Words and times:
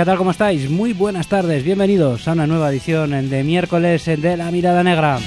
¿qué 0.00 0.06
tal? 0.06 0.16
¿Cómo 0.16 0.30
estáis? 0.30 0.70
Muy 0.70 0.94
buenas 0.94 1.28
tardes, 1.28 1.62
bienvenidos 1.62 2.26
a 2.26 2.32
una 2.32 2.46
nueva 2.46 2.70
edición 2.70 3.28
de 3.28 3.44
miércoles 3.44 4.06
de 4.06 4.34
La 4.34 4.50
Mirada 4.50 4.82
Negra. 4.82 5.18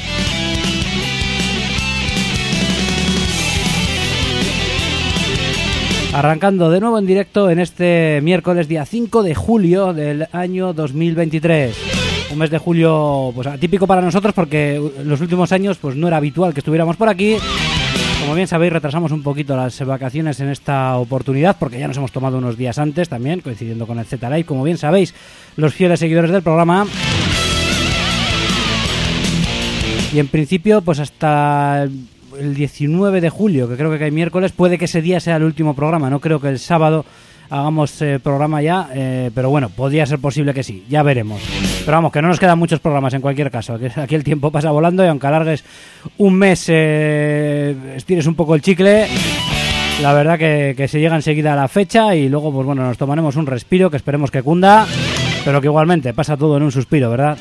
Arrancando 6.11 6.71
de 6.71 6.79
nuevo 6.79 6.97
en 6.97 7.05
directo 7.05 7.51
en 7.51 7.59
este 7.59 8.19
miércoles 8.23 8.67
día 8.67 8.83
5 8.83 9.21
de 9.21 9.35
julio 9.35 9.93
del 9.93 10.27
año 10.31 10.73
2023. 10.73 11.77
Un 12.31 12.39
mes 12.39 12.49
de 12.49 12.57
julio 12.57 13.31
pues 13.35 13.45
atípico 13.45 13.85
para 13.85 14.01
nosotros 14.01 14.33
porque 14.33 14.81
los 15.05 15.21
últimos 15.21 15.51
años 15.51 15.77
pues 15.77 15.95
no 15.95 16.07
era 16.07 16.17
habitual 16.17 16.51
que 16.51 16.61
estuviéramos 16.61 16.95
por 16.97 17.09
aquí 17.09 17.37
como 18.23 18.35
bien 18.35 18.47
sabéis, 18.47 18.71
retrasamos 18.71 19.11
un 19.11 19.21
poquito 19.21 19.57
las 19.57 19.85
vacaciones 19.85 20.39
en 20.39 20.47
esta 20.47 20.95
oportunidad 20.95 21.57
porque 21.59 21.77
ya 21.77 21.89
nos 21.89 21.97
hemos 21.97 22.13
tomado 22.13 22.37
unos 22.37 22.57
días 22.57 22.79
antes 22.79 23.09
también, 23.09 23.41
coincidiendo 23.41 23.85
con 23.85 23.99
el 23.99 24.05
Z-Live. 24.05 24.45
Como 24.45 24.63
bien 24.63 24.77
sabéis, 24.77 25.13
los 25.57 25.73
fieles 25.73 25.99
seguidores 25.99 26.31
del 26.31 26.41
programa. 26.41 26.87
Y 30.13 30.19
en 30.19 30.27
principio, 30.29 30.81
pues 30.81 30.99
hasta 30.99 31.83
el 31.83 32.55
19 32.55 33.19
de 33.19 33.29
julio, 33.29 33.67
que 33.67 33.75
creo 33.75 33.97
que 33.97 34.05
hay 34.05 34.11
miércoles, 34.11 34.53
puede 34.53 34.77
que 34.77 34.85
ese 34.85 35.01
día 35.01 35.19
sea 35.19 35.35
el 35.35 35.43
último 35.43 35.75
programa. 35.75 36.09
No 36.09 36.21
creo 36.21 36.39
que 36.39 36.47
el 36.47 36.59
sábado 36.59 37.03
hagamos 37.49 38.01
eh, 38.01 38.21
programa 38.23 38.61
ya, 38.61 38.89
eh, 38.93 39.31
pero 39.35 39.49
bueno, 39.49 39.67
podría 39.67 40.05
ser 40.05 40.19
posible 40.19 40.53
que 40.53 40.63
sí, 40.63 40.85
ya 40.87 41.03
veremos. 41.03 41.41
Pero 41.85 41.97
vamos, 41.97 42.13
que 42.13 42.21
no 42.21 42.29
nos 42.29 42.39
quedan 42.39 42.57
muchos 42.57 42.79
programas 42.79 43.13
en 43.13 43.19
cualquier 43.19 43.51
caso, 43.51 43.77
aquí 43.97 44.15
el 44.15 44.23
tiempo 44.23 44.51
pasa 44.51 44.71
volando 44.71 45.03
y 45.03 45.07
aunque 45.07 45.27
alargues 45.27 45.65
un 46.17 46.33
mes, 46.35 46.65
eh, 46.69 47.75
estires 47.97 48.25
un 48.25 48.35
poco 48.35 48.55
el 48.55 48.61
chicle, 48.61 49.05
la 50.01 50.13
verdad 50.13 50.39
que, 50.39 50.75
que 50.77 50.87
se 50.87 51.01
llega 51.01 51.15
enseguida 51.15 51.51
a 51.53 51.55
la 51.57 51.67
fecha 51.67 52.15
y 52.15 52.29
luego, 52.29 52.53
pues 52.53 52.65
bueno, 52.65 52.83
nos 52.83 52.97
tomaremos 52.97 53.35
un 53.35 53.47
respiro 53.47 53.91
que 53.91 53.97
esperemos 53.97 54.31
que 54.31 54.41
cunda, 54.41 54.87
pero 55.43 55.59
que 55.59 55.67
igualmente 55.67 56.13
pasa 56.13 56.37
todo 56.37 56.55
en 56.55 56.63
un 56.63 56.71
suspiro, 56.71 57.09
¿verdad? 57.09 57.37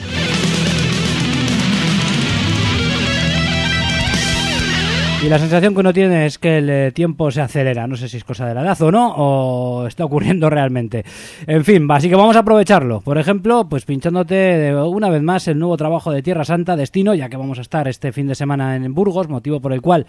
Y 5.22 5.28
la 5.28 5.38
sensación 5.38 5.72
que 5.72 5.78
uno 5.78 5.92
tiene 5.92 6.26
es 6.26 6.36
que 6.36 6.58
el 6.58 6.68
eh, 6.68 6.90
tiempo 6.90 7.30
se 7.30 7.40
acelera. 7.40 7.86
No 7.86 7.94
sé 7.94 8.08
si 8.08 8.16
es 8.16 8.24
cosa 8.24 8.44
de 8.44 8.54
la 8.54 8.62
edad 8.62 8.82
o 8.82 8.90
no, 8.90 9.14
o 9.16 9.86
está 9.86 10.04
ocurriendo 10.04 10.50
realmente. 10.50 11.04
En 11.46 11.64
fin, 11.64 11.86
así 11.92 12.08
que 12.08 12.16
vamos 12.16 12.34
a 12.34 12.40
aprovecharlo. 12.40 13.02
Por 13.02 13.18
ejemplo, 13.18 13.68
pues 13.68 13.84
pinchándote 13.84 14.74
una 14.74 15.10
vez 15.10 15.22
más 15.22 15.46
el 15.46 15.60
nuevo 15.60 15.76
trabajo 15.76 16.10
de 16.10 16.22
Tierra 16.22 16.44
Santa, 16.44 16.74
Destino, 16.74 17.14
ya 17.14 17.28
que 17.28 17.36
vamos 17.36 17.58
a 17.58 17.62
estar 17.62 17.86
este 17.86 18.10
fin 18.10 18.26
de 18.26 18.34
semana 18.34 18.74
en 18.74 18.92
Burgos, 18.94 19.28
motivo 19.28 19.60
por 19.60 19.72
el 19.72 19.80
cual 19.80 20.06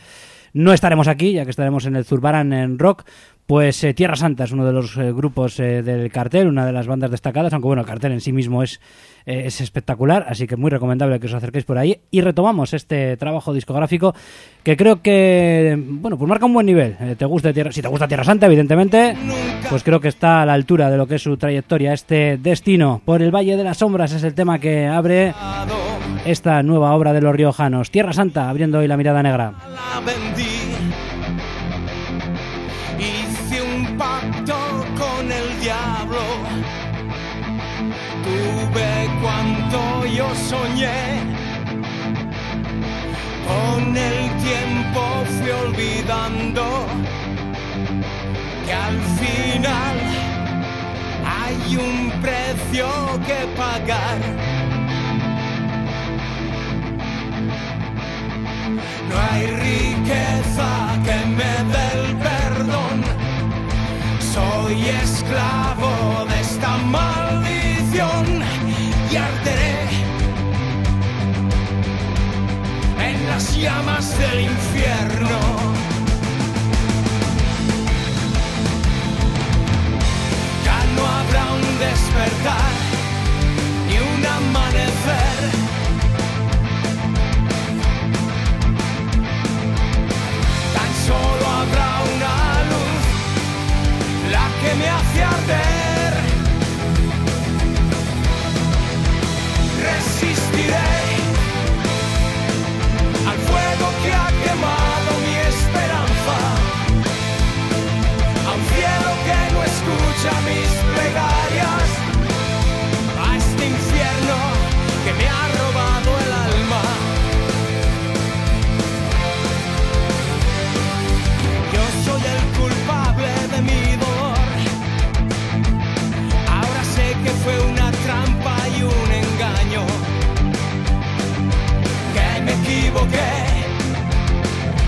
no 0.54 0.74
estaremos 0.74 1.07
aquí, 1.07 1.33
ya 1.33 1.44
que 1.44 1.51
estaremos 1.51 1.86
en 1.86 1.95
el 1.95 2.06
Zurbaran 2.06 2.51
en 2.54 2.80
Rock. 2.80 3.06
Pues 3.45 3.84
eh, 3.84 3.94
Tierra 3.94 4.16
Santa 4.16 4.45
es 4.45 4.51
uno 4.51 4.66
de 4.66 4.74
los 4.74 4.95
eh, 4.98 5.12
grupos 5.12 5.57
del 5.57 6.12
cartel, 6.12 6.48
una 6.48 6.66
de 6.66 6.72
las 6.72 6.88
bandas 6.88 7.12
destacadas, 7.12 7.54
aunque 7.54 7.68
bueno, 7.68 7.81
el 7.81 7.88
cartel 7.88 8.13
en 8.13 8.22
sí 8.22 8.31
mismo 8.31 8.63
es 8.63 8.80
eh, 9.25 9.44
es 9.45 9.62
espectacular, 9.62 10.25
así 10.28 10.48
que 10.48 10.57
muy 10.57 10.69
recomendable 10.69 11.19
que 11.19 11.28
os 11.28 11.34
acerquéis 11.34 11.63
por 11.63 11.78
ahí. 11.78 12.01
Y 12.12 12.22
retomamos 12.22 12.74
este 12.74 13.16
trabajo 13.16 13.54
discográfico 13.54 14.13
que 14.63 14.75
creo 14.75 15.01
que, 15.01 15.78
bueno, 15.78 16.18
pues 16.18 16.28
marca 16.28 16.45
un 16.45 16.54
buen 16.54 16.66
nivel. 16.66 16.98
Eh, 17.00 17.16
te 17.18 17.25
gusta 17.25 17.54
Tierra, 17.54 17.72
si 17.72 17.81
te 17.81 17.88
gusta 17.88 18.07
Tierra 18.07 18.25
Santa, 18.25 18.48
evidentemente, 18.48 19.16
pues 19.69 19.84
creo 19.84 20.01
que 20.01 20.10
está 20.10 20.42
a 20.42 20.45
la 20.45 20.54
altura 20.54 20.90
de 20.90 20.98
lo 20.98 21.07
que 21.07 21.16
es 21.16 21.22
su 21.22 21.38
trayectoria. 21.38 21.94
Este 21.94 22.38
destino 22.38 23.01
por 23.06 23.22
el 23.22 23.34
Valle 23.34 23.56
de 23.56 23.63
las 23.63 23.78
Sombras 23.78 24.12
es 24.12 24.24
el 24.24 24.34
tema 24.34 24.60
que 24.60 24.88
abre 24.88 25.34
esta 26.25 26.62
nueva 26.63 26.94
obra 26.94 27.13
de 27.13 27.22
los 27.22 27.34
riojanos. 27.34 27.92
Tierra 27.92 28.12
Santa, 28.12 28.50
abriendo 28.50 28.80
hoy 28.80 28.88
la 28.88 28.98
mirada 28.98 29.24
negra. 29.24 29.54
Tuve 38.44 39.10
cuanto 39.22 40.06
yo 40.06 40.28
soñé. 40.36 41.04
Con 43.48 43.95
el 43.95 44.19
tiempo 44.48 45.01
fui 45.34 45.50
olvidando 45.66 46.63
que 48.66 48.74
al 48.74 49.00
final 49.22 49.98
hay 51.40 51.75
un 51.88 52.12
precio 52.22 52.88
que 53.28 53.40
pagar. 53.62 54.19
No 59.10 59.16
hay 59.30 59.44
riqueza 59.69 60.69
que 61.06 61.18
me 61.38 61.54
dé 61.74 61.86
el 62.00 62.07
perdón. 62.28 62.98
Soy 64.34 64.90
esclavo 65.04 66.25
de 66.30 66.42
esta 66.42 66.78
maldición 66.78 67.53
y 67.95 69.16
arderé 69.16 69.88
en 73.00 73.28
las 73.28 73.56
llamas 73.56 74.18
del 74.18 74.42
infierno. 74.42 75.40
Ya 80.66 80.80
no 80.95 81.06
habrá 81.06 81.45
un 81.54 81.80
despertar 81.80 82.72
ni 83.88 83.95
un 84.00 84.25
amanecer. 84.25 85.40
Tan 90.75 90.92
solo 91.06 91.45
habrá 91.60 91.92
una 92.16 92.36
luz, 92.72 93.04
la 94.31 94.45
que 94.62 94.75
me 94.80 94.90
hace 94.90 95.24
arder. 95.24 95.82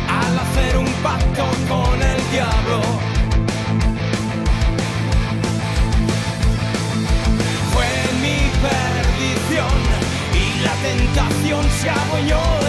Al 0.07 0.39
hacer 0.39 0.77
un 0.77 0.85
pacto 1.01 1.43
con 1.67 2.01
el 2.01 2.31
diablo. 2.31 2.81
Fue 7.73 7.87
mi 8.21 8.39
perdición 8.61 9.75
y 10.33 10.63
la 10.63 10.73
tentación 10.87 11.63
se 11.81 11.89
adueñó 11.89 12.64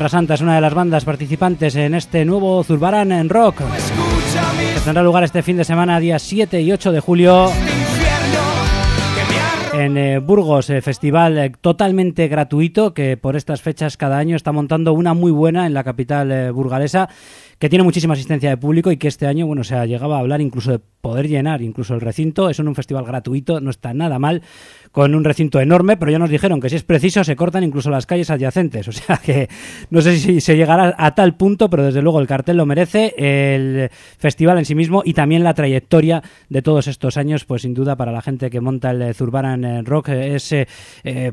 Tierra 0.00 0.08
Santa 0.08 0.32
es 0.32 0.40
una 0.40 0.54
de 0.54 0.62
las 0.62 0.72
bandas 0.72 1.04
participantes 1.04 1.76
en 1.76 1.94
este 1.94 2.24
nuevo 2.24 2.64
Zurbarán 2.64 3.12
en 3.12 3.28
Rock. 3.28 3.58
Que 3.58 4.80
tendrá 4.82 5.02
lugar 5.02 5.24
este 5.24 5.42
fin 5.42 5.58
de 5.58 5.64
semana, 5.64 6.00
días 6.00 6.22
7 6.22 6.58
y 6.62 6.72
8 6.72 6.92
de 6.92 7.00
julio. 7.00 7.50
En 9.74 9.98
eh, 9.98 10.18
Burgos, 10.18 10.70
eh, 10.70 10.80
festival 10.80 11.36
eh, 11.36 11.52
totalmente 11.60 12.28
gratuito 12.28 12.94
que 12.94 13.18
por 13.18 13.36
estas 13.36 13.60
fechas 13.60 13.98
cada 13.98 14.16
año 14.16 14.36
está 14.36 14.52
montando 14.52 14.94
una 14.94 15.12
muy 15.12 15.32
buena 15.32 15.66
en 15.66 15.74
la 15.74 15.84
capital 15.84 16.50
burgalesa 16.52 17.10
que 17.58 17.68
tiene 17.68 17.84
muchísima 17.84 18.14
asistencia 18.14 18.48
de 18.48 18.56
público 18.56 18.90
y 18.90 18.96
que 18.96 19.06
este 19.06 19.26
año, 19.26 19.46
bueno, 19.46 19.64
se 19.64 19.86
llegaba 19.86 20.16
a 20.16 20.20
hablar 20.20 20.40
incluso 20.40 20.70
de 20.70 20.80
poder 21.00 21.28
llenar 21.28 21.62
incluso 21.62 21.94
el 21.94 22.00
recinto. 22.00 22.50
Es 22.50 22.58
en 22.58 22.68
un 22.68 22.74
festival 22.74 23.04
gratuito, 23.04 23.60
no 23.60 23.70
está 23.70 23.94
nada 23.94 24.18
mal, 24.18 24.42
con 24.92 25.14
un 25.14 25.24
recinto 25.24 25.60
enorme, 25.60 25.96
pero 25.96 26.10
ya 26.10 26.18
nos 26.18 26.30
dijeron 26.30 26.60
que 26.60 26.68
si 26.68 26.76
es 26.76 26.82
preciso 26.82 27.24
se 27.24 27.36
cortan 27.36 27.64
incluso 27.64 27.90
las 27.90 28.06
calles 28.06 28.30
adyacentes. 28.30 28.88
O 29.00 29.02
sea 29.02 29.18
que 29.18 29.48
no 29.90 30.02
sé 30.02 30.18
si 30.18 30.40
se 30.40 30.56
llegará 30.56 30.96
a 30.98 31.14
tal 31.14 31.36
punto, 31.36 31.70
pero 31.70 31.84
desde 31.84 32.02
luego 32.02 32.20
el 32.20 32.26
cartel 32.26 32.56
lo 32.56 32.66
merece, 32.66 33.14
el 33.16 33.88
festival 34.18 34.58
en 34.58 34.64
sí 34.64 34.74
mismo 34.74 35.02
y 35.04 35.14
también 35.14 35.44
la 35.44 35.54
trayectoria 35.54 36.22
de 36.48 36.60
todos 36.60 36.88
estos 36.88 37.16
años, 37.16 37.44
pues 37.44 37.62
sin 37.62 37.72
duda 37.72 37.96
para 37.96 38.10
la 38.10 38.20
gente 38.20 38.50
que 38.50 38.60
monta 38.60 38.90
el 38.90 39.14
Zurbaran 39.14 39.86
Rock 39.86 40.08
es, 40.08 40.52
eh, 40.52 40.66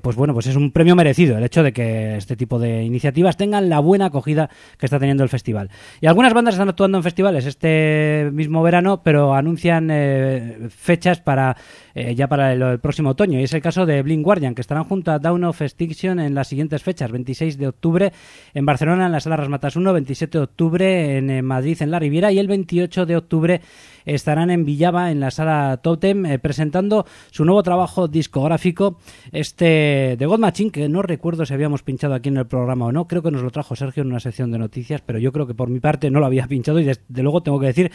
pues 0.02 0.16
bueno, 0.16 0.34
pues 0.36 0.46
es 0.46 0.56
un 0.56 0.72
premio 0.72 0.96
merecido 0.96 1.40
el 1.40 1.44
hecho 1.44 1.64
de 1.64 1.74
que 1.74 2.16
este 2.16 2.36
tipo 2.36 2.60
de 2.60 2.84
iniciativas 2.84 3.38
tengan 3.38 3.70
la 3.70 3.80
buena 3.80 4.06
acogida 4.06 4.50
que 4.78 4.86
está 4.86 5.00
teniendo 5.00 5.24
el 5.24 5.30
festival. 5.30 5.70
Y 6.00 6.06
algunas 6.06 6.34
bandas 6.34 6.54
están 6.54 6.70
actuando 6.70 7.00
en 7.00 7.04
festivales 7.04 7.46
este 7.46 8.30
mismo 8.32 8.62
verano, 8.62 9.02
pero 9.04 9.34
anuncian 9.34 9.57
eh, 9.64 10.68
fechas 10.70 11.20
para 11.22 11.56
eh, 11.94 12.16
ya 12.16 12.28
para 12.28 12.54
el, 12.54 12.80
próximo 12.80 13.10
otoño. 13.12 13.40
Y 13.40 13.44
es 13.44 13.54
el 13.54 13.62
caso 13.62 13.86
de 13.86 14.02
Blink 14.02 14.24
Guardian, 14.24 14.56
que 14.56 14.62
estarán 14.62 14.84
junto 14.84 15.12
a 15.12 15.20
Down 15.20 15.44
of 15.46 15.62
Extinction 15.62 16.20
en 16.20 16.36
las 16.36 16.48
siguientes 16.48 16.84
fechas: 16.84 17.12
26 17.12 17.58
de 17.58 17.68
octubre 17.68 18.14
en 18.54 18.66
Barcelona 18.66 19.08
en 19.08 19.12
la 19.12 19.20
Sala 19.20 19.38
Rasmatas 19.38 19.76
1, 19.76 19.94
27 19.94 20.38
de 20.38 20.44
octubre 20.44 21.18
en, 21.18 21.30
en 21.30 21.46
Madrid 21.46 21.78
en 21.82 21.92
la 21.92 22.00
Riviera 22.00 22.32
y 22.32 22.40
el 22.40 22.48
28 22.48 23.06
de 23.06 23.16
octubre 23.16 23.62
estarán 24.08 24.50
en 24.50 24.66
Villava 24.66 25.12
en 25.12 25.20
la 25.20 25.30
Sala 25.30 25.78
Totem 25.84 26.26
eh, 26.26 26.40
presentando 26.40 27.06
su 27.30 27.46
nuevo 27.46 27.62
trabajo 27.62 28.08
discográfico, 28.08 28.98
este 29.32 30.16
de 30.18 30.26
God 30.26 30.40
Machine, 30.40 30.72
que 30.72 30.90
no 30.90 31.02
recuerdo 31.02 31.46
si 31.46 31.54
habíamos 31.54 31.84
pinchado 31.84 32.16
aquí 32.16 32.30
en 32.30 32.38
el 32.38 32.48
programa 32.48 32.86
o 32.86 32.92
no. 32.92 33.08
Creo 33.08 33.22
que 33.22 33.32
nos 33.32 33.44
lo 33.44 33.52
trajo 33.52 33.76
Sergio 33.76 34.02
en 34.02 34.10
una 34.10 34.20
sección 34.20 34.52
de 34.52 34.58
noticias, 34.58 35.02
pero 35.06 35.20
yo 35.20 35.32
creo 35.32 35.46
que 35.46 35.54
por 35.54 35.70
mi 35.70 35.80
parte 35.80 36.10
no 36.10 36.20
lo 36.20 36.26
había 36.26 36.48
pinchado 36.48 36.80
y 36.80 36.86
desde 36.86 37.24
luego 37.24 37.44
tengo 37.44 37.60
que 37.60 37.68
decir 37.68 37.92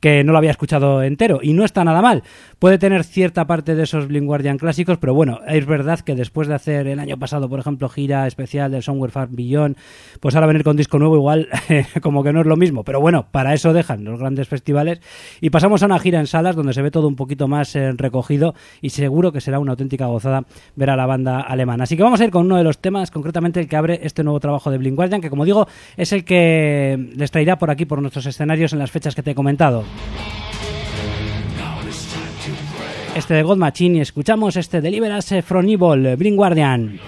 que 0.00 0.22
no 0.22 0.32
lo 0.32 0.38
había 0.38 0.50
escuchado 0.50 1.02
entero 1.02 1.40
y 1.42 1.54
no 1.54 1.64
está 1.64 1.82
nada 1.82 2.02
mal. 2.02 2.22
Puede 2.58 2.78
tener 2.78 3.04
cierta 3.04 3.46
parte 3.46 3.74
de 3.74 3.84
esos 3.84 4.06
Blink 4.06 4.26
Guardian 4.26 4.58
clásicos, 4.58 4.98
pero 4.98 5.14
bueno, 5.14 5.40
es 5.48 5.64
verdad 5.64 6.00
que 6.00 6.14
después 6.14 6.46
de 6.46 6.54
hacer 6.54 6.86
el 6.86 6.98
año 6.98 7.18
pasado, 7.18 7.48
por 7.48 7.58
ejemplo, 7.58 7.88
gira 7.88 8.26
especial 8.26 8.70
del 8.70 8.82
Somewhere 8.82 9.12
Far 9.12 9.28
Beyond, 9.30 9.76
pues 10.20 10.34
ahora 10.34 10.46
venir 10.46 10.62
con 10.62 10.76
disco 10.76 10.98
nuevo 10.98 11.16
igual 11.16 11.48
como 12.02 12.22
que 12.22 12.32
no 12.32 12.40
es 12.40 12.46
lo 12.46 12.56
mismo, 12.56 12.84
pero 12.84 13.00
bueno, 13.00 13.28
para 13.30 13.54
eso 13.54 13.72
dejan 13.72 14.04
los 14.04 14.18
grandes 14.18 14.48
festivales 14.48 15.00
y 15.40 15.50
pasamos 15.54 15.84
a 15.84 15.86
una 15.86 16.00
gira 16.00 16.18
en 16.18 16.26
salas 16.26 16.56
donde 16.56 16.72
se 16.72 16.82
ve 16.82 16.90
todo 16.90 17.06
un 17.06 17.14
poquito 17.14 17.46
más 17.46 17.76
eh, 17.76 17.92
recogido 17.92 18.56
y 18.82 18.90
seguro 18.90 19.30
que 19.30 19.40
será 19.40 19.60
una 19.60 19.70
auténtica 19.70 20.06
gozada 20.06 20.42
ver 20.74 20.90
a 20.90 20.96
la 20.96 21.06
banda 21.06 21.42
alemana. 21.42 21.84
Así 21.84 21.96
que 21.96 22.02
vamos 22.02 22.20
a 22.20 22.24
ir 22.24 22.32
con 22.32 22.46
uno 22.46 22.56
de 22.56 22.64
los 22.64 22.78
temas, 22.78 23.12
concretamente 23.12 23.60
el 23.60 23.68
que 23.68 23.76
abre 23.76 24.00
este 24.02 24.24
nuevo 24.24 24.40
trabajo 24.40 24.72
de 24.72 24.78
Blink 24.78 24.96
Guardian, 24.96 25.20
que 25.20 25.30
como 25.30 25.44
digo 25.44 25.68
es 25.96 26.12
el 26.12 26.24
que 26.24 27.12
les 27.14 27.30
traerá 27.30 27.56
por 27.56 27.70
aquí, 27.70 27.84
por 27.84 28.00
nuestros 28.00 28.26
escenarios 28.26 28.72
en 28.72 28.80
las 28.80 28.90
fechas 28.90 29.14
que 29.14 29.22
te 29.22 29.30
he 29.30 29.34
comentado 29.36 29.84
este 33.14 33.34
de 33.34 33.44
God 33.44 33.56
Machine 33.56 33.98
y 33.98 34.00
escuchamos 34.00 34.56
este 34.56 34.80
Deliverance 34.80 35.40
from 35.42 35.68
Evil, 35.68 36.34
Guardian. 36.34 36.98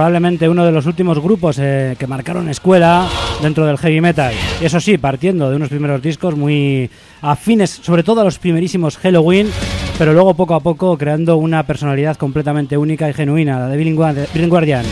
Probablemente 0.00 0.48
uno 0.48 0.64
de 0.64 0.72
los 0.72 0.86
últimos 0.86 1.18
grupos 1.18 1.58
eh, 1.60 1.94
que 1.98 2.06
marcaron 2.06 2.48
escuela 2.48 3.06
dentro 3.42 3.66
del 3.66 3.76
heavy 3.76 4.00
metal. 4.00 4.32
Eso 4.58 4.80
sí, 4.80 4.96
partiendo 4.96 5.50
de 5.50 5.56
unos 5.56 5.68
primeros 5.68 6.00
discos 6.00 6.34
muy 6.36 6.88
afines, 7.20 7.68
sobre 7.68 8.02
todo 8.02 8.22
a 8.22 8.24
los 8.24 8.38
primerísimos 8.38 8.96
Halloween, 8.96 9.50
pero 9.98 10.14
luego 10.14 10.32
poco 10.32 10.54
a 10.54 10.60
poco 10.60 10.96
creando 10.96 11.36
una 11.36 11.64
personalidad 11.64 12.16
completamente 12.16 12.78
única 12.78 13.10
y 13.10 13.12
genuina, 13.12 13.58
la 13.58 13.68
de 13.68 13.76
Blind 13.76 14.48
Guardian, 14.48 14.86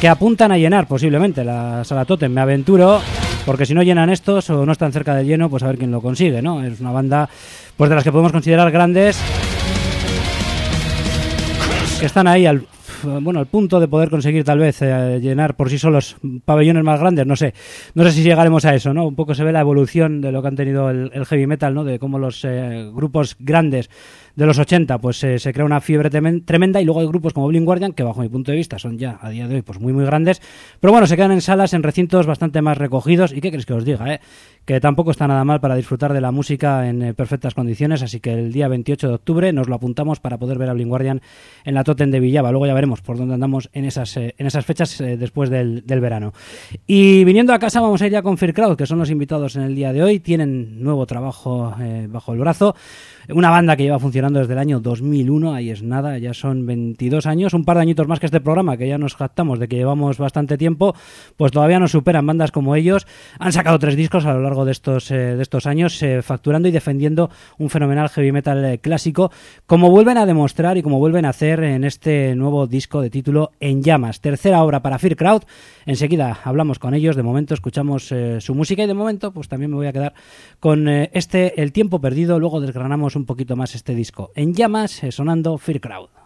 que 0.00 0.08
apuntan 0.08 0.50
a 0.50 0.56
llenar 0.56 0.88
posiblemente 0.88 1.44
la 1.44 1.84
sala 1.84 2.06
Totem. 2.06 2.32
Me 2.32 2.40
aventuro, 2.40 3.02
porque 3.44 3.66
si 3.66 3.74
no 3.74 3.82
llenan 3.82 4.08
estos 4.08 4.48
o 4.48 4.64
no 4.64 4.72
están 4.72 4.92
cerca 4.94 5.14
del 5.14 5.26
lleno, 5.26 5.50
pues 5.50 5.62
a 5.62 5.66
ver 5.66 5.76
quién 5.76 5.90
lo 5.90 6.00
consigue, 6.00 6.40
¿no? 6.40 6.64
Es 6.64 6.80
una 6.80 6.92
banda 6.92 7.28
pues 7.76 7.90
de 7.90 7.96
las 7.96 8.02
que 8.02 8.12
podemos 8.12 8.32
considerar 8.32 8.70
grandes 8.70 9.20
que 12.00 12.06
están 12.06 12.26
ahí 12.26 12.46
al 12.46 12.62
bueno 13.04 13.40
al 13.40 13.46
punto 13.46 13.80
de 13.80 13.88
poder 13.88 14.10
conseguir 14.10 14.44
tal 14.44 14.58
vez 14.58 14.82
eh, 14.82 15.18
llenar 15.20 15.54
por 15.56 15.70
sí 15.70 15.78
solos 15.78 16.16
pabellones 16.44 16.84
más 16.84 17.00
grandes 17.00 17.26
no 17.26 17.36
sé. 17.36 17.54
No 17.94 18.04
sé 18.04 18.12
si 18.12 18.22
llegaremos 18.22 18.64
a 18.64 18.74
eso 18.74 18.92
no 18.94 19.06
un 19.06 19.14
poco 19.14 19.34
se 19.34 19.44
ve 19.44 19.52
la 19.52 19.60
evolución 19.60 20.20
de 20.20 20.32
lo 20.32 20.42
que 20.42 20.48
han 20.48 20.56
tenido 20.56 20.90
el, 20.90 21.10
el 21.12 21.26
heavy 21.26 21.46
metal 21.46 21.74
no 21.74 21.84
de 21.84 21.98
cómo 21.98 22.18
los 22.18 22.44
eh, 22.44 22.90
grupos 22.92 23.36
grandes 23.38 23.90
de 24.38 24.46
los 24.46 24.56
80 24.56 24.98
pues 24.98 25.24
eh, 25.24 25.40
se 25.40 25.52
crea 25.52 25.64
una 25.64 25.80
fiebre 25.80 26.10
tremenda 26.10 26.80
y 26.80 26.84
luego 26.84 27.00
hay 27.00 27.08
grupos 27.08 27.32
como 27.32 27.48
Blind 27.48 27.66
Guardian 27.66 27.92
que 27.92 28.04
bajo 28.04 28.20
mi 28.20 28.28
punto 28.28 28.52
de 28.52 28.56
vista 28.56 28.78
son 28.78 28.96
ya 28.96 29.18
a 29.20 29.30
día 29.30 29.48
de 29.48 29.56
hoy 29.56 29.62
pues 29.62 29.80
muy 29.80 29.92
muy 29.92 30.04
grandes. 30.04 30.40
Pero 30.78 30.92
bueno 30.92 31.08
se 31.08 31.16
quedan 31.16 31.32
en 31.32 31.40
salas 31.40 31.74
en 31.74 31.82
recintos 31.82 32.24
bastante 32.24 32.62
más 32.62 32.78
recogidos. 32.78 33.32
Y 33.32 33.40
qué 33.40 33.50
queréis 33.50 33.66
que 33.66 33.74
os 33.74 33.84
diga 33.84 34.14
eh 34.14 34.20
que 34.64 34.80
tampoco 34.80 35.10
está 35.10 35.26
nada 35.26 35.44
mal 35.44 35.60
para 35.60 35.74
disfrutar 35.76 36.12
de 36.12 36.20
la 36.20 36.30
música 36.30 36.90
en 36.90 37.02
eh, 37.02 37.14
perfectas 37.14 37.54
condiciones. 37.54 38.02
Así 38.02 38.20
que 38.20 38.34
el 38.34 38.52
día 38.52 38.68
28 38.68 39.08
de 39.08 39.14
octubre 39.14 39.52
nos 39.52 39.66
lo 39.66 39.74
apuntamos 39.74 40.20
para 40.20 40.36
poder 40.36 40.58
ver 40.58 40.68
a 40.68 40.74
Blind 40.74 40.90
Guardian 40.90 41.22
en 41.64 41.74
la 41.74 41.84
Totem 41.84 42.10
de 42.10 42.20
Villava. 42.20 42.50
Luego 42.50 42.66
ya 42.66 42.74
veremos 42.74 43.00
por 43.00 43.16
dónde 43.16 43.32
andamos 43.32 43.70
en 43.72 43.86
esas 43.86 44.14
eh, 44.18 44.34
en 44.36 44.46
esas 44.46 44.66
fechas 44.66 44.98
después 44.98 45.50
del, 45.50 45.84
del 45.84 46.00
verano. 46.00 46.32
Y 46.86 47.24
viniendo 47.24 47.54
a 47.54 47.58
casa 47.58 47.80
vamos 47.80 48.02
a 48.02 48.06
ir 48.06 48.12
ya 48.12 48.22
con 48.22 48.36
Fear 48.36 48.52
Crowd 48.52 48.76
que 48.76 48.86
son 48.86 48.98
los 48.98 49.10
invitados 49.10 49.56
en 49.56 49.62
el 49.62 49.74
día 49.74 49.92
de 49.92 50.02
hoy. 50.02 50.20
Tienen 50.20 50.80
nuevo 50.80 51.06
trabajo 51.06 51.74
bajo 52.08 52.32
el 52.34 52.38
brazo. 52.38 52.76
Una 53.30 53.50
banda 53.50 53.74
que 53.74 53.84
lleva 53.84 53.98
funcionando 53.98 54.27
desde 54.32 54.52
el 54.52 54.58
año 54.58 54.80
2001, 54.80 55.54
ahí 55.54 55.70
es 55.70 55.82
nada, 55.82 56.18
ya 56.18 56.34
son 56.34 56.66
22 56.66 57.26
años, 57.26 57.54
un 57.54 57.64
par 57.64 57.76
de 57.76 57.82
añitos 57.82 58.08
más 58.08 58.20
que 58.20 58.26
este 58.26 58.40
programa, 58.40 58.76
que 58.76 58.88
ya 58.88 58.98
nos 58.98 59.14
jactamos 59.14 59.58
de 59.58 59.68
que 59.68 59.76
llevamos 59.76 60.18
bastante 60.18 60.58
tiempo, 60.58 60.94
pues 61.36 61.52
todavía 61.52 61.78
nos 61.78 61.92
superan 61.92 62.26
bandas 62.26 62.52
como 62.52 62.76
ellos. 62.76 63.06
Han 63.38 63.52
sacado 63.52 63.78
tres 63.78 63.96
discos 63.96 64.26
a 64.26 64.34
lo 64.34 64.42
largo 64.42 64.64
de 64.64 64.72
estos, 64.72 65.10
eh, 65.10 65.36
de 65.36 65.42
estos 65.42 65.66
años, 65.66 66.02
eh, 66.02 66.22
facturando 66.22 66.68
y 66.68 66.70
defendiendo 66.70 67.30
un 67.58 67.70
fenomenal 67.70 68.08
heavy 68.08 68.32
metal 68.32 68.64
eh, 68.64 68.78
clásico, 68.78 69.30
como 69.66 69.90
vuelven 69.90 70.18
a 70.18 70.26
demostrar 70.26 70.76
y 70.76 70.82
como 70.82 70.98
vuelven 70.98 71.24
a 71.24 71.30
hacer 71.30 71.62
en 71.62 71.84
este 71.84 72.34
nuevo 72.34 72.66
disco 72.66 73.00
de 73.00 73.10
título 73.10 73.52
En 73.60 73.82
Llamas, 73.82 74.20
tercera 74.20 74.62
obra 74.62 74.82
para 74.82 74.98
Fear 74.98 75.16
Crowd. 75.16 75.42
Enseguida 75.88 76.38
hablamos 76.44 76.78
con 76.78 76.92
ellos, 76.92 77.16
de 77.16 77.22
momento 77.22 77.54
escuchamos 77.54 78.12
eh, 78.12 78.42
su 78.42 78.54
música 78.54 78.82
y 78.82 78.86
de 78.86 78.92
momento 78.92 79.32
pues 79.32 79.48
también 79.48 79.70
me 79.70 79.78
voy 79.78 79.86
a 79.86 79.92
quedar 79.94 80.12
con 80.60 80.86
eh, 80.86 81.08
este 81.14 81.62
El 81.62 81.72
tiempo 81.72 81.98
perdido, 81.98 82.38
luego 82.38 82.60
desgranamos 82.60 83.16
un 83.16 83.24
poquito 83.24 83.56
más 83.56 83.74
este 83.74 83.94
disco. 83.94 84.30
En 84.34 84.52
llamas, 84.52 85.02
eh, 85.02 85.10
sonando 85.10 85.56
Fear 85.56 85.80
Crowd. 85.80 86.17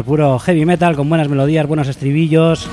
Puro 0.00 0.38
heavy 0.38 0.64
metal 0.64 0.96
con 0.96 1.08
buenas 1.08 1.28
melodías, 1.28 1.66
buenos 1.66 1.88
estribillos, 1.88 2.66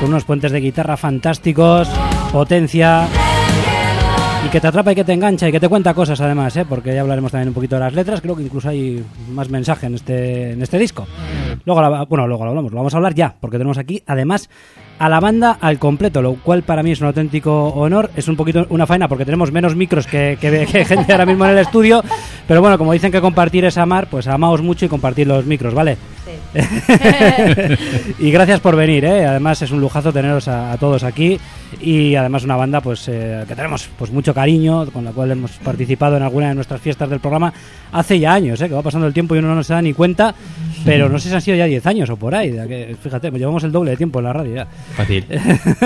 con 0.00 0.08
unos 0.08 0.24
puentes 0.24 0.50
de 0.50 0.60
guitarra 0.60 0.96
fantásticos, 0.96 1.88
potencia 2.32 3.06
y 4.46 4.48
que 4.48 4.60
te 4.60 4.66
atrapa 4.66 4.92
y 4.92 4.94
que 4.94 5.04
te 5.04 5.12
engancha 5.12 5.48
y 5.48 5.52
que 5.52 5.60
te 5.60 5.68
cuenta 5.68 5.92
cosas 5.92 6.20
además, 6.20 6.56
¿eh? 6.56 6.64
porque 6.66 6.94
ya 6.94 7.02
hablaremos 7.02 7.30
también 7.30 7.48
un 7.48 7.54
poquito 7.54 7.76
de 7.76 7.80
las 7.80 7.92
letras, 7.92 8.20
creo 8.22 8.34
que 8.34 8.42
incluso 8.42 8.70
hay 8.70 9.04
más 9.30 9.50
mensaje 9.50 9.86
en 9.86 9.94
este, 9.94 10.52
en 10.52 10.62
este 10.62 10.78
disco. 10.78 11.06
Luego, 11.66 11.80
la- 11.82 12.04
bueno, 12.04 12.26
luego 12.26 12.44
lo 12.44 12.50
hablamos, 12.50 12.72
lo 12.72 12.76
vamos 12.78 12.94
a 12.94 12.96
hablar 12.98 13.14
ya, 13.14 13.34
porque 13.40 13.56
tenemos 13.58 13.78
aquí 13.78 14.02
además 14.06 14.50
a 14.98 15.08
la 15.08 15.18
banda 15.18 15.58
al 15.60 15.78
completo, 15.78 16.22
lo 16.22 16.34
cual 16.34 16.62
para 16.62 16.82
mí 16.82 16.92
es 16.92 17.00
un 17.00 17.08
auténtico 17.08 17.68
honor, 17.70 18.10
es 18.16 18.28
un 18.28 18.36
poquito 18.36 18.66
una 18.68 18.86
faena 18.86 19.08
porque 19.08 19.24
tenemos 19.24 19.50
menos 19.50 19.74
micros 19.74 20.06
que, 20.06 20.38
que- 20.40 20.66
que 20.72 20.84
gente 20.84 21.12
ahora 21.12 21.26
mismo 21.26 21.44
en 21.46 21.52
el 21.52 21.58
estudio, 21.58 22.02
pero 22.46 22.60
bueno, 22.60 22.78
como 22.78 22.92
dicen 22.92 23.10
que 23.10 23.20
compartir 23.20 23.64
es 23.64 23.76
amar, 23.78 24.06
pues 24.08 24.28
amaos 24.28 24.62
mucho 24.62 24.84
y 24.84 24.88
compartir 24.88 25.26
los 25.26 25.44
micros, 25.46 25.74
¿vale? 25.74 25.96
y 28.18 28.30
gracias 28.30 28.60
por 28.60 28.76
venir, 28.76 29.04
¿eh? 29.04 29.24
además 29.26 29.60
es 29.62 29.70
un 29.70 29.80
lujazo 29.80 30.12
teneros 30.12 30.46
a, 30.48 30.72
a 30.72 30.76
todos 30.78 31.02
aquí 31.02 31.38
y 31.80 32.14
además 32.14 32.44
una 32.44 32.56
banda 32.56 32.80
pues 32.80 33.08
eh, 33.08 33.44
que 33.46 33.54
tenemos 33.54 33.88
pues 33.98 34.10
mucho 34.10 34.34
cariño, 34.34 34.86
con 34.90 35.04
la 35.04 35.12
cual 35.12 35.30
hemos 35.30 35.52
participado 35.52 36.16
en 36.16 36.22
alguna 36.22 36.48
de 36.48 36.54
nuestras 36.54 36.80
fiestas 36.80 37.08
del 37.08 37.20
programa 37.20 37.52
hace 37.92 38.18
ya 38.18 38.34
años, 38.34 38.60
¿eh? 38.60 38.68
que 38.68 38.74
va 38.74 38.82
pasando 38.82 39.06
el 39.06 39.14
tiempo 39.14 39.34
y 39.34 39.38
uno 39.38 39.54
no 39.54 39.62
se 39.62 39.72
da 39.72 39.82
ni 39.82 39.92
cuenta, 39.92 40.34
pero 40.84 41.08
no 41.08 41.18
sé 41.18 41.28
si 41.28 41.34
han 41.34 41.40
sido 41.40 41.56
ya 41.56 41.64
10 41.66 41.86
años 41.86 42.10
o 42.10 42.16
por 42.16 42.34
ahí, 42.34 42.52
que, 42.52 42.96
fíjate, 43.00 43.30
llevamos 43.30 43.64
el 43.64 43.72
doble 43.72 43.92
de 43.92 43.96
tiempo 43.96 44.18
en 44.18 44.24
la 44.24 44.32
radio 44.32 44.54
ya. 44.54 44.66
Fácil. 44.66 45.24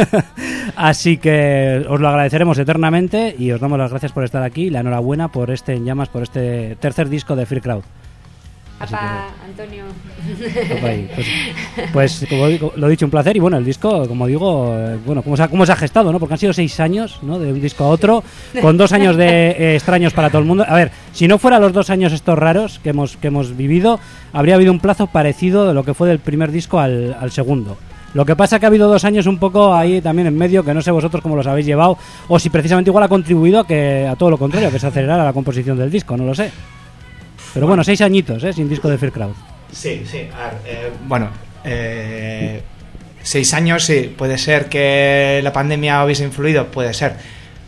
Así 0.77 1.19
que 1.19 1.85
os 1.89 2.01
lo 2.01 2.09
agradeceremos 2.09 2.59
eternamente 2.59 3.35
y 3.39 3.51
os 3.51 3.61
damos 3.61 3.79
las 3.79 3.91
gracias 3.91 4.13
por 4.13 4.25
estar 4.25 4.43
aquí 4.43 4.71
la 4.71 4.81
enhorabuena 4.81 5.29
por 5.29 5.51
este 5.51 5.75
En 5.75 5.85
Llamas, 5.85 6.09
por 6.09 6.23
este 6.23 6.77
tercer 6.77 7.09
disco 7.09 7.37
de 7.37 7.47
Free 7.47 7.61
Crowd. 7.61 7.83
Papá, 8.79 9.31
Antonio. 9.45 9.85
Ahí. 10.85 11.09
Pues, 11.13 11.27
pues, 11.93 12.27
como 12.29 12.71
lo 12.77 12.87
he 12.87 12.91
dicho, 12.91 13.07
un 13.07 13.11
placer. 13.11 13.37
Y 13.37 13.41
bueno, 13.41 13.57
el 13.57 13.65
disco, 13.65 14.07
como 14.07 14.27
digo, 14.27 14.73
eh, 14.77 14.99
bueno, 15.05 15.23
cómo 15.23 15.37
se, 15.37 15.43
ha, 15.43 15.49
cómo 15.49 15.67
se 15.67 15.73
ha 15.73 15.77
gestado, 15.77 16.13
¿no? 16.13 16.21
Porque 16.21 16.35
han 16.35 16.39
sido 16.39 16.53
seis 16.53 16.79
años, 16.79 17.19
¿no? 17.23 17.39
De 17.39 17.53
un 17.53 17.61
disco 17.61 17.85
a 17.85 17.89
otro, 17.89 18.23
con 18.61 18.77
dos 18.77 18.93
años 18.93 19.17
de 19.17 19.51
eh, 19.51 19.75
extraños 19.75 20.13
para 20.13 20.31
todo 20.31 20.41
el 20.41 20.47
mundo. 20.47 20.65
A 20.69 20.77
ver, 20.77 20.93
si 21.13 21.27
no 21.27 21.39
fuera 21.39 21.59
los 21.59 21.73
dos 21.73 21.91
años 21.91 22.13
estos 22.13 22.39
raros 22.39 22.79
que 22.79 22.91
hemos, 22.91 23.17
que 23.17 23.29
hemos 23.29 23.57
vivido, 23.57 23.99
habría 24.33 24.55
habido 24.55 24.71
un 24.71 24.81
plazo 24.81 25.09
parecido 25.09 25.67
de 25.67 25.75
lo 25.75 25.85
que 25.85 25.95
fue 25.95 26.09
del 26.09 26.21
primer 26.21 26.53
disco 26.53 26.79
al, 26.79 27.17
al 27.21 27.33
segundo. 27.33 27.77
Lo 28.15 28.25
que 28.25 28.37
pasa 28.37 28.59
que 28.59 28.67
ha 28.67 28.69
habido 28.69 28.89
dos 28.89 29.05
años 29.05 29.27
un 29.27 29.39
poco 29.39 29.75
ahí 29.75 30.01
también 30.01 30.29
en 30.29 30.37
medio, 30.37 30.65
que 30.65 30.73
no 30.73 30.81
sé 30.81 30.91
vosotros 30.91 31.23
cómo 31.23 31.37
los 31.37 31.47
habéis 31.47 31.67
llevado, 31.67 31.99
o 32.29 32.39
si 32.39 32.49
precisamente 32.49 32.91
igual 32.91 33.05
ha 33.05 33.09
contribuido 33.09 33.61
a 33.61 33.67
que 33.67 34.07
a 34.07 34.17
todo 34.17 34.31
lo 34.31 34.39
contrario, 34.39 34.71
que 34.71 34.79
se 34.79 34.87
acelerara 34.87 35.25
la 35.25 35.33
composición 35.33 35.77
del 35.77 35.91
disco, 35.91 36.17
no 36.17 36.25
lo 36.25 36.35
sé. 36.35 36.51
Pero 37.55 37.67
bueno, 37.67 37.83
seis 37.85 38.01
añitos, 38.01 38.43
¿eh? 38.45 38.53
Sin 38.53 38.69
disco 38.69 38.89
de 38.89 38.99
Fear 38.99 39.13
Crowd. 39.13 39.35
Sí, 39.73 40.03
sí. 40.07 40.29
A 40.35 40.47
ver, 40.47 40.55
eh, 40.67 40.91
bueno, 41.07 41.29
eh, 41.65 42.63
seis 43.23 43.53
años, 43.55 43.85
sí. 43.85 44.15
Puede 44.17 44.39
ser 44.39 44.69
que 44.69 45.41
la 45.43 45.53
pandemia 45.53 46.05
hubiese 46.05 46.25
influido, 46.25 46.67
puede 46.67 46.95
ser. 46.95 47.17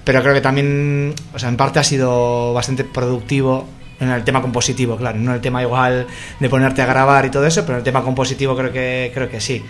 Pero 0.04 0.22
creo 0.22 0.34
que 0.34 0.40
también, 0.40 1.14
o 1.34 1.38
sea, 1.38 1.48
en 1.48 1.56
parte 1.56 1.78
ha 1.78 1.84
sido 1.84 2.52
bastante 2.54 2.84
productivo 2.84 3.68
en 4.00 4.10
el 4.10 4.24
tema 4.24 4.40
compositivo, 4.40 4.96
claro. 4.96 5.18
No 5.18 5.30
en 5.30 5.36
el 5.36 5.40
tema 5.42 5.62
igual 5.62 6.06
de 6.38 6.48
ponerte 6.48 6.82
a 6.82 6.86
grabar 6.86 7.26
y 7.26 7.30
todo 7.30 7.46
eso, 7.46 7.62
pero 7.62 7.74
en 7.74 7.78
el 7.78 7.84
tema 7.84 8.02
compositivo 8.02 8.56
creo 8.56 8.72
que, 8.72 9.10
creo 9.14 9.28
que 9.28 9.40
sí. 9.40 9.62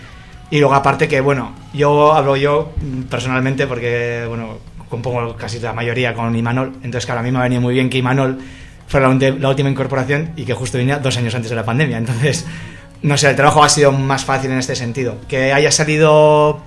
Y 0.49 0.59
luego 0.59 0.73
aparte 0.73 1.07
que, 1.07 1.21
bueno, 1.21 1.53
yo 1.73 2.13
hablo 2.13 2.35
yo 2.35 2.73
personalmente 3.09 3.67
porque, 3.67 4.25
bueno, 4.27 4.57
compongo 4.89 5.35
casi 5.35 5.59
la 5.59 5.73
mayoría 5.73 6.13
con 6.13 6.35
Imanol. 6.35 6.73
Entonces, 6.83 7.05
claro, 7.05 7.21
a 7.21 7.23
mí 7.23 7.31
me 7.31 7.39
ha 7.39 7.43
venido 7.43 7.61
muy 7.61 7.73
bien 7.73 7.89
que 7.89 7.97
Imanol 7.97 8.39
fuera 8.91 9.07
la, 9.07 9.29
la 9.39 9.49
última 9.49 9.69
incorporación 9.69 10.31
y 10.35 10.43
que 10.43 10.53
justo 10.53 10.77
venía 10.77 10.99
dos 10.99 11.17
años 11.17 11.33
antes 11.33 11.49
de 11.49 11.55
la 11.55 11.63
pandemia. 11.65 11.97
Entonces, 11.97 12.45
no 13.01 13.17
sé, 13.17 13.29
el 13.29 13.35
trabajo 13.35 13.63
ha 13.63 13.69
sido 13.69 13.91
más 13.91 14.25
fácil 14.25 14.51
en 14.51 14.57
este 14.59 14.75
sentido. 14.75 15.15
Que 15.27 15.53
haya 15.53 15.71
salido 15.71 16.61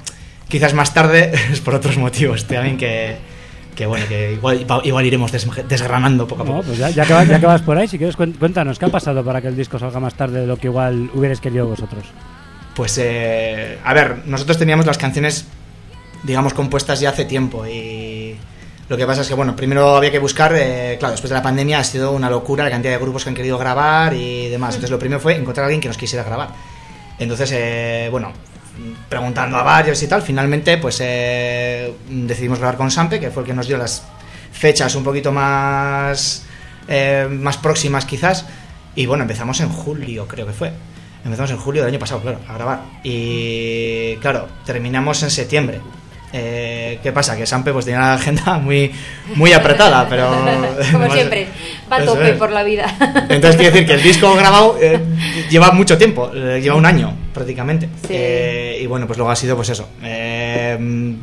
quizás 0.48 0.74
más 0.74 0.94
tarde 0.94 1.32
es 1.52 1.60
por 1.60 1.74
otros 1.74 1.96
motivos 1.98 2.46
también 2.46 2.76
que, 2.78 3.16
que 3.76 3.86
bueno, 3.86 4.06
que 4.08 4.32
igual, 4.32 4.64
igual 4.84 5.04
iremos 5.06 5.30
des- 5.32 5.46
desgranando 5.68 6.26
poco 6.26 6.42
a 6.42 6.46
poco. 6.46 6.58
No, 6.58 6.62
pues 6.64 6.78
ya, 6.78 6.88
ya 6.90 7.04
que 7.04 7.12
vas, 7.12 7.28
ya 7.28 7.38
que 7.38 7.46
vas 7.46 7.62
por 7.62 7.76
ahí, 7.76 7.86
si 7.88 7.98
quieres 7.98 8.16
cuéntanos, 8.16 8.78
¿qué 8.78 8.86
ha 8.86 8.88
pasado 8.88 9.22
para 9.24 9.40
que 9.42 9.48
el 9.48 9.56
disco 9.56 9.78
salga 9.78 10.00
más 10.00 10.14
tarde 10.14 10.40
de 10.40 10.46
lo 10.46 10.56
que 10.56 10.68
igual 10.68 11.10
hubierais 11.14 11.40
querido 11.40 11.66
vosotros? 11.66 12.04
Pues, 12.74 12.98
eh, 12.98 13.78
a 13.84 13.94
ver, 13.94 14.22
nosotros 14.26 14.58
teníamos 14.58 14.84
las 14.86 14.98
canciones, 14.98 15.46
digamos, 16.24 16.54
compuestas 16.54 16.98
ya 17.00 17.10
hace 17.10 17.24
tiempo 17.24 17.64
y 17.66 17.70
lo 18.88 18.96
que 18.96 19.06
pasa 19.06 19.22
es 19.22 19.28
que, 19.28 19.34
bueno, 19.34 19.56
primero 19.56 19.96
había 19.96 20.10
que 20.10 20.18
buscar, 20.18 20.54
eh, 20.54 20.96
claro, 20.98 21.12
después 21.12 21.30
de 21.30 21.36
la 21.36 21.42
pandemia 21.42 21.78
ha 21.78 21.84
sido 21.84 22.12
una 22.12 22.28
locura 22.28 22.64
la 22.64 22.70
cantidad 22.70 22.92
de 22.92 22.98
grupos 22.98 23.24
que 23.24 23.30
han 23.30 23.34
querido 23.34 23.56
grabar 23.56 24.12
y 24.14 24.48
demás. 24.48 24.74
Entonces 24.74 24.90
lo 24.90 24.98
primero 24.98 25.20
fue 25.20 25.36
encontrar 25.36 25.64
a 25.64 25.66
alguien 25.66 25.80
que 25.80 25.88
nos 25.88 25.96
quisiera 25.96 26.24
grabar. 26.24 26.50
Entonces, 27.18 27.50
eh, 27.52 28.08
bueno, 28.10 28.32
preguntando 29.08 29.56
a 29.56 29.62
varios 29.62 30.02
y 30.02 30.08
tal, 30.08 30.22
finalmente 30.22 30.78
pues 30.78 30.98
eh, 31.00 31.94
decidimos 32.08 32.58
grabar 32.58 32.76
con 32.76 32.90
Sampe, 32.90 33.20
que 33.20 33.30
fue 33.30 33.42
el 33.42 33.46
que 33.46 33.54
nos 33.54 33.66
dio 33.66 33.78
las 33.78 34.02
fechas 34.52 34.94
un 34.94 35.04
poquito 35.04 35.32
más, 35.32 36.44
eh, 36.88 37.26
más 37.30 37.56
próximas 37.56 38.04
quizás. 38.04 38.46
Y 38.94 39.06
bueno, 39.06 39.22
empezamos 39.22 39.60
en 39.60 39.68
julio, 39.68 40.26
creo 40.28 40.46
que 40.46 40.52
fue. 40.52 40.72
Empezamos 41.24 41.50
en 41.52 41.56
julio 41.56 41.82
del 41.82 41.90
año 41.90 41.98
pasado, 41.98 42.20
claro, 42.20 42.38
a 42.46 42.54
grabar. 42.54 42.82
Y 43.02 44.16
claro, 44.16 44.48
terminamos 44.66 45.22
en 45.22 45.30
septiembre. 45.30 45.80
Eh, 46.36 46.98
¿Qué 47.00 47.12
pasa? 47.12 47.36
Que 47.36 47.46
Sampe 47.46 47.72
pues 47.72 47.84
tenía 47.84 48.00
la 48.00 48.14
agenda 48.14 48.58
muy, 48.62 48.90
muy 49.36 49.52
apretada, 49.52 50.08
pero... 50.08 50.28
Como 50.92 51.04
hemos- 51.04 51.12
siempre, 51.14 51.46
va 51.90 51.96
a 51.98 52.04
tope 52.04 52.30
es. 52.32 52.36
por 52.36 52.50
la 52.50 52.64
vida. 52.64 52.92
Entonces 53.28 53.54
quiere 53.54 53.70
decir 53.70 53.86
que 53.86 53.94
el 53.94 54.02
disco 54.02 54.34
grabado 54.34 54.76
eh, 54.80 54.98
lleva 55.48 55.70
mucho 55.70 55.96
tiempo, 55.96 56.32
eh, 56.34 56.58
lleva 56.60 56.74
un 56.74 56.86
año 56.86 57.14
prácticamente. 57.32 57.86
Sí. 58.02 58.08
Eh, 58.10 58.78
y 58.82 58.86
bueno, 58.86 59.06
pues 59.06 59.16
luego 59.16 59.30
ha 59.30 59.36
sido 59.36 59.54
pues 59.54 59.68
eso. 59.68 59.88
eh, 60.02 61.14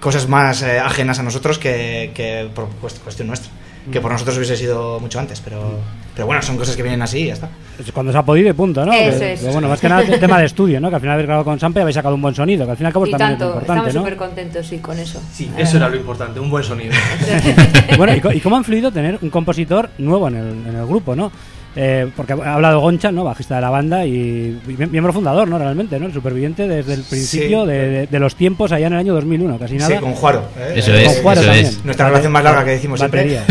cosas 0.00 0.26
más 0.28 0.62
eh, 0.62 0.78
ajenas 0.80 1.18
a 1.18 1.22
nosotros 1.22 1.58
que, 1.58 2.10
que 2.14 2.48
por 2.54 2.68
cuest- 2.82 2.98
cuestión 3.04 3.28
nuestra. 3.28 3.52
Que 3.90 4.00
por 4.00 4.12
nosotros 4.12 4.36
hubiese 4.36 4.56
sido 4.56 5.00
mucho 5.00 5.18
antes, 5.18 5.40
pero, 5.40 5.78
pero 6.14 6.26
bueno, 6.26 6.42
son 6.42 6.56
cosas 6.56 6.76
que 6.76 6.82
vienen 6.82 7.00
así 7.02 7.20
y 7.20 7.26
ya 7.28 7.32
está. 7.34 7.48
Es 7.78 7.90
Cuando 7.92 8.12
se 8.12 8.18
ha 8.18 8.22
podido 8.22 8.50
y 8.50 8.52
punto, 8.52 8.84
¿no? 8.84 8.92
Eso 8.92 9.18
Que- 9.18 9.32
es. 9.32 9.40
que 9.40 9.48
bueno, 9.50 9.68
más 9.68 9.80
que 9.80 9.88
nada 9.88 10.02
el 10.02 10.20
tema 10.20 10.38
de 10.38 10.46
estudio, 10.46 10.80
¿no? 10.80 10.90
Que 10.90 10.96
al 10.96 11.00
final 11.00 11.14
habéis 11.14 11.26
grabado 11.26 11.44
con 11.44 11.58
Sampe 11.58 11.80
y 11.80 11.82
habéis 11.82 11.94
sacado 11.94 12.14
un 12.14 12.20
buen 12.22 12.34
sonido, 12.34 12.66
que 12.66 12.72
al 12.72 12.76
fin 12.76 12.84
y 12.84 12.86
al 12.88 12.92
cabo 12.92 13.06
y 13.06 13.10
también 13.10 13.32
es 13.32 13.38
tanto, 13.38 13.54
importante, 13.54 13.88
estamos 13.88 13.94
¿no? 13.94 14.00
súper 14.02 14.16
contentos, 14.16 14.66
sí, 14.66 14.78
con 14.78 14.98
eso. 14.98 15.22
Sí, 15.32 15.44
Eh, 15.56 15.62
eso 15.62 15.76
era 15.78 15.88
lo 15.88 15.96
importante, 15.96 16.38
un 16.40 16.50
buen 16.50 16.62
sonido. 16.64 16.92
Bueno, 17.96 18.14
¿y, 18.16 18.20
co- 18.20 18.32
y 18.32 18.40
cómo 18.40 18.56
ha 18.56 18.58
influido 18.58 18.92
tener 18.92 19.18
un 19.20 19.30
compositor 19.30 19.90
nuevo 19.98 20.28
en 20.28 20.36
el, 20.36 20.46
en 20.68 20.76
el 20.76 20.86
grupo, 20.86 21.16
¿no? 21.16 21.32
Eh, 21.76 22.08
porque 22.16 22.32
ha 22.32 22.54
hablado 22.54 22.80
Goncha, 22.80 23.12
¿no? 23.12 23.22
Bajista 23.22 23.54
de 23.54 23.60
la 23.60 23.70
banda 23.70 24.04
y 24.04 24.58
y 24.68 24.86
miembro 24.90 25.12
fundador, 25.12 25.46
¿no? 25.46 25.56
Realmente, 25.56 26.00
¿no? 26.00 26.06
El 26.06 26.12
superviviente 26.12 26.66
desde 26.66 26.94
el 26.94 27.02
principio 27.04 27.62
Sí. 27.64 27.68
de, 27.70 27.88
de- 27.90 28.06
de 28.08 28.18
los 28.18 28.34
tiempos 28.34 28.72
allá 28.72 28.88
en 28.88 28.94
el 28.94 28.98
año 28.98 29.14
2001, 29.14 29.56
casi 29.56 29.76
nada. 29.76 29.88
Sí, 29.94 30.00
con 30.02 30.12
Juaro. 30.14 30.42
¿eh? 30.58 30.72
Eso 30.76 30.92
es, 30.94 31.04
Con 31.14 31.22
Juaro 31.22 31.40
eso 31.40 31.48
también. 31.50 31.66
es. 31.68 31.84
Nuestra 31.84 32.08
relación 32.08 32.32
más 32.32 32.42
larga 32.42 32.64
que 32.64 32.70
decimos 32.72 32.98
siempre. 32.98 33.36
Batería. 33.38 33.44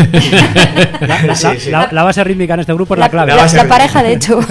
la, 1.00 1.22
la- 1.22 1.34
Sí, 1.34 1.48
sí. 1.58 1.70
la- 1.70 1.88
la 1.90 2.02
base 2.02 2.22
rítmica 2.22 2.52
en 2.54 2.60
este 2.60 2.74
grupo 2.74 2.92
es 2.94 2.98
la, 3.00 3.06
la, 3.06 3.10
clave. 3.10 3.32
la- 3.34 3.64
pareja, 3.68 4.02
de 4.02 4.12
hecho. 4.12 4.38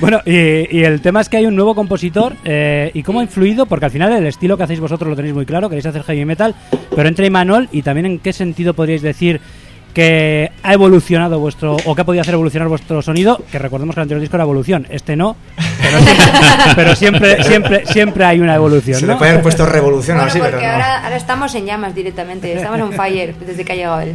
Bueno, 0.00 0.20
y, 0.24 0.76
y 0.78 0.84
el 0.84 1.00
tema 1.00 1.20
es 1.20 1.28
que 1.28 1.38
hay 1.38 1.46
un 1.46 1.56
nuevo 1.56 1.74
compositor. 1.74 2.34
eh, 2.44 2.90
¿Y 2.94 3.02
cómo 3.02 3.20
ha 3.20 3.22
influido? 3.22 3.66
Porque 3.66 3.86
al 3.86 3.90
final 3.90 4.12
el 4.12 4.26
estilo 4.26 4.56
que 4.56 4.62
hacéis 4.62 4.80
vosotros 4.80 5.08
lo 5.10 5.16
tenéis 5.16 5.34
muy 5.34 5.46
claro, 5.46 5.68
queréis 5.68 5.86
hacer 5.86 6.02
heavy 6.02 6.24
metal, 6.24 6.54
pero 6.94 7.08
entre 7.08 7.26
Imanol 7.26 7.68
y 7.72 7.82
también 7.82 8.06
en 8.06 8.18
qué 8.18 8.32
sentido 8.32 8.74
podríais 8.74 9.02
decir 9.02 9.40
que 9.98 10.52
ha 10.62 10.72
evolucionado 10.74 11.40
vuestro, 11.40 11.76
o 11.84 11.92
que 11.92 12.02
ha 12.02 12.04
podido 12.04 12.22
hacer 12.22 12.34
evolucionar 12.34 12.68
vuestro 12.68 13.02
sonido, 13.02 13.40
que 13.50 13.58
recordemos 13.58 13.96
que 13.96 14.00
el 14.00 14.02
anterior 14.02 14.20
disco 14.20 14.36
era 14.36 14.44
evolución, 14.44 14.86
este 14.90 15.16
no, 15.16 15.34
pero 15.82 15.98
siempre, 16.00 16.24
pero 16.76 16.94
siempre, 16.94 17.42
siempre, 17.42 17.86
siempre 17.86 18.24
hay 18.24 18.38
una 18.38 18.54
evolución, 18.54 19.00
Se 19.00 19.06
¿no? 19.06 19.14
le 19.14 19.18
puede 19.18 19.30
haber 19.32 19.42
puesto 19.42 19.66
revolución 19.66 20.18
Bueno, 20.18 20.30
así, 20.30 20.38
pero 20.40 20.60
no. 20.60 20.66
ahora, 20.68 21.02
ahora 21.04 21.16
estamos 21.16 21.52
en 21.56 21.66
llamas 21.66 21.96
directamente, 21.96 22.52
estamos 22.52 22.80
on 22.80 22.92
fire 22.92 23.34
desde 23.44 23.64
que 23.64 23.72
ha 23.72 23.74
llegado 23.74 24.00
él. 24.02 24.14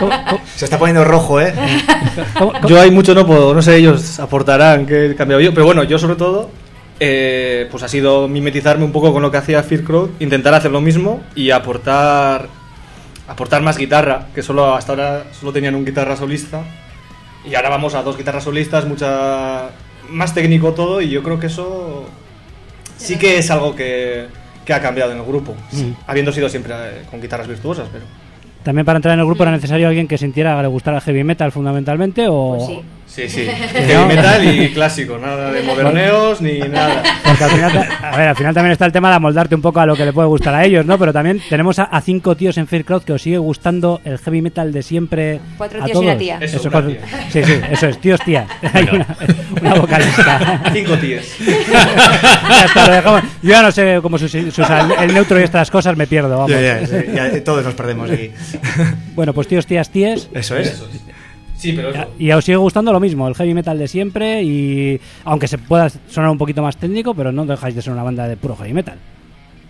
¿Cómo- 0.00 0.10
cómo- 0.28 0.40
Se 0.56 0.64
está 0.64 0.78
poniendo 0.78 1.04
rojo, 1.04 1.40
¿eh? 1.40 1.54
cómo- 2.36 2.52
cómo- 2.52 2.66
Yo 2.68 2.80
hay 2.80 2.90
mucho 2.90 3.14
no 3.14 3.24
puedo, 3.24 3.54
no 3.54 3.62
sé, 3.62 3.76
ellos 3.76 4.18
aportarán 4.18 4.84
que 4.84 5.06
he 5.12 5.14
cambiado 5.14 5.40
yo, 5.40 5.54
pero 5.54 5.64
bueno, 5.66 5.84
yo 5.84 5.96
sobre 5.96 6.16
todo, 6.16 6.50
eh, 6.98 7.68
pues 7.70 7.84
ha 7.84 7.88
sido 7.88 8.26
mimetizarme 8.26 8.84
un 8.84 8.90
poco 8.90 9.12
con 9.12 9.22
lo 9.22 9.30
que 9.30 9.36
hacía 9.36 9.62
Fear 9.62 9.84
Crowd, 9.84 10.10
intentar 10.18 10.54
hacer 10.54 10.72
lo 10.72 10.80
mismo 10.80 11.20
y 11.36 11.50
aportar, 11.52 12.46
aportar 13.30 13.62
más 13.62 13.78
guitarra, 13.78 14.26
que 14.34 14.42
solo 14.42 14.74
hasta 14.74 14.92
ahora 14.92 15.24
solo 15.32 15.52
tenían 15.52 15.74
un 15.76 15.84
guitarra 15.84 16.16
solista 16.16 16.62
y 17.48 17.54
ahora 17.54 17.68
vamos 17.70 17.94
a 17.94 18.02
dos 18.02 18.16
guitarras 18.18 18.44
solistas, 18.44 18.86
mucha 18.86 19.68
más 20.08 20.34
técnico 20.34 20.72
todo 20.72 21.00
y 21.00 21.08
yo 21.08 21.22
creo 21.22 21.38
que 21.38 21.46
eso 21.46 22.04
sí 22.96 23.16
que 23.16 23.38
es 23.38 23.50
algo 23.50 23.74
que, 23.76 24.26
que 24.64 24.72
ha 24.74 24.80
cambiado 24.82 25.12
en 25.12 25.18
el 25.18 25.24
grupo, 25.24 25.54
Mm. 25.72 25.92
habiendo 26.06 26.32
sido 26.32 26.48
siempre 26.48 26.74
eh, 26.74 27.02
con 27.10 27.20
guitarras 27.20 27.46
virtuosas, 27.46 27.88
pero 27.92 28.04
También 28.64 28.84
para 28.84 28.96
entrar 28.96 29.14
en 29.14 29.20
el 29.20 29.26
grupo 29.26 29.44
era 29.44 29.52
necesario 29.52 29.86
alguien 29.88 30.06
que 30.08 30.18
sintiera 30.18 30.56
que 30.56 30.62
le 30.62 30.68
gustara 30.68 30.98
el 30.98 31.02
heavy 31.02 31.24
metal 31.24 31.52
fundamentalmente 31.52 32.26
o... 32.28 32.56
Pues 32.56 32.66
sí. 32.66 32.82
Sí, 33.12 33.28
sí. 33.28 33.44
Heavy 33.74 34.04
metal 34.14 34.44
y 34.62 34.72
clásico, 34.72 35.18
nada 35.18 35.50
de 35.50 35.62
moderneos 35.64 36.40
ni 36.40 36.58
nada. 36.60 37.02
Porque 37.24 37.44
al 37.44 37.50
final, 37.50 37.88
a 38.02 38.16
ver, 38.16 38.28
al 38.28 38.36
final 38.36 38.54
también 38.54 38.72
está 38.72 38.86
el 38.86 38.92
tema 38.92 39.10
de 39.10 39.16
amoldarte 39.16 39.54
un 39.56 39.60
poco 39.62 39.80
a 39.80 39.86
lo 39.86 39.96
que 39.96 40.04
le 40.04 40.12
puede 40.12 40.28
gustar 40.28 40.54
a 40.54 40.64
ellos, 40.64 40.86
¿no? 40.86 40.96
Pero 40.98 41.12
también 41.12 41.40
tenemos 41.48 41.78
a, 41.80 41.84
a 41.84 42.00
cinco 42.00 42.36
tíos 42.36 42.56
en 42.58 42.66
Fear 42.68 42.84
Crowd 42.84 43.02
que 43.02 43.12
os 43.12 43.22
sigue 43.22 43.38
gustando 43.38 44.00
el 44.04 44.18
heavy 44.18 44.42
metal 44.42 44.72
de 44.72 44.82
siempre. 44.82 45.40
Cuatro 45.58 45.82
a 45.82 45.86
tíos 45.86 46.02
y 46.02 46.06
una 46.06 46.16
tía. 46.16 46.38
Eso, 46.40 46.56
Eso, 46.58 46.68
una 46.68 46.78
cos- 46.80 46.86
tía. 46.86 47.00
Sí, 47.30 47.42
sí, 47.44 47.52
eso 47.72 47.86
es, 47.88 48.00
tíos, 48.00 48.20
tías. 48.24 48.46
Hay 48.72 48.84
una, 48.92 49.06
una 49.60 49.74
vocalista. 49.74 50.62
Cinco 50.72 50.96
tíos. 50.98 51.24
ya 51.46 52.64
está, 52.64 52.86
lo 52.86 52.92
dejamos. 52.94 53.22
Yo 53.42 53.50
ya 53.50 53.62
no 53.62 53.72
sé 53.72 53.98
cómo 54.02 54.16
usa 54.16 54.80
el, 54.80 54.92
el 55.08 55.14
neutro 55.14 55.40
y 55.40 55.42
estas 55.42 55.70
cosas, 55.70 55.96
me 55.96 56.06
pierdo, 56.06 56.30
vamos. 56.30 56.50
Ya, 56.50 56.60
ya, 56.60 56.80
ya, 56.82 57.28
ya, 57.32 57.44
todos 57.44 57.64
nos 57.64 57.74
perdemos 57.74 58.10
aquí. 58.10 58.30
Bueno, 59.14 59.32
pues 59.34 59.48
tíos, 59.48 59.66
tías, 59.66 59.90
tíes. 59.90 60.28
Eso 60.32 60.56
es. 60.56 60.68
Eso 60.68 60.88
es. 60.92 61.00
Sí, 61.60 61.72
pero 61.74 61.90
eso. 61.90 62.10
Y 62.18 62.32
os 62.32 62.44
sigue 62.44 62.56
gustando 62.56 62.92
lo 62.92 63.00
mismo, 63.00 63.28
el 63.28 63.34
heavy 63.34 63.54
metal 63.54 63.78
de 63.78 63.86
siempre 63.88 64.42
y 64.42 65.00
aunque 65.24 65.46
se 65.48 65.58
pueda 65.58 65.90
sonar 66.08 66.30
un 66.30 66.38
poquito 66.38 66.62
más 66.62 66.76
técnico, 66.76 67.14
pero 67.14 67.32
no 67.32 67.44
dejáis 67.46 67.74
de 67.74 67.82
ser 67.82 67.92
una 67.92 68.02
banda 68.02 68.26
de 68.26 68.36
puro 68.36 68.56
heavy 68.56 68.72
metal. 68.72 68.98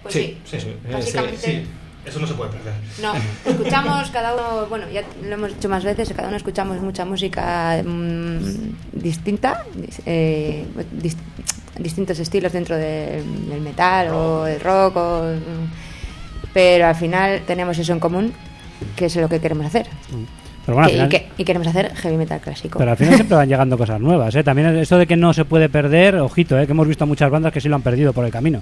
Pues 0.03 0.15
Sí, 0.15 0.39
sí. 0.45 0.59
sí, 0.61 0.67
sí. 0.67 0.93
Básicamente. 0.93 1.37
Sí, 1.39 1.63
eso 2.07 2.19
no 2.21 2.27
se 2.27 2.35
puede 2.35 2.51
perder. 2.53 2.73
No, 3.03 3.13
escuchamos 3.45 4.11
cada 4.11 4.35
uno, 4.35 4.67
bueno, 4.69 4.87
ya 4.91 5.03
lo 5.23 5.35
hemos 5.35 5.55
dicho 5.55 5.69
más 5.69 5.85
veces, 5.85 6.11
cada 6.15 6.29
uno 6.29 6.37
escuchamos 6.37 6.81
mucha 6.81 7.05
música 7.05 7.83
mm, 7.85 8.39
distinta, 8.93 9.65
dis- 9.77 10.01
eh, 10.07 10.65
dis- 11.03 11.17
distintos 11.79 12.19
estilos 12.19 12.53
dentro 12.53 12.77
del, 12.77 13.49
del 13.49 13.61
metal 13.61 14.09
o 14.11 14.47
el 14.47 14.61
rock, 14.61 14.97
o, 14.97 15.23
mm, 15.35 16.51
pero 16.55 16.87
al 16.87 16.95
final 16.95 17.43
tenemos 17.47 17.79
eso 17.79 17.93
en 17.93 18.01
común, 18.01 18.33
que 18.97 19.07
es 19.07 19.17
lo 19.17 19.29
que 19.29 19.39
queremos 19.41 19.67
hacer. 19.67 19.87
Pero 20.67 20.77
bueno, 20.77 20.85
al 20.87 20.91
Que- 20.91 20.93
final- 20.93 21.07
y, 21.07 21.11
que- 21.11 21.27
y 21.39 21.45
queremos 21.45 21.69
hacer 21.69 21.93
heavy 21.97 22.17
metal 22.17 22.41
clásico. 22.41 22.79
Pero 22.79 22.91
al 22.91 22.97
final 22.97 23.15
siempre 23.15 23.37
van 23.37 23.49
llegando 23.49 23.77
cosas 23.79 24.01
nuevas, 24.01 24.35
¿eh? 24.35 24.45
También 24.45 24.77
eso 24.77 24.99
de 24.99 25.07
que 25.07 25.17
no 25.17 25.33
se 25.33 25.45
puede 25.45 25.69
perder, 25.69 26.17
ojito, 26.17 26.59
¿eh? 26.59 26.67
Que 26.67 26.73
hemos 26.73 26.87
visto 26.87 27.07
muchas 27.07 27.31
bandas 27.31 27.53
que 27.53 27.61
sí 27.61 27.69
lo 27.69 27.77
han 27.77 27.83
perdido 27.83 28.13
por 28.13 28.25
el 28.25 28.31
camino. 28.31 28.61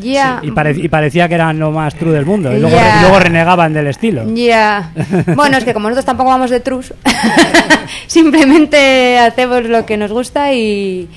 ya, 0.00 0.38
Y, 0.42 0.50
pare- 0.52 0.76
y 0.78 0.88
parecía 0.88 1.28
que 1.28 1.34
eran 1.34 1.58
lo 1.58 1.70
más 1.72 1.94
true 1.96 2.12
del 2.12 2.24
mundo. 2.24 2.56
Y 2.56 2.60
luego, 2.60 3.18
renegaban 3.18 3.72
del 3.74 3.88
estilo. 3.88 4.24
Ya. 4.34 4.90
Bueno, 5.34 5.58
es 5.58 5.64
que 5.64 5.74
como 5.74 5.88
nosotros 5.88 6.06
tampoco 6.06 6.30
vamos 6.30 6.50
de 6.50 6.60
trus, 6.60 6.94
simplemente 8.06 9.18
hacemos 9.18 9.64
lo 9.64 9.84
que 9.84 9.96
nos 9.96 10.12
gusta 10.12 10.52
y. 10.52 11.08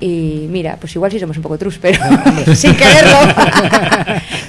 Y 0.00 0.48
mira, 0.50 0.76
pues 0.80 0.92
igual 0.96 1.12
sí 1.12 1.20
somos 1.20 1.36
un 1.36 1.44
poco 1.44 1.56
trus, 1.58 1.78
pero 1.80 2.00
sin 2.56 2.74
quererlo. 2.74 3.18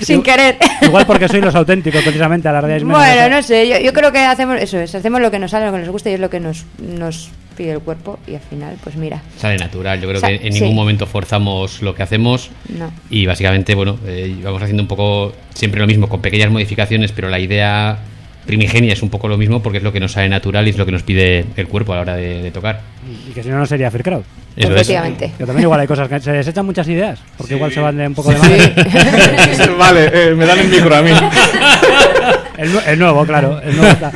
Sin 0.03 0.21
querer. 0.23 0.57
Igual 0.81 1.05
porque 1.05 1.27
sois 1.27 1.43
los 1.43 1.55
auténticos, 1.61 2.01
precisamente, 2.03 2.47
alardeáis 2.47 2.83
menos. 2.83 2.99
Bueno, 2.99 3.29
no 3.35 3.41
sé, 3.43 3.67
yo, 3.67 3.79
yo 3.79 3.93
creo 3.93 4.11
que 4.11 4.19
hacemos 4.19 4.59
eso, 4.61 4.79
es, 4.79 4.93
hacemos 4.95 5.21
lo 5.21 5.31
que 5.31 5.39
nos 5.39 5.51
sale, 5.51 5.65
lo 5.65 5.71
que 5.71 5.79
nos 5.79 5.89
gusta 5.89 6.09
y 6.09 6.13
es 6.13 6.19
lo 6.19 6.29
que 6.29 6.39
nos, 6.39 6.65
nos 6.79 7.29
pide 7.57 7.71
el 7.71 7.79
cuerpo 7.81 8.17
y 8.27 8.33
al 8.35 8.41
final, 8.41 8.75
pues 8.83 8.95
mira, 8.95 9.21
Sale 9.37 9.57
natural. 9.57 10.01
Yo 10.01 10.07
creo 10.09 10.19
Sa- 10.19 10.27
que 10.27 10.35
en 10.47 10.53
sí. 10.53 10.59
ningún 10.61 10.75
momento 10.75 11.05
forzamos 11.05 11.81
lo 11.83 11.93
que 11.93 12.01
hacemos. 12.03 12.49
no. 12.69 12.91
Y 13.09 13.25
básicamente, 13.27 13.75
bueno, 13.75 13.97
eh, 14.07 14.35
vamos 14.43 14.61
haciendo 14.61 14.81
un 14.83 14.87
poco 14.87 15.33
siempre 15.53 15.79
lo 15.79 15.85
mismo, 15.87 16.09
con 16.09 16.21
pequeñas 16.21 16.49
modificaciones, 16.49 17.11
pero 17.11 17.29
la 17.29 17.39
idea 17.39 17.99
primigenia 18.45 18.93
es 18.93 19.01
un 19.01 19.09
poco 19.09 19.27
lo 19.27 19.37
mismo 19.37 19.61
porque 19.63 19.77
es 19.77 19.83
lo 19.83 19.91
que 19.93 19.99
nos 19.99 20.11
sale 20.13 20.29
natural 20.29 20.65
y 20.67 20.71
es 20.71 20.77
lo 20.77 20.85
que 20.85 20.91
nos 20.91 21.03
pide 21.03 21.45
el 21.55 21.67
cuerpo 21.67 21.93
a 21.93 21.95
la 21.97 22.01
hora 22.01 22.15
de, 22.15 22.41
de 22.41 22.51
tocar. 22.51 22.81
Y 23.29 23.31
que 23.31 23.43
si 23.43 23.49
no, 23.49 23.57
no 23.57 23.65
sería 23.65 23.89
Fear 23.91 24.03
Crowd. 24.03 24.23
Eso 24.55 24.67
es. 24.69 24.73
Efectivamente. 24.81 25.31
Que 25.37 25.45
también 25.45 25.63
igual 25.63 25.79
hay 25.79 25.87
cosas 25.87 26.07
que 26.07 26.19
se 26.19 26.31
desechan 26.31 26.65
muchas 26.65 26.87
ideas, 26.87 27.19
porque 27.37 27.49
Sí. 27.53 27.55
igual 27.55 27.71
se 27.73 27.79
van 27.79 27.97
de 27.97 28.07
un 28.07 28.13
poco 28.13 28.31
de 28.31 28.37
Sí. 28.37 28.41
madre. 28.41 29.73
vale, 29.77 30.11
eh, 30.13 30.35
me 30.35 30.45
dan 30.45 30.59
el 30.59 30.67
micro 30.67 30.95
a 30.95 31.01
mí. 31.01 31.11
El, 32.57 32.71
nu- 32.71 32.81
el 32.85 32.99
nuevo, 32.99 33.25
claro. 33.25 33.59
El 33.63 33.75
nuevo 33.75 33.91
está. 33.91 34.11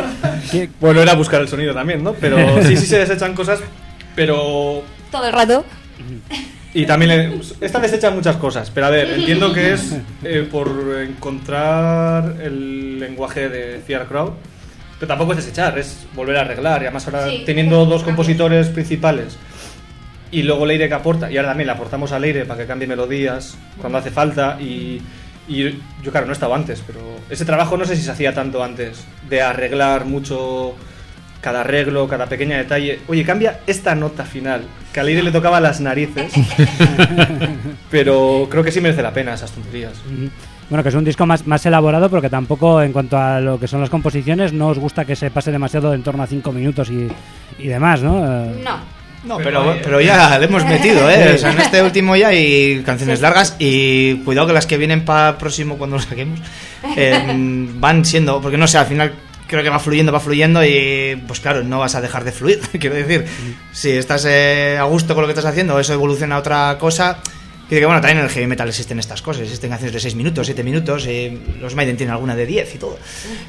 ¿Qué- 0.52 0.70
Bueno, 0.80 1.02
era 1.02 1.16
buscar 1.16 1.42
el 1.42 1.48
sonido 1.48 1.74
también, 1.74 2.04
¿no? 2.04 2.14
Pero 2.14 2.62
sí, 2.64 2.78
sí 2.78 2.86
se 2.86 3.00
desechan 3.00 3.34
cosas, 3.34 3.60
pero 4.16 4.84
Todo 5.12 5.26
el 5.26 5.34
rato. 5.34 5.66
Y 6.78 6.86
también 6.86 7.42
esta 7.60 7.80
desecha 7.80 8.12
muchas 8.12 8.36
cosas, 8.36 8.70
pero 8.70 8.86
a 8.86 8.92
ver, 8.92 9.10
entiendo 9.10 9.52
que 9.52 9.74
es 9.74 9.96
eh, 10.24 10.48
por 10.50 10.70
encontrar 11.02 12.36
el 12.40 13.00
lenguaje 13.00 13.50
de 13.50 13.80
Fear 13.80 14.06
Crowd, 14.06 14.34
pero 15.00 15.08
tampoco 15.08 15.32
es 15.32 15.38
desechar, 15.38 15.76
es 15.80 16.06
volver 16.14 16.38
a 16.38 16.42
arreglar, 16.42 16.84
y 16.84 16.86
además 16.86 17.08
ahora 17.08 17.32
Sí, 17.32 17.42
teniendo 17.48 17.84
dos 17.88 18.04
compositores 18.04 18.68
principales 18.68 19.40
y 20.32 20.44
luego 20.44 20.68
Leire 20.68 20.88
que 20.88 20.94
aporta, 20.94 21.32
y 21.32 21.38
ahora 21.38 21.50
también 21.50 21.66
le 21.66 21.74
aportamos 21.74 22.12
a 22.12 22.20
Leire 22.20 22.46
para 22.46 22.62
que 22.62 22.68
cambie 22.68 22.88
melodías 22.88 23.58
cuando 23.82 23.98
hace 23.98 24.12
falta 24.12 24.62
y, 24.62 25.02
y 25.48 25.80
yo 26.04 26.12
claro, 26.12 26.28
no 26.28 26.32
he 26.32 26.36
estado 26.36 26.54
antes, 26.54 26.84
pero 26.86 27.00
ese 27.28 27.44
trabajo 27.44 27.76
no 27.76 27.86
sé 27.86 27.96
si 27.96 28.04
se 28.04 28.12
hacía 28.12 28.36
tanto 28.36 28.64
antes, 28.64 29.04
de 29.28 29.42
arreglar 29.42 30.06
mucho 30.06 30.76
cada 31.42 31.62
arreglo, 31.62 32.08
cada 32.08 32.26
pequeño 32.26 32.56
detalle. 32.58 33.00
Oye, 33.08 33.24
cambia 33.24 33.60
esta 33.68 33.96
nota 33.96 34.26
final, 34.26 34.62
que 34.94 35.00
a 35.00 35.04
Leire 35.04 35.24
le 35.24 35.32
tocaba 35.32 35.60
las 35.60 35.80
narices, 35.80 36.34
pero 37.92 38.48
creo 38.50 38.64
que 38.64 38.72
sí 38.72 38.82
merece 38.82 39.02
la 39.02 39.14
pena 39.14 39.34
esas 39.34 39.52
tonterías. 39.52 39.94
Bueno, 40.70 40.84
que 40.84 40.90
es 40.90 40.96
un 40.96 41.06
disco 41.06 41.26
más, 41.26 41.48
más 41.48 41.66
elaborado, 41.66 42.10
pero 42.10 42.22
que 42.22 42.30
tampoco, 42.30 42.82
en 42.82 42.92
cuanto 42.92 43.18
a 43.18 43.40
lo 43.40 43.60
que 43.60 43.68
son 43.68 43.80
las 43.82 43.90
composiciones, 43.90 44.52
no 44.52 44.68
os 44.68 44.78
gusta 44.80 45.06
que 45.06 45.16
se 45.16 45.32
pase 45.32 45.52
demasiado 45.52 45.94
en 45.94 46.04
torno 46.04 46.24
a 46.24 46.28
cinco 46.28 46.52
minutos 46.52 46.90
y, 46.90 47.08
y 47.60 47.68
demás, 47.68 48.02
¿no? 48.02 48.26
Eh, 48.26 48.62
No. 48.64 48.98
No, 49.24 49.38
Pero 49.40 49.76
pero, 49.84 50.00
ya 50.00 50.38
le 50.38 50.46
hemos 50.46 50.64
metido, 50.64 51.10
¿eh? 51.10 51.34
O 51.34 51.38
sea, 51.38 51.52
en 51.52 51.60
este 51.60 51.82
último 51.82 52.16
ya 52.16 52.28
hay 52.30 52.82
canciones 52.86 53.20
largas 53.20 53.56
y 53.60 54.18
cuidado 54.18 54.48
que 54.48 54.54
las 54.54 54.68
que 54.68 54.78
vienen 54.78 55.04
para 55.04 55.38
próximo 55.38 55.76
cuando 55.78 55.98
lo 55.98 56.02
saquemos 56.02 56.40
eh, 56.96 57.68
van 57.80 58.06
siendo, 58.06 58.40
porque 58.40 58.58
no 58.58 58.68
sé, 58.68 58.78
al 58.78 58.86
final 58.86 59.12
creo 59.48 59.64
que 59.64 59.70
va 59.70 59.80
fluyendo, 59.80 60.12
va 60.12 60.20
fluyendo 60.20 60.64
y 60.64 61.22
pues 61.28 61.40
claro, 61.40 61.64
no 61.64 61.80
vas 61.80 61.96
a 61.96 62.02
dejar 62.02 62.24
de 62.24 62.32
fluir, 62.32 62.60
quiero 62.80 62.96
decir. 62.96 63.26
Si 63.72 63.92
estás 63.92 64.26
eh, 64.26 64.78
a 64.80 64.84
gusto 64.84 65.14
con 65.14 65.24
lo 65.24 65.28
que 65.28 65.34
estás 65.34 65.46
haciendo 65.46 65.76
o 65.76 65.80
eso 65.80 65.94
evoluciona 65.94 66.36
a 66.36 66.40
otra 66.40 66.78
cosa, 66.80 67.22
que 67.70 67.86
bueno, 67.86 68.00
también 68.00 68.20
en 68.20 68.26
el 68.26 68.30
heavy 68.30 68.48
metal 68.48 68.68
existen 68.70 68.98
estas 69.00 69.22
cosas, 69.22 69.44
existen 69.44 69.70
canciones 69.70 69.94
de 69.94 70.00
6 70.00 70.16
minutos, 70.16 70.48
7 70.48 70.64
minutos, 70.64 71.06
y 71.06 71.38
los 71.60 71.76
Maiden 71.76 71.98
tienen 71.98 72.14
alguna 72.14 72.34
de 72.36 72.46
10 72.46 72.76
y 72.76 72.78
todo. 72.78 72.98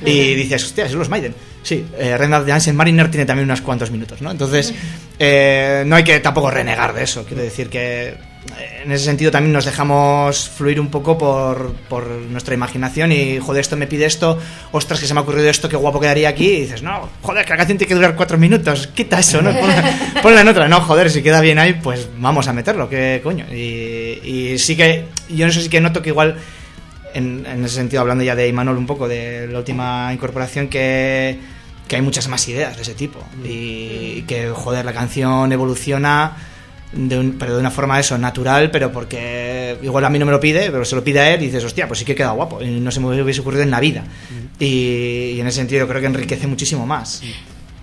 Y 0.05 0.35
dices, 0.35 0.65
hostia, 0.65 0.87
es 0.87 0.93
los 0.93 1.09
Maiden. 1.09 1.35
Sí, 1.63 1.87
eh, 1.97 2.17
de 2.19 2.53
Hansen 2.53 2.75
Mariner 2.75 3.11
tiene 3.11 3.27
también 3.27 3.45
unos 3.45 3.61
cuantos 3.61 3.91
minutos, 3.93 4.21
¿no? 4.21 4.31
Entonces, 4.31 4.75
eh, 5.19 5.85
no 5.87 5.95
hay 5.95 6.03
que 6.03 6.19
tampoco 6.19 6.51
renegar 6.51 6.95
de 6.95 7.05
eso. 7.05 7.25
Quiero 7.25 7.43
decir 7.45 7.69
que 7.69 8.09
eh, 8.09 8.19
en 8.83 8.93
ese 8.93 9.05
sentido 9.05 9.31
también 9.31 9.53
nos 9.53 9.65
dejamos 9.65 10.49
fluir 10.49 10.81
un 10.81 10.89
poco 10.89 11.19
por, 11.19 11.73
por 11.89 12.07
nuestra 12.07 12.55
imaginación 12.55 13.13
y, 13.13 13.39
joder, 13.39 13.61
esto 13.61 13.77
me 13.77 13.87
pide 13.87 14.07
esto, 14.07 14.39
ostras, 14.73 15.01
que 15.01 15.07
se 15.07 15.15
me 15.15 15.21
ha 15.21 15.23
ocurrido 15.23 15.49
esto, 15.49 15.69
qué 15.69 15.77
guapo 15.77 16.01
quedaría 16.01 16.29
aquí. 16.29 16.49
Y 16.49 16.61
dices, 16.63 16.83
no, 16.83 17.09
joder, 17.23 17.45
que 17.45 17.51
la 17.51 17.57
canción 17.57 17.79
tiene 17.79 17.89
que 17.89 17.95
durar 17.95 18.17
cuatro 18.17 18.39
minutos, 18.39 18.89
quita 18.89 19.19
eso, 19.19 19.43
¿no? 19.43 19.53
Ponla, 19.53 19.95
ponla 20.23 20.41
en 20.41 20.49
otra, 20.49 20.69
no, 20.69 20.81
joder, 20.81 21.11
si 21.11 21.23
queda 21.23 21.41
bien 21.41 21.59
ahí, 21.59 21.75
pues 21.75 22.09
vamos 22.19 22.49
a 22.49 22.53
meterlo, 22.53 22.89
qué 22.89 23.21
coño. 23.23 23.47
Y, 23.53 24.21
y 24.23 24.59
sí 24.59 24.77
que, 24.77 25.07
yo 25.29 25.45
en 25.45 25.51
eso 25.51 25.61
sí 25.61 25.69
que 25.69 25.81
noto 25.81 26.03
que 26.03 26.11
igual 26.11 26.37
en, 27.15 27.45
en 27.47 27.65
ese 27.65 27.77
sentido, 27.77 28.03
hablando 28.03 28.25
ya 28.25 28.35
de 28.35 28.49
Imanol 28.49 28.77
un 28.77 28.87
poco, 28.87 29.09
de 29.09 29.49
la 29.49 29.59
última 29.59 30.13
incorporación, 30.13 30.69
que, 30.69 31.39
que 31.87 31.97
hay 31.97 32.03
muchas 32.03 32.29
más 32.29 32.47
ideas 32.49 32.77
de 32.77 32.83
ese 32.83 32.95
tipo. 32.95 33.19
Y 33.45 34.23
que, 34.23 34.51
joder, 34.51 34.85
la 34.85 34.93
canción 34.93 35.51
evoluciona, 35.53 36.37
de 36.93 37.19
un- 37.19 37.33
pero 37.39 37.55
de 37.55 37.61
una 37.61 37.71
forma 37.71 37.99
eso, 38.01 38.17
natural, 38.19 38.71
pero 38.71 38.91
porque 38.93 39.77
igual 39.83 40.05
a 40.05 40.11
mí 40.11 40.19
no 40.19 40.27
me 40.27 40.33
lo 40.33 40.41
pide, 40.41 40.71
pero 40.71 40.85
se 40.85 40.97
lo 40.97 41.05
pide 41.05 41.21
a 41.21 41.35
él 41.35 41.43
y 41.43 41.47
dices, 41.47 41.63
hostia, 41.65 41.87
pues 41.87 41.99
sí 42.01 42.05
que 42.05 42.15
queda 42.15 42.31
guapo. 42.31 42.63
Y 42.63 42.81
no 42.81 42.91
se 42.91 43.01
me 43.01 43.07
hubiese 43.23 43.41
ocurrido 43.41 43.63
en 43.63 43.71
la 43.71 43.81
vida. 43.81 44.05
Y, 44.59 45.33
y 45.37 45.41
en 45.41 45.47
ese 45.47 45.59
sentido 45.59 45.87
creo 45.87 46.01
que 46.01 46.07
enriquece 46.07 46.47
muchísimo 46.47 46.87
más. 46.87 47.23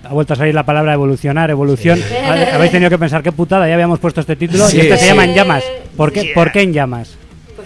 Ha 0.04 0.10
vuelto 0.14 0.34
a 0.34 0.36
salir 0.36 0.54
la 0.54 0.64
palabra 0.66 0.94
evolucionar, 0.94 1.50
evolución. 1.50 2.00
Ha- 2.28 2.56
Habéis 2.56 2.72
tenido 2.72 2.90
que 2.90 2.98
pensar 3.00 3.24
qué 3.24 3.32
putada, 3.32 3.68
ya 3.68 3.74
habíamos 3.74 4.00
puesto 4.00 4.22
este 4.22 4.36
título 4.36 4.68
Sí, 4.68 4.78
y 4.78 4.82
este 4.82 4.98
se 4.98 5.04
sí. 5.04 5.10
llama 5.10 5.26
En 5.26 5.34
Llamas. 5.34 5.64
¿Por 5.98 6.12
qué, 6.12 6.24
Yeah. 6.26 6.34
¿Por 6.36 6.52
qué 6.52 6.62
En 6.62 6.74
Llamas? 6.74 7.16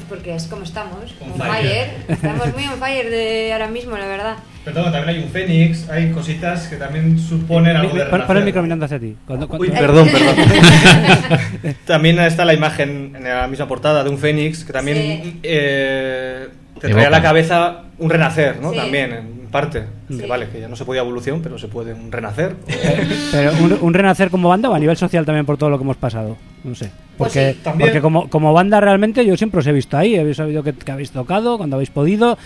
Porque 0.10 0.34
es 0.36 0.48
como 0.48 0.64
estamos, 0.64 1.16
On 1.22 1.32
on 1.32 1.38
fire. 1.38 1.62
fire. 1.62 1.90
Estamos 2.08 2.54
muy 2.54 2.66
on 2.66 2.80
fire 2.80 3.10
de 3.10 3.54
ahora 3.54 3.68
mismo, 3.68 3.96
la 3.98 4.08
verdad. 4.08 4.36
Perdón, 4.66 4.92
también 4.92 5.10
hay 5.18 5.24
un 5.24 5.30
Fénix, 5.30 5.88
hay 5.90 6.12
cositas 6.12 6.68
que 6.68 6.76
también 6.76 7.18
suponen 7.20 7.78
algo 7.78 7.96
de 7.96 8.06
Pon, 8.06 8.24
pon 8.28 8.38
el 8.38 8.44
micro 8.44 8.62
mirando 8.64 8.86
hacia 8.86 9.00
ti. 9.00 9.16
Cuando- 9.26 9.48
cuando- 9.48 9.66
Uy, 9.66 9.72
perdón, 9.72 10.10
perdón. 10.10 10.36
también 11.86 12.20
está 12.20 12.46
la 12.46 12.54
imagen 12.54 13.14
en 13.16 13.24
la 13.24 13.48
misma 13.48 13.68
portada 13.68 14.04
de 14.04 14.10
un 14.10 14.18
Fénix 14.18 14.64
que 14.64 14.74
también 14.74 14.98
Sí. 15.24 15.40
eh, 15.44 16.48
te 16.80 16.90
trae 16.90 17.06
a 17.06 17.10
la 17.10 17.22
cabeza 17.22 17.84
un 17.98 18.10
renacer, 18.10 18.60
¿no? 18.62 18.72
Sí. 18.72 18.78
También, 18.78 19.14
en 19.14 19.39
parte. 19.50 19.86
Sí. 20.10 20.18
Que 20.18 20.26
vale, 20.28 20.48
que 20.50 20.60
ya 20.62 20.68
no 20.68 20.76
se 20.76 20.86
podía 20.86 21.02
evolución, 21.02 21.42
pero 21.42 21.58
se 21.58 21.68
puede 21.68 21.94
un 21.94 22.12
renacer. 22.12 22.56
Pero 23.32 23.52
un, 23.64 23.78
un 23.82 23.94
renacer 23.94 24.30
como 24.30 24.50
banda 24.50 24.70
o 24.70 24.74
a 24.74 24.80
nivel 24.80 24.98
social 24.98 25.26
también 25.26 25.46
por 25.46 25.58
todo 25.58 25.70
lo 25.70 25.78
que 25.78 25.84
hemos 25.84 25.98
pasado. 25.98 26.38
No 26.64 26.76
sé. 26.76 26.92
Pues 27.18 27.34
Porque, 27.34 27.54
sí. 27.54 27.60
También- 27.64 27.90
porque 27.90 28.02
como, 28.02 28.30
como 28.30 28.54
banda 28.54 28.80
realmente 28.80 29.26
yo 29.26 29.36
siempre 29.38 29.60
os 29.60 29.68
he 29.68 29.72
visto 29.72 29.98
ahí. 29.98 30.18
Habéis 30.18 30.38
sabido 30.38 30.64
que, 30.64 30.74
que 30.74 30.92
habéis 30.92 31.12
tocado 31.12 31.58
cuando 31.58 31.76
habéis 31.76 31.90
podido. 31.90 32.38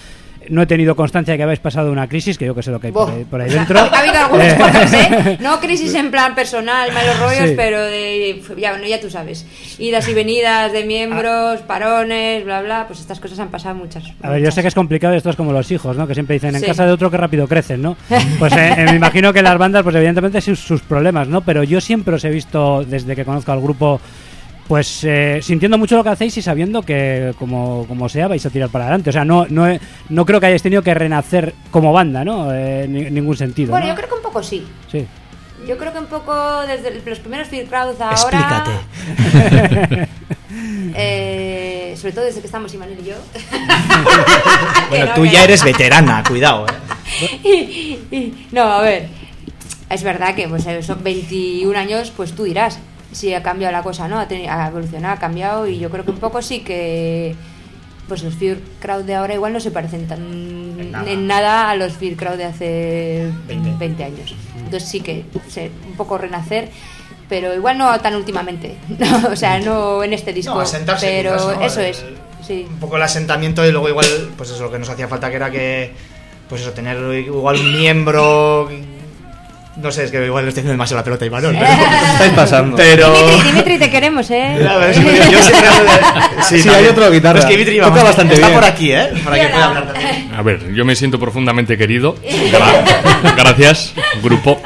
No 0.50 0.62
he 0.62 0.66
tenido 0.66 0.96
constancia 0.96 1.34
de 1.34 1.38
que 1.38 1.44
habéis 1.44 1.60
pasado 1.60 1.92
una 1.92 2.08
crisis, 2.08 2.38
que 2.38 2.46
yo 2.46 2.56
que 2.56 2.64
sé 2.64 2.72
lo 2.72 2.80
que 2.80 2.88
hay 2.88 2.94
por 2.94 3.10
ahí, 3.10 3.24
por 3.26 3.44
dentro. 3.44 3.80
ha 3.80 4.00
habido 4.00 4.18
algunas 4.18 4.54
Eh, 4.54 4.58
cosas, 4.58 4.94
¿eh? 4.94 5.38
No 5.42 5.60
crisis 5.60 5.94
en 5.96 6.12
plan 6.12 6.36
personal, 6.36 6.92
malos 6.94 7.20
rollos, 7.20 7.50
Sí. 7.50 7.54
pero 7.56 7.82
de. 7.82 8.42
Ya, 8.58 8.72
bueno, 8.72 8.86
ya 8.88 9.00
tú 9.00 9.10
sabes. 9.10 9.46
Idas 9.80 10.08
y 10.10 10.14
venidas 10.14 10.72
de 10.72 10.84
miembros, 10.86 11.62
parones, 11.62 12.44
bla, 12.46 12.62
bla. 12.62 12.86
Pues 12.88 13.00
estas 13.00 13.20
cosas 13.20 13.40
han 13.40 13.50
pasado 13.50 13.76
muchas. 13.76 14.04
A 14.22 14.30
ver, 14.32 14.42
yo 14.44 14.52
sé 14.52 14.62
que 14.62 14.68
es 14.68 14.76
complicado, 14.76 15.14
esto 15.16 15.30
es 15.30 15.36
como 15.36 15.52
los 15.52 15.70
hijos, 15.72 15.96
¿no? 15.98 16.08
Que 16.08 16.14
siempre 16.14 16.34
dicen, 16.36 16.56
en 16.56 16.62
Sí. 16.62 16.68
casa 16.68 16.86
de 16.86 16.92
otro 16.92 17.10
que 17.12 17.18
rápido 17.18 17.48
crecen, 17.48 17.82
¿no? 17.82 17.96
Pues 18.40 18.54
eh, 18.54 18.74
eh, 18.78 18.86
me 18.86 18.96
imagino 18.96 19.34
que 19.34 19.42
las 19.42 19.58
bandas, 19.58 19.84
pues 19.84 19.96
evidentemente 19.96 20.42
sus, 20.42 20.60
sus 20.60 20.82
problemas, 20.82 21.28
¿no? 21.28 21.42
Pero 21.42 21.64
yo 21.64 21.80
siempre 21.82 22.16
os 22.16 22.24
he 22.26 22.30
visto, 22.30 22.84
desde 22.84 23.16
que 23.16 23.26
conozco 23.26 23.52
al 23.52 23.62
grupo, 23.62 24.00
pues 24.68 25.04
eh, 25.04 25.40
sintiendo 25.42 25.78
mucho 25.78 25.96
lo 25.98 26.04
que 26.04 26.10
hacéis 26.10 26.38
y 26.38 26.42
sabiendo 26.42 26.82
que 26.84 27.34
como, 27.38 27.86
como 27.88 28.08
sea 28.10 28.28
vais 28.28 28.46
a 28.46 28.50
tirar 28.50 28.70
para 28.70 28.86
adelante. 28.86 29.10
O 29.10 29.14
sea, 29.14 29.26
no, 29.26 29.46
no, 29.50 29.68
no 30.10 30.26
creo 30.26 30.40
que 30.40 30.46
hayáis 30.48 30.64
tenido 30.64 30.82
que 30.82 30.94
renacer 30.94 31.54
como 31.72 31.92
banda, 31.94 32.24
¿no? 32.24 32.54
Eh, 32.54 32.84
en 32.86 32.94
ni- 32.94 33.12
ningún 33.12 33.36
sentido. 33.38 33.72
Bueno, 33.72 33.88
¿no? 33.88 33.92
yo 33.94 33.96
creo 33.98 34.10
que 34.10 34.16
un 34.16 34.22
poco 34.22 34.42
sí. 34.44 34.66
Sí. 34.92 35.06
Yo 35.68 35.78
creo 35.78 35.94
que 35.94 36.00
un 36.00 36.08
poco 36.08 36.34
desde 36.68 36.92
los 37.06 37.20
primeros 37.20 37.48
Field 37.48 37.70
Crowds 37.70 38.02
ahora. 38.02 38.14
Explícate. 38.14 38.72
eh, 40.96 41.96
sobre 41.98 42.14
todo 42.14 42.26
desde 42.26 42.42
que 42.42 42.48
estamos 42.48 42.74
Imanol 42.74 42.98
y 43.02 43.10
yo. 43.10 43.16
Bueno, 44.90 45.06
no, 45.08 45.14
tú 45.16 45.26
ya 45.26 45.40
no. 45.40 45.44
eres 45.46 45.64
veterana, 45.64 46.24
cuidado, 46.28 46.66
¿eh? 47.22 48.32
No, 48.52 48.64
a 48.64 48.82
ver. 48.82 49.08
Es 49.90 50.04
verdad 50.04 50.36
que 50.36 50.48
pues, 50.48 50.66
eh, 50.68 50.82
son 50.84 51.04
21 51.04 51.78
años, 51.78 52.12
pues 52.16 52.34
tú 52.34 52.44
dirás 52.44 52.80
si 53.14 53.34
ha 53.34 53.42
cambiado 53.42 53.72
la 53.72 53.82
cosa, 53.84 54.08
¿no? 54.08 54.20
Ha, 54.20 54.28
teni- 54.28 54.50
ha 54.50 54.68
evolucionado, 54.68 55.14
ha 55.16 55.20
cambiado 55.20 55.68
y 55.68 55.80
yo 55.80 55.90
creo 55.90 56.04
que 56.04 56.12
un 56.12 56.18
poco 56.20 56.42
sí 56.42 56.60
que 56.60 57.36
pues 58.08 58.22
los 58.22 58.36
Fear 58.36 58.58
Crowd 58.82 59.04
de 59.06 59.16
ahora 59.16 59.34
igual 59.34 59.54
no 59.54 59.60
se 59.62 59.72
parecen 59.72 60.08
tan 60.08 60.20
en 60.20 60.92
nada. 60.92 61.16
nada, 61.16 61.70
a 61.70 61.76
los 61.76 61.94
Fear 61.94 62.16
Crowd 62.18 62.36
de 62.38 62.44
hace 62.46 63.30
20. 63.48 63.72
20, 63.80 64.04
años. 64.04 64.36
Entonces 64.58 64.90
sí 64.90 65.00
que 65.00 65.24
sé, 65.48 65.72
un 65.88 65.94
poco 65.94 66.18
renacer, 66.18 66.70
pero 67.30 67.54
igual 67.56 67.78
no 67.78 67.98
tan 68.02 68.16
últimamente. 68.16 68.76
No, 69.00 69.30
o 69.32 69.36
sea, 69.38 69.60
no 69.60 70.04
en 70.04 70.14
este 70.14 70.34
disco. 70.34 70.54
No, 70.54 70.60
asentarse 70.60 71.08
pero 71.08 71.34
quizás, 71.38 71.56
¿no? 71.58 71.62
eso 71.66 71.80
El- 71.80 71.86
es. 71.88 72.06
Sí. 72.46 72.66
Un 72.70 72.80
poco 72.80 72.98
el 72.98 73.04
asentamiento 73.04 73.66
y 73.66 73.72
luego 73.72 73.88
igual, 73.88 74.06
pues 74.36 74.50
eso, 74.50 74.64
lo 74.64 74.70
que 74.72 74.78
nos 74.80 74.90
hacía 74.90 75.08
falta 75.08 75.30
que 75.30 75.38
era 75.38 75.50
que, 75.50 75.94
pues 76.50 76.60
eso, 76.62 76.72
tener 76.72 76.98
igual 77.26 77.56
un 77.58 77.78
miembro... 77.78 78.70
No 79.76 79.92
sé, 79.92 80.04
es 80.04 80.12
que 80.12 80.24
igual 80.26 80.46
le 80.46 80.50
estoy 80.50 80.62
haciendo 80.62 80.74
demasiado 80.74 81.00
la 81.00 81.04
pelota 81.04 81.26
a 81.26 81.28
Imanol, 81.28 81.56
pero... 81.60 81.72
Estáis 82.14 82.34
pasando. 82.34 82.78
pero... 82.78 83.12
Dimitri, 83.28 83.50
Dimitri, 83.52 83.78
te 83.80 83.90
queremos, 83.90 84.30
¿eh? 84.30 84.56
Ver, 84.80 84.94
sí, 84.96 85.02
yo 85.32 85.42
siempre 85.42 85.68
hablo 85.68 85.92
de- 85.92 86.44
Sí, 86.44 86.56
también. 86.64 86.70
hay 86.76 86.86
otro 86.88 87.12
guitarra. 87.12 87.40
Es 87.40 87.46
que 87.46 87.52
Dimitri, 87.54 87.78
Toca 87.78 87.90
vamos, 87.90 88.04
bastante 88.04 88.34
está 88.36 88.48
bien. 88.48 88.60
por 88.60 88.70
aquí, 88.70 88.92
¿eh? 88.92 89.10
Para 89.24 89.36
que 89.40 89.48
pueda 89.48 89.66
hablar 89.66 89.86
también. 89.94 90.32
A 90.38 90.42
ver, 90.44 90.74
yo 90.74 90.86
me 90.86 90.96
siento 90.96 91.20
profundamente 91.20 91.78
querido. 91.78 92.16
Gra- 92.24 93.36
Gracias, 93.36 93.94
grupo. 94.22 94.62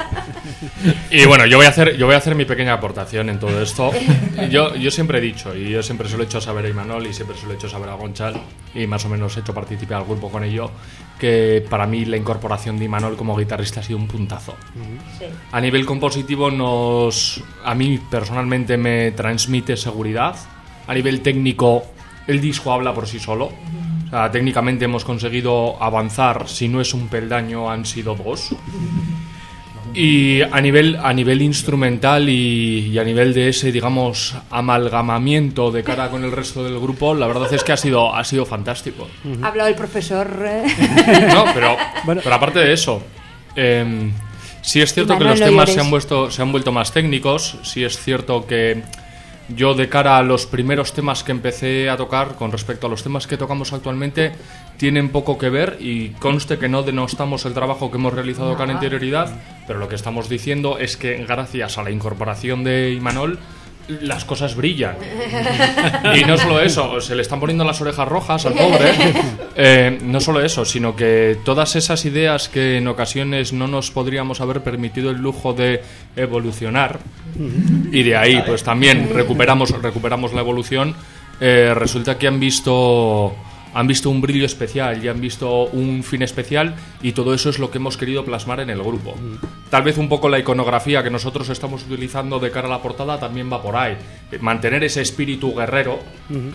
Y 1.10 1.26
bueno, 1.26 1.46
yo 1.46 1.58
voy 1.58 1.66
a 1.66 1.70
hacer, 1.70 1.98
yo 1.98 2.06
voy 2.06 2.16
a 2.16 2.20
hacer 2.20 2.36
mi 2.36 2.46
pequeña 2.46 2.74
aportación 2.74 3.30
en 3.30 3.40
todo 3.40 3.62
esto. 3.62 3.92
Yo, 4.50 4.76
yo 4.76 4.92
siempre 4.92 5.18
he 5.18 5.22
dicho, 5.22 5.56
y 5.56 5.70
yo 5.70 5.82
siempre 5.82 6.08
se 6.08 6.18
lo 6.18 6.24
he 6.24 6.26
hecho 6.26 6.40
saber 6.40 6.66
a 6.66 6.70
Imanol 6.70 7.08
y 7.08 7.14
siempre 7.14 7.36
se 7.38 7.46
lo 7.46 7.54
he 7.54 7.56
hecho 7.56 7.70
saber 7.70 7.90
a 7.90 7.94
Gonchal, 7.94 8.40
y 8.76 8.86
más 8.86 9.04
o 9.06 9.10
menos 9.10 9.36
he 9.36 9.40
hecho 9.40 9.54
participar 9.54 9.98
al 9.98 10.06
grupo 10.06 10.30
con 10.30 10.44
ello, 10.44 10.72
que 11.20 11.66
para 11.70 11.88
mí 11.88 12.06
la 12.06 12.18
incorporación 12.18 12.78
de 12.78 12.86
Imanol 12.86 13.18
como 13.18 13.36
guitarrista 13.36 13.80
ha 13.80 13.84
sido 13.84 13.98
un 13.98 14.08
puntazo. 14.08 14.56
Sí. 15.18 15.26
A 15.52 15.60
nivel 15.60 15.86
compositivo 15.86 16.52
nos 16.52 17.44
a 17.64 17.74
mí 17.74 18.00
personalmente 18.10 18.78
me 18.78 19.12
transmite 19.12 19.76
seguridad. 19.78 20.36
A 20.88 20.94
nivel 20.94 21.22
técnico 21.22 21.84
el 22.28 22.40
disco 22.40 22.72
habla 22.72 22.94
por 22.94 23.08
sí 23.08 23.20
solo. 23.20 23.46
O 24.08 24.10
sea, 24.10 24.32
técnicamente 24.32 24.86
hemos 24.86 25.04
conseguido 25.04 25.82
avanzar, 25.82 26.48
si 26.48 26.70
no 26.70 26.80
es 26.80 26.94
un 26.94 27.08
peldaño 27.08 27.70
han 27.70 27.86
sido 27.86 28.16
dos. 28.16 28.56
Y 30.00 30.44
a 30.44 30.62
nivel, 30.62 30.96
a 31.02 31.12
nivel 31.12 31.42
instrumental 31.42 32.30
y, 32.30 32.90
y 32.94 33.00
a 33.00 33.04
nivel 33.04 33.34
de 33.34 33.50
ese, 33.50 33.72
digamos, 33.72 34.36
amalgamamiento 34.52 35.72
de 35.72 35.84
cara 35.84 36.10
con 36.10 36.24
el 36.24 36.32
resto 36.32 36.64
del 36.64 36.80
grupo, 36.80 37.16
la 37.16 37.26
verdad 37.26 37.52
es 37.52 37.64
que 37.64 37.72
ha 37.72 37.78
sido, 37.78 38.16
ha 38.16 38.24
sido 38.24 38.46
fantástico. 38.46 39.08
Ha 39.42 39.48
hablado 39.48 39.70
el 39.70 39.76
profesor. 39.76 40.28
eh. 40.46 40.64
No, 41.34 41.46
pero, 41.54 41.76
Bueno. 42.06 42.22
pero 42.24 42.36
aparte 42.36 42.60
de 42.60 42.74
eso, 42.74 43.02
eh, 43.56 44.12
sí 44.62 44.82
es 44.82 44.94
cierto 44.94 45.18
que 45.18 45.24
los 45.24 45.40
temas 45.40 45.72
se 45.74 45.80
han, 45.80 45.90
vuelto, 45.90 46.30
se 46.30 46.42
han 46.44 46.52
vuelto 46.52 46.72
más 46.72 46.92
técnicos, 46.92 47.58
sí 47.64 47.84
es 47.84 47.98
cierto 47.98 48.46
que 48.46 48.84
yo 49.50 49.74
de 49.74 49.90
cara 49.90 50.18
a 50.18 50.24
los 50.24 50.46
primeros 50.46 50.94
temas 50.94 51.24
que 51.24 51.32
empecé 51.32 51.90
a 51.90 51.98
tocar 51.98 52.36
con 52.36 52.52
respecto 52.52 52.88
a 52.88 52.90
los 52.90 53.04
temas 53.04 53.28
que 53.28 53.38
tocamos 53.38 53.74
actualmente 53.74 54.34
tienen 54.78 55.10
poco 55.10 55.38
que 55.38 55.50
ver 55.50 55.78
y 55.80 56.10
conste 56.10 56.58
que 56.58 56.70
no 56.70 56.84
denostamos 56.84 57.46
el 57.46 57.54
trabajo 57.54 57.90
que 57.90 57.98
hemos 57.98 58.14
realizado 58.14 58.56
con 58.56 58.70
anterioridad, 58.70 59.32
pero 59.66 59.80
lo 59.80 59.88
que 59.88 59.96
estamos 59.96 60.30
diciendo 60.30 60.78
es 60.78 60.98
que 60.98 61.26
gracias 61.26 61.78
a 61.78 61.84
la 61.84 61.92
incorporación 61.92 62.64
de 62.64 62.94
Imanol 62.94 63.40
las 63.88 64.26
cosas 64.26 64.56
brillan. 64.56 64.96
Y 66.16 66.24
no 66.24 66.38
solo 66.38 66.60
eso, 66.60 67.00
se 67.02 67.16
le 67.16 67.22
están 67.22 67.40
poniendo 67.40 67.64
las 67.64 67.80
orejas 67.82 68.08
rojas 68.08 68.46
al 68.46 68.54
pobre. 68.54 68.92
Eh, 69.60 69.98
no 70.04 70.20
solo 70.20 70.42
eso, 70.42 70.66
sino 70.66 70.96
que 70.96 71.40
todas 71.44 71.76
esas 71.76 72.06
ideas 72.06 72.48
que 72.48 72.78
en 72.78 72.88
ocasiones 72.88 73.54
no 73.54 73.68
nos 73.68 73.90
podríamos 73.90 74.40
haber 74.40 74.62
permitido 74.62 75.10
el 75.10 75.18
lujo 75.18 75.54
de 75.54 75.82
evolucionar, 76.16 77.00
y 77.92 78.04
de 78.04 78.16
ahí 78.16 78.44
pues 78.46 78.64
también 78.64 79.10
recuperamos, 79.12 79.72
recuperamos 79.82 80.34
la 80.34 80.42
evolución, 80.42 80.96
eh, 81.40 81.74
resulta 81.76 82.20
que 82.20 82.28
han 82.28 82.40
visto 82.40 83.36
han 83.78 83.86
visto 83.86 84.10
un 84.10 84.22
brillo 84.22 84.44
especial 84.44 85.06
y 85.06 85.08
han 85.08 85.22
visto 85.22 85.66
un 85.66 86.02
fin 86.02 86.24
especial 86.24 86.74
y 87.04 87.12
todo 87.12 87.36
eso 87.36 87.52
es 87.52 87.60
lo 87.60 87.70
que 87.70 87.78
hemos 87.78 87.96
querido 87.96 88.26
plasmar 88.26 88.60
en 88.60 88.72
el 88.72 88.82
grupo. 88.82 89.14
Tal 89.70 89.84
vez 89.84 90.00
un 90.00 90.10
poco 90.10 90.30
la 90.30 90.40
iconografía 90.40 91.04
que 91.04 91.12
nosotros 91.12 91.48
estamos 91.50 91.84
utilizando 91.84 92.40
de 92.40 92.50
cara 92.50 92.66
a 92.66 92.72
la 92.72 92.82
portada 92.82 93.20
también 93.20 93.54
va 93.54 93.62
por 93.62 93.76
ahí. 93.76 93.96
Eh, 94.32 94.40
Mantener 94.40 94.84
ese 94.84 95.04
espíritu 95.04 95.54
guerrero 95.54 96.00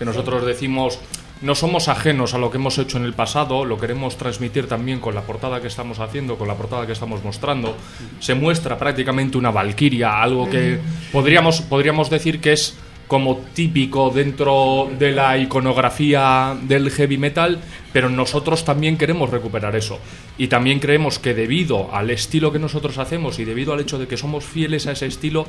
que 0.01 0.05
nosotros 0.05 0.45
decimos 0.45 0.99
no 1.43 1.55
somos 1.55 1.87
ajenos 1.87 2.35
a 2.35 2.39
lo 2.39 2.51
que 2.51 2.57
hemos 2.57 2.77
hecho 2.79 2.99
en 2.99 3.05
el 3.05 3.15
pasado, 3.15 3.65
lo 3.65 3.79
queremos 3.79 4.17
transmitir 4.17 4.67
también 4.67 4.99
con 4.99 5.15
la 5.15 5.23
portada 5.23 5.61
que 5.61 5.69
estamos 5.69 6.01
haciendo, 6.01 6.37
con 6.37 6.49
la 6.49 6.55
portada 6.55 6.87
que 6.87 6.93
estamos 6.93 7.23
mostrando. 7.23 7.77
Se 8.19 8.35
muestra 8.35 8.77
prácticamente 8.79 9.39
una 9.39 9.53
valquiria, 9.53 10.21
algo 10.21 10.51
que 10.51 10.81
podríamos, 11.13 11.61
podríamos 11.63 12.11
decir 12.11 12.41
que 12.41 12.53
es 12.53 12.77
como 13.07 13.39
típico 13.55 14.11
dentro 14.11 14.91
de 14.99 15.13
la 15.13 15.37
iconografía 15.39 16.57
del 16.63 16.91
heavy 16.91 17.19
metal, 17.19 17.61
pero 17.93 18.09
nosotros 18.09 18.65
también 18.65 18.97
queremos 18.97 19.31
recuperar 19.31 19.77
eso. 19.77 19.99
Y 20.39 20.49
también 20.49 20.81
creemos 20.81 21.19
que 21.19 21.35
debido 21.35 21.95
al 21.95 22.11
estilo 22.11 22.53
que 22.53 22.59
nosotros 22.59 22.99
hacemos 22.99 23.39
y 23.39 23.45
debido 23.45 23.73
al 23.73 23.81
hecho 23.81 23.99
de 23.99 24.07
que 24.07 24.17
somos 24.17 24.45
fieles 24.45 24.87
a 24.87 24.93
ese 24.93 25.07
estilo, 25.07 25.47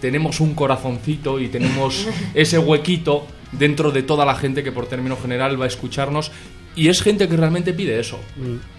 tenemos 0.00 0.40
un 0.40 0.54
corazoncito 0.54 1.38
y 1.38 1.48
tenemos 1.48 2.08
ese 2.34 2.58
huequito 2.58 3.26
dentro 3.52 3.92
de 3.92 4.02
toda 4.02 4.24
la 4.24 4.34
gente 4.34 4.64
que 4.64 4.72
por 4.72 4.86
término 4.86 5.16
general 5.16 5.60
va 5.60 5.66
a 5.66 5.68
escucharnos 5.68 6.32
y 6.76 6.88
es 6.88 7.02
gente 7.02 7.28
que 7.28 7.36
realmente 7.36 7.72
pide 7.72 7.98
eso. 7.98 8.18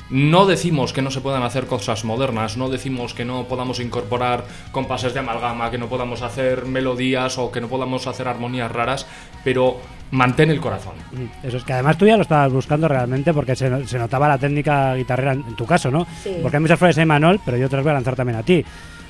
No 0.10 0.46
decimos 0.46 0.94
que 0.94 1.02
no 1.02 1.10
se 1.10 1.22
puedan 1.22 1.44
hacer 1.44 1.66
cosas 1.66 2.06
modernas, 2.06 2.58
no 2.58 2.70
decimos 2.70 3.14
que 3.14 3.26
no 3.26 3.48
podamos 3.48 3.80
incorporar 3.80 4.46
compases 4.72 5.14
de 5.14 5.20
amalgama, 5.20 5.72
que 5.72 5.78
no 5.78 5.88
podamos 5.88 6.22
hacer 6.22 6.66
melodías 6.66 7.38
o 7.38 7.52
que 7.52 7.62
no 7.62 7.68
podamos 7.68 8.06
hacer 8.06 8.28
armonías 8.28 8.72
raras, 8.72 9.08
pero 9.44 9.80
mantén 10.12 10.52
el 10.52 10.60
corazón. 10.60 10.94
Eso 11.42 11.58
es 11.58 11.64
que 11.64 11.74
además 11.74 11.98
tú 11.98 12.06
ya 12.06 12.16
lo 12.16 12.22
estabas 12.24 12.52
buscando 12.52 12.88
realmente 12.88 13.34
porque 13.34 13.56
se, 13.56 13.88
se 13.88 13.98
notaba 13.98 14.28
la 14.28 14.38
técnica 14.38 14.94
guitarrera 14.94 15.34
en, 15.34 15.46
en 15.48 15.56
tu 15.56 15.66
caso, 15.66 15.90
¿no? 15.90 16.06
Sí. 16.22 16.38
Porque 16.42 16.58
hay 16.58 16.62
muchas 16.62 16.78
flores 16.78 16.96
de 16.96 17.06
Manol, 17.06 17.40
pero 17.44 17.58
yo 17.58 17.68
te 17.68 17.78
las 17.78 17.84
voy 17.84 17.92
a 17.92 17.96
lanzar 17.96 18.16
también 18.16 18.38
a 18.38 18.44
ti. 18.44 18.64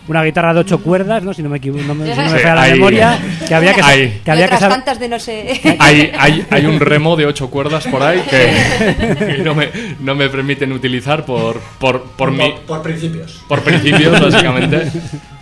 Una 0.05 0.21
guitarra 0.21 0.53
de 0.53 0.59
ocho 0.59 0.79
cuerdas, 0.79 1.23
¿no? 1.23 1.33
Si 1.33 1.41
no 1.41 1.47
me 1.47 1.59
equivoco, 1.59 1.81
no 1.83 1.95
me, 1.95 2.03
si 2.13 2.19
no 2.19 2.23
me 2.23 2.29
Sí, 2.29 2.33
falla 2.43 2.55
la 2.55 2.61
hay- 2.63 2.71
memoria, 2.73 3.19
que 3.47 3.55
habría 3.55 3.73
que, 3.73 3.81
hay- 3.81 4.19
que 4.23 4.31
habría 4.31 4.45
y 4.45 4.49
que 4.49 4.55
otras 4.55 4.59
saber. 4.59 4.75
tantas 4.77 4.99
de 4.99 5.07
no 5.07 5.17
sé. 5.19 5.61
Hay, 5.79 6.11
hay, 6.19 6.45
hay 6.49 6.65
un 6.65 6.79
remo 6.81 7.15
de 7.15 7.25
ocho 7.25 7.49
cuerdas 7.49 7.87
por 7.87 8.03
ahí 8.03 8.19
que, 8.29 9.15
que 9.37 9.37
no, 9.43 9.55
me, 9.55 9.69
no 10.01 10.13
me 10.13 10.27
permiten 10.29 10.73
utilizar 10.73 11.25
por, 11.25 11.57
por, 11.79 12.03
por 12.17 12.31
mi, 12.31 12.49
Por, 12.51 12.61
por 12.63 12.81
principios. 12.81 13.43
por 13.47 13.61
principios, 13.61 14.19
básicamente. 14.31 14.91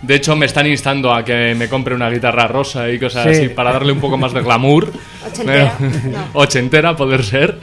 De 0.04 0.16
hecho, 0.16 0.36
me 0.36 0.46
están 0.46 0.68
instando 0.68 1.12
a 1.12 1.26
que 1.26 1.56
me 1.56 1.68
compre 1.68 1.96
una 1.96 2.10
guitarra 2.12 2.46
rosa 2.48 2.88
y 2.90 3.00
cosas 3.00 3.24
Sí. 3.24 3.30
así 3.46 3.50
para 3.50 3.72
darle 3.74 3.92
un 3.94 4.00
poco 4.00 4.18
más 4.18 4.32
de 4.32 4.42
glamour. 4.42 4.92
Ochentera, 5.28 5.74
Pero- 5.80 5.92
no. 6.12 6.28
Ochentera, 6.34 6.96
poder 6.96 7.24
ser. 7.24 7.58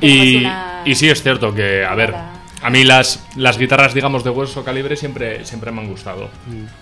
Y, 0.00 0.36
una- 0.38 0.82
y 0.86 0.94
sí 0.94 1.10
es 1.10 1.22
cierto 1.22 1.54
que, 1.54 1.84
a 1.84 1.94
ver. 1.94 2.14
A 2.62 2.70
mí 2.70 2.84
las, 2.84 3.24
las 3.36 3.58
guitarras, 3.58 3.94
digamos, 3.94 4.24
de 4.24 4.30
hueso 4.30 4.64
calibre 4.64 4.96
siempre, 4.96 5.44
siempre 5.44 5.70
me 5.70 5.80
han 5.80 5.88
gustado. 5.88 6.28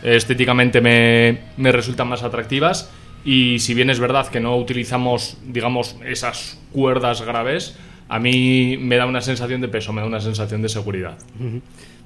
Estéticamente 0.03 0.81
me, 0.81 1.41
me 1.57 1.72
resultan 1.72 2.09
más 2.09 2.22
atractivas. 2.22 2.91
Y 3.24 3.59
si 3.59 3.74
bien 3.74 3.91
es 3.91 3.99
verdad 3.99 4.29
que 4.29 4.41
no 4.41 4.57
utilizamos, 4.57 5.37
digamos, 5.45 5.97
esas 6.05 6.59
cuerdas 6.72 7.22
graves, 7.22 7.77
a 8.09 8.18
mí 8.18 8.77
me 8.79 8.97
da 8.97 9.07
una 9.07 9.20
sensación 9.20 9.61
de 9.61 9.68
peso, 9.68 9.93
me 9.93 10.01
da 10.01 10.07
una 10.07 10.20
sensación 10.20 10.62
de 10.62 10.68
seguridad. 10.68 11.18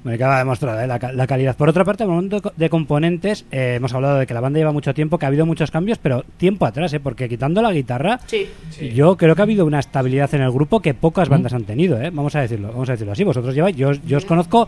Bueno, 0.02 0.16
queda 0.16 0.38
demostrada 0.38 0.82
¿eh? 0.82 0.86
la, 0.86 0.98
ca- 0.98 1.12
la 1.12 1.26
calidad. 1.26 1.54
Por 1.56 1.68
otra 1.68 1.84
parte, 1.84 2.04
al 2.04 2.08
momento 2.08 2.36
de 2.36 2.42
co- 2.42 2.52
de 2.56 2.70
componentes, 2.70 3.44
eh, 3.50 3.74
hemos 3.76 3.92
hablado 3.92 4.18
de 4.18 4.26
que 4.26 4.32
la 4.32 4.40
banda 4.40 4.58
lleva 4.58 4.72
mucho 4.72 4.94
tiempo, 4.94 5.18
que 5.18 5.26
ha 5.26 5.28
habido 5.28 5.44
muchos 5.44 5.70
cambios, 5.70 5.98
pero 5.98 6.24
tiempo 6.38 6.64
atrás, 6.64 6.92
¿eh? 6.94 7.00
porque 7.00 7.28
quitando 7.28 7.60
la 7.60 7.70
guitarra, 7.72 8.18
Sí. 8.26 8.48
yo 8.94 9.16
creo 9.18 9.34
que 9.34 9.42
ha 9.42 9.44
habido 9.44 9.66
una 9.66 9.78
estabilidad 9.78 10.34
en 10.34 10.40
el 10.40 10.50
grupo 10.50 10.80
que 10.80 10.94
pocas 10.94 11.28
bandas 11.28 11.52
han 11.52 11.64
tenido, 11.64 12.00
¿eh? 12.00 12.10
vamos 12.10 12.34
a 12.34 12.40
decirlo, 12.40 12.68
vamos 12.68 12.88
a 12.88 12.92
decirlo 12.92 13.12
así. 13.12 13.24
Vosotros 13.24 13.54
lleváis, 13.54 13.76
yo, 13.76 13.92
yo 13.92 14.16
os 14.16 14.24
conozco 14.24 14.66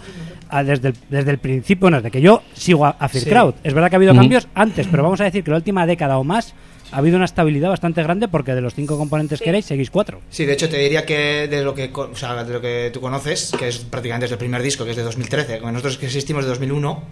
ah, 0.51 0.63
desde, 0.63 0.89
el, 0.89 0.95
desde 1.09 1.31
el 1.31 1.39
principio, 1.39 1.81
bueno, 1.87 1.97
desde 1.97 2.11
que 2.11 2.21
yo 2.21 2.43
sigo 2.53 2.85
a, 2.85 2.91
a 2.99 3.09
Fear 3.09 3.25
Sí. 3.25 3.31
Crowd. 3.31 3.55
Es 3.65 3.73
verdad 3.73 3.89
que 3.89 3.97
ha 3.97 3.99
habido 3.99 4.15
cambios 4.15 4.49
antes, 4.55 4.87
pero 4.87 5.03
vamos 5.03 5.21
a 5.23 5.25
decir 5.25 5.43
que 5.43 5.51
la 5.51 5.57
última 5.57 5.87
década 5.87 6.19
o 6.19 6.25
más 6.25 6.55
ha 6.93 6.99
habido 6.99 7.17
una 7.17 7.25
estabilidad 7.25 7.71
bastante 7.71 8.03
grande 8.03 8.29
porque 8.29 8.55
de 8.55 8.61
los 8.61 8.75
cinco 8.75 8.99
componentes 8.99 9.41
que 9.41 9.49
erais 9.49 9.65
seguís 9.65 9.91
cuatro. 9.91 10.21
Sí, 10.31 10.45
de 10.45 10.53
hecho 10.53 10.69
te 10.69 10.77
diría 10.77 11.05
que 11.05 11.49
de 11.49 11.65
lo 11.65 11.75
que, 11.75 11.91
o 11.93 12.15
sea, 12.15 12.45
de 12.45 12.53
lo 12.53 12.61
que 12.61 12.91
tú 12.93 13.01
conoces, 13.01 13.53
que 13.59 13.69
es 13.69 13.79
prácticamente 13.79 14.25
desde 14.25 14.35
el 14.35 14.39
primer 14.39 14.63
disco, 14.63 14.85
que 14.85 14.91
es 14.91 14.97
de 14.97 15.03
2013, 15.03 15.59
como 15.59 15.73
nosotros 15.73 15.97
que 15.99 16.07
existimos 16.07 16.45
de 16.45 16.51
2001, 16.51 17.03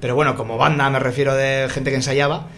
pero 0.00 0.14
bueno, 0.14 0.36
como 0.36 0.56
banda 0.56 0.88
me 0.90 0.98
refiero 0.98 1.34
de 1.34 1.68
gente 1.70 1.90
que 1.90 1.96
ensayaba 1.96 2.48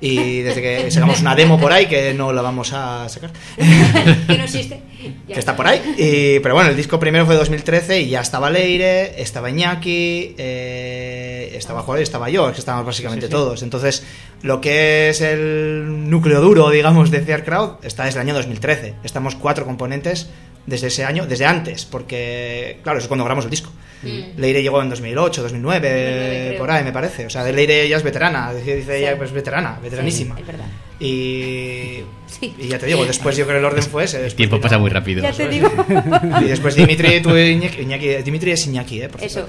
y 0.00 0.42
desde 0.42 0.62
que 0.62 0.90
sacamos 0.90 1.20
una 1.20 1.34
demo 1.34 1.58
por 1.58 1.72
ahí 1.72 1.86
que 1.86 2.12
no 2.14 2.32
la 2.32 2.42
vamos 2.42 2.72
a 2.72 3.08
sacar, 3.08 3.30
que 3.56 4.38
no 4.38 4.44
existe. 4.44 4.80
Ya. 5.28 5.34
que 5.34 5.40
está 5.40 5.54
por 5.54 5.68
ahí, 5.68 5.80
y, 5.98 6.40
pero 6.40 6.56
bueno, 6.56 6.70
el 6.70 6.76
disco 6.76 6.98
primero 6.98 7.26
fue 7.26 7.34
de 7.34 7.38
2013 7.38 8.00
y 8.00 8.08
ya 8.08 8.20
estaba 8.20 8.50
Leire, 8.50 9.22
estaba 9.22 9.50
Iñaki, 9.50 10.34
eh, 10.36 11.52
estaba 11.54 11.84
y 11.98 12.02
estaba 12.02 12.28
yo, 12.28 12.48
es 12.48 12.54
que 12.54 12.60
estábamos 12.60 12.86
básicamente 12.86 13.28
todos. 13.28 13.62
Entonces, 13.62 14.04
lo 14.42 14.60
que 14.60 15.10
es 15.10 15.20
el 15.20 16.10
núcleo 16.10 16.40
duro, 16.40 16.70
digamos, 16.70 17.10
de 17.10 17.20
Fear 17.20 17.44
Crowd 17.44 17.84
está 17.84 18.04
desde 18.04 18.20
el 18.20 18.26
año 18.26 18.34
2013. 18.34 18.94
Estamos 19.04 19.36
cuatro 19.36 19.64
componentes 19.64 20.28
desde 20.66 20.88
ese 20.88 21.04
año, 21.04 21.26
desde 21.26 21.44
antes, 21.46 21.84
porque, 21.84 22.78
claro, 22.82 22.98
eso 22.98 23.04
es 23.04 23.08
cuando 23.08 23.24
grabamos 23.24 23.44
el 23.44 23.50
disco. 23.50 23.70
Mm. 24.02 24.38
Leire 24.40 24.62
llegó 24.62 24.82
en 24.82 24.90
2008, 24.90 25.42
2009, 25.42 25.88
2009 25.88 26.44
creo. 26.48 26.58
por 26.58 26.70
ahí, 26.70 26.84
me 26.84 26.92
parece. 26.92 27.24
O 27.26 27.30
sea, 27.30 27.42
de 27.44 27.52
Leire 27.52 27.88
ya 27.88 27.96
es 27.96 28.02
veterana, 28.02 28.52
dice 28.52 28.76
dice 28.76 28.98
Sí. 28.98 29.02
ella, 29.04 29.16
pues 29.16 29.32
veterana, 29.32 29.78
veteranísima. 29.82 30.34
Sí, 30.36 30.40
es 30.42 30.46
verdad. 30.46 30.66
Y, 30.98 32.00
Sí. 32.26 32.54
y 32.58 32.68
ya 32.68 32.78
te 32.78 32.86
digo, 32.86 33.04
después 33.06 33.36
yo 33.36 33.44
creo 33.46 33.56
que 33.56 33.60
el 33.60 33.64
orden 33.64 33.82
fue 33.82 34.04
ese. 34.04 34.24
El 34.26 34.34
tiempo 34.34 34.60
pasa 34.60 34.78
muy 34.78 34.90
rápido. 34.90 35.22
Ya 35.22 35.32
te 35.32 35.48
digo. 35.48 35.70
y 36.42 36.44
después 36.44 36.74
Dimitri, 36.74 37.20
tú 37.20 37.36
y 37.36 37.50
Iñaki, 37.52 37.82
Iñaki- 37.82 38.22
Dimitri 38.22 38.50
es 38.52 38.66
Iñaki, 38.66 39.02
¿eh? 39.02 39.08
Por 39.08 39.22
Eso. 39.22 39.46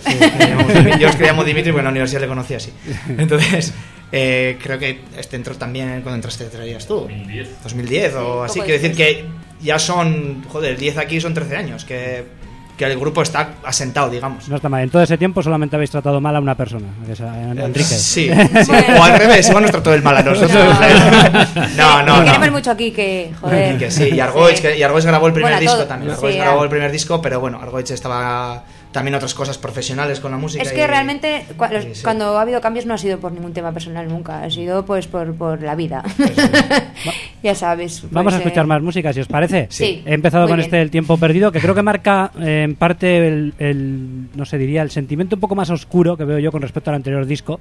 yo 1.00 1.10
os 1.10 1.16
creíamos 1.16 1.46
Dimitri 1.46 1.72
porque 1.72 1.80
en 1.82 1.86
la 1.86 1.92
universidad 1.92 2.22
le 2.22 2.28
conocí 2.28 2.54
así. 2.54 2.72
Entonces, 3.18 3.74
eh, 4.12 4.58
creo 4.62 4.80
que 4.80 5.00
este 5.18 5.36
entró 5.36 5.56
también 5.56 5.90
cuando 6.02 6.16
entraste, 6.16 6.46
te 6.46 6.52
traías 6.56 6.88
tú. 6.88 7.02
2010. 7.02 7.64
2010 7.64 8.14
o 8.16 8.46
Sí, 8.48 8.52
así. 8.52 8.60
Quiero 8.62 8.82
decir 8.82 8.96
que 8.96 9.26
ya 9.62 9.80
son, 9.80 10.44
joder, 10.50 10.78
10 10.78 10.98
aquí 10.98 11.20
son 11.22 11.34
13 11.34 11.56
años, 11.58 11.86
que, 11.86 12.26
que 12.78 12.86
el 12.86 13.00
grupo 13.00 13.24
está 13.24 13.54
asentado, 13.64 14.10
digamos. 14.10 14.48
No 14.50 14.58
está 14.58 14.70
mal. 14.70 14.84
En 14.84 14.90
todo 14.92 15.02
ese 15.02 15.18
tiempo 15.18 15.42
solamente 15.42 15.76
habéis 15.76 15.90
tratado 15.90 16.22
mal 16.22 16.36
a 16.36 16.40
una 16.40 16.56
persona, 16.56 16.88
que 17.06 17.14
es 17.14 17.22
a- 17.22 17.34
a 17.34 17.52
Enrique. 17.52 17.84
Sí, 17.86 18.30
sí. 18.30 18.72
o 19.00 19.04
al 19.04 19.18
revés, 19.18 19.48
igual 19.50 19.64
nos 19.64 19.72
trató 19.72 19.94
el 19.94 20.04
mal 20.04 20.16
a 20.18 20.22
nosotros. 20.24 20.54
No, 21.76 22.04
no, 22.06 22.18
no. 22.20 22.26
Queremos 22.26 22.52
mucho 22.52 22.72
aquí 22.72 22.92
que, 22.92 23.32
joder. 23.42 23.78
Que 23.80 23.90
sí, 23.90 24.10
y 24.14 24.20
Argoich, 24.20 24.58
Sí. 24.58 24.62
que, 24.62 24.78
y 24.78 24.84
Argoich 24.84 25.06
grabó 25.06 25.28
el 25.28 25.34
primer 25.34 25.60
disco 25.60 25.76
todo. 25.78 25.88
también. 25.88 26.12
Argoich 26.12 26.36
grabó 26.38 26.64
el 26.64 26.70
primer 26.70 26.92
disco, 26.92 27.20
pero 27.22 27.40
bueno, 27.40 27.60
Argoich 27.62 27.90
estaba 27.92 28.64
también 28.92 29.16
otras 29.16 29.34
cosas 29.34 29.58
profesionales 29.58 30.20
con 30.20 30.32
la 30.32 30.38
música. 30.38 30.64
Es 30.64 30.72
y- 30.72 30.76
que 30.76 30.88
realmente 30.88 31.46
Sí, 31.48 31.56
sí. 31.96 32.04
cuando 32.04 32.38
ha 32.38 32.42
habido 32.42 32.62
cambios 32.62 32.86
no 32.86 32.94
ha 32.94 32.98
sido 32.98 33.20
por 33.20 33.32
ningún 33.32 33.54
tema 33.54 33.72
personal 33.72 34.08
nunca, 34.08 34.44
ha 34.44 34.50
sido 34.52 34.86
pues 34.86 35.08
por, 35.08 35.36
por 35.36 35.62
la 35.62 35.76
vida. 35.76 36.04
ya 37.44 37.56
sabes. 37.56 38.04
Vamos 38.12 38.34
a 38.34 38.38
pues, 38.38 38.46
escuchar 38.48 38.66
eh, 38.66 38.68
más 38.68 38.82
música, 38.82 39.14
si 39.14 39.20
os 39.20 39.28
parece. 39.28 39.68
Sí. 39.70 40.02
He 40.06 40.14
empezado 40.14 40.44
Muy 40.44 40.52
con 40.52 40.58
bien. 40.58 40.66
este 40.66 40.82
El 40.82 40.90
tiempo 40.92 41.18
perdido, 41.18 41.52
que 41.52 41.60
creo 41.60 41.76
que 41.76 41.84
marca 41.84 42.32
eh, 42.40 42.64
en 42.64 42.76
parte 42.76 43.28
el, 43.28 43.54
el- 43.60 44.28
no 44.36 44.46
sé, 44.46 44.58
diría, 44.58 44.82
el 44.82 44.92
sentimiento 44.92 45.36
un 45.36 45.40
poco 45.40 45.56
más 45.56 45.70
oscuro 45.70 46.18
que 46.18 46.26
veo 46.26 46.40
yo 46.40 46.52
con 46.52 46.62
respecto 46.62 46.90
al 46.90 46.96
anterior 46.96 47.26
disco. 47.26 47.60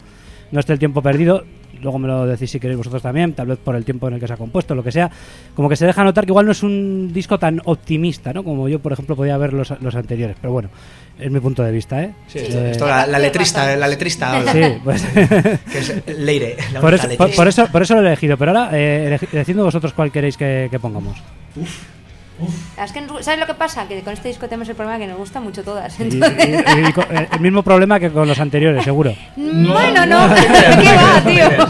No 0.53 0.61
este 0.61 0.73
El 0.73 0.79
tiempo 0.79 1.03
perdido, 1.03 1.45
luego 1.83 1.99
me 1.99 2.07
lo 2.07 2.25
decís 2.27 2.51
si 2.51 2.61
queréis 2.61 2.79
vosotros 2.79 3.03
también, 3.03 3.33
tal 3.33 3.49
vez 3.49 3.59
por 3.59 3.75
el 3.75 3.85
tiempo 3.85 4.07
en 4.09 4.15
el 4.15 4.21
que 4.21 4.27
se 4.29 4.33
ha 4.33 4.37
compuesto, 4.37 4.75
lo 4.77 4.85
que 4.85 4.93
sea. 4.93 5.11
Como 5.55 5.69
que 5.69 5.75
se 5.77 5.87
deja 5.87 6.05
notar 6.05 6.25
que 6.25 6.31
igual 6.31 6.47
no 6.47 6.53
es 6.53 6.63
un 6.63 7.11
disco 7.13 7.39
tan 7.39 7.61
optimista, 7.65 8.33
¿no? 8.33 8.45
Como 8.45 8.69
yo, 8.69 8.79
por 8.79 8.93
ejemplo, 8.93 9.17
podía 9.17 9.37
ver 9.39 9.53
los, 9.53 9.73
los 9.81 9.95
anteriores. 9.97 10.37
Pero 10.41 10.53
bueno, 10.53 10.69
es 11.19 11.31
mi 11.31 11.41
punto 11.41 11.63
de 11.63 11.73
vista, 11.73 12.03
¿eh? 12.03 12.11
Sí, 12.29 12.39
Eh, 12.41 12.69
esto 12.73 12.87
la, 12.87 13.07
la 13.07 13.19
letrista, 13.19 13.75
la 13.77 13.89
letrista 13.89 14.33
habla, 14.37 14.53
sí, 14.53 14.61
pues... 14.85 15.03
que 15.73 15.79
es 15.79 16.03
Leire, 16.19 16.57
la 16.73 16.81
Por 16.81 16.93
única 16.93 17.07
eso, 17.09 17.17
por, 17.17 17.27
letrista. 17.29 17.37
por 17.37 17.49
eso, 17.49 17.67
por 17.73 17.83
eso 17.83 17.95
lo 17.95 18.03
he 18.03 18.07
elegido, 18.07 18.37
pero 18.37 18.51
ahora 18.53 18.71
eh, 18.73 19.19
elegi- 19.19 19.31
decidme 19.31 19.63
vosotros 19.63 19.93
cuál 19.93 20.11
queréis 20.13 20.37
que, 20.37 20.69
que 20.71 20.79
pongamos. 20.79 21.17
Es 22.83 22.93
que, 22.93 23.01
nos- 23.01 23.25
¿sabes 23.25 23.41
lo 23.41 23.47
que 23.47 23.55
pasa? 23.55 23.87
Que 23.89 24.03
con 24.03 24.13
este 24.13 24.29
disco 24.29 24.47
tenemos 24.47 24.69
el 24.69 24.75
problema 24.75 24.99
que 24.99 25.07
nos 25.07 25.17
gustan 25.19 25.43
mucho 25.43 25.63
todas. 25.65 25.99
Y- 25.99 26.03
Entonces... 26.05 26.49
y- 26.49 26.51
y 26.51 27.17
eh, 27.17 27.29
el 27.33 27.41
mismo 27.41 27.63
problema 27.63 27.99
que 27.99 28.11
con 28.11 28.29
los 28.29 28.39
anteriores, 28.39 28.85
seguro. 28.85 29.15
Bueno, 29.37 30.05
no, 30.07 30.29
¿qué 30.35 30.97
va, 30.97 31.23
tío? 31.25 31.67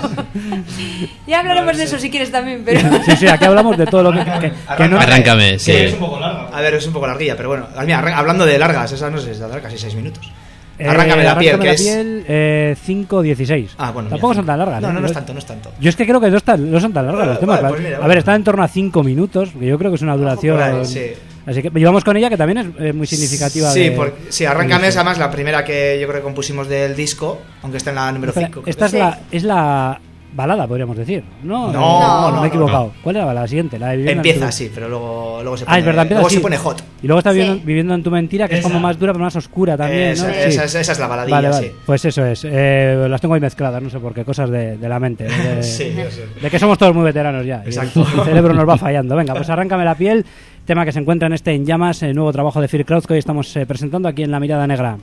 ya 1.26 1.40
hablaremos 1.40 1.76
de 1.76 1.84
eso 1.84 1.98
si 1.98 2.10
quieres 2.10 2.30
también, 2.32 2.62
pero... 2.64 2.80
Sí, 3.04 3.16
sí, 3.16 3.26
aquí 3.28 3.44
hablamos 3.44 3.76
de 3.76 3.86
todo 3.86 4.02
lo 4.04 4.12
que, 4.12 4.24
que- 4.40 4.52
que 4.76 4.88
no... 4.88 4.98
Arráncame, 4.98 5.58
sí. 5.58 5.72
es 5.72 5.92
un 5.94 6.00
poco 6.00 6.18
larga. 6.20 6.48
A 6.52 6.60
ver, 6.60 6.74
es 6.74 6.86
un 6.86 6.92
poco 6.92 7.06
larguilla, 7.06 7.36
pero 7.36 7.48
bueno. 7.50 7.66
Mira, 7.84 7.98
hablando 8.16 8.44
de 8.46 8.58
largas, 8.58 8.90
esa 8.92 9.10
no 9.10 9.18
sé, 9.18 9.32
es 9.32 9.38
de 9.38 9.48
larga, 9.48 9.62
casi 9.68 9.78
6 9.78 9.94
minutos. 9.94 10.30
Eh, 10.78 10.86
Arráncame 10.86 11.24
la 11.24 11.38
piel, 11.38 11.58
que 11.58 11.66
la 11.66 11.72
es... 11.72 11.80
piel, 11.82 12.24
eh, 12.28 12.76
5 12.84 13.22
16. 13.22 13.74
Ah, 13.78 13.90
bueno. 13.92 14.08
Tampoco 14.10 14.28
mira, 14.32 14.36
son 14.40 14.46
tan 14.46 14.58
largas. 14.58 14.82
No, 14.82 14.90
¿eh? 14.90 14.92
no, 14.92 15.00
no 15.00 15.06
es 15.06 15.12
tanto, 15.12 15.32
no 15.32 15.38
es 15.38 15.46
tanto. 15.46 15.72
Yo 15.80 15.88
es 15.88 15.96
que 15.96 16.04
creo 16.06 16.20
que 16.20 16.30
no, 16.30 16.36
están, 16.36 16.70
no 16.70 16.78
son 16.80 16.92
tan 16.92 17.06
largas 17.06 17.26
los 17.28 17.40
temas. 17.40 17.62
vale, 17.62 17.74
pues 17.74 17.82
mira, 17.86 17.98
a 18.02 18.06
ver, 18.06 18.18
están 18.18 18.36
en 18.36 18.44
torno 18.44 18.62
a 18.62 18.68
5 18.68 19.02
minutos, 19.02 19.50
que 19.58 19.66
yo 19.66 19.78
creo 19.78 19.90
que 19.90 19.94
es 19.96 20.02
una 20.02 20.16
duración... 20.16 20.56
por 20.56 20.62
ahí, 20.64 20.84
sí. 20.84 21.12
Así 21.46 21.62
que 21.62 21.70
llevamos 21.70 22.02
con 22.02 22.16
ella, 22.16 22.28
que 22.28 22.36
también 22.36 22.58
es 22.58 22.66
eh, 22.80 22.92
muy 22.92 23.06
significativa. 23.06 23.70
Sí, 23.70 23.84
de- 23.84 23.90
porque, 23.92 24.14
sí, 24.30 24.44
Arráncame 24.44 24.88
es 24.88 24.96
además 24.96 25.16
la 25.18 25.30
primera 25.30 25.64
que 25.64 25.96
yo 26.00 26.08
creo 26.08 26.20
que 26.20 26.24
compusimos 26.24 26.68
del 26.68 26.96
disco, 26.96 27.40
aunque 27.62 27.78
está 27.78 27.90
en 27.90 27.96
la 27.96 28.10
número 28.12 28.30
Espera, 28.32 28.48
5. 28.48 28.62
esta 28.66 28.86
es 28.86 28.90
Sí. 28.90 28.98
la, 28.98 29.18
es 29.30 29.42
la 29.44 30.00
balada, 30.36 30.66
podríamos 30.68 30.96
decir. 30.96 31.24
No, 31.42 31.72
No, 31.72 31.72
no, 31.72 32.20
no, 32.20 32.32
me 32.32 32.36
he 32.36 32.40
no, 32.40 32.46
equivocado. 32.46 32.92
¿Cuál 33.02 33.16
era 33.16 33.32
la 33.34 33.48
siguiente? 33.48 33.78
La 33.78 33.88
de 33.88 33.96
Viviendo 33.96 34.12
en 34.22 34.26
Empieza 34.28 34.48
así, 34.48 34.70
pero 34.74 34.88
luego, 34.88 35.38
luego 35.42 35.56
se 35.56 35.64
Ah, 35.64 35.66
pone, 35.68 35.78
es 35.80 35.84
verdad, 35.86 36.02
empieza 36.02 36.18
luego 36.20 36.26
así. 36.28 36.36
se 36.36 36.42
pone 36.42 36.56
hot. 36.58 36.82
Y 37.02 37.06
luego 37.06 37.18
está 37.18 37.32
Sí. 37.32 37.38
viviendo, 37.38 37.64
viviendo 37.64 37.94
en 37.94 38.02
tu 38.02 38.10
mentira, 38.10 38.48
que 38.48 38.56
es 38.58 38.62
como 38.62 38.78
más 38.78 38.98
dura, 38.98 39.12
pero 39.12 39.24
más 39.24 39.34
oscura 39.36 39.76
también, 39.76 40.10
esa, 40.10 40.26
¿no? 40.28 40.32
esa- 40.34 40.50
Sí. 40.50 40.58
esa- 40.66 40.80
esa 40.80 40.92
es 40.92 40.98
la 40.98 41.06
baladilla, 41.06 41.36
Vale, 41.36 41.48
vale. 41.48 41.66
sí. 41.68 41.74
Pues 41.86 42.04
eso 42.04 42.24
es. 42.26 42.42
Eh, 42.44 43.06
las 43.08 43.20
tengo 43.20 43.34
ahí 43.34 43.40
mezcladas, 43.40 43.82
no 43.82 43.90
sé 43.90 43.98
por 43.98 44.12
qué, 44.14 44.24
cosas 44.24 44.50
de, 44.50 44.76
de 44.76 44.88
la 44.88 45.00
mente. 45.00 45.24
De, 45.24 45.62
Sí, 45.62 45.94
de 46.42 46.50
que 46.50 46.58
somos 46.58 46.76
todos 46.78 46.94
muy 46.94 47.04
veteranos 47.04 47.44
ya. 47.44 47.58
y 47.58 47.60
el- 47.62 47.66
Exacto. 47.68 48.00
El, 48.16 48.24
cerebro 48.24 48.52
nos 48.54 48.68
va 48.68 48.76
fallando. 48.76 49.16
Venga, 49.16 49.34
pues 49.34 49.48
arráncame 49.48 49.84
la 49.84 49.94
piel. 49.94 50.24
Tema 50.66 50.84
que 50.84 50.92
se 50.92 50.98
encuentra 50.98 51.26
en 51.28 51.32
este 51.32 51.54
En 51.54 51.64
Llamas, 51.64 52.02
el 52.02 52.14
nuevo 52.14 52.32
trabajo 52.32 52.60
de 52.60 52.68
Fear 52.68 52.84
Crowd 52.84 53.04
que 53.04 53.12
hoy 53.14 53.18
estamos 53.20 53.54
eh, 53.56 53.64
presentando 53.66 54.08
aquí 54.08 54.22
en 54.24 54.30
La 54.32 54.40
Mirada 54.40 54.66
Negra. 54.66 54.96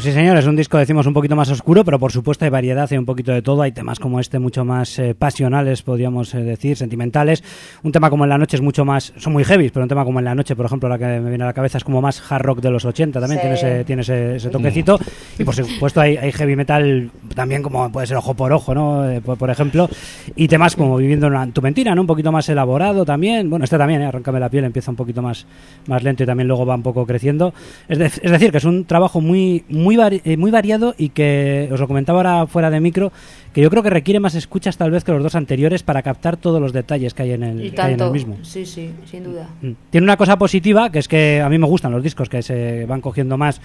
Pues 0.00 0.14
sí, 0.14 0.18
señor, 0.18 0.38
es 0.38 0.46
un 0.46 0.56
disco, 0.56 0.78
decimos, 0.78 1.06
un 1.06 1.12
poquito 1.12 1.36
más 1.36 1.50
oscuro, 1.50 1.84
pero 1.84 1.98
por 1.98 2.10
supuesto 2.10 2.46
hay 2.46 2.50
variedad, 2.50 2.88
hay 2.90 2.96
un 2.96 3.04
poquito 3.04 3.32
de 3.32 3.42
todo. 3.42 3.60
Hay 3.60 3.72
temas 3.72 3.98
como 4.00 4.18
este 4.18 4.38
mucho 4.38 4.64
más 4.64 4.98
eh, 4.98 5.14
pasionales, 5.14 5.82
podríamos 5.82 6.34
eh, 6.34 6.38
decir, 6.42 6.78
sentimentales. 6.78 7.44
Un 7.82 7.92
tema 7.92 8.08
como 8.08 8.24
En 8.24 8.30
la 8.30 8.38
noche 8.38 8.56
es 8.56 8.62
mucho 8.62 8.86
más, 8.86 9.12
son 9.18 9.34
muy 9.34 9.44
heavy, 9.44 9.68
pero 9.68 9.82
un 9.82 9.90
tema 9.90 10.02
como 10.06 10.18
En 10.18 10.24
la 10.24 10.34
noche, 10.34 10.56
por 10.56 10.64
ejemplo, 10.64 10.88
la 10.88 10.96
que 10.96 11.04
me 11.04 11.28
viene 11.28 11.44
a 11.44 11.48
la 11.48 11.52
cabeza 11.52 11.76
es 11.76 11.84
como 11.84 12.00
más 12.00 12.22
hard 12.32 12.40
rock 12.42 12.60
de 12.62 12.70
los 12.70 12.86
80, 12.86 13.20
también 13.20 13.40
Sí. 13.40 13.42
tiene, 13.42 13.54
ese, 13.56 13.84
tiene 13.84 14.00
ese, 14.00 14.36
ese 14.36 14.48
toquecito. 14.48 14.98
Y 15.38 15.44
por 15.44 15.54
supuesto 15.54 16.00
hay, 16.00 16.16
hay 16.16 16.32
heavy 16.32 16.56
metal 16.56 17.10
también 17.34 17.62
como 17.62 17.92
puede 17.92 18.06
ser 18.06 18.16
Ojo 18.16 18.32
por 18.32 18.54
Ojo, 18.54 18.74
¿no? 18.74 19.06
Eh, 19.06 19.20
por, 19.20 19.36
por 19.36 19.50
ejemplo. 19.50 19.86
Y 20.34 20.48
temas 20.48 20.76
como 20.76 20.96
Viviendo 20.96 21.26
en 21.26 21.34
una- 21.34 21.46
tu 21.52 21.60
mentira, 21.60 21.94
¿no? 21.94 22.00
Un 22.00 22.06
poquito 22.06 22.32
más 22.32 22.48
elaborado 22.48 23.04
también. 23.04 23.50
Bueno, 23.50 23.64
este 23.66 23.76
también, 23.76 24.00
¿eh? 24.00 24.06
Arráncame 24.06 24.40
la 24.40 24.48
piel, 24.48 24.64
empieza 24.64 24.90
un 24.90 24.96
poquito 24.96 25.20
más, 25.20 25.44
más 25.88 26.02
lento 26.02 26.22
y 26.22 26.26
también 26.26 26.48
luego 26.48 26.64
va 26.64 26.74
un 26.74 26.82
poco 26.82 27.04
creciendo. 27.04 27.52
Es, 27.86 27.98
de- 27.98 28.06
es 28.06 28.30
decir, 28.30 28.50
que 28.50 28.56
es 28.56 28.64
un 28.64 28.86
trabajo 28.86 29.20
muy, 29.20 29.62
muy, 29.68 29.89
vari- 29.96 30.20
eh, 30.24 30.36
muy 30.36 30.50
variado 30.50 30.94
y 30.98 31.10
que, 31.10 31.68
os 31.72 31.80
lo 31.80 31.86
comentaba 31.88 32.18
ahora 32.18 32.46
fuera 32.46 32.70
de 32.70 32.80
micro, 32.80 33.12
que 33.52 33.60
yo 33.60 33.70
creo 33.70 33.82
que 33.82 33.90
requiere 33.90 34.20
más 34.20 34.34
escuchas 34.34 34.76
tal 34.76 34.90
vez 34.90 35.02
que 35.04 35.12
los 35.12 35.22
dos 35.22 35.34
anteriores 35.34 35.82
para 35.82 36.02
captar 36.02 36.36
todos 36.36 36.60
los 36.60 36.72
detalles 36.72 37.14
que 37.14 37.22
hay 37.24 37.32
en 37.32 37.42
el, 37.42 37.64
Y 37.64 37.70
que 37.70 37.80
hay 37.80 37.86
en 37.88 37.92
el 37.92 37.98
tanto. 37.98 38.12
mismo. 38.12 38.36
Sí, 38.42 38.64
sí, 38.66 38.90
sin 39.06 39.24
duda. 39.24 39.48
Mm. 39.62 39.70
Tiene 39.90 40.04
una 40.04 40.16
cosa 40.16 40.38
positiva, 40.38 40.90
que 40.90 40.98
es 41.00 41.08
que 41.08 41.40
a 41.40 41.48
mí 41.48 41.58
me 41.58 41.66
gustan 41.66 41.92
los 41.92 42.02
discos 42.02 42.28
que 42.28 42.42
se 42.42 42.86
van 42.86 43.00
cogiendo 43.00 43.36
más 43.36 43.60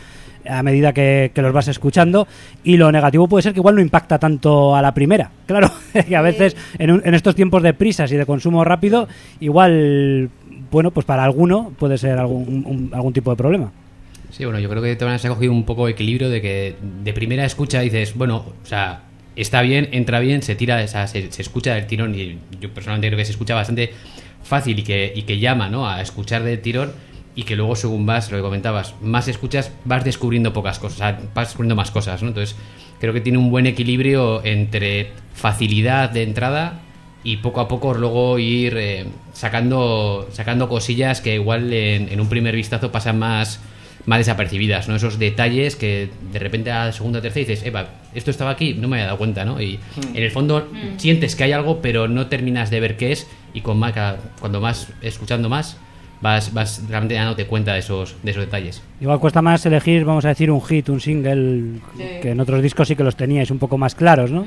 a 0.47 0.61
medida 0.63 0.93
que, 0.93 1.31
que 1.33 1.41
los 1.41 1.53
vas 1.53 1.67
escuchando, 1.67 2.27
y 2.63 2.77
lo 2.77 2.91
negativo 2.91 3.27
puede 3.27 3.41
ser 3.43 3.53
que 3.53 3.59
igual 3.59 3.75
no 3.75 3.81
impacta 3.81 4.19
tanto 4.19 4.75
a 4.75 4.81
la 4.81 4.93
primera. 4.93 5.31
Claro, 5.45 5.69
que 6.07 6.15
a 6.15 6.21
veces 6.21 6.55
en, 6.79 6.91
un- 6.91 7.01
en 7.05 7.13
estos 7.13 7.35
tiempos 7.35 7.61
de 7.63 7.73
prisas 7.73 8.11
y 8.11 8.15
de 8.17 8.25
consumo 8.25 8.63
rápido, 8.63 9.07
igual, 9.39 10.29
bueno, 10.71 10.91
pues 10.91 11.05
para 11.05 11.23
alguno 11.23 11.71
puede 11.77 11.97
ser 11.97 12.17
algún, 12.17 12.63
un- 12.65 12.89
algún 12.93 13.13
tipo 13.13 13.29
de 13.31 13.37
problema. 13.37 13.71
Sí, 14.31 14.45
bueno, 14.45 14.59
yo 14.59 14.69
creo 14.69 14.81
que 14.81 14.95
te 14.95 15.19
se 15.19 15.27
ha 15.27 15.29
cogido 15.29 15.51
un 15.51 15.65
poco 15.65 15.85
de 15.85 15.93
equilibrio 15.93 16.29
de 16.29 16.41
que 16.41 16.75
de 17.03 17.13
primera 17.13 17.45
escucha 17.45 17.81
dices, 17.81 18.15
bueno, 18.15 18.45
o 18.61 18.65
sea, 18.65 19.03
está 19.35 19.61
bien, 19.61 19.89
entra 19.91 20.19
bien, 20.19 20.41
se 20.41 20.55
tira, 20.55 20.81
o 20.83 20.87
sea, 20.87 21.07
se, 21.07 21.29
escucha 21.37 21.73
del 21.73 21.87
tirón 21.87 22.15
y 22.15 22.39
yo 22.59 22.73
personalmente 22.73 23.07
creo 23.07 23.17
que 23.17 23.25
se 23.25 23.31
escucha 23.31 23.55
bastante 23.55 23.93
fácil 24.43 24.79
y 24.79 24.83
que, 24.83 25.11
y 25.15 25.23
que 25.23 25.39
llama, 25.39 25.69
¿no? 25.69 25.89
A 25.89 26.01
escuchar 26.01 26.43
del 26.43 26.61
tirón 26.61 26.93
y 27.35 27.43
que 27.43 27.55
luego 27.55 27.75
según 27.75 28.05
vas, 28.05 28.31
lo 28.31 28.37
que 28.37 28.43
comentabas, 28.43 28.95
más 29.01 29.27
escuchas, 29.27 29.71
vas 29.83 30.03
descubriendo 30.05 30.53
pocas 30.53 30.79
cosas, 30.79 31.15
vas 31.33 31.47
descubriendo 31.49 31.75
más 31.75 31.91
cosas, 31.91 32.21
¿no? 32.21 32.29
Entonces, 32.29 32.55
creo 32.99 33.13
que 33.13 33.21
tiene 33.21 33.37
un 33.37 33.51
buen 33.51 33.65
equilibrio 33.67 34.43
entre 34.45 35.11
facilidad 35.33 36.09
de 36.09 36.23
entrada 36.23 36.79
y 37.23 37.37
poco 37.37 37.59
a 37.59 37.67
poco 37.67 37.93
luego 37.93 38.39
ir 38.39 38.77
eh, 38.77 39.05
sacando 39.33 40.29
sacando 40.31 40.69
cosillas 40.69 41.21
que 41.21 41.35
igual 41.35 41.73
en, 41.73 42.07
en 42.07 42.21
un 42.21 42.29
primer 42.29 42.55
vistazo 42.55 42.91
pasan 42.91 43.19
más 43.19 43.59
más 44.05 44.19
desapercibidas, 44.19 44.87
¿no? 44.87 44.95
Esos 44.95 45.17
detalles 45.17 45.75
que 45.75 46.09
de 46.31 46.39
repente 46.39 46.71
a 46.71 46.85
la 46.85 46.91
segunda 46.91 47.19
o 47.19 47.21
tercera 47.21 47.47
dices, 47.47 47.65
Eva, 47.65 47.87
esto 48.13 48.31
estaba 48.31 48.51
aquí, 48.51 48.73
no 48.73 48.87
me 48.87 48.97
había 48.97 49.07
dado 49.07 49.17
cuenta, 49.17 49.45
¿no? 49.45 49.61
Y 49.61 49.79
en 50.13 50.23
el 50.23 50.31
fondo 50.31 50.67
sientes 50.97 51.35
que 51.35 51.43
hay 51.43 51.51
algo, 51.51 51.81
pero 51.81 52.07
no 52.07 52.27
terminas 52.27 52.69
de 52.69 52.79
ver 52.79 52.97
qué 52.97 53.11
es 53.11 53.27
y 53.53 53.61
con 53.61 53.79
más, 53.79 53.93
cuando 54.39 54.61
más 54.61 54.89
escuchando 55.01 55.49
más 55.49 55.77
vas 56.21 56.53
vas 56.53 56.81
realmente 56.87 57.15
dándote 57.15 57.45
cuenta 57.45 57.73
de 57.73 57.79
esos 57.79 58.15
de 58.23 58.31
esos 58.31 58.45
detalles. 58.45 58.81
Igual 59.01 59.19
cuesta 59.19 59.41
más 59.41 59.65
elegir, 59.65 60.05
vamos 60.05 60.25
a 60.25 60.29
decir, 60.29 60.49
un 60.49 60.61
hit, 60.61 60.89
un 60.89 61.01
single, 61.01 61.79
que 62.21 62.29
en 62.29 62.39
otros 62.39 62.61
discos 62.61 62.87
sí 62.87 62.95
que 62.95 63.03
los 63.03 63.15
teníais 63.15 63.51
un 63.51 63.59
poco 63.59 63.77
más 63.77 63.95
claros, 63.95 64.31
¿no? 64.31 64.45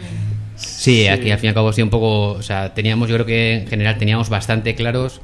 Sí, 0.57 1.07
aquí 1.07 1.31
al 1.31 1.39
fin 1.39 1.47
y 1.47 1.49
al 1.49 1.55
cabo 1.55 1.73
sí 1.73 1.83
un 1.83 1.91
poco, 1.91 2.33
o 2.33 2.43
sea, 2.43 2.75
teníamos, 2.75 3.09
yo 3.09 3.15
creo 3.17 3.27
que 3.27 3.55
en 3.55 3.67
general 3.69 3.97
teníamos 3.97 4.29
bastante 4.29 4.75
claros 4.75 5.21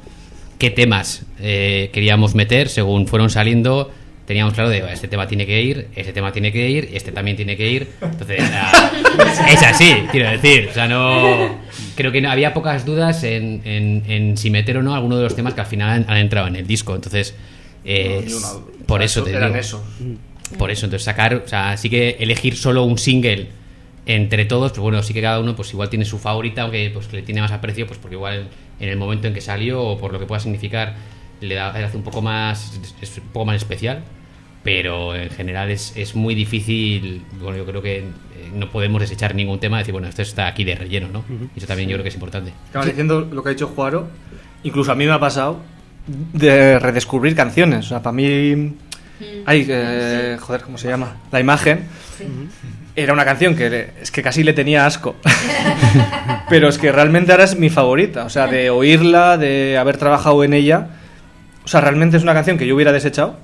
qué 0.57 0.69
temas 0.69 1.25
eh, 1.39 1.89
queríamos 1.91 2.35
meter 2.35 2.69
según 2.69 3.07
fueron 3.07 3.29
saliendo. 3.29 3.91
Teníamos 4.25 4.53
claro 4.55 4.69
de 4.69 4.79
este 4.91 5.07
tema 5.07 5.27
tiene 5.27 5.45
que 5.45 5.61
ir, 5.61 5.87
este 5.95 6.11
tema 6.11 6.31
tiene 6.31 6.51
que 6.51 6.67
ir, 6.69 6.89
este 6.93 7.11
también 7.11 7.37
tiene 7.37 7.55
que 7.55 7.69
ir. 7.69 7.87
Entonces, 8.01 8.39
es 9.51 9.63
así, 9.63 9.93
quiero 10.11 10.31
decir. 10.31 10.67
O 10.69 10.73
sea, 10.73 10.87
no. 10.87 11.59
Creo 11.95 12.11
que 12.11 12.21
no, 12.21 12.31
había 12.31 12.53
pocas 12.53 12.85
dudas 12.85 13.23
en, 13.23 13.61
en- 13.65 14.03
en 14.07 14.37
si 14.37 14.49
meter 14.49 14.77
o 14.77 14.83
no 14.83 14.95
alguno 14.95 15.17
de 15.17 15.23
los 15.23 15.35
temas 15.35 15.53
que 15.53 15.61
al 15.61 15.67
final 15.67 15.89
han, 15.89 16.05
han 16.09 16.17
entrado 16.17 16.47
en 16.47 16.55
el 16.55 16.65
disco. 16.65 16.95
Entonces, 16.95 17.35
eh, 17.85 18.25
No, 18.27 18.65
por 18.87 19.03
eso 19.03 19.23
te 19.23 19.29
eran 19.31 19.49
digo. 19.49 19.59
esos. 19.59 19.81
Por 20.57 20.71
eso, 20.71 20.85
entonces 20.85 21.03
sacar, 21.05 21.33
o 21.35 21.47
sea, 21.47 21.75
sí 21.77 21.89
que 21.89 22.17
elegir 22.19 22.55
solo 22.55 22.83
un 22.83 22.97
single 22.97 23.47
entre 24.07 24.45
todos, 24.45 24.71
pues 24.71 24.81
bueno, 24.81 25.01
sí 25.01 25.13
que 25.13 25.21
cada 25.21 25.39
uno 25.39 25.55
pues 25.55 25.71
igual 25.73 25.89
tiene 25.89 26.05
su 26.05 26.19
favorita, 26.19 26.61
aunque 26.63 26.91
pues 26.93 27.07
que 27.07 27.17
le 27.17 27.21
tiene 27.23 27.41
más 27.41 27.51
aprecio, 27.51 27.87
pues 27.87 27.97
porque 27.99 28.15
igual 28.15 28.47
en 28.79 28.89
el 28.89 28.97
momento 28.97 29.27
en 29.27 29.33
que 29.33 29.41
salió 29.41 29.81
o 29.81 29.97
por 29.97 30.13
lo 30.13 30.19
que 30.19 30.27
pueda 30.27 30.39
significar 30.39 30.93
le, 31.47 31.55
da, 31.55 31.71
le 31.71 31.85
hace 31.85 31.97
un 31.97 32.03
poco 32.03 32.21
más 32.21 32.79
es 33.01 33.17
un 33.17 33.29
poco 33.29 33.45
más 33.45 33.55
especial, 33.57 34.03
pero 34.63 35.15
en 35.15 35.29
general 35.29 35.69
es, 35.71 35.93
es 35.95 36.15
muy 36.15 36.35
difícil, 36.35 37.23
bueno, 37.39 37.57
yo 37.57 37.65
creo 37.65 37.81
que 37.81 37.97
eh, 37.99 38.03
no 38.53 38.69
podemos 38.71 38.99
desechar 39.01 39.35
ningún 39.35 39.59
tema 39.59 39.77
y 39.77 39.81
decir, 39.81 39.91
bueno, 39.93 40.07
esto 40.07 40.21
está 40.21 40.47
aquí 40.47 40.63
de 40.63 40.75
relleno, 40.75 41.07
¿no? 41.11 41.23
Y 41.55 41.59
eso 41.59 41.67
también 41.67 41.87
yo 41.89 41.95
creo 41.95 42.03
que 42.03 42.09
es 42.09 42.15
importante. 42.15 42.51
Acabas 42.69 42.87
diciendo 42.87 43.21
lo 43.21 43.43
que 43.43 43.49
ha 43.49 43.53
dicho 43.53 43.67
Juaro. 43.67 44.07
Incluso 44.63 44.91
a 44.91 44.95
mí 44.95 45.05
me 45.05 45.11
ha 45.11 45.19
pasado 45.19 45.59
de 46.33 46.79
redescubrir 46.79 47.35
canciones. 47.35 47.85
O 47.85 47.89
sea, 47.89 48.01
para 48.01 48.13
mí. 48.13 48.73
Hay. 49.45 49.65
eh, 49.69 50.37
joder, 50.39 50.61
¿cómo 50.61 50.77
se 50.77 50.87
llama? 50.87 51.17
La 51.31 51.39
imagen. 51.39 51.85
Era 52.95 53.13
una 53.13 53.25
canción 53.25 53.55
que 53.55 53.91
es 54.01 54.09
que 54.09 54.23
casi 54.23 54.43
le 54.43 54.53
tenía 54.53 54.85
asco. 54.85 55.15
Pero 56.49 56.69
es 56.69 56.77
que 56.77 56.91
realmente 56.91 57.31
ahora 57.31 57.43
es 57.43 57.57
mi 57.57 57.69
favorita. 57.69 58.25
O 58.25 58.29
sea, 58.29 58.47
de 58.47 58.69
oírla, 58.69 59.37
de 59.37 59.77
haber 59.77 59.97
trabajado 59.97 60.43
en 60.43 60.53
ella. 60.53 60.87
O 61.65 61.67
sea, 61.67 61.81
realmente 61.81 62.15
es 62.17 62.23
una 62.23 62.33
canción 62.33 62.57
que 62.57 62.65
yo 62.67 62.75
hubiera 62.75 62.91
desechado. 62.91 63.37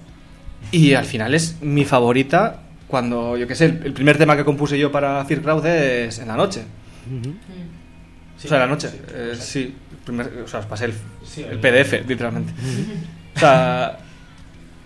Y 0.71 0.93
al 0.93 1.05
final 1.05 1.33
es 1.33 1.57
mi 1.61 1.83
favorita 1.85 2.61
cuando, 2.87 3.35
yo 3.35 3.47
qué 3.47 3.55
sé, 3.55 3.65
el, 3.65 3.81
el 3.85 3.93
primer 3.93 4.17
tema 4.17 4.37
que 4.37 4.45
compuse 4.45 4.77
yo 4.77 4.91
para 4.91 5.25
Fear 5.25 5.41
Crowd 5.41 5.65
es 5.65 6.19
En 6.19 6.27
la 6.27 6.35
noche. 6.37 6.61
o 8.37 8.39
sea, 8.47 8.57
en 8.57 8.61
la 8.61 8.67
noche. 8.67 8.89
eh, 9.13 9.33
sí, 9.39 9.75
el 9.91 9.97
primer- 10.05 10.31
o 10.45 10.47
sea, 10.47 10.59
os 10.61 10.65
pasé 10.65 10.85
el, 10.85 10.93
el 11.49 11.59
PDF, 11.59 12.07
literalmente. 12.07 12.53
O 13.35 13.39
sea, 13.39 13.97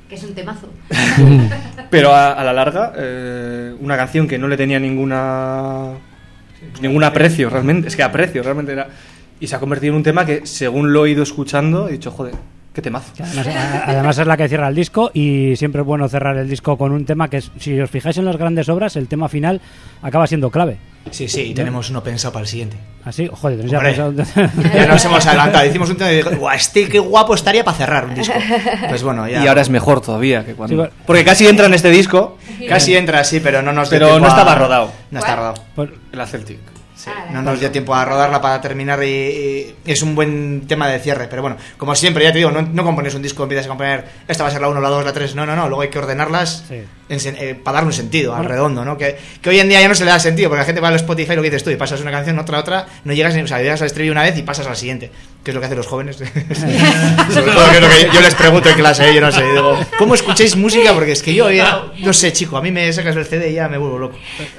Que 0.09 0.15
es 0.15 0.23
un 0.23 0.33
temazo. 0.33 0.69
pero 1.89 2.13
a, 2.13 2.33
a 2.33 2.43
la 2.43 2.53
larga, 2.53 2.93
eh, 2.95 3.75
una 3.79 3.97
canción 3.97 4.27
que 4.27 4.37
no 4.37 4.47
le 4.47 4.55
tenía 4.57 4.79
ninguna 4.79 5.89
pues, 6.71 6.81
ningún 6.81 7.03
aprecio 7.03 7.49
realmente, 7.49 7.87
es 7.89 7.95
que 7.95 8.03
aprecio 8.03 8.43
realmente 8.43 8.71
era 8.73 8.87
y 9.39 9.47
se 9.47 9.55
ha 9.55 9.59
convertido 9.59 9.91
en 9.93 9.97
un 9.97 10.03
tema 10.03 10.25
que 10.25 10.45
según 10.45 10.93
lo 10.93 11.05
he 11.05 11.11
ido 11.11 11.21
escuchando 11.23 11.89
he 11.89 11.93
dicho, 11.93 12.11
joder, 12.11 12.35
qué 12.75 12.81
temazo. 12.81 13.11
Además, 13.19 13.47
a- 13.47 13.83
además 13.89 14.17
es 14.19 14.27
la 14.27 14.37
que 14.37 14.47
cierra 14.47 14.67
el 14.67 14.75
disco 14.75 15.09
y 15.13 15.55
siempre 15.55 15.81
es 15.81 15.87
bueno 15.87 16.07
cerrar 16.09 16.37
el 16.37 16.47
disco 16.49 16.77
con 16.77 16.91
un 16.91 17.05
tema 17.05 17.29
que, 17.29 17.37
es- 17.37 17.51
si 17.57 17.79
os 17.79 17.89
fijáis 17.89 18.17
en 18.17 18.25
las 18.25 18.37
grandes 18.37 18.69
obras, 18.69 18.95
el 18.97 19.07
tema 19.07 19.29
final 19.29 19.61
acaba 20.03 20.27
siendo 20.27 20.51
clave. 20.51 20.77
Sí, 21.11 21.27
sí, 21.29 21.41
y 21.41 21.53
tenemos 21.53 21.89
uno 21.91 22.03
pensado 22.03 22.33
para 22.33 22.41
el 22.43 22.47
siguiente. 22.47 22.77
Así, 23.05 23.29
joder, 23.31 23.57
tenéis 23.57 23.71
ya 23.71 23.79
pensado- 23.79 24.13
Ya 24.73 24.87
nos 24.87 25.05
hemos 25.05 25.25
adelantado. 25.25 25.65
Hicimos 25.65 25.89
un 25.91 25.97
tema 25.97 26.11
y 26.11 26.15
dije, 26.17 26.35
"Guau, 26.35 26.55
este 26.55 26.89
qué 26.89 26.97
guapo 26.99 27.35
estaría 27.35 27.63
para 27.63 27.77
cerrar 27.77 28.05
un 28.05 28.15
disco. 28.15 28.33
Pues 28.89 29.03
bueno, 29.03 29.27
ya. 29.27 29.43
Y 29.43 29.47
ahora 29.47 29.61
es 29.61 29.69
mejor 29.69 30.01
todavía 30.01 30.43
que 30.43 30.51
Sí, 30.51 30.57
cuando 30.57 30.89
porque 31.05 31.23
casi 31.23 31.47
entra 31.47 31.67
en 31.67 31.73
este 31.75 31.89
disco, 31.91 32.37
Casi 32.67 32.95
entra 32.95 33.19
así, 33.19 33.39
pero 33.39 33.61
no 33.61 33.71
nos 33.71 33.89
pero 33.89 34.17
no 34.19 34.25
a- 34.25 34.29
estaba 34.29 34.55
rodado. 34.55 34.91
No 35.11 35.19
está 35.19 35.35
rodado. 35.35 35.55
Pues, 35.75 35.89
El 36.11 36.25
Celtic. 36.27 36.57
Ah, 37.07 37.25
No 37.31 37.41
nos 37.41 37.59
dio 37.59 37.71
tiempo 37.71 37.93
a 37.95 38.03
rodarla 38.05 38.41
para 38.41 38.61
terminar 38.61 39.03
y, 39.03 39.07
y 39.07 39.75
es 39.85 40.01
un 40.01 40.15
buen 40.15 40.65
tema 40.67 40.87
de 40.87 40.99
cierre. 40.99 41.27
Pero 41.29 41.41
bueno, 41.41 41.57
como 41.77 41.95
siempre, 41.95 42.23
ya 42.23 42.31
te 42.31 42.39
digo, 42.39 42.51
no, 42.51 42.61
no 42.61 42.83
compones 42.83 43.13
un 43.15 43.21
disco, 43.21 43.43
empiezas 43.43 43.65
a 43.65 43.69
componer 43.69 44.05
esta 44.27 44.43
va 44.43 44.49
a 44.49 44.51
ser 44.51 44.61
la 44.61 44.69
1, 44.69 44.79
la 44.81 44.89
2, 44.89 45.05
la 45.05 45.13
3. 45.13 45.35
No, 45.35 45.45
no, 45.45 45.55
no. 45.55 45.67
Luego 45.67 45.81
hay 45.81 45.89
que 45.89 45.99
ordenarlas 45.99 46.63
Sí. 46.67 46.83
Eh, 47.09 47.55
para 47.63 47.75
dar 47.75 47.83
un 47.85 47.93
sentido 47.93 48.33
al 48.35 48.45
redondo, 48.45 48.83
¿no? 48.83 48.97
Que, 48.97 49.15
que 49.41 49.49
hoy 49.49 49.59
en 49.59 49.69
día 49.69 49.79
ya 49.81 49.87
no 49.87 49.95
se 49.95 50.05
le 50.05 50.11
da 50.11 50.19
sentido, 50.19 50.49
porque 50.49 50.59
la 50.61 50.65
gente 50.65 50.81
va 50.81 50.87
al 50.87 50.95
Spotify, 50.95 51.35
lo 51.35 51.41
que 51.41 51.49
dices 51.49 51.63
tú, 51.63 51.69
y 51.69 51.75
pasas 51.75 52.01
una 52.01 52.11
canción, 52.11 52.37
otra, 52.39 52.59
otra, 52.59 52.87
no 53.03 53.13
llegas, 53.13 53.35
ni- 53.35 53.41
o 53.41 53.47
sea, 53.47 53.59
llegas 53.59 53.81
al 53.81 53.87
estribillo 53.87 54.11
una 54.13 54.23
vez 54.23 54.37
y 54.37 54.41
pasas 54.41 54.65
al 54.67 54.75
siguiente, 54.75 55.11
que 55.43 55.51
es 55.51 55.55
lo 55.55 55.61
que 55.61 55.65
hacen 55.67 55.77
los 55.77 55.87
jóvenes. 55.87 56.15
Sobre 56.17 57.51
todo 57.51 57.69
que 57.69 57.75
es 57.77 57.81
lo 57.81 57.89
que 57.89 58.09
yo, 58.15 58.21
les 58.21 58.35
pregunto 58.35 58.69
en 58.69 58.75
clase, 58.75 59.09
¿eh? 59.09 59.13
yo 59.13 59.21
no 59.21 59.31
sé, 59.31 59.43
digo, 59.43 59.79
¿cómo 59.97 60.15
escucháis 60.15 60.55
música? 60.55 60.93
Porque 60.93 61.11
es 61.11 61.21
que 61.21 61.33
yo 61.33 61.51
ya, 61.51 61.83
no 61.99 62.13
sé, 62.13 62.33
chico, 62.33 62.57
a 62.57 62.61
mí 62.61 62.71
me 62.71 62.91
sacas 62.91 63.15
el 63.15 63.25
CD 63.25 63.49
y 63.51 63.53
ya 63.53 63.67
me 63.67 63.77
vuelvo 63.77 63.97
loco. 63.99 64.17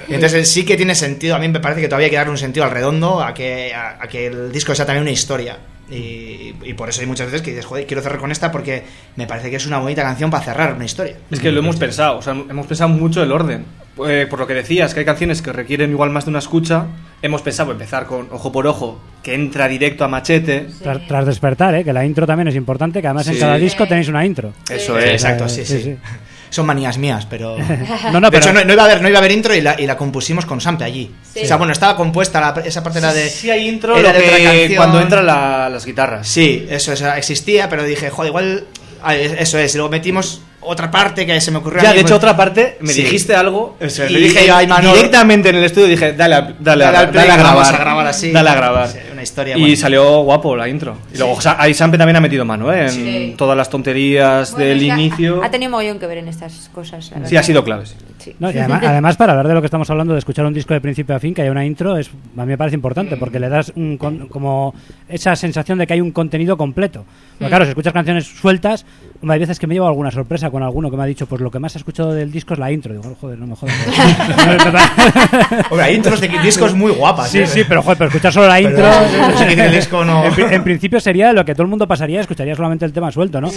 Entonces 0.09 0.51
sí 0.51 0.65
que 0.65 0.77
tiene 0.77 0.95
sentido, 0.95 1.35
a 1.35 1.39
mí 1.39 1.49
me 1.49 1.61
parece 1.61 1.81
que 1.81 1.89
todavía 1.89 2.07
hay 2.07 2.11
que 2.11 2.17
darle 2.17 2.31
un 2.33 2.39
sentido 2.39 2.65
al 2.65 2.71
redondo, 2.71 3.23
a 3.23 3.35
que, 3.35 3.75
a, 3.75 3.99
a 4.01 4.09
que 4.09 4.27
el 4.27 4.53
disco 4.53 4.75
sea 4.75 4.87
también 4.87 5.03
una 5.03 5.11
historia. 5.13 5.59
Y, 5.91 6.55
y 6.65 6.75
por 6.75 6.89
eso 6.89 7.01
hay 7.01 7.07
muchas 7.07 7.27
veces 7.27 7.43
que 7.43 7.51
dices, 7.51 7.65
joder, 7.65 7.87
quiero 7.87 8.03
cerrar 8.03 8.19
con 8.19 8.33
esta 8.33 8.51
porque 8.51 8.83
me 9.15 9.27
parece 9.27 9.51
que 9.51 9.57
es 9.57 9.67
una 9.67 9.79
bonita 9.79 10.03
canción 10.03 10.31
para 10.31 10.43
cerrar 10.45 10.75
una 10.75 10.85
historia. 10.85 11.17
Es 11.31 11.39
que 11.41 11.53
lo 11.53 11.61
hemos 11.61 11.77
pensado, 11.77 12.19
o 12.19 12.23
sea, 12.23 12.33
hemos 12.33 12.67
pensado 12.67 12.89
mucho 12.91 13.23
el 13.23 13.31
orden. 13.31 13.65
Eh, 14.07 14.27
por 14.29 14.39
lo 14.41 14.47
que 14.47 14.53
decías, 14.53 14.93
que 14.93 15.01
hay 15.01 15.07
canciones 15.07 15.41
que 15.41 15.53
requieren 15.53 15.91
igual 15.91 16.11
más 16.11 16.25
de 16.27 16.31
una 16.31 16.41
escucha, 16.41 16.85
hemos 17.23 17.41
pensado 17.41 17.73
empezar 17.73 18.05
con 18.07 18.29
Ojo 18.31 18.53
por 18.53 18.67
Ojo, 18.67 19.01
que 19.23 19.33
entra 19.35 19.69
directo 19.69 20.05
a 20.05 20.09
machete. 20.09 20.67
tras, 20.83 21.07
tras 21.07 21.25
despertar, 21.25 21.75
¿eh? 21.77 21.85
que 21.85 21.93
la 21.95 22.05
intro 22.05 22.27
también 22.27 22.49
es 22.49 22.57
importante, 22.57 23.01
que 23.01 23.07
además 23.07 23.27
en 23.29 23.35
Sí. 23.35 23.41
cada 23.41 23.57
disco 23.57 23.87
tenéis 23.87 24.09
una 24.09 24.27
intro. 24.27 24.53
Eso 24.69 24.97
Sí, 24.99 25.05
es. 25.05 25.13
exacto, 25.13 25.49
sí, 25.49 25.65
Sí, 25.65 25.79
sí. 25.79 25.83
sí. 25.85 25.97
Son 26.51 26.67
manías 26.67 26.99
mías, 26.99 27.27
pero... 27.29 27.57
No, 28.13 28.21
no, 28.21 28.31
de 28.31 28.39
pero 28.39 28.45
hecho, 28.45 28.53
no, 28.53 28.65
no 28.65 28.73
iba 28.73 28.83
a 28.83 28.87
haber, 28.87 29.03
no 29.03 29.09
iba 29.09 29.19
a 29.19 29.21
haber 29.21 29.33
intro 29.33 29.55
y 29.55 29.61
la, 29.61 29.79
y 29.81 29.87
la 29.87 29.97
compusimos 29.97 30.47
con 30.47 30.61
sample 30.61 30.87
allí. 30.87 31.11
Sí. 31.35 31.41
O 31.43 31.47
sea, 31.47 31.57
bueno, 31.57 31.73
estaba 31.73 31.97
compuesta, 31.97 32.41
la- 32.41 32.61
esa 32.65 32.83
parte 32.83 32.99
era 33.01 33.13
de... 33.13 33.29
Sí 33.29 33.51
hay 33.51 33.69
intro 33.69 33.97
era 33.97 34.13
lo 34.13 34.19
de 34.19 34.69
que 34.69 34.77
cuando 34.77 35.01
entran 35.01 35.27
la- 35.27 35.69
las 35.69 35.85
guitarras. 35.85 36.27
Sí, 36.29 36.67
eso, 36.71 36.93
eso 36.93 37.13
existía, 37.13 37.69
pero 37.69 37.85
dije, 37.85 38.11
joder, 38.11 38.31
igual 38.31 38.65
Ah, 39.03 39.15
es- 39.15 39.33
eso 39.39 39.59
es, 39.59 39.73
y 39.75 39.77
luego 39.77 39.91
metimos 39.91 40.41
otra 40.63 40.91
parte 40.91 41.27
que 41.27 41.41
se 41.41 41.51
me 41.53 41.59
ocurrió 41.59 41.81
a 41.81 41.83
Ya, 41.85 41.89
mí, 41.91 41.97
de 41.97 42.01
hecho, 42.01 42.09
pues- 42.15 42.17
otra 42.19 42.37
parte, 42.37 42.79
me 42.81 42.93
Sí. 42.93 43.03
dijiste 43.03 43.37
algo. 43.37 43.77
Eso 43.79 44.03
es, 44.05 44.11
y 44.11 44.15
le 44.15 44.21
dije 44.21 44.47
yo 44.47 44.57
a 44.57 44.65
Imanol- 44.65 44.95
Directamente 44.95 45.51
en 45.51 45.57
el 45.57 45.65
estudio 45.65 45.87
dije, 45.87 46.15
dale, 46.15 46.35
a- 46.35 46.41
dale, 46.41 46.57
Dale 46.59 46.85
a, 46.85 46.89
al 46.89 46.95
dale 46.95 47.13
play, 47.13 47.29
a 47.29 47.37
grabar. 47.37 47.55
vamos 47.55 47.69
a 47.69 47.79
grabar 47.79 48.07
así. 48.07 48.33
Dale 48.33 48.51
a 48.51 48.55
grabar. 48.55 48.89
Sí, 48.89 48.99
historia, 49.27 49.57
Y 49.57 49.61
bueno. 49.61 49.77
salió 49.77 50.21
guapo 50.23 50.57
la 50.57 50.69
intro. 50.69 50.97
Y 51.15 51.19
luego 51.19 51.37
ahí 51.59 51.75
Sampe 51.75 51.99
también 51.99 52.17
ha 52.17 52.21
metido 52.21 52.45
mano, 52.45 52.73
¿eh? 52.73 52.85
En 52.87 52.91
Sí. 52.91 53.35
todas 53.37 53.57
las 53.57 53.69
tonterías 53.69 54.53
Bueno, 54.53 54.67
del 54.67 54.83
inicio. 54.83 55.43
Ha, 55.45 55.51
tenido 55.51 55.71
mogollón 55.71 55.99
que 55.99 56.07
ver 56.07 56.19
en 56.19 56.29
estas 56.29 56.71
cosas. 56.75 57.11
la 57.19 57.27
Sí, 57.27 57.37
ha 57.37 57.43
sido 57.43 57.63
clave. 57.65 57.87
sí. 57.87 57.95
Sí. 58.19 58.35
No, 58.41 58.51
y 58.51 58.59
además, 58.59 58.83
además, 58.85 59.17
para 59.17 59.33
hablar 59.33 59.47
de 59.47 59.55
lo 59.55 59.61
que 59.61 59.67
estamos 59.67 59.89
hablando, 59.89 60.13
de 60.15 60.19
escuchar 60.19 60.45
un 60.47 60.53
disco 60.55 60.75
de 60.75 60.81
principio 60.81 61.15
a 61.15 61.21
fin, 61.21 61.33
que 61.33 61.43
haya 61.43 61.51
una 61.53 61.65
intro, 61.65 61.97
es, 61.97 62.09
a 62.37 62.41
mí 62.41 62.47
me 62.47 62.59
parece 62.59 62.75
importante, 62.75 63.17
porque 63.17 63.39
le 63.39 63.49
das 63.49 63.73
un 63.77 63.97
con- 63.99 64.27
como 64.27 64.75
esa 65.09 65.37
sensación 65.37 65.79
de 65.79 65.87
que 65.87 65.93
hay 65.93 66.01
un 66.01 66.11
contenido 66.11 66.57
completo. 66.57 67.05
Pero 67.39 67.49
claro, 67.51 67.65
si 67.67 67.69
escuchas 67.69 67.93
canciones 67.93 68.25
sueltas, 68.27 68.85
hay 69.29 69.39
veces 69.39 69.61
que 69.61 69.69
me 69.69 69.75
llevo 69.75 69.87
alguna 69.87 70.11
sorpresa 70.11 70.51
con 70.51 70.63
alguno 70.65 70.91
que 70.91 70.97
me 70.97 71.05
ha 71.05 71.07
dicho, 71.07 71.27
pues 71.27 71.41
lo 71.41 71.51
que 71.53 71.61
más 71.61 71.77
he 71.77 71.79
escuchado 71.79 72.13
del 72.15 72.33
disco 72.33 72.55
es 72.55 72.59
la 72.59 72.73
intro. 72.73 72.95
Digo, 72.95 73.17
joder, 73.21 73.39
no 73.39 73.47
me 73.47 73.55
jodas. 73.55 73.77
Hombre, 75.71 75.87
hay 75.87 75.95
intros 75.97 76.21
de 76.21 76.29
discos 76.43 76.75
muy 76.75 76.93
guapas. 76.93 77.31
Sí, 77.31 77.41
¿eh? 77.41 77.47
sí, 77.47 77.63
pero 77.69 77.83
joder, 77.83 77.99
pero 77.99 78.09
escuchar 78.09 78.33
solo 78.33 78.49
la 78.49 78.57
Pero 78.57 78.69
intro. 78.71 78.85
No 79.17 79.39
sé 79.39 79.45
qué 79.47 79.55
tiene 79.55 79.69
el 79.69 79.75
disco, 79.75 80.05
no. 80.05 80.25
En, 80.25 80.33
pri- 80.35 80.47
en 80.51 80.65
principio 80.65 81.01
sería 81.01 81.33
lo 81.33 81.45
que 81.45 81.55
todo 81.55 81.63
el 81.65 81.69
mundo 81.69 81.87
pasaría, 81.89 82.21
escucharía 82.21 82.55
solamente 82.55 82.85
el 82.85 82.93
tema 82.93 83.11
suelto, 83.13 83.41
¿no? 83.41 83.51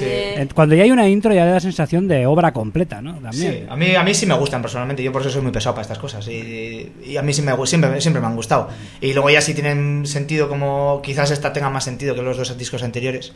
Cuando 0.53 0.75
ya 0.75 0.83
hay 0.83 0.91
una 0.91 1.07
intro 1.07 1.33
ya 1.33 1.45
da 1.45 1.53
la 1.55 1.59
sensación 1.59 2.07
de 2.07 2.25
obra 2.25 2.51
completa, 2.53 3.01
¿no? 3.01 3.13
También. 3.15 3.53
Sí, 3.53 3.63
a 3.69 3.75
mí, 3.75 3.95
a 3.95 4.03
mí 4.03 4.13
sí 4.13 4.25
me 4.25 4.33
gustan 4.35 4.61
personalmente, 4.61 5.03
yo 5.03 5.11
por 5.11 5.21
eso 5.21 5.29
soy 5.31 5.41
muy 5.41 5.51
pesado 5.51 5.75
para 5.75 5.83
estas 5.83 5.97
cosas 5.99 6.27
y, 6.27 6.91
y 7.05 7.17
a 7.17 7.21
mí 7.21 7.33
sí 7.33 7.41
me, 7.41 7.53
siempre, 7.65 7.99
siempre 8.01 8.21
me 8.21 8.27
han 8.27 8.35
gustado. 8.35 8.69
Y 9.01 9.13
luego 9.13 9.29
ya 9.29 9.41
si 9.41 9.53
tienen 9.53 10.05
sentido 10.05 10.49
como 10.49 11.01
quizás 11.03 11.31
esta 11.31 11.53
tenga 11.53 11.69
más 11.69 11.83
sentido 11.83 12.15
que 12.15 12.21
los 12.21 12.37
dos 12.37 12.57
discos 12.57 12.83
anteriores, 12.83 13.33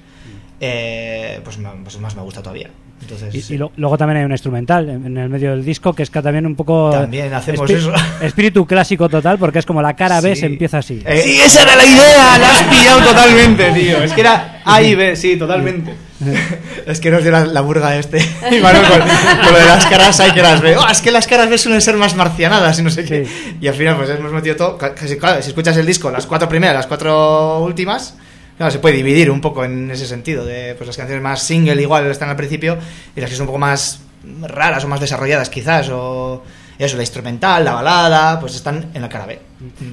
eh, 0.59 1.39
pues, 1.43 1.57
pues 1.83 1.99
más 1.99 2.15
me 2.15 2.21
gusta 2.21 2.41
todavía. 2.41 2.69
Entonces, 3.01 3.35
Y, 3.35 3.41
sí. 3.41 3.55
y 3.55 3.57
lo- 3.57 3.71
luego 3.75 3.97
también 3.97 4.19
hay 4.19 4.23
un 4.25 4.31
instrumental 4.31 4.89
en, 4.89 5.17
el 5.17 5.27
medio 5.27 5.51
del 5.51 5.65
disco 5.65 5.93
que 5.93 6.03
es 6.03 6.09
que 6.09 6.21
también 6.21 6.45
un 6.45 6.55
poco 6.55 6.89
También 6.91 7.33
hacemos 7.33 7.69
eso. 7.69 7.91
espíritu 8.21 8.65
clásico 8.65 9.09
total 9.09 9.37
porque 9.37 9.59
es 9.59 9.65
como 9.65 9.81
la 9.81 9.93
cara 9.93 10.21
B 10.21 10.35
Sí. 10.35 10.39
se 10.41 10.45
empieza 10.45 10.77
así. 10.77 11.03
Eh, 11.05 11.21
Sí, 11.21 11.41
esa 11.41 11.63
era 11.63 11.75
la 11.75 11.83
idea, 11.85 12.37
la 12.37 12.49
has 12.51 12.63
pillado 12.63 13.01
totalmente, 13.03 13.71
tío. 13.71 14.01
Es 14.03 14.13
que 14.13 14.21
era 14.21 14.61
A 14.63 14.81
y 14.81 14.95
B, 14.95 15.17
sí, 15.17 15.35
totalmente. 15.35 15.93
es 16.85 16.99
que 17.01 17.11
nos 17.11 17.21
dio 17.23 17.31
la, 17.33 17.45
la 17.45 17.59
burga 17.59 17.97
este. 17.97 18.19
Y 18.51 18.59
Manuel 18.61 18.85
con, 18.87 18.99
con 18.99 19.53
lo 19.53 19.59
de 19.59 19.65
las 19.65 19.85
caras 19.87 20.17
hay 20.21 20.31
que 20.31 20.41
las 20.41 20.61
ve. 20.61 20.77
"Oh, 20.77 20.87
es 20.89 21.01
que 21.01 21.11
las 21.11 21.27
caras 21.27 21.49
B 21.49 21.57
suelen 21.57 21.81
ser 21.81 21.97
más 21.97 22.15
marcianadas 22.15 22.79
y 22.79 22.83
no 22.83 22.89
sé 22.89 23.03
qué. 23.03 23.27
Y 23.59 23.67
al 23.67 23.73
final 23.73 23.97
pues 23.97 24.09
hemos 24.11 24.31
metido 24.31 24.55
todo. 24.55 24.77
ca- 24.77 24.95
Casi, 24.95 25.17
claro, 25.17 25.41
si 25.41 25.49
escuchas 25.49 25.75
el 25.75 25.85
disco, 25.85 26.09
las 26.09 26.25
cuatro 26.25 26.47
primeras, 26.47 26.75
las 26.77 26.87
cuatro 26.87 27.59
últimas, 27.59 28.15
claro, 28.57 28.71
se 28.71 28.79
puede 28.79 28.95
dividir 28.95 29.29
un 29.31 29.41
poco 29.41 29.63
en 29.63 29.89
ese 29.91 30.05
sentido. 30.07 30.45
De, 30.45 30.75
pues 30.75 30.87
las 30.87 30.97
canciones 30.97 31.23
más 31.23 31.41
single 31.41 31.81
igual 31.81 32.05
están 32.09 32.29
al 32.29 32.35
principio 32.35 32.77
y 33.15 33.21
las 33.21 33.29
que 33.29 33.35
son 33.35 33.43
un 33.43 33.47
poco 33.47 33.59
más 33.59 34.01
raras 34.41 34.83
o 34.85 34.87
más 34.87 34.99
desarrolladas 34.99 35.49
quizás. 35.49 35.89
O 35.89 36.43
eso, 36.77 36.97
la 36.97 37.03
instrumental, 37.03 37.63
la 37.63 37.73
balada, 37.73 38.39
pues 38.39 38.55
están 38.55 38.89
en 38.93 39.01
la 39.01 39.09
cara 39.09 39.25
B. 39.25 39.39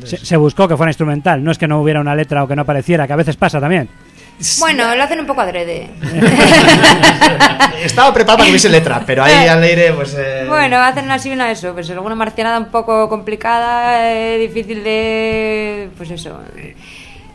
Se, 0.05 0.17
se 0.17 0.37
buscó 0.37 0.67
que 0.67 0.77
fuera 0.77 0.91
instrumental, 0.91 1.45
no 1.45 1.51
es 1.53 1.59
que 1.59 1.69
no 1.69 1.81
hubiera 1.81 2.01
una 2.01 2.15
letra 2.15 2.43
o 2.43 2.49
que 2.49 2.57
no 2.57 2.63
apareciera, 2.63 3.07
que 3.07 3.13
a 3.13 3.17
veces 3.17 3.37
pasa 3.37 3.61
también. 3.61 3.89
Bueno, 4.59 4.97
lo 4.97 5.03
hacen 5.03 5.21
un 5.21 5.27
poco 5.27 5.43
adrede. 5.43 5.91
Estaba 7.85 8.13
preparado 8.13 8.39
para 8.39 8.45
que 8.47 8.51
hubiese 8.53 8.69
letra, 8.71 9.03
pero 9.07 9.23
ahí 9.23 9.47
al 9.47 9.63
aire 9.63 9.93
pues... 9.93 10.15
eh, 10.19 10.45
Bueno, 10.49 10.79
hacen 10.79 11.11
así 11.11 11.31
una 11.31 11.51
eso, 11.51 11.73
pues 11.75 11.91
alguna 11.91 12.15
marcianada 12.15 12.59
un 12.59 12.71
poco 12.71 13.09
complicada, 13.09 14.11
eh, 14.11 14.39
difícil 14.39 14.83
de, 14.83 15.91
pues 15.97 16.11
eso, 16.11 16.41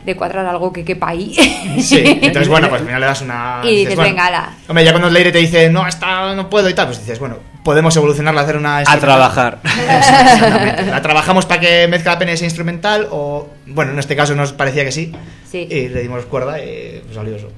de 0.06 0.14
cuadrar 0.16 0.46
algo 0.46 0.72
que 0.72 0.84
quepa 0.84 1.08
ahí. 1.08 1.34
Sí, 1.80 2.02
entonces 2.22 2.48
bueno, 2.48 2.68
pues 2.68 2.80
al 2.80 2.86
final 2.86 3.00
le 3.00 3.06
das 3.06 3.20
una... 3.20 3.60
Y 3.64 3.76
dices, 3.76 3.96
bueno, 3.96 4.10
venga. 4.10 4.50
Hombre, 4.68 4.84
ya 4.84 4.92
cuando 4.92 5.08
el 5.08 5.16
aire 5.16 5.32
te 5.32 5.38
dice, 5.38 5.68
no, 5.68 5.86
esta 5.86 6.34
no 6.34 6.48
puedo 6.48 6.70
y 6.70 6.74
tal, 6.74 6.86
pues 6.86 7.00
dices, 7.00 7.18
bueno, 7.18 7.36
podemos 7.62 7.94
evolucionarla 7.96 8.40
a 8.40 8.44
hacer 8.44 8.56
una... 8.56 8.78
A 8.78 8.96
trabajar. 8.98 9.58
La 10.88 11.02
trabajamos 11.02 11.44
para 11.44 11.60
que 11.60 11.86
mezcla 11.88 12.12
la 12.12 12.18
pena 12.18 12.32
ese 12.32 12.44
instrumental 12.44 13.08
o, 13.10 13.48
bueno, 13.66 13.92
en 13.92 13.98
este 13.98 14.16
caso 14.16 14.34
nos 14.34 14.52
parecía 14.52 14.84
que 14.84 14.92
sí. 14.92 15.12
Sí. 15.50 15.66
Y 15.70 15.88
le 15.88 16.02
dimos 16.02 16.24
cuerda 16.26 16.58
y 16.58 17.02
pues, 17.04 17.14
salió 17.14 17.36
eso. 17.36 17.48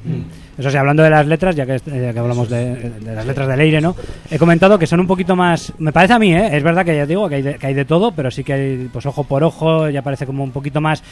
Eso 0.59 0.71
sí, 0.71 0.77
hablando 0.77 1.03
de 1.03 1.11
las 1.11 1.27
letras, 1.27 1.55
ya 1.55 1.65
que, 1.67 1.79
ya 1.79 2.13
que 2.13 2.19
hablamos 2.19 2.49
de, 2.49 2.75
de 2.75 3.15
las 3.15 3.27
letras 3.27 3.47
del 3.47 3.61
aire, 3.61 3.81
¿no? 3.81 3.95
He 4.31 4.39
comentado 4.39 4.79
que 4.79 4.87
son 4.87 5.01
un 5.01 5.07
poquito 5.07 5.37
más. 5.37 5.73
Me 5.79 5.93
parece 5.93 6.15
a 6.15 6.19
mí, 6.19 6.35
¿eh? 6.35 6.57
Es 6.57 6.63
verdad 6.63 6.85
que 6.85 6.97
ya 6.97 7.07
digo 7.07 7.29
que 7.29 7.37
hay, 7.37 7.43
de, 7.43 7.55
que 7.55 7.67
hay 7.69 7.75
de 7.75 7.85
todo, 7.85 8.13
pero 8.13 8.31
sí 8.31 8.43
que 8.43 8.53
hay, 8.55 8.91
pues 8.93 9.07
ojo 9.07 9.25
por 9.25 9.45
ojo, 9.45 9.89
ya 9.89 10.03
parece 10.03 10.27
como 10.27 10.43
un 10.43 10.51
poquito 10.51 10.81
más. 10.81 11.03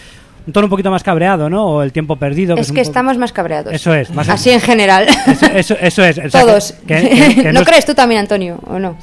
Un 0.46 0.52
tono 0.52 0.66
un 0.66 0.70
poquito 0.70 0.90
más 0.92 1.02
cabreado, 1.02 1.50
¿no? 1.50 1.66
O 1.66 1.82
el 1.82 1.90
tiempo 1.92 2.16
perdido. 2.16 2.56
Es 2.56 2.70
que 2.70 2.80
estamos 2.80 3.18
más 3.18 3.32
cabreados. 3.32 3.72
Eso 3.74 3.92
es, 3.92 4.10
más- 4.14 4.28
Así 4.28 4.50
en 4.50 4.60
general. 4.60 5.06
Eso, 5.26 5.46
eso, 5.52 5.76
eso 5.80 6.04
es. 6.04 6.18
o 6.18 6.30
sea, 6.30 6.40
Todos. 6.42 6.72
que- 6.86 6.94
que- 7.34 7.42
que 7.42 7.52
¿No 7.52 7.60
es- 7.60 7.66
crees 7.66 7.84
tú 7.84 7.94
también, 7.94 8.20
Antonio, 8.20 8.58
o 8.66 8.78
no? 8.78 8.96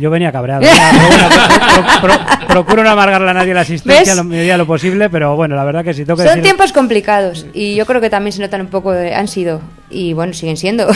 Yo 0.00 0.10
venía 0.10 0.32
cabreado. 0.32 0.62
Pero 0.62 1.08
bueno, 1.08 1.28
pro- 1.28 1.84
pro- 2.00 2.18
pro- 2.18 2.46
procuro 2.48 2.82
no 2.82 2.90
amargarle 2.90 3.28
a 3.30 3.34
nadie 3.34 3.52
la 3.52 3.60
asistencia 3.60 4.00
¿Ves? 4.12 4.16
lo 4.16 4.24
medida 4.24 4.56
lo 4.56 4.66
posible, 4.66 5.10
pero 5.10 5.36
bueno, 5.36 5.54
la 5.54 5.64
verdad 5.64 5.84
que 5.84 5.92
si 5.92 6.04
que 6.04 6.06
Son 6.16 6.16
decir- 6.18 6.42
tiempos 6.42 6.72
complicados 6.72 7.46
y 7.52 7.74
yo 7.74 7.84
creo 7.84 8.00
que 8.00 8.08
también 8.08 8.32
se 8.32 8.40
notan 8.40 8.62
un 8.62 8.68
poco, 8.68 8.92
de- 8.92 9.14
han 9.14 9.28
sido, 9.28 9.60
y 9.90 10.14
bueno, 10.14 10.32
siguen 10.32 10.56
siendo. 10.56 10.88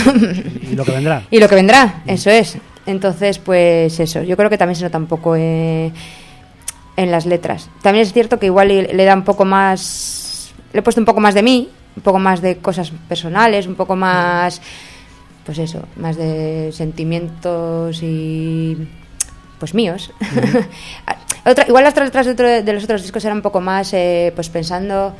Y 0.70 0.76
lo 0.76 0.84
que 0.84 0.92
vendrá. 0.92 1.22
Y 1.30 1.38
lo 1.40 1.48
que 1.48 1.54
vendrá, 1.56 2.02
eso 2.06 2.30
es. 2.30 2.56
Entonces, 2.86 3.38
pues 3.38 4.00
eso, 4.00 4.22
yo 4.22 4.36
creo 4.38 4.48
que 4.48 4.56
también 4.56 4.76
se 4.76 4.84
nota 4.84 4.96
un 4.96 5.06
poco 5.06 5.36
eh, 5.36 5.92
en 6.96 7.10
las 7.10 7.26
letras. 7.26 7.68
También 7.82 8.02
es 8.06 8.12
cierto 8.12 8.38
que 8.38 8.46
igual 8.46 8.68
le, 8.68 9.04
da 9.04 9.14
un 9.14 9.24
poco 9.24 9.44
más, 9.44 10.52
le 10.72 10.80
he 10.80 10.82
puesto 10.82 11.00
un 11.00 11.04
poco 11.06 11.20
más 11.20 11.34
de 11.34 11.42
mí, 11.42 11.68
un 11.96 12.02
poco 12.02 12.18
más 12.18 12.40
de 12.42 12.58
cosas 12.58 12.92
personales, 13.08 13.66
un 13.66 13.74
poco 13.74 13.96
más, 13.96 14.60
pues 15.44 15.58
eso, 15.58 15.82
más 15.96 16.16
de 16.16 16.70
sentimientos 16.72 18.00
y 18.02 18.76
pues 19.58 19.74
míos. 19.74 20.12
Otra- 21.44 21.66
igual 21.68 21.84
las 21.84 21.92
otras 21.94 22.08
letras 22.08 22.26
de, 22.26 22.32
otro- 22.32 22.62
de 22.62 22.72
los 22.72 22.84
otros 22.84 23.02
discos 23.02 23.24
eran 23.24 23.38
un 23.38 23.42
poco 23.42 23.60
más, 23.60 23.92
eh, 23.94 24.30
pues 24.34 24.48
pensando, 24.50 25.14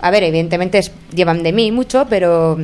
a 0.00 0.10
ver, 0.10 0.22
evidentemente 0.24 0.78
es- 0.78 0.92
llevan 1.14 1.42
de 1.42 1.52
mí 1.52 1.72
mucho, 1.72 2.06
pero 2.08 2.58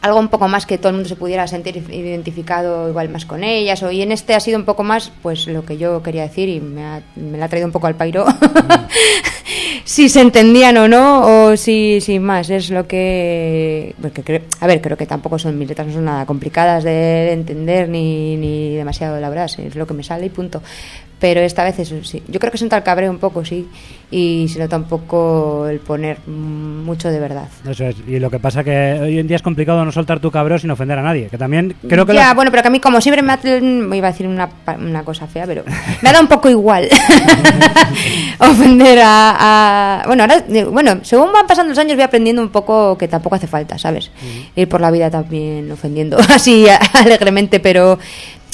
algo 0.00 0.18
un 0.18 0.28
poco 0.28 0.48
más 0.48 0.66
que 0.66 0.78
todo 0.78 0.90
el 0.90 0.94
mundo 0.96 1.08
se 1.08 1.16
pudiera 1.16 1.46
sentir 1.46 1.76
identificado 1.76 2.88
igual 2.88 3.08
más 3.08 3.26
con 3.26 3.42
ellas 3.42 3.82
o 3.82 3.90
y 3.90 4.02
en 4.02 4.12
este 4.12 4.34
ha 4.34 4.40
sido 4.40 4.58
un 4.58 4.64
poco 4.64 4.84
más 4.84 5.10
pues 5.22 5.46
lo 5.46 5.64
que 5.64 5.76
yo 5.76 6.02
quería 6.02 6.22
decir 6.22 6.48
y 6.48 6.60
me, 6.60 6.84
ha, 6.84 7.02
me 7.16 7.38
la 7.38 7.46
ha 7.46 7.48
traído 7.48 7.66
un 7.66 7.72
poco 7.72 7.86
al 7.86 7.96
pairo 7.96 8.24
si 9.84 10.08
se 10.08 10.20
entendían 10.20 10.76
o 10.76 10.88
no 10.88 11.22
o 11.50 11.56
si 11.56 12.00
sin 12.00 12.22
más 12.22 12.50
es 12.50 12.70
lo 12.70 12.86
que 12.86 13.94
porque 14.00 14.22
creo- 14.22 14.42
a 14.60 14.66
ver 14.66 14.80
creo 14.80 14.96
que 14.96 15.06
tampoco 15.06 15.38
son 15.38 15.58
mis 15.58 15.68
letras 15.68 15.86
no 15.88 15.92
son 15.94 16.04
nada 16.04 16.26
complicadas 16.26 16.84
de, 16.84 16.90
de 16.90 17.32
entender 17.32 17.88
ni, 17.88 18.36
ni 18.36 18.76
demasiado 18.76 19.16
elaboradas 19.16 19.58
es 19.58 19.74
lo 19.76 19.86
que 19.86 19.94
me 19.94 20.02
sale 20.02 20.26
y 20.26 20.30
punto 20.30 20.62
pero 21.20 21.40
esta 21.40 21.64
vez 21.64 21.78
eso 21.80 21.96
sí 22.04 22.22
yo 22.28 22.38
creo 22.38 22.52
que 22.52 22.56
es 22.56 22.62
un 22.62 22.68
tal 22.68 22.84
cabreo 22.84 23.10
un 23.10 23.18
poco 23.18 23.44
sí 23.44 23.66
y 24.10 24.46
se 24.48 24.58
nota 24.60 24.76
un 24.76 24.84
poco 24.84 25.66
el 25.68 25.80
poner 25.80 26.18
mucho 26.26 27.10
de 27.10 27.20
verdad 27.20 27.46
Eso 27.68 27.84
es. 27.84 27.96
Y 28.06 28.18
lo 28.18 28.30
que 28.30 28.38
pasa 28.38 28.64
que 28.64 28.98
hoy 29.02 29.18
en 29.18 29.26
día 29.26 29.36
es 29.36 29.42
complicado 29.42 29.84
no 29.84 29.92
soltar 29.92 30.18
tu 30.18 30.30
cabreo 30.30 30.58
sin 30.58 30.70
ofender 30.70 30.98
a 30.98 31.02
nadie. 31.02 31.26
Que 31.28 31.36
también 31.36 31.74
creo 31.86 32.06
que. 32.06 32.14
ya, 32.14 32.30
lo- 32.30 32.34
bueno, 32.36 32.50
pero 32.50 32.62
que 32.62 32.68
a 32.68 32.70
mí 32.70 32.80
como 32.80 33.02
siempre 33.02 33.20
me 33.22 33.32
ha... 33.34 33.38
iba 33.96 34.08
a 34.08 34.10
decir 34.12 34.26
una, 34.26 34.48
una 34.78 35.02
cosa 35.02 35.26
fea, 35.26 35.44
pero 35.44 35.62
me 36.00 36.08
ha 36.08 36.12
dado 36.12 36.22
un 36.24 36.28
poco 36.30 36.48
igual 36.48 36.88
ofender 38.38 38.98
a, 39.00 39.30
a- 39.38 39.67
Bueno, 40.06 40.22
ahora, 40.22 40.44
eh, 40.48 40.64
bueno, 40.64 41.00
según 41.02 41.32
van 41.32 41.46
pasando 41.46 41.70
los 41.70 41.78
años 41.78 41.94
voy 41.94 42.04
aprendiendo 42.04 42.42
un 42.42 42.50
poco 42.50 42.96
que 42.96 43.08
tampoco 43.08 43.36
hace 43.36 43.46
falta, 43.46 43.78
¿sabes? 43.78 44.10
Ir 44.54 44.68
por 44.68 44.80
la 44.80 44.90
vida 44.90 45.10
también 45.10 45.70
ofendiendo 45.70 46.18
así 46.28 46.66
alegremente, 46.94 47.60
pero 47.60 47.98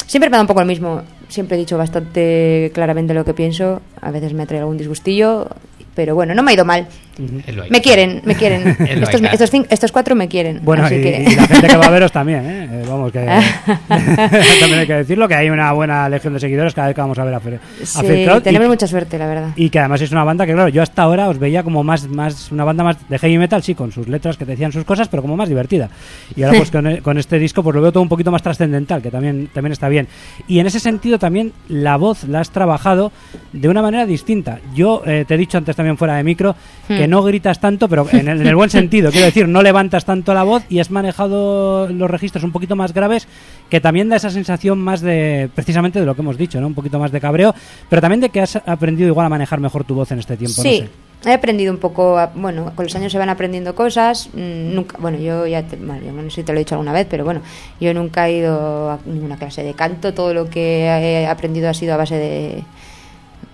siempre 0.07 0.31
me 0.31 0.37
da 0.37 0.43
un 0.43 0.47
poco 0.47 0.61
lo 0.61 0.67
mismo. 0.67 1.03
Siempre 1.29 1.57
he 1.57 1.61
dicho 1.61 1.79
bastante 1.79 2.71
claramente 2.75 3.15
lo 3.15 3.25
que 3.25 3.35
pienso, 3.35 3.81
a 4.01 4.11
veces 4.11 4.35
me 4.35 4.43
ha 4.43 4.47
traído 4.47 4.65
algún 4.65 4.77
disgustillo, 4.77 5.49
pero 5.95 6.15
bueno, 6.15 6.35
no 6.35 6.43
me 6.43 6.51
ha 6.51 6.55
ido 6.55 6.65
mal. 6.65 6.87
Me 7.19 7.81
quieren, 7.81 8.23
me 8.25 8.35
quieren. 8.35 8.77
Estos, 9.31 9.53
estos, 9.71 9.93
cuatro 9.93 10.15
me 10.15 10.29
quieren. 10.29 10.61
Bueno, 10.63 10.85
así 10.85 10.97
y, 10.97 11.03
que... 11.03 11.25
y 11.29 11.35
la 11.35 11.47
gente 11.47 11.67
que 11.69 11.77
va 11.77 11.87
a 11.87 11.91
veros 11.91 12.11
también, 12.13 12.45
¿eh? 12.45 12.65
Eh, 12.75 12.85
Vamos, 12.89 13.13
que. 13.13 13.21
también 13.89 14.79
hay 14.81 14.87
que 14.87 14.95
decirlo, 14.95 15.29
que 15.29 15.35
hay 15.35 15.51
una 15.51 15.73
buena 15.73 16.09
legión 16.09 16.35
de 16.35 16.41
seguidores 16.41 16.75
cada 16.75 16.89
vez 16.89 16.95
que 16.95 17.01
vamos 17.01 17.19
a 17.19 17.25
ver 17.25 17.35
a, 17.35 17.41
Fer, 17.41 17.55
a 17.55 17.87
Sí, 17.87 18.07
Fair 18.07 18.27
Crowd, 18.27 18.39
y- 18.41 18.43
tenemos 18.43 18.69
mucha 18.69 18.87
suerte, 18.87 19.19
la 19.19 19.27
verdad. 19.27 19.51
Y 19.57 19.71
que 19.71 19.79
además 19.79 20.01
es 20.01 20.11
una 20.11 20.25
banda 20.25 20.47
que, 20.47 20.53
claro, 20.53 20.69
yo 20.69 20.83
hasta 20.83 21.03
ahora 21.03 21.29
os 21.29 21.39
veía 21.39 21.63
como 21.63 21.85
más, 21.85 22.09
más 22.09 22.51
una 22.51 22.65
banda 22.65 22.85
más 22.85 22.97
de 23.09 23.19
heavy 23.19 23.39
metal, 23.39 23.63
sí, 23.63 23.75
con 23.75 23.93
sus 23.93 24.09
letras 24.09 24.37
que 24.37 24.45
te 24.45 24.53
decían 24.53 24.73
sus 24.73 24.85
cosas, 24.85 25.09
pero 25.09 25.23
como 25.23 25.37
más 25.37 25.49
divertida. 25.49 25.89
Y 26.35 26.43
ahora, 26.43 26.59
pues 26.59 26.71
con, 26.71 26.87
e- 26.87 27.01
con 27.03 27.19
este 27.19 27.39
disco, 27.39 27.63
pues 27.63 27.75
lo 27.75 27.83
veo 27.83 27.93
todo 27.93 28.03
un 28.03 28.09
poquito 28.09 28.31
más 28.31 28.43
trascendental, 28.43 29.01
que 29.03 29.11
también, 29.11 29.49
también 29.53 29.73
está 29.73 29.89
bien. 29.89 30.09
Y 30.49 30.59
en 30.59 30.67
ese 30.67 30.81
sentido, 30.81 31.19
también 31.19 31.53
la 31.69 31.97
voz 31.97 32.25
la 32.25 32.41
has 32.41 32.51
trabajado 32.51 33.13
de 33.53 33.69
una 33.69 33.83
manera 33.83 34.07
distinta. 34.07 34.59
Yo 34.75 35.03
eh, 35.07 35.25
te 35.27 35.35
he 35.35 35.39
dicho 35.39 35.59
antes 35.59 35.77
también 35.77 35.97
fuera 35.97 36.17
de 36.17 36.25
micro 36.25 36.57
que 36.89 37.04
No 37.09 37.23
gritas 37.23 37.61
tanto, 37.61 37.89
pero 37.89 38.07
en 38.13 38.29
el, 38.29 38.41
en 38.41 38.47
el 38.47 38.55
buen 38.57 38.71
sentido, 38.71 39.11
quiero 39.11 39.27
decir, 39.27 39.49
no 39.49 39.63
levantas 39.63 40.05
tanto 40.05 40.35
la 40.35 40.43
voz 40.43 40.63
y 40.69 40.79
has 40.81 40.91
manejado 40.91 41.89
los 41.89 42.11
registros 42.11 42.45
un 42.45 42.53
poquito 42.53 42.77
más 42.77 42.93
graves, 42.93 43.27
que 43.71 43.81
también 43.81 44.09
da 44.09 44.17
esa 44.17 44.31
sensación 44.31 44.79
más 44.79 45.01
de, 45.01 45.49
precisamente 45.55 46.01
de 46.01 46.07
lo 46.07 46.15
que 46.15 46.23
hemos 46.23 46.37
dicho, 46.39 46.61
¿no? 46.61 46.67
Un 46.67 46.75
poquito 46.75 46.99
más 46.99 47.13
de 47.13 47.21
cabreo, 47.21 47.55
pero 47.89 48.01
también 48.03 48.21
de 48.21 48.29
que 48.31 48.41
has 48.41 48.57
aprendido 48.67 49.09
igual 49.09 49.27
a 49.27 49.29
manejar 49.31 49.61
mejor 49.61 49.85
tu 49.85 49.95
voz 49.95 50.11
en 50.13 50.19
este 50.19 50.37
tiempo. 50.37 50.63
no 50.63 50.71
Sí, 50.71 50.89
sé. 51.23 51.31
he 51.31 51.33
aprendido 51.33 51.73
un 51.73 51.79
poco, 51.79 52.19
bueno, 52.35 52.73
con 52.75 52.85
los 52.85 52.95
años 52.97 53.11
se 53.13 53.19
van 53.19 53.29
aprendiendo 53.29 53.75
cosas. 53.75 54.29
mm, 54.35 54.75
Nunca, 54.75 54.97
bueno, 55.01 55.19
yo 55.19 55.47
ya, 55.47 55.63
te, 55.63 55.77
bueno, 55.77 56.01
yo 56.05 56.13
no 56.13 56.23
sé 56.31 56.37
si 56.37 56.43
te 56.43 56.53
lo 56.53 56.59
he 56.59 56.61
dicho 56.65 56.75
alguna 56.75 56.93
vez, 56.93 57.07
pero 57.09 57.25
bueno, 57.25 57.41
yo 57.81 57.93
nunca 57.95 58.29
he 58.29 58.39
ido 58.39 58.91
a 58.91 58.99
ninguna 59.07 59.37
clase 59.37 59.63
de 59.63 59.75
canto. 59.75 60.13
Todo 60.15 60.35
lo 60.35 60.49
que 60.51 60.85
he 60.85 61.27
aprendido 61.27 61.69
ha 61.69 61.75
sido 61.75 61.95
a 61.95 61.97
base 61.97 62.17
de, 62.17 62.63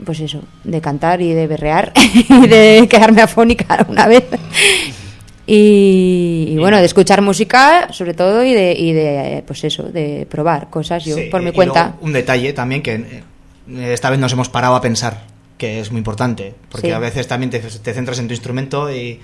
pues 0.05 0.21
eso, 0.21 0.43
de 0.65 0.81
cantar 0.81 1.21
y 1.23 1.33
de 1.33 1.47
berrear 1.47 1.93
y 2.29 2.47
de 2.47 2.87
quedarme 2.89 3.23
afónica 3.23 3.67
alguna 3.75 4.07
vez. 4.07 4.25
Y, 5.47 6.47
y 6.51 6.57
bueno, 6.59 6.79
de 6.79 6.85
escuchar 6.85 7.23
música, 7.23 7.89
sobre 7.93 8.15
todo, 8.15 8.45
y 8.45 8.53
de, 8.55 8.73
y 8.73 8.93
de 8.93 9.43
pues 9.47 9.65
eso, 9.65 9.85
de 9.85 10.27
probar 10.31 10.71
cosas 10.71 11.05
yo 11.05 11.17
Sí, 11.17 11.23
por 11.31 11.43
mi 11.43 11.51
cuenta. 11.53 11.97
un 12.01 12.13
detalle 12.13 12.53
también 12.53 12.83
que 12.83 12.95
eh, 12.95 13.23
esta 13.93 14.11
vez 14.11 14.21
nos 14.21 14.33
hemos 14.33 14.49
parado 14.49 14.77
a 14.77 14.81
pensar, 14.81 15.25
que 15.59 15.81
es 15.81 15.91
muy 15.91 15.99
importante, 15.99 16.55
porque 16.71 16.89
Sí. 16.89 16.93
a 16.93 16.99
veces 16.99 17.27
también 17.27 17.51
te, 17.51 17.59
te 17.59 17.95
centras 17.95 18.19
en 18.21 18.29
tu 18.29 18.35
instrumento 18.35 18.95
y, 18.95 19.19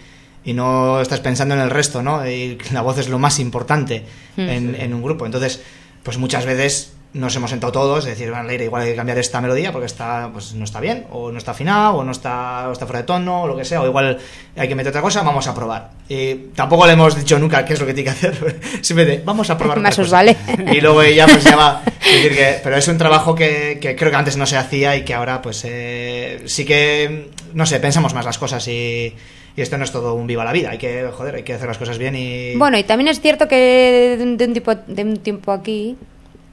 y 0.44 0.52
no 0.52 1.00
estás 1.00 1.20
pensando 1.20 1.54
en 1.54 1.60
el 1.60 1.70
resto, 1.70 2.02
¿no? 2.02 2.26
Y 2.28 2.58
la 2.72 2.82
voz 2.82 2.98
es 2.98 3.08
lo 3.08 3.18
más 3.18 3.38
importante 3.38 4.04
Mm. 4.36 4.40
en, 4.48 4.74
en 4.74 4.94
un 4.94 5.02
grupo. 5.02 5.24
Entonces, 5.26 5.62
pues 6.02 6.18
muchas 6.18 6.44
veces 6.44 6.92
nos 7.16 7.34
hemos 7.34 7.50
sentado 7.50 7.72
todos 7.72 8.04
y 8.06 8.10
decir, 8.10 8.28
bueno, 8.30 8.44
Leire, 8.44 8.64
igual 8.66 8.82
hay 8.82 8.90
que 8.90 8.96
cambiar 8.96 9.18
esta 9.18 9.40
melodía 9.40 9.72
porque 9.72 9.86
está, 9.86 10.28
pues 10.32 10.54
no 10.54 10.64
está 10.64 10.80
bien, 10.80 11.06
o 11.10 11.32
no 11.32 11.38
está 11.38 11.52
afinada, 11.52 11.92
o 11.92 12.04
no 12.04 12.12
está, 12.12 12.68
o 12.68 12.72
está 12.72 12.84
fuera 12.86 13.00
de 13.00 13.06
tono, 13.06 13.42
o 13.42 13.46
lo 13.46 13.56
que 13.56 13.64
sea, 13.64 13.80
o 13.80 13.86
igual 13.86 14.18
hay 14.56 14.68
que 14.68 14.74
meter 14.74 14.90
otra 14.90 15.00
cosa, 15.02 15.22
vamos 15.22 15.46
a 15.48 15.54
probar. 15.54 15.90
Y 16.08 16.34
tampoco 16.54 16.86
le 16.86 16.92
hemos 16.92 17.16
dicho 17.16 17.38
nunca 17.38 17.64
qué 17.64 17.72
es 17.72 17.80
lo 17.80 17.86
que 17.86 17.94
tiene 17.94 18.10
que 18.10 18.16
hacer, 18.16 18.60
simplemente 18.82 19.22
vamos 19.24 19.48
a 19.50 19.56
probar. 19.58 19.80
Más 19.80 19.98
os 19.98 20.06
cosa". 20.06 20.16
vale. 20.16 20.36
Y 20.72 20.80
luego 20.80 21.02
ella 21.02 21.26
pues 21.26 21.42
ya 21.44 21.56
va. 21.56 21.82
es 22.06 22.12
decir 22.22 22.36
que- 22.36 22.60
pero 22.62 22.76
es 22.76 22.86
un 22.88 22.98
trabajo 22.98 23.34
que, 23.34 23.78
que 23.80 23.96
creo 23.96 24.10
que 24.10 24.16
antes 24.16 24.36
no 24.36 24.44
se 24.46 24.56
hacía 24.56 24.94
y 24.96 25.04
que 25.04 25.14
ahora 25.14 25.40
pues 25.42 25.62
eh, 25.64 26.42
sí 26.46 26.64
que, 26.64 27.30
no 27.54 27.64
sé, 27.66 27.80
pensamos 27.80 28.12
más 28.14 28.24
las 28.26 28.36
cosas 28.38 28.68
y, 28.68 29.14
y 29.56 29.60
esto 29.62 29.78
no 29.78 29.84
es 29.84 29.90
todo 29.90 30.14
un 30.14 30.26
viva 30.26 30.44
la 30.44 30.52
vida. 30.52 30.70
Hay 30.70 30.78
que, 30.78 31.08
joder, 31.12 31.36
hay 31.36 31.42
que 31.44 31.54
hacer 31.54 31.66
las 31.66 31.78
cosas 31.78 31.96
bien 31.96 32.14
y... 32.14 32.54
Bueno, 32.56 32.76
y 32.76 32.84
también 32.84 33.08
es 33.08 33.20
cierto 33.20 33.48
que 33.48 34.16
de 34.18 34.22
un, 34.22 34.36
de 34.36 34.44
un 34.44 34.52
tipo, 34.52 34.74
de 34.74 35.02
un 35.02 35.16
tiempo 35.16 35.50
aquí 35.52 35.96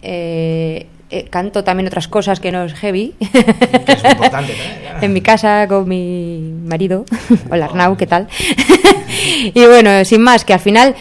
eh, 0.04 0.88
eh, 1.10 1.26
canto 1.30 1.64
también 1.64 1.88
otras 1.88 2.08
cosas 2.08 2.40
que 2.40 2.52
no 2.52 2.64
es 2.64 2.74
heavy. 2.74 3.14
que 3.20 3.92
es 3.92 4.04
importante. 4.12 4.54
¿no? 4.54 5.02
en 5.02 5.14
mi 5.14 5.22
casa 5.22 5.68
con 5.68 5.88
mi 5.88 6.54
marido. 6.66 7.06
Hola 7.50 7.66
Arnau, 7.66 7.98
¿qué 7.98 8.08
tal? 8.08 8.28
y 9.54 9.66
bueno, 9.66 10.04
sin 10.06 10.22
más, 10.22 10.46
que 10.46 10.54
al 10.54 10.60
final 10.60 10.96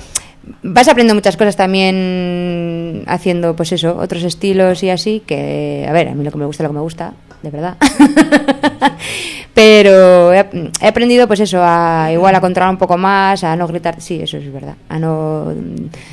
vas 0.63 0.89
aprendiendo 0.89 1.15
muchas 1.15 1.37
cosas 1.37 1.57
también 1.57 3.05
haciendo, 3.07 3.55
pues 3.57 3.73
eso, 3.73 3.97
otros 3.99 4.23
estilos 4.25 4.83
y 4.83 4.91
así, 4.91 5.23
que, 5.27 5.87
a 5.89 5.93
ver, 5.93 6.09
a 6.09 6.15
mí 6.15 6.25
lo 6.25 6.31
que 6.31 6.39
me 6.39 6.47
gusta 6.47 6.63
es 6.63 6.65
lo 6.65 6.71
que 6.71 6.79
me 6.79 6.83
gusta, 6.83 7.15
de 7.43 7.51
verdad. 7.51 7.77
Pero 9.55 10.33
he, 10.33 10.47
he 10.81 10.87
aprendido, 10.89 11.27
pues 11.27 11.41
eso, 11.41 11.61
a 11.63 12.09
igual 12.11 12.35
a 12.35 12.41
controlar 12.41 12.71
un 12.71 12.79
poco 12.79 12.97
más, 12.97 13.45
a 13.45 13.55
no 13.55 13.67
gritar, 13.69 14.01
sí, 14.01 14.21
eso 14.23 14.39
es 14.39 14.51
verdad, 14.51 14.77
a 14.89 14.99
no... 14.99 15.53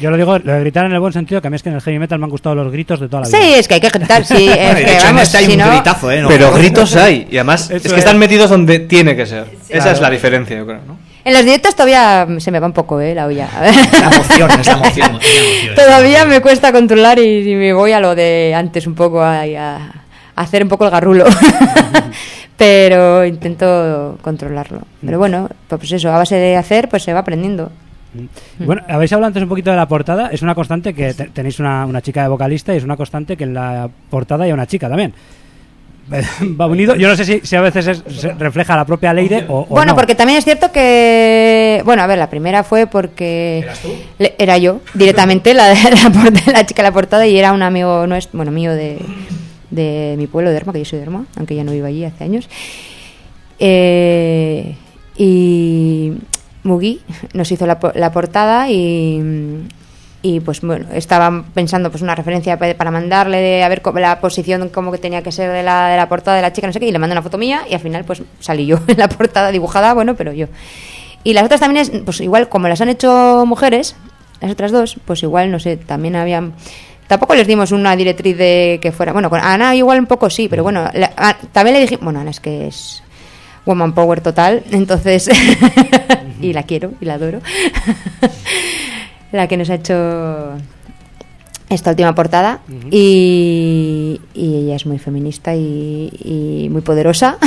Yo 0.02 0.12
lo 0.12 0.18
digo, 0.18 0.38
lo 0.40 0.54
de 0.54 0.60
gritar 0.60 0.86
en 0.86 0.92
el 0.92 1.00
buen 1.00 1.14
sentido, 1.14 1.40
que 1.42 1.48
a 1.48 1.50
mí 1.50 1.56
es 1.56 1.64
que 1.64 1.70
en 1.70 1.76
el 1.76 1.82
heavy 1.82 2.00
metal 2.00 2.20
me 2.20 2.26
han 2.26 2.32
gustado 2.32 2.56
los 2.56 2.70
gritos 2.70 3.00
de 3.00 3.08
toda 3.08 3.22
la 3.24 3.28
vida. 3.30 3.38
Sí, 3.40 3.54
es 3.54 3.68
que 3.70 3.76
hay 3.76 3.80
que 3.80 3.90
gritar, 3.90 4.26
sí, 4.26 4.50
es 4.50 4.58
Bueno, 4.58 4.72
y 4.72 4.76
de 4.82 4.86
que 4.86 4.92
hecho, 4.92 5.00
en 5.08 5.08
vamos, 5.16 5.22
este 5.24 5.38
hay 5.38 5.46
si 5.46 5.52
un 5.54 5.58
no- 5.60 5.68
gritazo, 5.70 6.12
¿eh? 6.12 6.22
No, 6.22 6.28
Pero 6.28 6.52
gritos 6.52 6.96
hay, 6.98 7.28
y 7.32 7.38
además 7.38 7.72
es 7.72 7.82
que 7.82 7.88
es. 7.88 7.94
están 7.94 8.18
metidos 8.18 8.50
donde 8.50 8.80
tiene 8.80 9.16
que 9.16 9.26
ser. 9.26 9.46
Esa 9.70 9.74
Claro. 9.84 9.92
es 9.92 10.02
la 10.02 10.10
diferencia, 10.10 10.58
yo 10.58 10.66
creo, 10.66 10.80
¿no? 10.86 11.00
En 11.24 11.34
los 11.34 11.44
directos 11.46 11.76
todavía 11.76 12.28
se 12.40 12.52
me 12.52 12.60
va 12.60 12.68
un 12.68 12.74
poco, 12.74 13.00
¿eh? 13.00 13.14
La 13.16 13.26
olla. 13.26 13.48
La 13.62 14.10
emoción, 14.16 14.52
es 14.60 14.68
la 14.68 14.74
emoción. 14.74 15.20
Todavía 15.76 16.26
me 16.26 16.42
cuesta 16.42 16.72
controlar 16.74 17.20
y, 17.20 17.52
y 17.52 17.56
me 17.56 17.72
voy 17.74 17.92
a 17.94 18.00
lo 18.02 18.16
de 18.16 18.54
antes 18.56 18.86
un 18.88 18.96
poco, 18.96 19.22
a, 19.22 19.42
a- 19.42 19.76
a 19.76 20.09
hacer 20.42 20.64
un 20.64 20.70
poco 20.70 20.86
el 20.86 20.92
garrulo. 20.92 21.26
Pero 22.58 23.24
intento 23.26 24.18
controlarlo. 24.22 24.82
Pero 25.06 25.18
bueno, 25.18 25.50
pues 25.70 25.92
eso, 25.94 26.12
a 26.12 26.18
base 26.18 26.36
de 26.36 26.58
hacer, 26.58 26.90
pues 26.90 27.04
se 27.04 27.14
va 27.14 27.20
aprendiendo. 27.20 27.72
Y 28.60 28.64
Bueno, 28.66 28.82
habéis 28.90 29.14
hablado 29.14 29.28
antes 29.28 29.44
un 29.44 29.50
poquito 29.50 29.70
de 29.72 29.78
la 29.78 29.88
portada. 29.88 30.30
Es 30.32 30.42
una 30.42 30.56
constante 30.56 30.94
que 30.94 31.14
te- 31.14 31.30
tenéis 31.30 31.60
una, 31.60 31.86
una 31.86 32.02
chica 32.02 32.22
de 32.24 32.28
vocalista 32.28 32.74
y 32.74 32.78
es 32.78 32.84
una 32.84 32.98
constante 32.98 33.38
que 33.38 33.46
en 33.46 33.54
la 33.54 33.90
portada 34.10 34.44
hay 34.44 34.52
una 34.52 34.66
chica 34.66 34.90
también. 34.90 35.14
Va 36.60 36.66
unido. 36.66 36.96
Yo 36.96 37.08
no 37.08 37.16
sé 37.16 37.24
si, 37.24 37.40
si 37.44 37.56
a 37.56 37.62
veces 37.62 37.88
es- 37.88 38.04
se 38.20 38.34
refleja 38.34 38.76
la 38.76 38.84
propia 38.84 39.14
Leire 39.14 39.46
o, 39.48 39.60
o 39.62 39.66
bueno, 39.68 39.92
no. 39.92 39.96
porque 39.96 40.16
también 40.16 40.40
es 40.40 40.44
cierto 40.44 40.70
que. 40.72 41.82
Bueno, 41.86 42.02
a 42.02 42.08
ver, 42.08 42.18
la 42.18 42.30
primera 42.30 42.64
fue 42.64 42.88
porque. 42.88 43.66
le- 44.18 44.36
Era 44.38 44.58
yo, 44.58 44.82
directamente, 44.96 45.54
la, 45.54 45.70
la, 45.70 45.76
la 46.54 46.66
chica 46.66 46.82
de 46.82 46.90
la 46.90 46.94
portada, 46.94 47.26
y 47.28 47.38
era 47.38 47.54
un 47.54 47.62
amigo 47.62 48.06
nuestro, 48.08 48.36
bueno, 48.38 48.52
mío 48.52 48.74
de, 48.74 48.98
de 49.72 50.16
mi 50.18 50.28
pueblo, 50.28 50.50
de 50.52 50.58
Erma, 50.58 50.74
que 50.74 50.80
yo 50.80 50.86
soy 50.86 50.98
de 51.00 51.04
Erma, 51.04 51.26
aunque 51.38 51.56
ya 51.56 51.64
no 51.64 51.72
vivo 51.72 51.86
allí 51.88 52.04
hace 52.06 52.24
años. 52.24 52.48
Eh, 53.60 54.76
y 55.18 56.14
Mugi 56.64 57.02
nos 57.34 57.52
hizo 57.52 57.66
la, 57.66 57.80
la 57.96 58.12
portada 58.12 58.70
y. 58.70 59.64
Y 60.22 60.42
pues 60.42 60.60
bueno, 60.60 60.86
estaba 60.94 61.46
pensando 61.54 61.90
pues 61.92 62.02
una 62.02 62.14
referencia 62.14 62.60
pa- 62.60 62.74
para 62.74 62.92
mandarle 62.92 63.38
de 63.38 63.64
a 63.64 63.70
ver 63.70 63.82
la 63.96 64.20
posición 64.20 64.68
como 64.68 64.92
que 64.92 64.98
tenía 64.98 65.24
que 65.24 65.32
ser 65.32 65.50
de 65.50 65.64
la, 65.64 65.88
de 65.88 65.96
la 65.96 66.10
portada 66.10 66.36
de 66.36 66.42
la 66.42 66.52
chica, 66.52 66.68
no 66.68 66.74
sé 66.74 66.80
qué, 66.82 66.88
y 66.88 66.92
le 66.92 67.00
mandé 67.00 67.14
una 67.14 67.22
foto 67.22 67.38
mía 67.38 67.62
y 67.70 67.74
al 67.74 67.80
final 67.80 68.04
pues 68.04 68.22
salí 68.42 68.66
yo 68.66 68.80
en 68.88 68.98
la 68.98 69.08
portada 69.08 69.50
dibujada, 69.50 69.94
bueno, 69.94 70.16
pero 70.18 70.34
yo. 70.34 70.48
Y 71.24 71.32
las 71.32 71.46
otras 71.46 71.62
también 71.62 71.84
es, 71.84 72.02
pues 72.04 72.20
igual 72.20 72.50
como 72.50 72.68
las 72.68 72.82
han 72.82 72.90
hecho 72.90 73.46
mujeres, 73.48 73.96
las 74.42 74.52
otras 74.52 74.74
dos, 74.74 74.98
pues 75.06 75.24
igual, 75.24 75.52
no 75.52 75.60
sé, 75.60 75.78
también 75.78 76.18
habían... 76.18 76.52
Tampoco 77.10 77.34
les 77.34 77.48
dimos 77.48 77.72
una 77.72 77.96
directriz 77.96 78.38
de 78.38 78.78
que 78.82 78.92
fuera... 78.92 79.12
Bueno, 79.14 79.30
con 79.32 79.42
Ana 79.42 79.76
igual 79.76 80.00
un 80.00 80.06
poco 80.06 80.30
sí, 80.30 80.48
pero 80.48 80.62
bueno, 80.62 80.88
la- 80.94 81.12
a- 81.18 81.34
también 81.52 81.74
le 81.76 81.82
dije... 81.82 81.98
Bueno, 81.98 82.20
Ana 82.20 82.30
es 82.30 82.40
que 82.40 82.68
es 82.68 83.02
woman 83.66 83.94
power 83.94 84.22
total, 84.22 84.64
entonces... 84.72 85.28
y 86.42 86.54
la 86.54 86.62
quiero 86.64 86.94
y 87.02 87.06
la 87.06 87.16
adoro. 87.16 87.42
la 89.32 89.48
que 89.48 89.58
nos 89.58 89.70
ha 89.72 89.76
hecho 89.76 90.54
esta 91.70 91.90
última 91.90 92.14
portada. 92.14 92.60
Y, 92.92 94.22
y 94.36 94.56
ella 94.58 94.76
es 94.76 94.86
muy 94.86 95.00
feminista 95.00 95.56
y, 95.56 96.12
y 96.24 96.70
muy 96.70 96.82
poderosa 96.82 97.38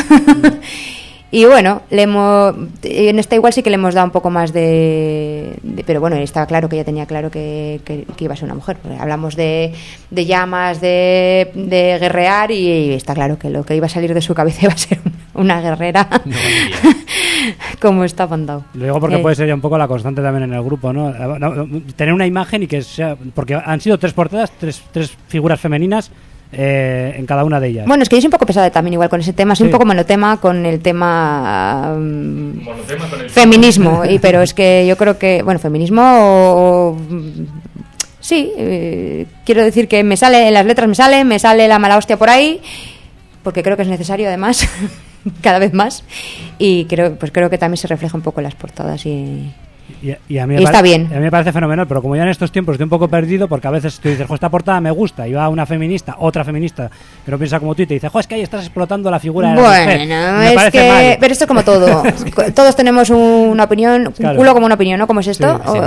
y 1.32 1.44
bueno 1.46 1.82
le 1.90 2.02
hemos 2.02 2.54
en 2.84 3.18
esta 3.18 3.34
igual 3.34 3.52
sí 3.52 3.62
que 3.62 3.70
le 3.70 3.74
hemos 3.76 3.94
dado 3.94 4.04
un 4.06 4.10
poco 4.12 4.30
más 4.30 4.52
de, 4.52 5.56
de- 5.62 5.82
pero 5.84 5.98
bueno 6.00 6.14
estaba 6.16 6.46
claro 6.46 6.68
que 6.68 6.76
ella 6.76 6.84
tenía 6.84 7.06
claro 7.06 7.30
que, 7.30 7.80
que- 7.84 8.04
que 8.16 8.24
iba 8.24 8.34
a 8.34 8.36
ser 8.36 8.44
una 8.44 8.54
mujer. 8.54 8.76
Porque 8.80 8.98
hablamos 8.98 9.34
de, 9.34 9.72
de 10.10 10.26
llamas 10.26 10.80
de, 10.80 11.50
de 11.54 11.98
guerrear 11.98 12.50
y, 12.52 12.92
está 12.92 13.14
claro 13.14 13.38
que 13.38 13.50
lo 13.50 13.64
que 13.64 13.74
iba 13.74 13.86
a 13.86 13.88
salir 13.88 14.12
de 14.14 14.20
su 14.20 14.34
cabeza 14.34 14.60
iba 14.66 14.72
a 14.74 14.76
ser 14.78 14.98
una 15.34 15.60
guerrera. 15.60 16.08
Como 17.80 18.04
está 18.04 18.26
mandado. 18.26 18.64
Lo 18.74 18.84
digo 18.84 19.00
porque 19.00 19.16
Eh, 19.16 19.20
puede 19.20 19.34
ser 19.34 19.48
ya 19.48 19.54
un 19.54 19.60
poco 19.60 19.76
la 19.78 19.88
constante 19.88 20.22
también 20.22 20.44
en 20.44 20.52
el 20.54 20.62
grupo, 20.62 20.92
¿no? 20.92 21.10
Eh, 21.10 21.38
no, 21.40 21.54
no, 21.66 21.82
Tener 21.96 22.14
una 22.14 22.26
imagen 22.26 22.62
y 22.62 22.66
que 22.66 22.82
sea... 22.82 23.16
Porque 23.34 23.54
han 23.54 23.80
sido 23.80 23.98
tres 23.98 24.12
portadas, 24.12 24.52
tres, 24.58 24.82
tres 24.92 25.12
figuras 25.28 25.60
femeninas 25.60 26.10
eh, 26.52 27.14
en 27.16 27.24
cada 27.26 27.44
una 27.44 27.58
de 27.60 27.68
ellas. 27.68 27.86
Bueno, 27.86 28.02
es 28.02 28.08
que 28.08 28.16
yo 28.16 28.20
soy 28.20 28.26
un 28.28 28.32
poco 28.32 28.46
pesada 28.46 28.70
también 28.70 28.92
igual 28.94 29.08
con 29.08 29.20
ese 29.20 29.32
tema, 29.32 29.54
soy 29.54 29.64
Sí. 29.64 29.68
un 29.68 29.72
poco 29.72 29.86
monotema 29.86 30.38
con 30.40 30.64
el 30.66 30.80
tema 30.80 31.94
mm, 31.96 32.62
Monotema 32.62 33.08
con 33.08 33.20
el 33.20 33.30
feminismo, 33.30 34.04
y 34.04 34.18
pero 34.18 34.42
es 34.42 34.52
que 34.54 34.86
yo 34.86 34.96
creo 34.96 35.18
que, 35.18 35.42
bueno, 35.42 35.58
feminismo 35.58 36.02
o- 36.02 36.88
o, 36.90 36.94
mm, 36.94 37.30
sí, 38.20 38.52
eh, 38.56 39.26
quiero 39.44 39.62
decir 39.64 39.88
que 39.88 40.04
me 40.04 40.16
sale, 40.16 40.48
en 40.48 40.54
las 40.54 40.66
letras 40.66 40.88
me 40.88 40.94
sale, 40.94 41.24
me 41.24 41.38
sale 41.38 41.66
la 41.68 41.78
mala 41.78 41.96
hostia 41.96 42.16
por 42.18 42.28
ahí, 42.30 42.60
porque 43.42 43.62
creo 43.62 43.76
que 43.76 43.82
es 43.82 43.88
necesario 43.88 44.28
además, 44.28 44.68
cada 45.42 45.58
vez 45.58 45.72
más, 45.72 46.04
y 46.58 46.84
creo, 46.84 47.14
pues 47.16 47.32
creo 47.32 47.48
que 47.50 47.58
también 47.58 47.78
se 47.78 47.88
refleja 47.88 48.16
un 48.16 48.22
poco 48.22 48.40
en 48.40 48.44
las 48.44 48.54
portadas 48.54 49.04
y... 49.06 49.50
Y, 50.02 50.14
y 50.34 50.38
a 50.38 50.46
mí 50.46 50.56
Y 50.58 50.64
está 50.64 50.80
bien. 50.82 51.08
A 51.12 51.16
mí 51.16 51.20
me 51.20 51.30
parece 51.30 51.52
fenomenal, 51.52 51.86
pero 51.86 52.02
como 52.02 52.16
ya 52.16 52.22
en 52.22 52.28
estos 52.30 52.50
tiempos 52.50 52.74
estoy 52.74 52.84
un 52.84 52.90
poco 52.90 53.08
perdido, 53.08 53.46
porque 53.48 53.68
a 53.68 53.70
veces 53.70 53.98
tú 54.00 54.08
dices, 54.08 54.26
jo, 54.26 54.34
esta 54.34 54.48
portada 54.48 54.80
me 54.80 54.90
gusta, 54.90 55.28
y 55.28 55.32
va 55.32 55.48
una 55.48 55.66
feminista, 55.66 56.16
otra 56.18 56.44
feminista, 56.44 56.90
que 57.24 57.30
no 57.30 57.38
piensa 57.38 57.60
como 57.60 57.74
tú, 57.74 57.82
y 57.82 57.86
te 57.86 57.94
dice, 57.94 58.08
jo, 58.08 58.18
es 58.20 58.26
que 58.26 58.34
ahí 58.36 58.40
estás 58.42 58.62
explotando 58.64 59.10
la 59.10 59.20
figura 59.20 59.50
de 59.50 59.54
la 59.56 59.60
mujer". 59.62 59.84
Bueno, 59.98 60.38
Me 60.38 60.48
es 60.48 60.54
parece 60.54 60.78
que... 60.78 60.88
mal. 60.88 61.16
Pero 61.20 61.32
esto 61.32 61.44
es 61.44 61.48
como 61.48 61.62
todo. 61.62 62.02
Todos 62.54 62.74
tenemos 62.76 63.10
una 63.10 63.64
opinión, 63.64 64.12
Claro. 64.16 64.32
un 64.32 64.36
culo 64.38 64.54
como 64.54 64.66
una 64.66 64.74
opinión, 64.76 64.98
¿no? 64.98 65.06
¿Cómo 65.06 65.20
es 65.20 65.26
esto? 65.28 65.60
Sí. 65.64 65.78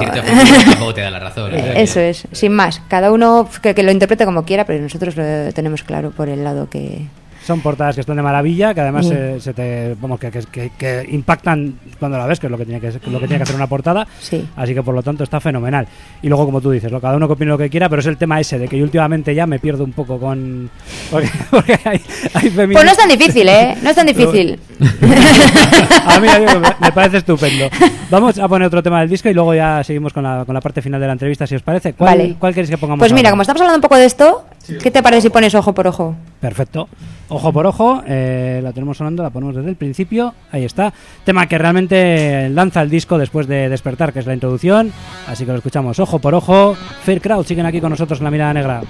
O- 0.81 0.93
te 0.93 1.01
da 1.01 1.09
la 1.11 1.19
razón. 1.19 1.51
Eso 1.53 1.99
es, 1.99 2.27
sin 2.31 2.53
más. 2.53 2.81
Cada 2.87 3.11
uno 3.11 3.47
que, 3.61 3.73
que 3.75 3.83
lo 3.83 3.91
interprete 3.91 4.25
como 4.25 4.43
quiera, 4.45 4.65
pero 4.65 4.81
nosotros 4.81 5.15
lo 5.17 5.51
tenemos 5.53 5.83
claro 5.83 6.11
por 6.11 6.29
el 6.29 6.43
lado 6.43 6.69
que... 6.69 7.01
Son 7.45 7.61
portadas 7.61 7.93
que 7.95 8.01
están 8.01 8.15
de 8.15 8.23
maravilla, 8.23 8.73
que 8.73 8.81
además 8.81 9.05
Mm. 9.05 9.39
se 9.39 9.53
te, 9.53 9.95
vamos, 10.01 10.19
que, 10.19 10.31
que, 10.31 10.39
que- 10.51 10.71
que 10.77 11.05
impactan 11.11 11.75
cuando 11.99 12.17
la 12.17 12.25
ves, 12.25 12.39
que 12.39 12.47
es 12.47 12.51
lo 12.51 12.57
que 12.57 12.65
tiene 12.65 12.81
que, 12.81 12.87
lo 12.87 13.19
que 13.19 13.27
tiene 13.27 13.37
que 13.37 13.43
hacer 13.43 13.55
una 13.55 13.67
portada. 13.67 14.07
Sí. 14.19 14.47
Así 14.55 14.73
que 14.73 14.81
por 14.81 14.95
lo 14.95 15.03
tanto 15.03 15.23
está 15.23 15.39
fenomenal. 15.39 15.87
Y 16.23 16.27
luego, 16.27 16.45
como 16.45 16.59
tú 16.59 16.71
dices, 16.71 16.91
lo, 16.91 16.99
cada 16.99 17.15
uno 17.17 17.27
que 17.27 17.33
opine 17.33 17.51
lo 17.51 17.57
que 17.57 17.69
quiera, 17.69 17.87
pero 17.87 17.99
es 17.99 18.05
el 18.07 18.17
tema 18.17 18.39
ese 18.39 18.57
de 18.57 18.67
que 18.67 18.77
yo 18.77 18.83
últimamente 18.83 19.35
ya 19.35 19.45
me 19.45 19.59
pierdo 19.59 19.83
un 19.83 19.91
poco 19.93 20.19
con. 20.19 20.69
Porque, 21.11 21.29
porque 21.51 21.79
hay, 21.83 22.01
hay 22.33 22.49
Pues 22.49 22.83
no 22.85 22.91
es 22.91 22.97
tan 22.97 23.07
difícil, 23.09 23.47
¿eh? 23.47 23.77
No 23.83 23.89
es 23.91 23.95
tan 23.95 24.07
difícil. 24.07 24.59
A 26.07 26.19
mí 26.19 26.27
me, 26.27 26.59
me 26.87 26.91
parece 26.91 27.17
estupendo. 27.17 27.65
Vamos 28.09 28.37
a 28.39 28.47
poner 28.47 28.67
otro 28.67 28.81
tema 28.83 28.99
del 29.01 29.09
disco 29.09 29.29
y 29.29 29.33
luego 29.33 29.53
ya 29.53 29.83
seguimos 29.83 30.13
con 30.13 30.23
la, 30.23 30.43
con 30.45 30.53
la 30.55 30.61
parte 30.61 30.81
final 30.81 30.99
de 30.99 31.07
la 31.07 31.13
entrevista, 31.13 31.45
si 31.45 31.55
os 31.55 31.61
parece. 31.61 31.93
¿Cuál, 31.93 32.17
Vale. 32.17 32.35
¿cuál 32.39 32.53
queréis 32.53 32.69
que 32.69 32.77
pongamos? 32.77 32.99
Pues 32.99 33.13
mira, 33.13 33.29
ahora? 33.29 33.31
como 33.33 33.41
estamos 33.43 33.61
hablando 33.61 33.77
un 33.77 33.81
poco 33.81 33.97
de 33.97 34.05
esto, 34.05 34.45
¿qué 34.81 34.91
te 34.91 35.01
parece 35.03 35.23
si 35.23 35.29
pones 35.29 35.53
ojo 35.55 35.73
por 35.73 35.87
ojo? 35.87 36.15
Perfecto. 36.45 36.87
Ojo 37.29 37.51
por 37.51 37.65
ojo, 37.65 38.03
eh, 38.05 38.59
la 38.63 38.71
tenemos 38.71 38.97
sonando, 38.97 39.23
la 39.23 39.31
ponemos 39.31 39.55
desde 39.55 39.67
el 39.67 39.75
principio. 39.75 40.35
Ahí 40.51 40.63
está. 40.63 40.93
Tema 41.23 41.47
que 41.47 41.57
realmente 41.57 42.49
lanza 42.51 42.83
el 42.83 42.89
disco 42.91 43.17
después 43.17 43.47
de 43.47 43.67
despertar, 43.67 44.13
que 44.13 44.19
es 44.19 44.27
la 44.27 44.35
introducción. 44.35 44.93
Así 45.27 45.43
que 45.43 45.51
lo 45.51 45.57
escuchamos 45.57 45.97
ojo 45.99 46.19
por 46.19 46.35
ojo. 46.35 46.75
Fair 47.01 47.19
Crowd 47.19 47.47
siguen 47.47 47.65
aquí 47.65 47.81
con 47.81 47.89
nosotros 47.89 48.19
en 48.19 48.25
la 48.25 48.31
mirada 48.31 48.53
negra. 48.53 48.81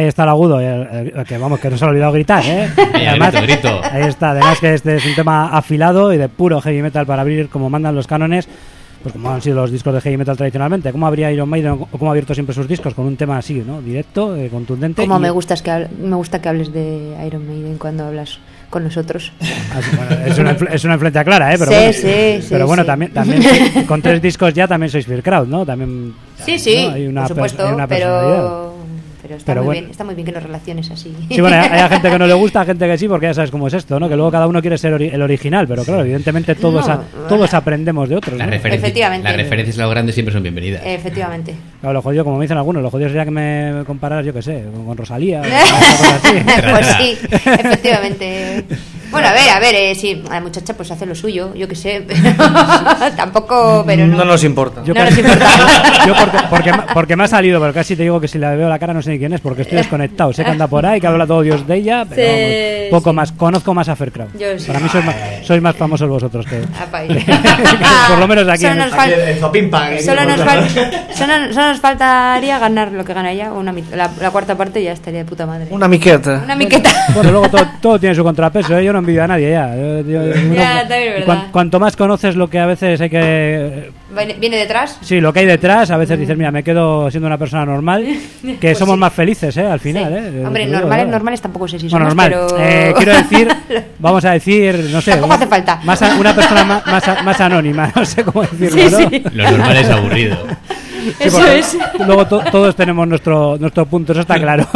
Ahí 0.00 0.06
está 0.06 0.22
el 0.22 0.28
agudo, 0.30 0.60
el- 0.60 1.12
el 1.14 1.24
que 1.26 1.36
vamos, 1.38 1.60
que 1.60 1.68
no 1.70 1.76
se 1.76 1.84
ha 1.84 1.88
olvidado 1.88 2.12
gritar, 2.12 2.42
¿eh? 2.46 2.68
Ahí, 2.94 3.06
Además, 3.06 3.32
grito, 3.34 3.46
grito. 3.46 3.80
Ahí 3.92 4.02
está, 4.04 4.30
además 4.30 4.58
que 4.60 4.74
este 4.74 4.96
es 4.96 5.04
un 5.04 5.14
tema 5.14 5.48
afilado 5.56 6.12
y 6.12 6.16
de 6.16 6.28
puro 6.28 6.60
heavy 6.60 6.82
metal 6.82 7.04
para 7.06 7.22
abrir 7.22 7.48
como 7.48 7.68
mandan 7.68 7.94
los 7.94 8.06
cánones, 8.06 8.48
pues 9.02 9.12
como 9.12 9.30
han 9.30 9.40
sido 9.40 9.56
los 9.56 9.70
discos 9.70 9.94
de 9.94 10.00
heavy 10.00 10.16
metal 10.16 10.36
tradicionalmente. 10.36 10.92
¿Cómo 10.92 11.06
habría 11.06 11.30
Iron 11.32 11.48
Maiden 11.48 11.72
o 11.72 11.86
cómo 11.86 12.08
ha 12.08 12.12
abierto 12.12 12.34
siempre 12.34 12.54
sus 12.54 12.66
discos? 12.68 12.94
Con 12.94 13.06
un 13.06 13.16
tema 13.16 13.38
así, 13.38 13.62
¿no? 13.66 13.80
Directo, 13.82 14.36
eh, 14.36 14.48
contundente. 14.50 15.02
Como 15.02 15.18
y- 15.18 15.20
me, 15.22 15.30
gustas 15.30 15.62
que 15.62 15.86
me 16.02 16.16
gusta 16.16 16.40
que 16.40 16.48
hables 16.48 16.72
de 16.72 17.14
Iron 17.26 17.46
Maiden 17.46 17.76
cuando 17.78 18.06
hablas 18.06 18.38
con 18.68 18.84
nosotros. 18.84 19.32
Así, 19.74 19.96
bueno, 19.96 20.26
es, 20.26 20.38
una, 20.38 20.50
es 20.72 20.84
una 20.84 20.94
influencia 20.94 21.24
clara, 21.24 21.52
¿eh? 21.52 21.56
Pero 21.58 21.70
Sí, 21.72 21.76
bueno, 21.76 21.92
sí, 21.92 22.42
sí, 22.42 22.46
Pero 22.50 22.66
bueno, 22.66 22.82
sí. 22.84 22.86
también, 22.86 23.12
también 23.12 23.42
con 23.88 24.00
tres 24.02 24.22
discos 24.22 24.54
ya 24.54 24.68
también 24.68 24.90
sois 24.90 25.06
Fear 25.06 25.22
Crowd, 25.22 25.48
¿no? 25.48 25.66
También, 25.66 26.14
Sí, 26.44 26.58
sí, 26.58 26.86
¿no? 26.86 26.94
Hay 26.94 27.06
una 27.06 27.20
por 27.22 27.28
supuesto, 27.30 27.66
hay 27.66 27.72
una 27.74 27.86
personalidad. 27.86 28.36
pero, 28.36 28.69
pero 29.30 29.38
está, 29.38 29.52
Pero 29.52 29.60
muy 29.62 29.66
bueno. 29.66 29.80
bien, 29.82 29.90
está 29.92 30.04
muy 30.04 30.14
bien 30.16 30.26
que 30.26 30.32
nos 30.32 30.42
relaciones 30.42 30.90
así. 30.90 31.14
Sí, 31.28 31.40
bueno, 31.40 31.56
hay, 31.56 31.68
hay 31.80 31.88
gente 31.88 32.10
que 32.10 32.18
no 32.18 32.26
le 32.26 32.34
gusta, 32.42 32.64
gente 32.64 32.86
que 32.86 32.98
sí, 32.98 33.06
porque 33.08 33.26
ya 33.26 33.34
sabes 33.34 33.50
cómo 33.50 33.68
es 33.68 33.74
esto, 33.74 34.00
¿no? 34.00 34.08
Que 34.08 34.16
luego 34.16 34.30
cada 34.32 34.46
uno 34.48 34.60
quiere 34.60 34.76
ser 34.76 34.92
ori- 34.92 35.12
el 35.12 35.22
original, 35.22 35.68
pero 35.68 35.84
claro, 35.84 36.00
evidentemente 36.02 36.54
todos, 36.56 36.86
No, 36.88 36.94
a- 36.94 37.02
todos 37.28 37.54
aprendemos 37.54 38.08
de 38.08 38.16
otros, 38.16 38.36
Las, 38.36 38.52
Efectivamente. 38.52 39.22
las 39.28 39.36
referencias 39.36 39.78
a 39.78 39.82
lo 39.82 39.90
grande 39.90 40.12
siempre 40.12 40.32
son 40.32 40.42
bienvenidas. 40.42 40.82
Efectivamente. 40.84 41.54
Claro, 41.80 41.92
lo 41.94 42.02
jodido, 42.02 42.24
como 42.24 42.38
me 42.38 42.44
dicen 42.44 42.56
algunos, 42.58 42.82
lo 42.82 42.90
jodido 42.90 43.08
sería 43.08 43.24
que 43.24 43.30
me 43.30 43.84
compararas, 43.86 44.26
yo 44.26 44.32
qué 44.34 44.42
sé, 44.42 44.64
con, 44.86 44.96
Rosalía 44.96 45.40
o 45.40 45.44
así. 45.44 46.34
pues 46.70 46.86
sí, 46.98 47.18
efectivamente. 47.30 48.64
Bueno, 49.10 49.28
a 49.28 49.32
ver, 49.32 49.48
a 49.50 49.60
ver, 49.60 49.74
eh, 49.74 49.94
sí, 49.94 50.22
la 50.28 50.40
muchacha 50.40 50.74
pues 50.74 50.90
hace 50.90 51.06
lo 51.06 51.14
suyo, 51.14 51.54
yo 51.54 51.66
qué 51.68 51.74
sé, 51.76 52.04
pero 52.08 52.20
tampoco, 53.16 53.82
pero 53.86 54.06
no. 54.06 54.16
No 54.18 54.24
nos 54.24 54.44
importa. 54.44 54.82
Yo, 54.84 54.94
No 54.94 55.00
casi- 55.00 55.22
nos 55.22 55.32
importa. 55.32 55.46
yo 56.06 56.14
porque, 56.14 56.38
porque, 56.50 56.72
me- 56.72 56.94
porque 56.94 57.16
me 57.16 57.24
ha 57.24 57.28
salido, 57.28 57.60
pero 57.60 57.72
casi 57.72 57.96
te 57.96 58.02
digo 58.02 58.20
que 58.20 58.28
si 58.28 58.38
le 58.38 58.56
veo 58.56 58.68
la 58.68 58.78
cara 58.78 58.92
no 58.94 59.02
sé 59.02 59.10
ni 59.10 59.18
quién 59.18 59.32
es, 59.32 59.40
porque 59.40 59.62
estoy 59.62 59.78
desconectado. 59.78 60.32
Sé 60.32 60.44
que 60.44 60.50
anda 60.50 60.66
por 60.66 60.84
ahí, 60.86 61.00
que 61.00 61.06
habla 61.06 61.26
todo 61.26 61.42
Dios 61.42 61.66
de 61.66 61.76
ella, 61.76 62.04
pero 62.08 62.22
Sí, 62.22 62.88
vamos, 62.90 63.00
poco 63.00 63.10
sí. 63.10 63.16
más. 63.16 63.32
Conozco 63.32 63.74
más 63.74 63.88
a 63.88 63.96
sí. 64.58 64.66
Para 64.66 64.80
mí 64.80 64.88
sois 64.88 65.04
más, 65.04 65.16
sois 65.44 65.62
más 65.62 65.76
famosos 65.76 66.08
vosotros 66.08 66.46
que... 66.46 66.56
Ahí. 66.92 67.08
Por 68.08 68.18
lo 68.18 68.28
menos 68.28 68.46
aquí 68.48 68.62
Solo 68.62 68.72
en- 68.72 68.78
nos, 68.78 68.92
Aquí 68.92 69.12
Zopimpa, 69.40 69.88
solo, 70.00 70.24
nos 70.24 70.40
queremos 70.40 70.74
fal- 70.74 71.14
solo, 71.14 71.54
solo 71.54 71.68
nos 71.68 71.80
faltaría 71.80 72.58
ganar 72.58 72.92
lo 72.92 73.04
que 73.04 73.14
gana 73.14 73.30
ella, 73.32 73.52
una 73.52 73.72
la, 73.94 74.10
la 74.20 74.30
cuarta 74.30 74.56
parte 74.56 74.82
ya 74.82 74.92
estaría 74.92 75.20
de 75.20 75.24
puta 75.24 75.46
madre. 75.46 75.66
Una 75.70 75.88
miqueta. 75.88 76.42
Una 76.44 76.56
miqueta. 76.56 76.90
Bueno, 77.14 77.30
luego 77.30 77.48
todo, 77.48 77.66
todo 77.80 77.98
tiene 78.00 78.14
su 78.14 78.22
contrapeso, 78.24 78.76
¿eh? 78.76 78.84
yo 78.84 78.92
no 78.92 78.99
envidio 79.00 79.24
a 79.24 79.26
nadie 79.26 79.50
ya. 79.50 79.74
Yo- 79.76 80.00
yo- 80.02 80.20
uno- 80.46 80.54
Ya, 80.54 80.86
también 80.88 81.12
es 81.14 81.20
y 81.20 81.24
cuan- 81.24 81.48
cuanto 81.50 81.80
más 81.80 81.96
conoces 81.96 82.36
lo 82.36 82.48
que 82.48 82.58
a 82.58 82.66
veces 82.66 83.00
hay 83.00 83.10
que... 83.10 83.90
Viene, 84.40 84.56
detrás. 84.56 84.98
Sí, 85.02 85.20
lo 85.20 85.32
que 85.32 85.40
hay 85.40 85.46
detrás, 85.46 85.90
a 85.90 85.96
veces 85.96 86.18
dices, 86.18 86.36
mira, 86.36 86.50
me 86.50 86.64
quedo 86.64 87.10
siendo 87.10 87.26
una 87.28 87.38
persona 87.38 87.64
normal, 87.64 88.04
que 88.42 88.56
Pues 88.60 88.78
somos 88.78 88.94
sí. 88.96 89.00
más 89.00 89.12
felices, 89.12 89.56
¿eh? 89.56 89.66
Al 89.66 89.78
final, 89.80 90.12
Sí. 90.12 90.36
¿eh? 90.38 90.44
Hombre, 90.46 90.66
digo, 90.66 90.78
normales, 90.80 91.08
normales 91.08 91.40
tampoco 91.40 91.68
sé 91.68 91.78
si 91.78 91.88
Bueno, 91.88 92.10
somos, 92.10 92.16
normal. 92.30 92.46
pero... 92.48 92.62
Eh, 92.64 92.94
quiero 92.96 93.12
decir, 93.16 93.48
vamos 93.98 94.24
a 94.24 94.32
decir, 94.32 94.88
no 94.92 95.00
sé. 95.00 95.12
Tampoco 95.12 95.34
hace 95.34 95.46
falta. 95.46 95.80
Más 95.84 96.02
a- 96.02 96.16
una 96.16 96.34
persona 96.34 96.64
más, 96.64 96.86
más, 96.86 97.24
más 97.24 97.40
anónima, 97.40 97.92
no 97.94 98.04
sé 98.04 98.24
cómo 98.24 98.42
decirlo, 98.42 98.82
Sí, 98.98 99.04
¿no? 99.04 99.10
sí. 99.10 99.22
Lo 99.32 99.50
normal 99.50 99.76
es 99.76 99.90
aburrido. 99.90 100.36
Sí, 101.00 101.14
Eso 101.20 101.46
es. 101.46 101.78
Luego 102.06 102.26
to- 102.26 102.42
todos 102.50 102.76
tenemos 102.76 103.06
nuestro, 103.08 103.56
nuestro 103.58 103.86
punto, 103.86 104.12
eso 104.12 104.20
está 104.22 104.38
claro. 104.38 104.66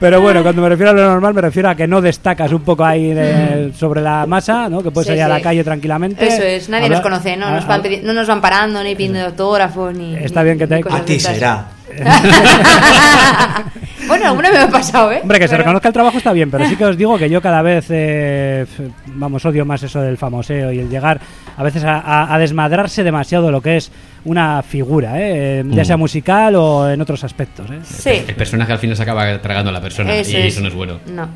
Pero 0.00 0.20
bueno, 0.20 0.42
cuando 0.42 0.62
me 0.62 0.68
refiero 0.68 0.90
a 0.90 0.94
lo 0.94 1.02
normal, 1.02 1.34
me 1.34 1.40
refiero 1.40 1.68
a 1.68 1.74
que 1.74 1.86
no 1.86 2.00
destacas 2.00 2.52
un 2.52 2.62
poco 2.62 2.84
ahí 2.84 3.12
de- 3.14 3.72
sobre 3.76 4.00
la 4.00 4.26
masa, 4.26 4.68
¿no? 4.68 4.82
Que 4.82 4.90
puedes 4.90 5.06
Sí, 5.06 5.10
salir 5.10 5.22
a 5.24 5.28
la 5.28 5.36
sí. 5.36 5.42
calle 5.42 5.64
tranquilamente. 5.64 6.26
Eso 6.26 6.42
es, 6.42 6.68
nadie 6.68 6.88
nos 6.88 7.00
conoce, 7.00 7.36
no 7.36 7.50
nos, 7.50 7.66
van 7.66 7.82
pidi- 7.82 8.02
no 8.02 8.12
nos 8.12 8.26
van 8.26 8.40
parando, 8.40 8.82
ni 8.82 8.94
pidiendo 8.94 9.20
autógrafos, 9.24 9.94
ni. 9.96 10.14
Está 10.16 10.42
bien 10.42 10.58
que 10.58 10.66
te- 10.66 10.82
A 10.88 11.04
ti 11.04 11.18
será. 11.20 11.66
bueno, 14.08 14.26
alguna 14.28 14.50
me 14.50 14.58
ha 14.58 14.68
pasado, 14.68 15.12
¿eh? 15.12 15.20
Hombre, 15.22 15.38
que 15.38 15.48
se 15.48 15.56
reconozca 15.56 15.88
el 15.88 15.94
trabajo 15.94 16.18
está 16.18 16.32
bien, 16.32 16.50
pero 16.50 16.66
sí 16.66 16.76
que 16.76 16.84
os 16.84 16.96
digo 16.96 17.18
que 17.18 17.28
yo 17.30 17.40
cada 17.42 17.62
vez, 17.62 17.86
eh, 17.90 18.66
vamos, 19.06 19.44
odio 19.44 19.64
más 19.64 19.82
eso 19.82 20.00
del 20.00 20.16
famoseo 20.16 20.72
y 20.72 20.78
el 20.80 20.88
llegar 20.88 21.20
a 21.56 21.62
veces 21.62 21.84
a, 21.84 21.98
a- 21.98 22.34
a 22.34 22.38
desmadrarse 22.38 23.02
demasiado 23.04 23.50
lo 23.50 23.60
que 23.60 23.76
es 23.78 23.90
una 24.24 24.62
figura, 24.62 25.12
¿eh? 25.16 25.64
ya 25.68 25.82
Mm. 25.82 25.86
sea 25.86 25.96
musical 25.96 26.54
o 26.56 26.88
en 26.90 27.00
otros 27.00 27.24
aspectos. 27.24 27.68
¿eh? 27.70 27.78
Sí, 27.84 28.24
El 28.28 28.34
personaje 28.36 28.72
al 28.72 28.78
final 28.78 28.96
se 28.96 29.02
acaba 29.02 29.40
tragando 29.40 29.70
a 29.70 29.72
la 29.72 29.80
persona 29.80 30.14
eso 30.14 30.32
y 30.32 30.36
es. 30.42 30.54
eso 30.54 30.60
no 30.62 30.68
es 30.68 30.74
bueno. 30.74 30.98
No. 31.06 31.28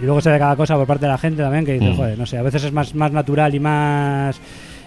Y 0.00 0.04
luego 0.04 0.20
se 0.20 0.30
ve 0.30 0.38
cada 0.38 0.56
cosa 0.56 0.74
por 0.76 0.86
parte 0.86 1.06
de 1.06 1.12
la 1.12 1.18
gente 1.18 1.42
también 1.42 1.64
que 1.64 1.72
dice, 1.74 1.90
Mm. 1.90 1.96
joder, 1.96 2.18
no 2.18 2.26
sé, 2.26 2.38
a 2.38 2.42
veces 2.42 2.64
es 2.64 2.72
más, 2.72 2.94
más 2.94 3.12
natural 3.12 3.54
y 3.54 3.60
más, 3.60 4.38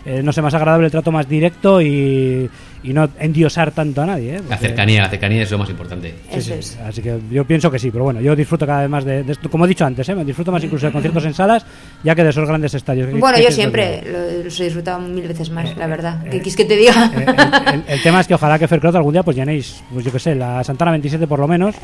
eh, 0.05 0.21
no 0.23 0.31
sé, 0.31 0.41
más 0.41 0.53
agradable 0.53 0.85
el 0.85 0.91
trato 0.91 1.11
más 1.11 1.27
directo 1.27 1.81
y, 1.81 2.49
y 2.83 2.93
no 2.93 3.09
endiosar 3.19 3.71
tanto 3.71 4.01
a 4.01 4.05
nadie. 4.05 4.37
¿eh? 4.37 4.41
La 4.49 4.57
cercanía, 4.57 5.01
la 5.01 5.09
cercanía 5.09 5.43
es 5.43 5.51
lo 5.51 5.57
más 5.57 5.69
importante. 5.69 6.15
Sí, 6.33 6.41
sí. 6.41 6.53
es. 6.53 6.77
Así 6.85 7.01
que 7.01 7.17
yo 7.29 7.43
pienso 7.45 7.69
que 7.69 7.77
sí, 7.79 7.91
pero 7.91 8.05
bueno, 8.05 8.21
yo 8.21 8.35
disfruto 8.35 8.65
cada 8.65 8.81
vez 8.81 8.89
más 8.89 9.03
de, 9.03 9.23
de 9.23 9.31
esto. 9.33 9.49
Como 9.49 9.65
he 9.65 9.67
dicho 9.67 9.85
antes, 9.85 10.07
¿eh? 10.07 10.15
me 10.15 10.23
disfruto 10.23 10.51
más 10.51 10.63
incluso 10.63 10.85
de 10.85 10.91
conciertos 10.93 11.25
en 11.25 11.33
salas 11.33 11.65
ya 12.03 12.15
que 12.15 12.23
de 12.23 12.29
esos 12.29 12.47
grandes 12.47 12.73
estadios. 12.73 13.07
¿Qué- 13.09 13.15
Bueno, 13.15 13.37
qué 13.37 13.43
yo 13.43 13.51
siempre 13.51 14.01
lo, 14.05 14.43
los 14.45 14.59
he 14.59 14.63
disfrutado 14.65 14.99
mil 14.99 15.27
veces 15.27 15.49
más, 15.49 15.75
la 15.75 15.87
verdad. 15.87 16.23
¿Qué 16.23 16.29
quieres 16.39 16.55
que 16.55 16.65
te 16.65 16.75
diga? 16.77 17.11
Eh, 17.17 17.25
el, 17.25 17.73
el- 17.75 17.83
el 17.87 18.01
tema 18.01 18.21
es 18.21 18.27
que 18.27 18.35
ojalá 18.35 18.57
que 18.57 18.67
Faircloth 18.67 18.95
algún 18.95 19.11
día 19.13 19.23
pues 19.23 19.35
llenéis, 19.35 19.83
pues 19.93 20.05
yo 20.05 20.11
que 20.11 20.19
sé, 20.19 20.35
la 20.35 20.63
Santana 20.63 20.91
27 20.91 21.27
por 21.27 21.39
lo 21.39 21.47
menos. 21.47 21.75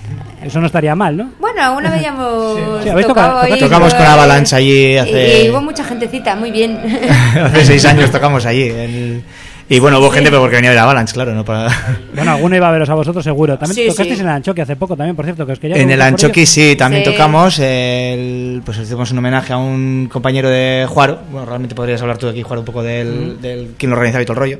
Eso 0.44 0.60
no 0.62 0.68
estaría 0.68 0.96
mal, 0.96 1.18
¿no? 1.18 1.32
Bueno, 1.40 1.62
alguna 1.62 1.90
vez 1.92 2.02
ya 2.02 2.10
hemos 2.10 2.84
Sí, 2.84 2.90
habéis 2.90 3.08
tocado 3.08 3.42
tocado- 3.42 3.58
Tocamos 3.60 3.94
con 3.94 4.06
Avalanche 4.06 4.56
allí 4.56 4.98
hace- 4.98 5.44
Y 5.46 5.50
hubo 5.50 5.62
mucha 5.62 5.84
gentecita, 5.84 6.36
muy 6.36 6.52
bien. 6.52 6.78
Hace 7.36 7.66
seis 7.66 7.86
años 7.86 8.10
tocamos 8.12 8.46
allí. 8.46 8.64
el- 8.64 9.24
Y 9.68 9.80
bueno, 9.80 9.98
hubo 10.00 10.12
gente 10.12 10.30
pero 10.30 10.42
porque 10.42 10.58
venía 10.58 10.70
de 10.70 10.76
la 10.76 10.84
Avalanche, 10.84 11.14
claro, 11.14 11.34
no 11.34 11.44
para... 11.44 11.68
Bueno, 12.16 12.32
alguno 12.34 12.56
iba 12.56 12.70
a 12.70 12.72
veros 12.72 12.88
a 12.90 12.94
vosotros 12.94 13.24
seguro. 13.24 13.58
También 13.58 13.76
Sí, 13.76 13.88
tocasteis 13.90 14.16
sí. 14.18 14.22
en 14.22 14.28
el 14.30 14.34
Anchoqui 14.36 14.62
hace 14.62 14.76
poco 14.76 14.96
también, 14.96 15.16
por 15.16 15.26
cierto, 15.26 15.44
que 15.46 15.54
os 15.54 15.60
quería 15.60 15.78
En 15.78 15.90
el 15.90 16.02
Anchoqui 16.02 16.46
sí, 16.46 16.76
también 16.76 17.04
Sí. 17.04 17.12
tocamos. 17.12 17.58
el- 17.60 18.62
pues 18.64 18.78
hicimos 18.78 19.12
un 19.12 19.18
homenaje 19.18 19.54
a 19.54 19.58
un 19.58 20.08
compañero 20.12 20.50
de 20.50 20.86
Juaro. 20.88 21.20
Bueno, 21.32 21.48
realmente 21.48 21.74
podrías 21.74 22.00
hablar 22.02 22.18
tú 22.20 22.28
de 22.28 22.34
aquí, 22.34 22.44
Juaro, 22.44 22.62
un 22.62 22.66
poco 22.66 22.84
del, 22.84 23.42
del 23.42 23.74
quién 23.78 23.90
lo 23.90 23.96
organizaba 23.98 24.22
y 24.22 24.26
todo 24.26 24.34
el 24.36 24.40
rollo. 24.40 24.60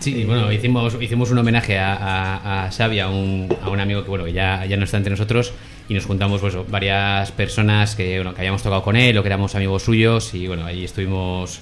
Sí, 0.00 0.16
y 0.16 0.24
bueno, 0.24 0.52
hicimos, 0.52 0.96
hicimos 1.00 1.30
un 1.30 1.38
homenaje 1.38 1.78
a, 1.78 1.94
a, 1.94 2.64
a 2.66 2.70
Xavi, 2.72 3.00
a 3.00 3.08
un, 3.08 3.48
a 3.62 3.70
un 3.70 3.80
amigo 3.80 4.02
que 4.02 4.10
bueno 4.10 4.24
que 4.24 4.32
ya, 4.32 4.66
ya 4.66 4.76
no 4.76 4.84
está 4.84 4.96
entre 4.98 5.12
nosotros 5.12 5.52
y 5.88 5.94
nos 5.94 6.04
juntamos 6.06 6.40
pues, 6.40 6.54
varias 6.68 7.30
personas 7.32 7.94
que, 7.94 8.16
bueno, 8.16 8.34
que 8.34 8.40
habíamos 8.40 8.62
tocado 8.62 8.82
con 8.82 8.96
él 8.96 9.16
o 9.16 9.22
que 9.22 9.28
éramos 9.28 9.54
amigos 9.54 9.84
suyos 9.84 10.34
y 10.34 10.48
bueno, 10.48 10.66
ahí 10.66 10.84
estuvimos 10.84 11.60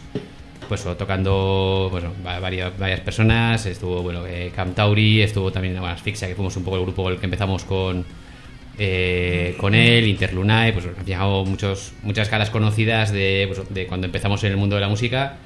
pues 0.71 0.85
tocando 0.97 1.89
bueno, 1.91 2.13
va- 2.27 2.39
varias, 2.39 2.79
varias 2.79 3.01
personas, 3.01 3.67
estuvo 3.67 4.03
bueno, 4.03 4.25
eh, 4.27 4.53
Cam 4.55 4.73
Tauri, 4.73 5.21
estuvo 5.21 5.51
también 5.51 5.75
bueno, 5.75 5.89
Asfixia, 5.93 6.29
que 6.29 6.37
fuimos 6.37 6.57
un 6.57 6.63
poco 6.65 6.77
el 6.77 6.83
grupo 6.85 7.03
con 7.03 7.13
el 7.13 7.19
que 7.19 7.27
empezamos 7.27 7.65
con, 7.65 8.05
eh, 8.79 9.57
con 9.59 9.75
él, 9.75 10.07
Interlunae, 10.07 10.73
pues 10.73 10.87
han 10.97 11.05
llegado 11.05 11.45
muchos, 11.45 11.93
muchas 12.03 12.29
caras 12.29 12.51
conocidas 12.51 13.11
de, 13.13 13.47
pues, 13.53 13.69
de 13.69 13.87
cuando 13.87 14.07
empezamos 14.07 14.43
en 14.45 14.53
el 14.53 14.57
mundo 14.57 14.77
de 14.77 14.81
la 14.81 14.89
música. 14.89 15.37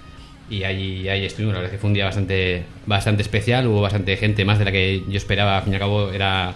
Y 0.50 0.64
ahí, 0.64 1.08
ahí 1.08 1.24
estuvimos, 1.24 1.54
la 1.54 1.60
verdad 1.60 1.72
es 1.72 1.78
que 1.78 1.80
fue 1.80 1.88
un 1.88 1.94
día 1.94 2.04
bastante, 2.04 2.64
bastante 2.84 3.22
especial, 3.22 3.66
hubo 3.66 3.80
bastante 3.80 4.14
gente 4.18 4.44
más 4.44 4.58
de 4.58 4.66
la 4.66 4.72
que 4.72 5.02
yo 5.08 5.16
esperaba, 5.16 5.56
al 5.56 5.62
fin 5.62 5.72
y 5.72 5.76
al 5.76 5.80
cabo 5.80 6.10
era, 6.10 6.52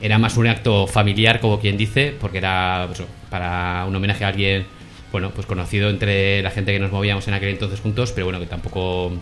era 0.00 0.16
más 0.18 0.36
un 0.36 0.46
acto 0.46 0.86
familiar, 0.86 1.40
como 1.40 1.58
quien 1.58 1.76
dice, 1.76 2.14
porque 2.20 2.38
era 2.38 2.84
pues, 2.86 3.02
para 3.30 3.84
un 3.88 3.96
homenaje 3.96 4.24
a 4.24 4.28
alguien, 4.28 4.64
bueno, 5.12 5.30
pues 5.30 5.46
conocido 5.46 5.90
entre 5.90 6.42
la 6.42 6.50
gente 6.50 6.72
que 6.72 6.78
nos 6.80 6.90
movíamos 6.90 7.28
en 7.28 7.34
aquel 7.34 7.50
entonces 7.50 7.80
juntos, 7.80 8.12
pero 8.12 8.26
bueno, 8.26 8.40
que 8.40 8.46
tampoco, 8.46 9.12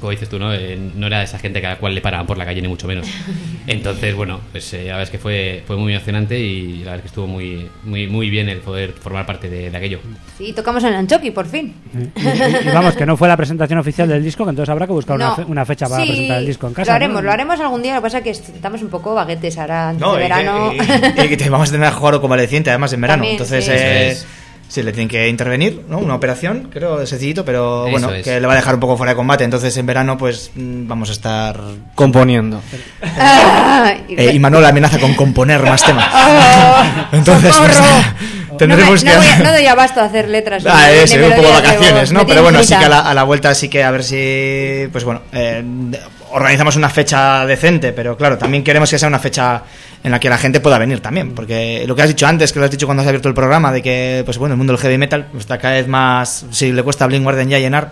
como 0.00 0.10
dices 0.10 0.28
tú, 0.28 0.38
¿no? 0.38 0.52
Eh, 0.54 0.78
no 0.96 1.06
era 1.08 1.18
de 1.18 1.24
esa 1.24 1.38
gente 1.38 1.64
a 1.64 1.70
la 1.70 1.76
cual 1.78 1.94
le 1.94 2.00
paraban 2.00 2.26
por 2.26 2.36
la 2.38 2.44
calle, 2.44 2.60
ni 2.62 2.68
mucho 2.68 2.86
menos. 2.86 3.06
Entonces, 3.66 4.14
bueno, 4.14 4.40
pues 4.52 4.72
eh, 4.74 4.78
la 4.84 4.84
verdad 4.84 5.02
es 5.02 5.10
que 5.10 5.18
fue, 5.18 5.62
fue 5.66 5.76
muy 5.76 5.92
emocionante 5.94 6.38
y 6.38 6.78
la 6.78 6.92
verdad 6.92 6.96
es 6.96 7.02
que 7.02 7.08
estuvo 7.08 7.26
muy, 7.26 7.68
muy, 7.84 8.06
muy 8.06 8.30
bien 8.30 8.48
el 8.48 8.58
poder 8.58 8.92
formar 8.92 9.26
parte 9.26 9.48
de, 9.50 9.70
de 9.70 9.76
aquello. 9.76 10.00
Sí, 10.38 10.52
tocamos 10.52 10.82
en 10.84 10.94
Anchoqui, 10.94 11.30
por 11.32 11.46
fin. 11.46 11.74
Y, 11.94 12.20
y- 12.20 12.68
y 12.68 12.72
vamos, 12.72 12.94
que 12.94 13.04
no 13.06 13.16
fue 13.16 13.26
la 13.28 13.36
presentación 13.36 13.78
oficial 13.80 14.08
del 14.08 14.22
disco, 14.22 14.44
que 14.44 14.50
entonces 14.50 14.70
habrá 14.70 14.86
que 14.86 14.92
buscar 14.92 15.16
una, 15.16 15.28
No. 15.30 15.36
fe- 15.36 15.44
una 15.44 15.64
fecha 15.66 15.88
para 15.88 16.02
Sí, 16.02 16.08
presentar 16.08 16.38
el 16.38 16.46
disco 16.46 16.66
en 16.68 16.74
casa. 16.74 16.92
Lo 16.92 16.96
haremos, 16.96 17.16
¿no? 17.16 17.22
lo 17.22 17.32
haremos 17.32 17.60
algún 17.60 17.82
día. 17.82 17.94
Lo 17.94 18.00
que 18.00 18.02
pasa 18.04 18.18
es 18.18 18.24
que 18.24 18.30
estamos 18.30 18.80
un 18.82 18.88
poco 18.88 19.14
baguetes 19.14 19.58
ahora 19.58 19.90
antes 19.90 20.00
No, 20.00 20.14
de 20.14 20.20
y 20.24 20.28
que- 20.28 20.32
verano. 20.34 20.72
y- 20.74 21.20
y 21.24 21.28
que 21.28 21.36
te 21.36 21.50
vamos 21.50 21.68
a 21.68 21.72
tener 21.72 21.86
a 21.88 21.92
Juaro 21.92 22.20
convaleciente 22.20 22.70
además 22.70 22.92
en 22.92 23.00
verano. 23.00 23.22
También, 23.24 23.32
Entonces, 23.32 23.64
sí. 23.64 23.70
eh. 23.74 24.16
Sí, 24.68 24.82
le 24.82 24.92
tienen 24.92 25.08
que 25.08 25.28
intervenir, 25.28 25.84
¿no? 25.88 25.98
Una 25.98 26.14
operación, 26.14 26.68
creo, 26.72 27.04
sencillito, 27.06 27.44
pero 27.44 27.82
Eso 27.86 27.90
bueno, 27.90 28.12
es. 28.12 28.22
que 28.24 28.40
le 28.40 28.46
va 28.46 28.52
a 28.52 28.56
dejar 28.56 28.74
un 28.74 28.80
poco 28.80 28.96
fuera 28.96 29.12
de 29.12 29.16
combate. 29.16 29.44
Entonces, 29.44 29.76
en 29.76 29.86
verano, 29.86 30.16
pues 30.18 30.50
mm, 30.54 30.86
vamos 30.86 31.08
a 31.08 31.12
estar. 31.12 31.60
Componiendo. 31.94 32.60
Y- 34.08 34.14
Eh, 34.18 34.32
y 34.34 34.38
Manuel 34.38 34.64
amenaza 34.64 34.98
con 34.98 35.14
componer 35.14 35.62
más 35.62 35.82
temas. 35.84 36.06
¡Oh! 36.14 36.82
Entonces, 37.12 37.54
pues, 37.56 37.78
tendremos 38.58 39.04
no, 39.04 39.10
me- 39.10 39.16
no, 39.16 39.20
que. 39.22 39.26
voy 39.28 39.34
a- 39.34 39.44
no 39.44 39.52
doy 39.52 39.66
abasto 39.66 40.00
a 40.00 40.04
hacer 40.04 40.28
letras. 40.28 40.64
Ah, 40.66 40.88
ni 41.16 41.18
un 41.22 41.32
poco 41.34 41.50
vacaciones, 41.52 42.12
¿no? 42.12 42.26
Pero 42.26 42.42
bueno, 42.42 42.58
sí 42.60 42.66
frita. 42.66 42.80
que 42.80 42.86
a 42.86 42.88
la, 42.88 43.00
a 43.00 43.14
la 43.14 43.22
vuelta 43.24 43.54
sí 43.54 43.68
que 43.68 43.84
a 43.84 43.90
ver 43.90 44.02
si, 44.04 44.88
pues 44.92 45.04
bueno, 45.04 45.22
eh, 45.32 45.62
organizamos 46.32 46.76
una 46.76 46.88
fecha 46.90 47.46
decente, 47.46 47.92
pero 47.92 48.16
claro, 48.16 48.36
también 48.36 48.62
queremos 48.64 48.90
que 48.90 48.98
sea 48.98 49.08
una 49.08 49.18
fecha 49.20 49.62
en 50.04 50.10
la 50.10 50.20
que 50.20 50.28
la 50.28 50.38
gente 50.38 50.60
pueda 50.60 50.78
venir 50.78 51.00
también, 51.00 51.32
porque 51.32 51.84
lo 51.86 51.96
que 51.96 52.02
has 52.02 52.08
dicho 52.08 52.26
antes, 52.26 52.52
que 52.52 52.58
lo 52.58 52.64
has 52.64 52.70
dicho 52.70 52.86
cuando 52.86 53.02
has 53.02 53.08
abierto 53.08 53.28
el 53.28 53.34
programa, 53.34 53.72
de 53.72 53.82
que, 53.82 54.22
pues 54.24 54.38
bueno, 54.38 54.54
el 54.54 54.58
mundo 54.58 54.72
del 54.72 54.80
heavy 54.80 54.98
metal 54.98 55.26
pues, 55.30 55.42
está 55.42 55.58
cada 55.58 55.74
vez 55.74 55.88
más, 55.88 56.46
si 56.50 56.72
le 56.72 56.82
cuesta 56.82 57.04
a 57.04 57.08
Blink 57.08 57.26
Warden 57.26 57.48
ya 57.48 57.58
llenar, 57.58 57.90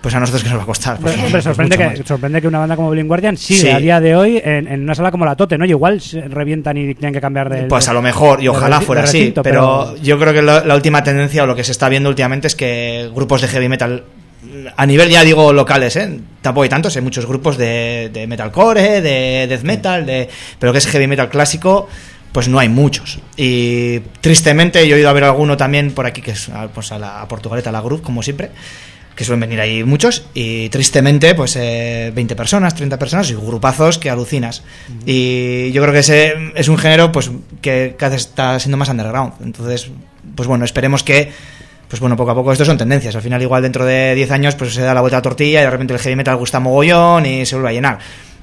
pues 0.00 0.14
a 0.14 0.20
nosotros 0.20 0.44
que 0.44 0.50
nos 0.50 0.58
va 0.58 0.62
a 0.62 0.66
costar. 0.66 0.96
Pues, 0.98 1.16
Hombre, 1.16 1.30
pues 1.32 1.44
sorprende, 1.44 1.76
que, 1.76 2.04
sorprende 2.04 2.40
que 2.40 2.46
una 2.46 2.60
banda 2.60 2.76
como 2.76 2.90
Blind 2.90 3.08
Guardian 3.08 3.36
sigue 3.36 3.60
Sí. 3.62 3.68
a 3.68 3.80
día 3.80 4.00
de 4.00 4.14
hoy 4.14 4.40
en, 4.42 4.68
en 4.68 4.82
una 4.84 4.94
sala 4.94 5.10
como 5.10 5.24
la 5.24 5.34
Tote, 5.34 5.58
¿no? 5.58 5.64
Y 5.64 5.70
igual 5.70 6.00
se 6.00 6.20
revientan 6.20 6.76
y 6.76 6.94
tienen 6.94 7.12
que 7.12 7.20
cambiar 7.20 7.48
de. 7.48 7.62
Pues 7.64 7.88
a 7.88 7.92
lo 7.92 8.00
mejor, 8.00 8.40
y 8.40 8.46
ojalá 8.46 8.80
fuera 8.80 9.02
así, 9.02 9.34
pero, 9.42 9.96
yo 9.96 10.18
creo 10.18 10.32
que 10.32 10.42
la 10.42 10.74
última 10.74 11.02
tendencia 11.02 11.42
o 11.42 11.46
lo 11.46 11.56
que 11.56 11.64
se 11.64 11.72
está 11.72 11.88
viendo 11.88 12.08
últimamente 12.08 12.46
es 12.46 12.54
que 12.54 13.10
grupos 13.12 13.42
de 13.42 13.48
heavy 13.48 13.68
metal, 13.68 14.04
a 14.76 14.86
nivel 14.86 15.10
ya 15.10 15.24
digo 15.24 15.52
locales, 15.52 15.96
¿eh? 15.96 16.20
tampoco 16.42 16.62
hay 16.62 16.68
tantos, 16.68 16.96
hay 16.96 17.02
muchos 17.02 17.26
grupos 17.26 17.56
de, 17.56 18.10
de 18.12 18.26
metalcore, 18.26 19.00
de 19.00 19.46
death 19.48 19.62
metal, 19.62 20.06
de, 20.06 20.28
pero 20.58 20.72
que 20.72 20.78
es 20.78 20.86
heavy 20.86 21.06
metal 21.06 21.28
clásico, 21.28 21.88
pues 22.32 22.48
no 22.48 22.58
hay 22.58 22.68
muchos. 22.68 23.18
Y 23.36 24.00
tristemente 24.20 24.86
yo 24.86 24.96
he 24.96 25.00
ido 25.00 25.08
a 25.08 25.12
ver 25.12 25.24
alguno 25.24 25.56
también 25.56 25.92
por 25.92 26.06
aquí, 26.06 26.22
que 26.22 26.32
es 26.32 26.48
a, 26.48 26.68
pues 26.68 26.92
a 26.92 26.98
la 26.98 27.22
a 27.22 27.28
Portugaleta, 27.28 27.70
a 27.70 27.72
la 27.72 27.80
Groove, 27.80 28.02
como 28.02 28.22
siempre 28.22 28.50
que 29.18 29.24
suelen 29.24 29.40
venir 29.40 29.60
ahí 29.60 29.82
muchos 29.82 30.26
y 30.32 30.68
tristemente 30.68 31.34
pues 31.34 31.56
eh, 31.56 32.12
20 32.14 32.36
personas, 32.36 32.76
30 32.76 33.00
personas 33.00 33.28
y 33.28 33.34
grupazos 33.34 33.98
que 33.98 34.10
alucinas. 34.10 34.62
Y 35.06 35.72
yo 35.72 35.82
creo 35.82 35.92
que 35.92 35.98
ese 35.98 36.52
es 36.54 36.68
un 36.68 36.78
género 36.78 37.10
pues 37.10 37.28
que 37.60 37.96
cada 37.98 38.12
vez 38.12 38.26
está 38.26 38.60
siendo 38.60 38.76
más 38.76 38.88
underground. 38.88 39.32
Entonces, 39.42 39.90
pues 40.36 40.46
bueno, 40.46 40.64
esperemos 40.64 41.02
que 41.02 41.32
pues 41.88 42.00
bueno, 42.00 42.16
poco 42.16 42.30
a 42.30 42.34
poco 42.34 42.52
esto 42.52 42.64
son 42.64 42.78
tendencias. 42.78 43.14
Al 43.16 43.22
final 43.22 43.40
igual 43.40 43.62
dentro 43.62 43.84
de 43.84 44.14
10 44.14 44.30
años 44.30 44.54
pues 44.54 44.74
se 44.74 44.82
da 44.82 44.94
la 44.94 45.00
vuelta 45.00 45.16
a 45.16 45.18
la 45.18 45.22
tortilla 45.22 45.60
y 45.60 45.64
de 45.64 45.70
repente 45.70 45.94
el 45.94 46.00
heavy 46.00 46.16
metal 46.16 46.36
gusta 46.36 46.60
mogollón 46.60 47.26
y 47.26 47.46
se 47.46 47.54
vuelve 47.56 47.70
a 47.70 47.72
llenar. 47.72 47.98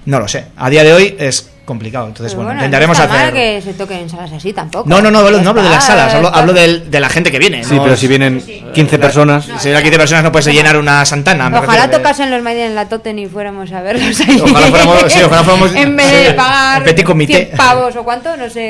No 0.06 0.20
lo 0.20 0.28
sé. 0.28 0.46
A 0.58 0.70
día 0.70 0.84
de 0.84 0.94
hoy 0.94 1.16
es 1.20 1.50
complicado. 1.66 2.08
Entonces, 2.08 2.36
bueno, 2.36 2.50
no 2.52 2.56
intentaremos 2.56 2.98
mal 2.98 3.08
hacer 3.12 3.34
que 3.34 3.62
se 3.62 3.74
toquen 3.74 4.00
en 4.00 4.10
salas 4.10 4.32
así 4.32 4.54
tampoco. 4.54 4.88
No, 4.90 5.02
no, 5.02 5.12
no, 5.12 5.20
hablo, 5.20 5.42
no 5.42 5.50
hablo 5.50 5.64
de 5.64 5.70
las 5.70 5.86
salas, 5.86 6.14
hablo, 6.14 6.34
hablo 6.34 6.54
del- 6.54 6.90
de 6.90 7.00
la 7.00 7.10
gente 7.10 7.32
que 7.32 7.40
viene. 7.40 7.64
Sí, 7.64 7.76
¿no? 7.76 7.84
pero 7.84 7.96
si 7.98 8.08
vienen 8.08 8.42
15 8.74 9.00
personas. 9.00 9.46
Si 9.60 9.70
hay 9.70 9.82
15 9.82 9.98
personas 9.98 10.24
no 10.24 10.32
puedes 10.32 10.48
llenar 10.54 10.78
una 10.78 11.04
Santana. 11.06 11.48
Ojalá 11.48 11.62
refiero 11.62 11.88
de- 11.88 11.98
tocasen 11.98 12.32
los 12.32 12.42
Maiden 12.42 12.68
en 12.68 12.76
la 12.76 12.88
Toten 12.88 13.18
y 13.20 13.28
fuéramos 13.28 13.72
a 13.72 13.82
verlos 13.82 14.20
ahí. 14.22 14.40
Ojalá 14.42 14.68
fuéramos- 14.68 15.12
sí, 15.12 15.20
ojalá 15.24 15.44
fuéramos- 15.44 15.76
En 15.76 15.96
vez 15.96 16.28
de 16.28 16.34
pagar 16.34 16.84
petit 16.84 17.06
comité. 17.06 17.46
100 17.48 17.58
pavos 17.58 17.96
o 17.96 18.04
cuánto, 18.04 18.38
no 18.38 18.50
sé. 18.50 18.62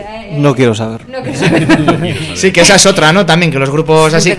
eh, 0.00 0.34
No 0.38 0.54
quiero 0.54 0.74
saber. 0.74 1.08
No 1.08 1.22
quiero 1.22 1.38
saber. 1.38 1.66
Sí, 2.34 2.52
que 2.52 2.62
esa 2.62 2.76
es 2.76 2.86
otra, 2.86 3.12
¿no? 3.12 3.26
También 3.26 3.52
que 3.52 3.58
los 3.58 3.70
grupos 3.70 4.14
así, 4.14 4.34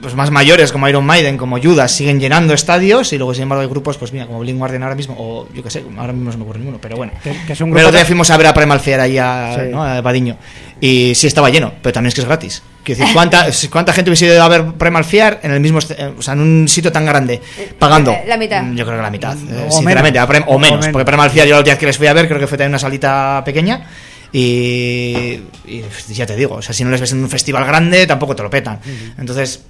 pues 0.00 0.14
más 0.14 0.30
mayores 0.30 0.72
como 0.72 0.88
Iron 0.88 1.04
Maiden, 1.04 1.36
como 1.36 1.60
Judas, 1.60 1.92
siguen 1.92 2.18
llenando 2.18 2.54
estadios 2.54 3.12
y 3.12 3.18
luego, 3.18 3.32
sin 3.34 3.44
embargo, 3.44 3.62
hay 3.62 3.68
grupos, 3.68 3.96
pues 3.98 4.12
mira, 4.12 4.26
como 4.26 4.40
Blink 4.40 4.58
Guardian 4.58 4.82
ahora 4.82 4.94
mismo, 4.94 5.14
o 5.18 5.48
yo 5.54 5.62
qué 5.62 5.70
sé, 5.70 5.84
ahora 5.96 6.12
mismo 6.12 6.26
no 6.26 6.32
se 6.32 6.38
me 6.38 6.44
ocurre 6.44 6.58
ninguno, 6.58 6.78
pero 6.80 6.96
bueno. 6.96 7.12
Que, 7.46 7.52
es 7.54 7.60
un 7.60 7.68
El 7.68 7.74
grupo. 7.74 7.86
otro 7.88 7.98
día 7.98 8.06
fuimos 8.06 8.30
a 8.30 8.36
ver 8.36 8.46
a 8.48 8.54
Primal 8.54 8.80
Fear 8.80 9.00
ahí 9.00 9.18
a, 9.18 9.54
Sí. 9.56 9.60
¿no? 9.70 9.82
a 9.84 10.00
Badiño 10.00 10.36
y 10.80 11.12
sí 11.14 11.26
estaba 11.26 11.48
lleno, 11.50 11.72
pero 11.82 11.92
también 11.92 12.08
es 12.08 12.14
que 12.14 12.20
es 12.20 12.26
gratis. 12.26 12.62
Quiero 12.82 12.98
decir, 13.00 13.14
¿cuánta, 13.14 13.46
¿cuánta 13.70 13.92
gente 13.92 14.10
hubiese 14.10 14.26
ido 14.26 14.42
a 14.42 14.48
ver 14.48 14.64
Primal 14.72 15.04
Fear 15.04 15.40
en 15.42 15.52
el 15.52 15.60
mismo, 15.60 15.78
o 15.78 16.22
sea, 16.22 16.34
en 16.34 16.40
un 16.40 16.68
sitio 16.68 16.92
tan 16.92 17.06
grande, 17.06 17.40
pagando? 17.78 18.10
Eh, 18.12 18.24
la 18.26 18.36
mitad. 18.36 18.62
Mm, 18.62 18.76
Yo 18.76 18.84
creo 18.84 18.98
que 18.98 19.02
la 19.02 19.10
mitad, 19.10 19.34
eh, 19.36 19.66
O 19.68 19.72
sinceramente, 19.72 20.18
menos. 20.20 20.34
Prem- 20.34 20.44
o 20.46 20.54
O 20.56 20.58
menos, 20.58 20.80
menos. 20.80 20.92
porque 20.92 21.04
Primal 21.06 21.30
Fear 21.30 21.46
yo 21.46 21.52
la 21.54 21.58
última 21.60 21.72
vez 21.74 21.78
que 21.80 21.86
les 21.86 21.96
fui 21.96 22.06
a 22.06 22.12
ver 22.12 22.26
creo 22.28 22.38
que 22.40 22.46
fue 22.46 22.58
también 22.58 22.72
una 22.72 22.78
salita 22.78 23.42
pequeña. 23.44 23.86
Y, 24.32 25.40
y 25.66 25.84
ya 26.12 26.26
te 26.26 26.34
digo, 26.36 26.56
o 26.56 26.62
sea, 26.62 26.74
si 26.74 26.82
no 26.84 26.90
les 26.90 27.00
ves 27.00 27.12
en 27.12 27.22
un 27.22 27.30
festival 27.30 27.64
grande, 27.64 28.04
tampoco 28.06 28.34
te 28.34 28.42
lo 28.42 28.50
petan. 28.50 28.80
Entonces, 29.16 29.62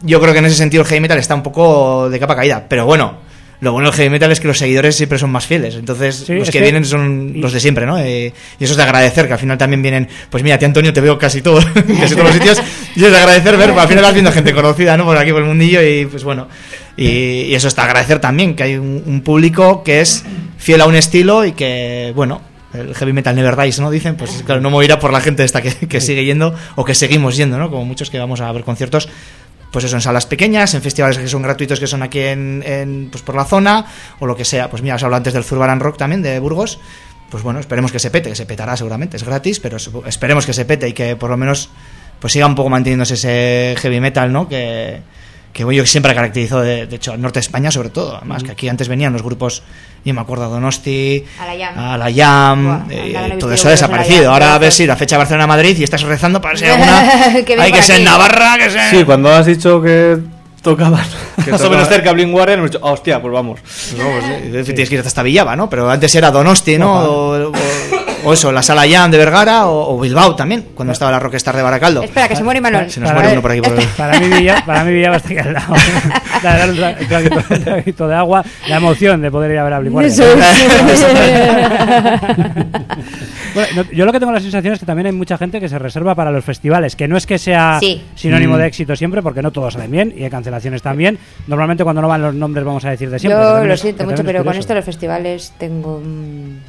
yo 0.00 0.20
creo 0.20 0.32
que 0.32 0.38
en 0.38 0.46
ese 0.46 0.56
sentido 0.56 0.82
el 0.82 0.88
heavy 0.88 1.00
metal 1.00 1.18
está 1.18 1.34
un 1.34 1.42
poco 1.42 2.08
de 2.08 2.18
capa 2.18 2.34
caída. 2.34 2.64
Pero 2.68 2.86
bueno, 2.86 3.18
lo 3.60 3.72
bueno 3.72 3.88
del 3.90 3.96
heavy 3.96 4.10
metal 4.10 4.30
es 4.32 4.40
que 4.40 4.48
los 4.48 4.58
seguidores 4.58 4.94
siempre 4.96 5.18
son 5.18 5.30
más 5.30 5.46
fieles. 5.46 5.74
Entonces, 5.76 6.16
Sí, 6.26 6.34
los 6.34 6.42
es 6.48 6.52
que, 6.52 6.58
que- 6.58 6.62
vienen 6.62 6.84
son 6.84 7.32
y- 7.34 7.40
los 7.40 7.52
de 7.52 7.60
siempre, 7.60 7.86
¿no? 7.86 7.98
Eh, 7.98 8.32
y 8.58 8.64
eso 8.64 8.72
es 8.74 8.76
de 8.76 8.82
agradecer, 8.82 9.26
que 9.26 9.32
al 9.32 9.38
final 9.38 9.56
también 9.58 9.80
vienen. 9.82 10.08
Pues 10.30 10.42
mira, 10.44 10.58
tía 10.58 10.66
Antonio, 10.68 10.92
te 10.92 11.00
veo 11.00 11.18
casi 11.18 11.40
todo, 11.42 11.58
casi 12.00 12.14
todos 12.14 12.24
los 12.26 12.32
sitios. 12.34 12.62
Y 12.96 13.04
es 13.04 13.10
de 13.10 13.16
agradecer 13.16 13.56
ver, 13.56 13.70
pues, 13.70 13.82
al 13.82 13.88
final 13.88 14.04
vas 14.04 14.12
viendo 14.12 14.32
gente 14.32 14.52
conocida, 14.52 14.96
¿no? 14.96 15.04
Por 15.04 15.16
aquí, 15.16 15.30
por 15.32 15.40
el 15.42 15.48
mundillo. 15.48 15.80
Y 15.82 16.06
pues 16.06 16.24
bueno, 16.24 16.48
y, 16.96 17.06
y 17.06 17.54
eso 17.54 17.68
está 17.68 17.82
de 17.82 17.88
agradecer 17.88 18.18
también, 18.20 18.54
que 18.54 18.62
hay 18.64 18.76
un, 18.76 19.02
un 19.06 19.20
público 19.22 19.82
que 19.82 20.00
es 20.00 20.24
fiel 20.58 20.80
a 20.80 20.86
un 20.86 20.96
estilo 20.96 21.44
y 21.44 21.52
que, 21.52 22.12
bueno. 22.14 22.40
El 22.74 22.92
heavy 22.92 23.12
metal 23.12 23.36
never 23.36 23.54
dies, 23.54 23.78
¿no? 23.78 23.88
Dicen, 23.88 24.16
pues 24.16 24.42
claro, 24.44 24.60
no 24.60 24.68
morirá 24.68 24.98
por 24.98 25.12
la 25.12 25.20
gente 25.20 25.44
esta 25.44 25.62
que, 25.62 25.70
que 25.86 26.00
sigue 26.00 26.24
yendo 26.24 26.56
o 26.74 26.84
que 26.84 26.96
seguimos 26.96 27.36
yendo, 27.36 27.56
¿no? 27.56 27.70
Como 27.70 27.84
muchos 27.84 28.10
que 28.10 28.18
vamos 28.18 28.40
a 28.40 28.50
ver 28.50 28.64
conciertos 28.64 29.08
pues 29.74 29.86
eso, 29.86 29.96
en 29.96 30.02
salas 30.02 30.24
pequeñas, 30.24 30.72
en 30.74 30.82
festivales 30.82 31.18
que 31.18 31.26
son 31.26 31.42
gratuitos 31.42 31.80
que 31.80 31.88
son 31.88 32.04
aquí 32.04 32.20
en, 32.20 32.62
en, 32.64 33.08
pues 33.10 33.24
por 33.24 33.34
la 33.34 33.44
zona, 33.44 33.84
o 34.20 34.26
lo 34.26 34.36
que 34.36 34.44
sea. 34.44 34.70
Pues 34.70 34.82
mira, 34.82 34.94
os 34.94 35.02
hablo 35.02 35.16
antes 35.16 35.32
del 35.32 35.42
Zurbaran 35.42 35.80
Rock 35.80 35.98
también, 35.98 36.22
de 36.22 36.38
Burgos. 36.38 36.78
Pues 37.28 37.42
bueno, 37.42 37.58
esperemos 37.58 37.90
que 37.90 37.98
se 37.98 38.12
pete, 38.12 38.28
que 38.28 38.36
se 38.36 38.46
petará 38.46 38.76
seguramente, 38.76 39.16
es 39.16 39.24
gratis, 39.24 39.58
pero 39.58 39.78
esperemos 40.06 40.46
que 40.46 40.52
se 40.52 40.64
pete 40.64 40.88
y 40.88 40.92
que 40.92 41.16
por 41.16 41.28
lo 41.28 41.36
menos 41.36 41.70
pues 42.20 42.32
siga 42.32 42.46
un 42.46 42.54
poco 42.54 42.70
manteniéndose 42.70 43.14
ese 43.14 43.74
heavy 43.80 43.98
metal, 43.98 44.32
¿no? 44.32 44.48
Que, 44.48 45.00
que 45.54 45.62
bueno, 45.62 45.78
yo 45.78 45.86
siempre 45.86 46.12
caracterizó, 46.14 46.60
de, 46.60 46.86
de 46.86 46.96
hecho, 46.96 47.12
al 47.12 47.22
norte 47.22 47.38
de 47.38 47.42
España 47.42 47.70
sobre 47.70 47.88
todo. 47.88 48.16
Además, 48.16 48.42
que 48.42 48.50
aquí 48.50 48.68
antes 48.68 48.88
venían 48.88 49.12
los 49.12 49.22
grupos, 49.22 49.62
yo 50.04 50.12
me 50.12 50.20
acuerdo, 50.20 50.50
Donosti, 50.50 51.24
A 51.40 51.96
la 51.96 52.10
Buah, 52.10 52.86
eh, 52.90 53.36
todo 53.38 53.52
eso 53.52 53.68
ha 53.68 53.70
desaparecido. 53.70 54.32
Ahora 54.32 54.58
ves 54.58 54.78
ir 54.80 54.88
la 54.88 54.96
fecha 54.96 55.14
de 55.14 55.18
Barcelona-Madrid 55.18 55.78
y 55.78 55.84
estás 55.84 56.02
rezando 56.02 56.40
para 56.40 56.58
ser 56.58 56.72
alguna... 56.72 57.44
Que 57.46 57.54
Hay 57.54 57.70
que 57.70 57.82
ser 57.82 57.98
en. 57.98 58.04
Navarra, 58.04 58.58
que 58.58 58.68
sea... 58.68 58.90
Sí, 58.90 59.04
cuando 59.04 59.32
has 59.32 59.46
dicho 59.46 59.80
que 59.80 60.18
tocaban 60.60 61.06
más 61.50 61.60
o 61.62 61.70
menos 61.70 61.88
cerca 61.88 62.10
a 62.10 62.12
Blink 62.14 62.34
Warren, 62.34 62.58
hemos 62.58 62.72
dicho, 62.72 62.84
ah, 62.84 62.90
hostia, 62.90 63.22
pues 63.22 63.32
vamos. 63.32 63.60
Pues, 63.60 63.96
eh, 63.96 64.62
Tienes 64.64 64.88
que 64.88 64.96
ir 64.96 65.00
hasta 65.06 65.22
Villaba, 65.22 65.54
¿no? 65.54 65.70
Pero 65.70 65.88
antes 65.88 66.12
era 66.16 66.32
Donosti, 66.32 66.78
¿no? 66.78 66.92
O, 66.92 67.50
o- 67.50 67.52
o 68.24 68.32
eso, 68.32 68.50
la 68.52 68.62
Sala 68.62 68.84
Jam 68.88 69.10
de 69.10 69.18
Vergara 69.18 69.66
o, 69.66 69.94
o 69.96 70.00
Bilbao 70.00 70.34
también, 70.36 70.66
cuando 70.74 70.92
estaba 70.92 71.10
la 71.10 71.18
Rockstar 71.20 71.56
de 71.56 71.62
Baracaldo. 71.62 72.02
Espera, 72.02 72.28
que 72.28 72.36
se 72.36 72.42
muere 72.44 72.60
Manuel. 72.60 72.90
Se 72.90 73.00
nos 73.00 73.08
Para 73.10 73.20
muere 73.20 73.32
uno 73.34 73.42
por 73.42 73.50
aquí. 73.52 73.60
Por 73.60 73.78
el- 73.78 73.86
Para 73.96 74.18
mí, 74.20 74.28
Villa, 74.28 74.62
para 74.66 74.84
mí 74.84 74.92
Villaba 74.92 75.16
está 75.16 75.28
aquí 75.28 75.38
al 75.38 75.52
lado. 75.52 75.74
Traguito- 76.42 77.64
traguito 77.64 78.08
de 78.08 78.14
agua, 78.14 78.44
la 78.68 78.76
emoción 78.76 79.20
de 79.22 79.30
poder 79.30 79.50
ir 79.52 79.58
a 79.58 79.64
ver 79.64 79.72
a. 79.74 79.80
Eso 80.04 80.24
Bueno, 83.54 83.68
no, 83.76 83.82
yo 83.92 84.04
lo 84.04 84.12
que 84.12 84.18
tengo 84.18 84.32
la 84.32 84.40
sensación 84.40 84.74
es 84.74 84.80
que 84.80 84.86
también 84.86 85.06
hay 85.06 85.12
mucha 85.12 85.38
gente 85.38 85.60
que 85.60 85.68
se 85.68 85.78
reserva 85.78 86.14
para 86.16 86.32
los 86.32 86.44
festivales, 86.44 86.96
que 86.96 87.06
no 87.06 87.16
es 87.16 87.24
que 87.26 87.38
sea 87.38 87.78
Sí. 87.80 88.02
sinónimo 88.16 88.54
Mm. 88.56 88.58
de 88.58 88.66
éxito 88.66 88.96
siempre, 88.96 89.22
porque 89.22 89.42
no 89.42 89.52
todos 89.52 89.74
salen 89.74 89.90
bien 89.92 90.12
y 90.16 90.24
hay 90.24 90.30
cancelaciones 90.30 90.82
también. 90.82 91.18
Normalmente 91.46 91.84
cuando 91.84 92.02
no 92.02 92.08
van 92.08 92.22
los 92.22 92.34
nombres 92.34 92.64
vamos 92.64 92.84
a 92.84 92.90
decir 92.90 93.10
de 93.10 93.18
siempre. 93.18 93.40
Yo 93.40 93.64
lo 93.64 93.76
siento 93.76 94.04
mucho, 94.04 94.24
pero 94.24 94.44
con 94.44 94.56
esto 94.56 94.74
los 94.74 94.84
festivales 94.84 95.52
tengo 95.58 95.98
un, 95.98 96.60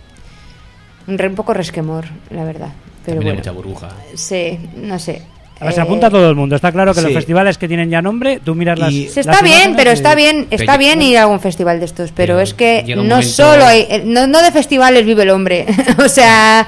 un, 1.07 1.35
poco 1.35 1.53
resquemor, 1.53 2.05
la 2.29 2.43
verdad. 2.43 2.69
Pero 3.05 3.17
También 3.17 3.19
hay 3.19 3.23
bueno, 3.23 3.35
mucha 3.39 3.51
burbuja. 3.51 3.89
sí, 4.15 4.57
no 4.77 4.97
sé. 4.99 5.21
A 5.59 5.65
ver, 5.65 5.73
se 5.73 5.79
Eh, 5.79 5.83
apunta 5.83 6.09
todo 6.09 6.29
el 6.29 6.35
mundo. 6.35 6.55
Está 6.55 6.71
claro 6.73 6.93
que 6.93 7.01
los 7.01 7.09
sí. 7.11 7.15
festivales 7.15 7.57
que 7.57 7.67
tienen 7.69 7.89
ya 7.89 8.01
nombre, 8.01 8.41
tú 8.43 8.55
miras 8.55 8.77
las. 8.77 8.91
Se 8.93 9.05
las 9.05 9.17
está 9.17 9.41
bien, 9.41 9.55
imágenes 9.55 9.77
pero 9.77 9.89
y- 9.91 9.93
está 9.93 10.15
bien, 10.15 10.47
está 10.51 10.65
Pero- 10.73 10.77
bien 10.79 11.01
ir 11.01 11.17
a 11.17 11.21
algún 11.21 11.39
festival 11.39 11.79
de 11.79 11.85
estos, 11.85 12.11
pero 12.11 12.33
Pero 12.33 12.39
es 12.41 12.53
que 12.53 12.83
no 12.95 13.03
momento- 13.03 13.21
solo 13.29 13.65
hay, 13.65 13.87
eh, 13.89 14.03
no, 14.05 14.27
no 14.27 14.41
de 14.41 14.51
festivales 14.51 15.05
vive 15.05 15.23
el 15.23 15.29
hombre, 15.29 15.65
o 16.03 16.09
sea, 16.09 16.67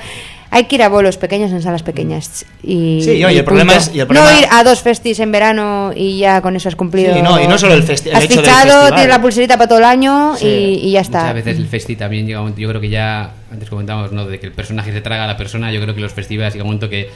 hay 0.49 0.63
que 0.63 0.75
ir 0.75 0.83
a 0.83 0.87
bolos 0.87 1.17
pequeños 1.17 1.51
en 1.51 1.61
salas 1.61 1.83
pequeñas 1.83 2.45
y 2.63 3.01
Sí, 3.03 3.11
y 3.17 3.23
el 3.23 3.43
problema 3.43 3.75
es- 3.75 3.91
y 3.93 3.99
el 3.99 4.07
problema- 4.07 4.31
no 4.31 4.39
ir 4.39 4.45
a 4.49 4.63
dos 4.63 4.79
festis 4.81 5.19
en 5.19 5.33
verano 5.33 5.91
y 5.93 6.19
ya 6.19 6.39
con 6.41 6.55
eso 6.55 6.69
has 6.69 6.77
cumplido. 6.77 7.13
Sí, 7.13 7.21
no, 7.21 7.41
y 7.43 7.45
no 7.47 7.57
solo 7.57 7.73
el 7.73 7.83
festi- 7.85 8.07
el 8.11 8.15
has 8.15 8.23
hecho 8.23 8.35
del 8.35 8.45
fichado, 8.45 8.63
festival. 8.63 8.93
tienes 8.93 9.09
la 9.09 9.21
pulserita 9.21 9.57
para 9.57 9.67
todo 9.67 9.79
el 9.79 9.85
año 9.85 10.37
Sí. 10.37 10.45
y, 10.47 10.87
y 10.87 10.91
ya 10.91 11.01
está. 11.01 11.19
Muchas 11.23 11.33
veces 11.35 11.57
el 11.57 11.67
festi 11.67 11.97
también 11.97 12.25
llega 12.25 12.39
yo 12.55 12.69
creo 12.69 12.79
que 12.79 12.87
ya, 12.89 13.31
antes 13.51 13.69
comentábamos, 13.69 14.11
¿no? 14.11 14.25
De 14.25 14.39
que 14.39 14.47
el 14.47 14.51
personaje 14.51 14.91
se 14.91 15.01
traga 15.01 15.23
a 15.23 15.27
la 15.27 15.37
persona, 15.37 15.71
yo 15.71 15.81
creo 15.81 15.95
que 15.95 16.01
los 16.01 16.11
festivales 16.13 16.53
llega 16.53 16.63
un 16.63 16.69
momento 16.69 16.89
que 16.89 17.09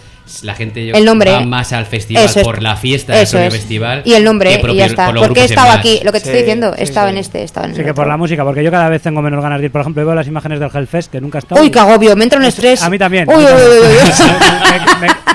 la 0.44 0.56
gente 0.56 0.86
yo- 0.86 0.96
El 0.96 1.04
nombre. 1.04 1.32
va 1.32 1.42
más 1.42 1.74
al 1.74 1.86
festival 1.86 2.24
Eso 2.24 2.40
es. 2.40 2.46
por 2.46 2.62
la 2.62 2.78
fiesta 2.78 3.14
del 3.14 3.24
Eso 3.24 3.34
propio 3.38 3.48
es. 3.50 3.54
festival. 3.56 4.02
Y 4.06 4.14
el 4.14 4.24
nombre, 4.24 4.58
propio- 4.60 4.74
y 4.74 4.78
ya 4.78 4.86
está. 4.86 5.08
por 5.08 5.20
Porque 5.20 5.42
he 5.42 5.46
estado 5.46 5.72
aquí, 5.72 6.00
lo 6.04 6.12
que 6.12 6.20
te 6.20 6.26
Sí, 6.26 6.30
estoy 6.30 6.42
diciendo, 6.44 6.74
sí, 6.78 6.86
sí. 6.86 6.94
en 7.00 7.18
este, 7.18 7.40
he 7.40 7.44
estado 7.44 7.66
en 7.66 7.72
el 7.72 7.78
Sí, 7.78 7.84
que 7.84 7.94
por 7.94 8.08
la 8.08 8.16
música, 8.18 8.44
porque 8.46 8.64
yo 8.64 8.72
cada 8.72 8.88
vez 8.90 9.02
tengo 9.02 9.22
menos 9.22 9.42
ganas 9.44 9.60
de 9.60 9.66
ir. 9.66 9.72
Por 9.72 9.82
ejemplo, 9.82 10.06
veo 10.06 10.16
las 10.16 10.28
imágenes 10.28 10.60
del 10.60 10.70
Hellfest, 10.74 11.12
que 11.12 11.20
nunca 11.20 11.38
he 11.38 11.42
estado. 11.42 11.62
Uy, 11.62 11.70
qué 11.70 11.80
agobio, 11.80 12.16
me 12.16 12.24
entra 12.24 12.40
un 12.40 12.46
estrés. 12.46 12.82
A 12.82 12.90
mí 12.90 12.98
también. 12.98 13.28
Uy, 13.30 13.36
uy, 13.36 13.44
uy, 13.44 13.98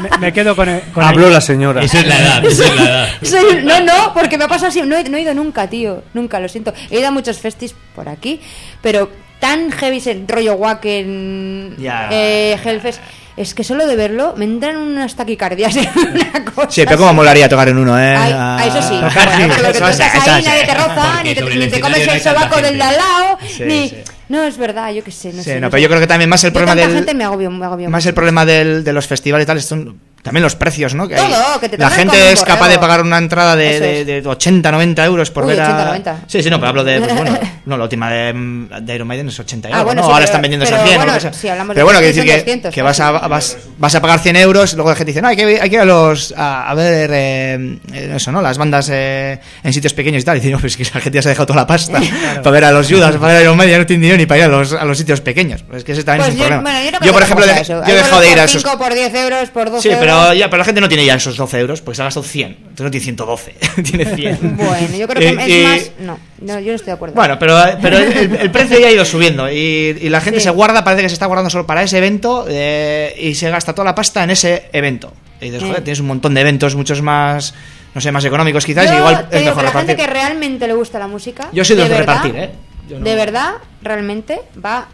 me, 0.11 0.19
me- 0.19 0.33
quedo 0.33 0.57
con 0.57 0.69
el. 0.69 0.81
con 0.93 1.03
el- 1.03 1.09
Habló 1.11 1.31
la 1.31 1.41
señora. 1.41 1.83
Eso 1.83 1.99
es 1.99 2.07
la 2.07 2.19
edad, 2.19 2.45
eso 2.45 2.65
es 2.65 2.77
la 2.77 2.83
edad. 2.85 3.09
Soy- 3.23 3.65
no, 3.65 3.81
no, 3.81 4.15
porque 4.15 4.39
me 4.39 4.45
ha 4.45 4.49
pasado 4.49 4.69
así. 4.69 4.83
No 4.83 4.97
he, 4.97 5.05
no 5.05 5.17
he 5.17 5.23
ido 5.23 5.35
nunca, 5.35 5.69
tío. 5.69 6.03
Nunca, 6.15 6.41
lo 6.41 6.49
siento. 6.49 6.73
He 6.91 6.99
ido 7.01 7.09
a 7.09 7.11
muchos 7.11 7.39
festis 7.39 7.75
por 7.95 8.09
aquí, 8.09 8.41
pero 8.83 9.11
tan 9.41 9.71
heavy, 9.73 9.99
ese 9.99 10.23
rollo 10.27 10.55
Wacken, 10.55 11.77
Ya. 11.79 12.09
eh, 12.11 12.57
Hellfest. 12.63 13.01
Es 13.37 13.53
que 13.53 13.65
solo 13.65 13.87
de 13.87 13.97
verlo 13.97 14.33
me 14.39 14.47
entran 14.47 14.79
unas 14.79 15.15
taquicardias. 15.15 15.77
Una 15.77 16.45
cosa 16.47 16.71
Sí, 16.71 16.83
pero 16.87 16.97
como 16.97 17.11
así. 17.11 17.17
molaría 17.17 17.49
tocar 17.51 17.69
en 17.69 17.77
uno, 17.77 17.99
¿eh? 18.01 18.17
Ay, 18.17 18.33
Ah, 18.35 18.65
eso 18.67 18.81
sí. 18.81 18.95
tocar 18.95 19.29
sí. 19.31 19.37
Bueno, 19.47 19.55
pero 19.57 19.73
que 19.73 19.79
Eso 19.79 19.93
sí, 19.93 20.03
eso 20.17 20.31
ahí, 20.31 20.43
nadie 20.43 20.65
te 20.67 20.75
roza, 20.75 21.23
ni 21.23 21.35
te, 21.35 21.43
ni 21.43 21.67
te 21.69 21.81
comes 21.81 22.09
el 22.09 22.21
sobaco 22.21 22.57
del 22.63 22.79
de 22.79 22.83
al 22.83 22.97
lado, 22.97 23.39
Sí, 23.47 23.63
ni... 23.65 23.89
sí. 23.91 23.97
No, 24.31 24.43
es 24.43 24.57
verdad, 24.57 24.91
yo 24.93 25.05
qué 25.05 25.11
sé, 25.13 25.29
no 25.35 25.43
Sí, 25.43 25.51
sé. 25.51 25.55
no, 25.57 25.61
no 25.67 25.71
pero 25.71 25.79
sé. 25.79 25.83
yo 25.83 25.89
creo 25.89 26.01
que 26.01 26.07
también 26.07 26.31
más 26.31 26.43
el 26.45 26.51
Yo 26.51 26.55
problema 26.55 26.75
del... 26.75 26.93
gente 26.93 27.15
me 27.15 27.25
agobio, 27.25 27.51
me 27.51 27.65
agobio 27.67 27.91
Más 27.91 28.03
mucho. 28.03 28.09
el 28.09 28.15
problema 28.15 28.45
del- 28.47 28.83
de 28.83 28.93
los 28.95 29.07
festivales 29.07 29.45
y 29.45 29.47
tal, 29.47 29.61
son 29.63 30.01
también 30.27 30.43
los 30.43 30.55
precios, 30.57 30.95
¿no? 30.95 31.09
Que 31.09 31.17
Todo, 31.17 31.25
hay- 31.27 31.61
que 31.61 31.69
te 31.71 31.79
la 31.79 31.89
gente 31.91 32.33
es 32.33 32.43
capaz 32.43 32.69
de 32.69 32.79
pagar 32.79 33.01
una 33.03 33.19
entrada 33.19 33.57
de, 33.57 33.81
de, 34.05 34.05
de 34.23 34.29
80, 34.29 34.71
90 34.71 35.05
euros 35.05 35.31
por 35.31 35.45
Uy, 35.45 35.51
ver 35.53 35.61
a... 35.63 35.65
80, 35.65 35.85
90. 35.87 36.17
Sí, 36.27 36.43
sí, 36.43 36.51
no, 36.51 36.59
pero 36.59 36.69
hablo 36.71 36.85
de, 36.85 36.99
pues 37.01 37.15
bueno, 37.15 37.39
no, 37.67 37.77
la 37.79 37.85
última 37.85 38.11
de, 38.11 38.95
Iron 38.95 39.09
Maiden 39.09 39.29
es 39.29 39.39
80 39.41 39.69
Ah, 39.69 39.71
euros, 39.71 39.85
bueno, 39.85 40.03
¿no? 40.03 40.07
sí, 40.09 40.13
Ahora 40.13 40.19
pero- 40.19 40.25
están 40.27 40.43
vendiendo 40.43 40.65
a 40.67 40.69
100 40.69 41.01
o 41.01 41.05
bueno, 41.05 41.21
sea. 41.21 41.33
si 41.33 41.49
Pero 41.49 41.65
bueno, 41.85 41.99
quiero 42.01 42.01
decir 42.01 42.25
que, 42.25 42.37
200, 42.39 42.75
que 42.75 42.83
vas, 42.83 43.01
a, 43.01 43.11
vas, 43.13 43.57
vas 43.79 43.95
a 43.95 44.01
pagar 44.01 44.19
100 44.21 44.37
euros, 44.37 44.75
luego 44.75 44.91
la 44.91 44.97
gente 44.97 45.13
dice, 45.13 45.23
no, 45.23 45.29
hay 45.29 45.37
que, 45.37 45.61
hay 45.61 45.71
que 45.71 45.77
ir 45.77 45.81
a 45.81 45.85
los, 45.85 46.35
a, 46.37 46.69
a 46.71 46.75
ver, 46.75 47.11
eh, 47.13 47.79
eso, 48.15 48.33
¿no? 48.33 48.43
Las 48.43 48.59
bandas 48.59 48.89
eh, 48.93 49.39
en 49.63 49.73
sitios 49.73 49.93
pequeños 49.95 50.23
y 50.23 50.25
tal. 50.25 50.37
Y 50.37 50.41
dice, 50.41 50.53
no, 50.53 50.59
pues 50.59 50.73
es 50.73 50.77
que 50.89 50.95
la 50.95 51.01
gente 51.01 51.17
ya 51.17 51.23
se 51.23 51.29
ha 51.29 51.31
dejado 51.31 51.47
toda 51.47 51.61
la 51.61 51.67
pasta 51.67 52.01
para 52.43 52.51
ver 52.51 52.65
a 52.65 52.73
los 52.73 52.89
Judas, 52.89 53.15
para 53.17 53.29
ver 53.29 53.37
a 53.37 53.43
Iron 53.43 53.57
Maiden, 53.57 53.79
no 53.81 53.87
tiene 53.87 54.03
dinero 54.03 54.19
ni 54.19 54.27
para 54.27 54.39
ir 54.39 54.45
a 54.45 54.49
los, 54.49 54.73
a 54.73 54.85
los 54.85 54.99
sitios 54.99 55.21
pequeños. 55.21 55.63
Pues 55.63 55.79
es 55.79 55.85
que 55.85 55.93
ese 55.93 56.05
también 56.05 56.25
Pues 56.27 56.29
es 56.29 56.35
un 56.35 56.41
yo, 56.41 56.47
problema. 56.49 56.63
bueno, 56.71 56.85
yo, 56.85 56.99
no 57.01 57.07
yo, 57.07 57.13
por 57.13 57.23
ejemplo, 57.23 57.47
yo 57.47 57.53
he 57.87 57.95
dejado 57.97 58.21
de 58.21 58.31
ir 58.31 58.39
a 58.41 58.45
esos... 58.45 58.63
5 58.63 58.79
por 58.79 58.95
10 58.95 59.15
euros, 59.15 59.51
por 59.51 59.71
12 59.71 59.89
Sí, 59.89 59.95
pero, 60.17 60.25
euros. 60.27 60.39
ya, 60.39 60.47
pero 60.51 60.59
la 60.59 60.65
gente 60.65 60.81
no 60.81 60.89
tiene 60.89 61.05
ya 61.05 61.15
esos 61.15 61.37
12 61.37 61.59
euros, 61.61 61.81
porque 61.81 61.97
se 61.97 62.03
ha 62.03 62.05
gastado 62.07 62.25
100. 62.25 62.47
Entonces 62.53 62.85
no 62.85 62.91
tiene 62.91 63.05
112, 63.05 63.55
tiene 63.83 64.05
100. 64.17 64.39
Bueno, 64.57 64.97
yo 64.99 65.09
creo 65.09 65.37
que 65.37 65.49
y- 65.49 65.53
es 65.53 65.65
más... 65.65 65.91
No, 66.01 66.19
no, 66.41 66.61
yo 66.61 66.69
no 66.69 66.75
estoy 66.77 66.87
de 66.87 66.93
acuerdo. 66.93 67.15
Bueno, 67.15 67.39
pero, 67.39 67.57
pero 67.83 67.99
el, 67.99 68.37
el 68.37 68.51
precio 68.51 68.79
ya 68.79 68.89
ha 68.89 68.91
ido 68.93 69.05
subiendo 69.05 69.51
y, 69.51 69.99
y 70.01 70.09
la 70.09 70.21
gente 70.21 70.41
Sí. 70.41 70.45
se 70.45 70.51
guarda, 70.51 70.83
parece 70.85 71.03
que 71.03 71.09
se 71.09 71.15
está 71.15 71.27
guardando 71.27 71.51
solo 71.51 71.67
para 71.67 71.83
ese 71.83 71.99
evento 71.99 72.47
eh, 72.49 73.15
y 73.21 73.35
se 73.35 73.49
gasta 73.51 73.73
toda 73.75 73.85
la 73.87 73.95
pasta 73.95 74.25
en 74.25 74.31
ese 74.31 74.69
evento. 74.73 75.13
Y 75.41 75.47
dices, 75.47 75.63
Eh. 75.63 75.67
joder, 75.67 75.85
tienes 75.85 76.01
un 76.01 76.07
montón 76.07 76.35
de 76.35 76.41
eventos, 76.41 76.75
muchos 76.75 77.03
más, 77.03 77.55
no 77.95 78.01
sé, 78.01 78.11
más 78.13 78.25
económicos 78.25 78.65
quizás, 78.65 78.87
Yo 78.89 78.95
y 78.95 78.97
igual 78.99 79.29
es 79.31 79.45
mejor 79.45 79.59
que 79.59 79.63
la 79.65 79.73
gente 79.73 79.97
que 79.97 80.07
realmente 80.07 80.67
le 80.67 80.75
gusta 80.75 80.99
la 80.99 81.07
música... 81.07 81.49
Yo 81.53 81.65
soy 81.65 81.77
de 81.77 81.83
de 81.85 81.89
verdad- 81.91 82.23
repartir, 82.25 82.37
¿eh? 82.37 82.51
Yo 82.89 82.99
no- 82.99 83.05
De 83.05 83.15
verdad, 83.17 83.51
realmente, 83.83 84.41
va 84.65 84.89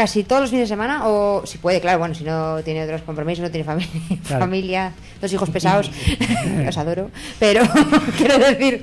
casi 0.00 0.24
todos 0.24 0.40
los 0.40 0.50
fines 0.50 0.66
de 0.68 0.72
semana, 0.74 1.06
o 1.08 1.42
si 1.44 1.58
puede, 1.58 1.78
claro, 1.80 1.98
bueno, 1.98 2.14
si 2.14 2.24
no 2.24 2.62
tiene 2.62 2.84
otros 2.84 3.02
compromisos, 3.02 3.42
no 3.42 3.50
tiene 3.50 3.64
familia, 3.64 3.90
Claro. 4.26 4.40
familia 4.44 4.92
dos 5.20 5.30
hijos 5.30 5.50
pesados, 5.50 5.90
os 6.68 6.78
adoro, 6.78 7.10
pero 7.38 7.62
quiero 8.16 8.38
decir 8.38 8.82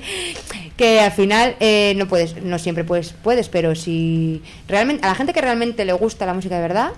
que 0.76 1.00
al 1.00 1.10
final 1.10 1.56
eh, 1.58 1.94
no 1.96 2.06
puedes, 2.06 2.40
no 2.42 2.56
siempre 2.60 2.84
puedes, 2.84 3.12
puedes, 3.12 3.48
pero 3.48 3.74
si 3.74 4.42
realmente, 4.68 5.04
a 5.04 5.08
la 5.08 5.16
gente 5.16 5.32
que 5.32 5.40
realmente 5.40 5.84
le 5.84 5.92
gusta 5.92 6.24
la 6.24 6.34
música 6.34 6.54
de 6.54 6.62
verdad, 6.62 6.90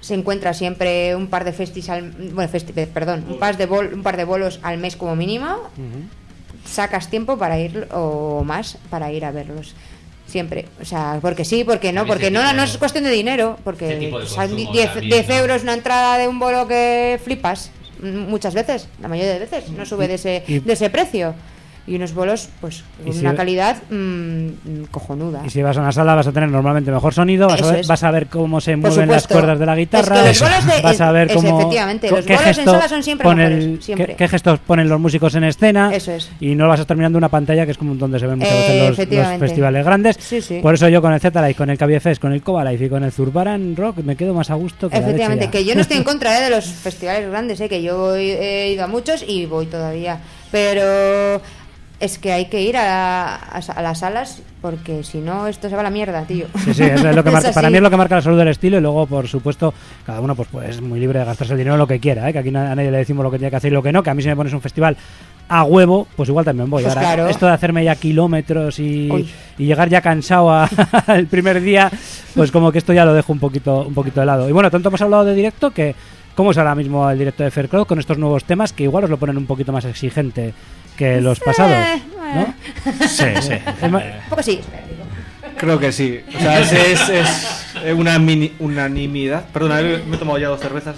se 0.00 0.14
encuentra 0.14 0.52
siempre 0.52 1.14
un 1.14 1.28
par 1.28 1.44
de 1.44 1.52
festis 1.52 1.88
al, 1.90 2.10
bueno, 2.10 2.50
festi- 2.52 2.72
perdón, 2.88 3.24
un 3.28 3.38
par 3.38 3.56
de 3.56 3.66
bol- 3.68 3.94
un 3.94 4.02
par 4.02 4.16
de 4.16 4.24
bolos 4.24 4.58
al 4.64 4.78
mes 4.78 4.96
como 4.96 5.14
mínimo, 5.14 5.56
sacas 6.64 7.08
tiempo 7.10 7.38
para 7.38 7.58
ir 7.60 7.86
o 7.92 8.42
más 8.44 8.76
para 8.90 9.12
ir 9.12 9.24
a 9.24 9.30
verlos. 9.30 9.74
Siempre, 10.34 10.66
o 10.82 10.84
sea, 10.84 11.20
porque 11.22 11.44
sí, 11.44 11.62
porque 11.62 11.92
no, 11.92 12.06
porque 12.06 12.28
no, 12.28 12.52
no 12.54 12.64
es 12.64 12.76
cuestión 12.76 13.04
de 13.04 13.10
dinero, 13.12 13.50
este 13.50 13.62
porque 13.62 14.10
son 14.26 14.50
consumo 14.50 14.72
10 14.72 14.92
también, 14.92 15.10
10 15.10 15.28
¿no? 15.28 15.34
euros 15.36 15.62
una 15.62 15.74
entrada 15.74 16.18
de 16.18 16.26
un 16.26 16.40
bolo 16.40 16.66
que 16.66 17.20
flipas 17.22 17.70
mm, 18.00 18.06
muchas 18.28 18.52
veces, 18.52 18.88
la 19.00 19.06
mayoría 19.06 19.34
de 19.34 19.38
veces, 19.38 19.70
no 19.70 19.86
sube 19.86 20.08
de 20.08 20.14
ese, 20.14 20.42
de 20.48 20.72
ese 20.72 20.90
precio. 20.90 21.36
Y 21.86 21.96
unos 21.96 22.14
bolos, 22.14 22.48
pues, 22.62 22.82
con 23.04 23.12
si- 23.12 23.20
una 23.20 23.34
calidad 23.34 23.76
mm, 23.90 24.84
cojonuda. 24.90 25.42
Y 25.44 25.50
si 25.50 25.60
vas 25.60 25.76
a 25.76 25.80
una 25.82 25.92
sala 25.92 26.14
vas 26.14 26.26
a 26.26 26.32
tener 26.32 26.48
normalmente 26.48 26.90
mejor 26.90 27.12
sonido, 27.12 27.46
vas, 27.46 27.60
a 27.60 27.72
ver, 27.72 27.86
vas 27.86 28.02
a 28.02 28.10
ver 28.10 28.26
cómo 28.28 28.58
se 28.62 28.74
mueven 28.76 29.06
las 29.10 29.26
cuerdas 29.28 29.58
de 29.58 29.66
la 29.66 29.76
guitarra, 29.76 30.16
Es 30.30 30.38
que 30.38 30.44
los 30.44 30.50
bolos 30.50 30.66
de- 30.76 30.82
vas 30.82 31.00
a 31.02 31.12
ver 31.12 31.28
es- 31.28 31.34
cómo 31.36 31.58
efectivamente, 31.60 32.10
los 32.10 32.24
qué 32.24 32.36
bolos 32.36 32.58
en 32.58 32.64
sala 32.64 32.88
son 32.88 33.02
siempre 33.02 33.34
mejores, 33.34 33.84
qué, 33.84 34.14
qué 34.16 34.28
gestos 34.28 34.60
ponen 34.60 34.88
los 34.88 34.98
músicos 34.98 35.34
en 35.34 35.44
escena 35.44 35.94
Eso 35.94 36.12
es. 36.12 36.30
y 36.40 36.54
no 36.54 36.68
vas 36.68 36.78
a 36.80 36.82
estar 36.84 36.96
mirando 36.96 37.18
una 37.18 37.28
pantalla 37.28 37.66
que 37.66 37.72
es 37.72 37.76
como 37.78 37.94
donde 37.96 38.18
se 38.18 38.26
ven 38.28 38.38
muchas 38.38 38.54
Eh, 38.54 38.88
veces 38.90 39.08
los- 39.18 39.38
festivales 39.38 39.84
grandes. 39.84 40.16
Sí, 40.20 40.40
sí. 40.40 40.60
Por 40.62 40.72
eso 40.74 40.88
yo 40.88 41.02
con 41.02 41.12
el 41.12 41.20
Z-Life, 41.20 41.54
con 41.54 41.68
el 41.68 41.76
KBFS, 41.76 42.18
con 42.18 42.32
el 42.32 42.40
Cobalife 42.42 42.86
y 42.86 42.88
con 42.88 43.04
el 43.04 43.12
Zurbaran 43.12 43.76
Rock 43.76 43.98
me 43.98 44.16
quedo 44.16 44.32
más 44.32 44.48
a 44.50 44.54
gusto 44.54 44.88
que 44.88 44.96
Efectivamente, 44.96 45.50
que 45.50 45.66
yo 45.66 45.74
no 45.74 45.82
estoy 45.82 45.98
en 45.98 46.04
contra 46.04 46.38
eh, 46.38 46.44
de 46.44 46.48
los 46.50 46.64
festivales 46.64 47.28
grandes, 47.28 47.60
eh, 47.60 47.68
que 47.68 47.82
yo 47.82 48.16
he 48.16 48.70
ido 48.72 48.84
a 48.84 48.86
muchos 48.86 49.22
y 49.28 49.44
voy 49.44 49.66
todavía. 49.66 50.18
Pero 50.50 51.42
es 52.00 52.18
que 52.18 52.32
hay 52.32 52.46
que 52.46 52.60
ir 52.62 52.76
a, 52.76 53.36
a- 53.36 53.58
a 53.76 53.82
las 53.82 53.98
salas 54.00 54.42
porque 54.60 55.04
si 55.04 55.18
no 55.18 55.46
esto 55.46 55.68
se 55.68 55.74
va 55.74 55.80
a 55.80 55.84
la 55.84 55.90
mierda, 55.90 56.22
tío. 56.24 56.46
Sí, 56.64 56.74
sí, 56.74 56.82
eso 56.84 57.08
es 57.08 57.16
lo 57.16 57.22
que 57.24 57.30
marca, 57.32 57.52
para 57.52 57.70
mí 57.70 57.76
es 57.76 57.82
lo 57.82 57.90
que 57.90 57.96
marca 57.96 58.16
la 58.16 58.22
salud 58.22 58.38
del 58.38 58.48
estilo 58.48 58.78
y 58.78 58.80
luego, 58.80 59.06
por 59.06 59.28
supuesto, 59.28 59.72
cada 60.04 60.20
uno 60.20 60.34
pues, 60.34 60.48
pues 60.50 60.70
es 60.70 60.80
muy 60.80 60.98
libre 61.00 61.18
de 61.20 61.24
gastarse 61.24 61.52
el 61.52 61.58
dinero 61.58 61.74
en 61.74 61.78
lo 61.80 61.86
que 61.86 62.00
quiera, 62.00 62.28
¿eh? 62.28 62.32
que 62.32 62.38
aquí 62.40 62.48
a 62.48 62.74
nadie 62.74 62.90
le 62.90 62.98
decimos 62.98 63.22
lo 63.24 63.30
que 63.30 63.38
tiene 63.38 63.50
que 63.50 63.56
hacer 63.56 63.70
y 63.72 63.74
lo 63.74 63.82
que 63.82 63.92
no, 63.92 64.02
que 64.02 64.10
a 64.10 64.14
mí 64.14 64.22
si 64.22 64.28
me 64.28 64.36
pones 64.36 64.52
un 64.52 64.60
festival 64.60 64.96
a 65.48 65.62
huevo, 65.64 66.06
pues 66.16 66.28
igual 66.30 66.44
también 66.44 66.70
voy. 66.70 66.82
Pues 66.82 66.96
Ahora, 66.96 67.06
claro. 67.14 67.28
Esto 67.28 67.46
de 67.46 67.52
hacerme 67.52 67.84
ya 67.84 67.94
kilómetros 67.96 68.78
y 68.80 69.10
llegar 69.58 69.88
ya 69.90 70.00
cansado 70.00 70.50
a- 70.50 70.68
el 71.08 71.26
primer 71.26 71.60
día, 71.60 71.90
pues 72.34 72.50
como 72.50 72.72
que 72.72 72.78
esto 72.78 72.92
ya 72.94 73.04
lo 73.04 73.12
dejo 73.14 73.32
un 73.32 73.38
poquito, 73.38 73.82
un 73.82 73.94
poquito 73.94 74.20
de 74.20 74.26
lado. 74.26 74.48
Y 74.48 74.52
bueno, 74.52 74.70
tanto 74.70 74.88
hemos 74.88 75.00
hablado 75.02 75.24
de 75.24 75.34
directo 75.34 75.70
que... 75.70 75.94
¿Cómo 76.34 76.50
es 76.50 76.58
ahora 76.58 76.74
mismo 76.74 77.08
el 77.08 77.16
directo 77.16 77.44
de 77.44 77.52
Faircloud 77.52 77.86
con 77.86 78.00
estos 78.00 78.18
nuevos 78.18 78.42
temas 78.42 78.72
que 78.72 78.82
igual 78.82 79.04
os 79.04 79.10
lo 79.10 79.18
ponen 79.18 79.36
un 79.36 79.46
poquito 79.46 79.70
más 79.70 79.84
exigente 79.84 80.52
que 80.96 81.20
los 81.20 81.40
pasados? 81.40 82.00
¿no? 82.34 82.54
Sí, 83.06 83.24
sí. 83.40 83.52
Un 83.82 84.00
poco 84.28 84.42
sí. 84.42 84.60
Creo 85.56 85.78
que 85.78 85.92
sí. 85.92 86.20
O 86.36 86.40
sea, 86.40 86.60
es, 86.60 86.72
es, 86.72 87.08
es 87.10 87.94
una 87.94 88.18
mini- 88.18 88.52
unanimidad. 88.58 89.44
Perdona, 89.52 89.80
eh, 89.80 90.02
me 90.06 90.16
he 90.16 90.18
tomado 90.18 90.38
ya 90.38 90.48
dos 90.48 90.60
cervezas 90.60 90.96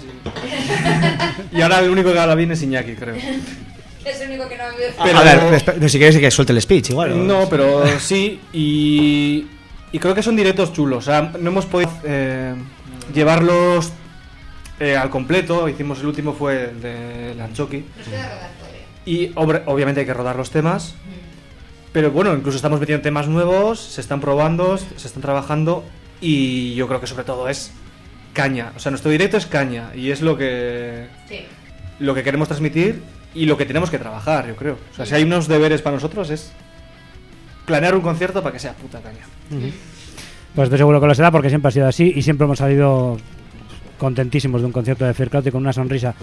y, 1.53 1.57
y 1.57 1.61
ahora 1.61 1.79
el 1.79 1.89
único 1.91 2.11
que 2.11 2.19
habla 2.19 2.33
bien 2.35 2.51
es 2.51 2.61
Iñaki, 2.63 2.95
creo. 2.95 3.15
Es 3.15 4.21
el 4.21 4.29
único 4.29 4.47
que 4.49 4.57
no 4.57 4.63
Pero- 5.03 5.17
a 5.19 5.23
ver, 5.23 5.89
si 5.89 5.97
quieres 5.99 6.17
que 6.17 6.31
suelte 6.31 6.53
el 6.53 6.61
speech, 6.61 6.89
igual. 6.89 7.11
o- 7.11 7.15
No, 7.17 7.47
pero 7.49 7.83
sí, 7.99 8.39
y, 8.51 9.45
y 9.91 9.99
creo 9.99 10.15
que 10.15 10.23
son 10.23 10.35
directos 10.35 10.73
chulos. 10.73 10.99
O 11.07 11.11
sea, 11.11 11.31
no 11.39 11.49
hemos 11.51 11.65
podido 11.65 11.91
eh, 12.03 12.55
llevarlos 13.13 13.91
eh, 14.79 14.97
al 14.97 15.09
completo. 15.11 15.69
Hicimos 15.69 15.99
el 15.99 16.07
último 16.07 16.33
fue 16.33 16.71
el 16.71 16.81
de 16.81 17.35
Lanchoki. 17.37 17.83
Y 19.07 19.31
obviamente 19.35 20.01
hay 20.01 20.05
que 20.05 20.13
rodar 20.13 20.35
los 20.35 20.51
temas. 20.51 20.93
Pero 21.93 22.11
bueno, 22.11 22.35
incluso 22.35 22.57
estamos 22.57 22.77
metiendo 22.77 23.01
temas 23.01 23.29
nuevos, 23.29 23.79
se 23.79 24.01
están 24.01 24.19
probando, 24.19 24.77
se 24.77 25.07
están 25.07 25.21
trabajando. 25.21 25.85
Y 26.19 26.75
yo 26.75 26.89
creo 26.89 26.99
que 26.99 27.07
sobre 27.07 27.23
todo 27.23 27.47
es 27.47 27.71
caña. 28.33 28.73
O 28.75 28.79
sea, 28.79 28.89
nuestro 28.89 29.09
directo 29.09 29.37
es 29.37 29.45
caña. 29.45 29.91
Y 29.95 30.11
es 30.11 30.21
lo 30.21 30.37
que, 30.37 31.07
lo 31.99 32.13
que 32.13 32.21
queremos 32.21 32.49
transmitir 32.49 33.01
y 33.33 33.45
lo 33.45 33.55
que 33.55 33.65
tenemos 33.65 33.89
que 33.89 33.97
trabajar, 33.97 34.45
yo 34.45 34.57
creo. 34.57 34.77
O 34.91 34.95
sea, 34.95 35.05
si 35.05 35.15
hay 35.15 35.23
unos 35.23 35.47
deberes 35.47 35.81
para 35.81 35.95
nosotros 35.95 36.29
es 36.29 36.51
planear 37.65 37.95
un 37.95 38.01
concierto 38.01 38.43
para 38.43 38.51
que 38.51 38.59
sea 38.59 38.73
puta 38.73 38.99
caña. 38.99 39.25
Pues 40.53 40.65
estoy 40.65 40.79
seguro 40.79 40.99
que 40.99 41.07
lo 41.07 41.15
será 41.15 41.31
porque 41.31 41.47
siempre 41.47 41.69
ha 41.69 41.71
sido 41.71 41.87
así 41.87 42.11
y 42.13 42.23
siempre 42.23 42.43
hemos 42.43 42.57
salido 42.57 43.17
contentísimos 43.97 44.61
de 44.61 44.67
un 44.67 44.71
concierto 44.73 45.05
de 45.05 45.13
Faircloud 45.13 45.45
y 45.47 45.51
con 45.51 45.61
una 45.61 45.73
sonrisa. 45.73 46.13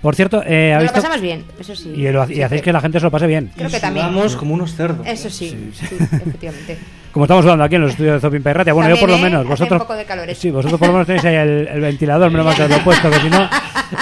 Por 0.00 0.14
cierto, 0.14 0.42
eh, 0.46 0.72
¿habéis 0.74 0.90
lo 0.90 0.94
pasamos 0.96 1.20
bien, 1.20 1.44
eso 1.60 1.74
sí. 1.76 1.92
y, 1.96 2.08
lo- 2.10 2.24
y 2.30 2.34
Sí, 2.36 2.42
hacéis 2.42 2.60
que- 2.60 2.64
que 2.66 2.72
la 2.72 2.80
gente 2.80 2.98
se 2.98 3.04
lo 3.04 3.10
pase 3.10 3.26
bien. 3.26 3.50
Creo 3.56 3.70
que 3.70 3.76
Y 3.76 3.80
también. 3.80 4.06
sudamos 4.06 4.36
como 4.36 4.54
unos 4.54 4.74
cerdos. 4.74 5.06
Eso 5.06 5.30
sí, 5.30 5.70
sí, 5.72 5.86
efectivamente. 6.00 6.78
Como 7.12 7.26
estamos 7.26 7.44
hablando 7.44 7.64
aquí 7.64 7.74
en 7.74 7.82
los 7.82 7.90
estudios 7.90 8.14
de 8.14 8.20
Zopin 8.20 8.42
Perratia. 8.42 8.72
Bueno, 8.72 8.88
yo 8.94 8.98
por 8.98 9.10
lo 9.10 9.16
¿eh? 9.16 9.20
menos, 9.22 9.46
vosotros. 9.46 9.80
un 9.82 9.86
poco 9.86 9.94
de 9.98 10.04
calor, 10.06 10.28
¿eh? 10.30 10.34
Sí, 10.34 10.50
vosotros 10.50 10.78
por 10.78 10.88
lo 10.88 10.94
menos 10.94 11.06
tenéis 11.06 11.24
ahí 11.26 11.34
el, 11.34 11.68
el 11.68 11.80
ventilador, 11.82 12.30
menos 12.30 12.46
mal 12.46 12.56
que 12.56 12.66
lo 12.66 12.74
he 12.76 12.80
puesto, 12.80 13.10
que 13.10 13.18
si 13.20 13.28
no. 13.28 13.48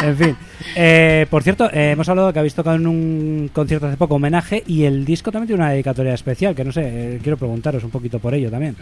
En 0.04 0.16
fin. 0.16 0.36
Eh, 0.76 1.26
por 1.28 1.42
cierto, 1.42 1.68
eh, 1.72 1.90
hemos 1.90 2.08
hablado 2.08 2.28
de 2.28 2.32
que 2.32 2.38
habéis 2.38 2.54
tocado 2.54 2.76
en 2.76 2.86
un 2.86 3.50
concierto 3.52 3.88
hace 3.88 3.96
poco 3.96 4.14
homenaje 4.14 4.62
y 4.64 4.84
el 4.84 5.04
disco 5.04 5.32
también 5.32 5.48
tiene 5.48 5.62
una 5.64 5.72
dedicatoria 5.72 6.14
especial, 6.14 6.54
que 6.54 6.64
no 6.64 6.70
sé, 6.70 6.82
eh, 6.84 7.18
quiero 7.20 7.36
preguntaros 7.36 7.82
un 7.82 7.90
poquito 7.90 8.20
por 8.20 8.32
ello 8.32 8.48
también. 8.48 8.76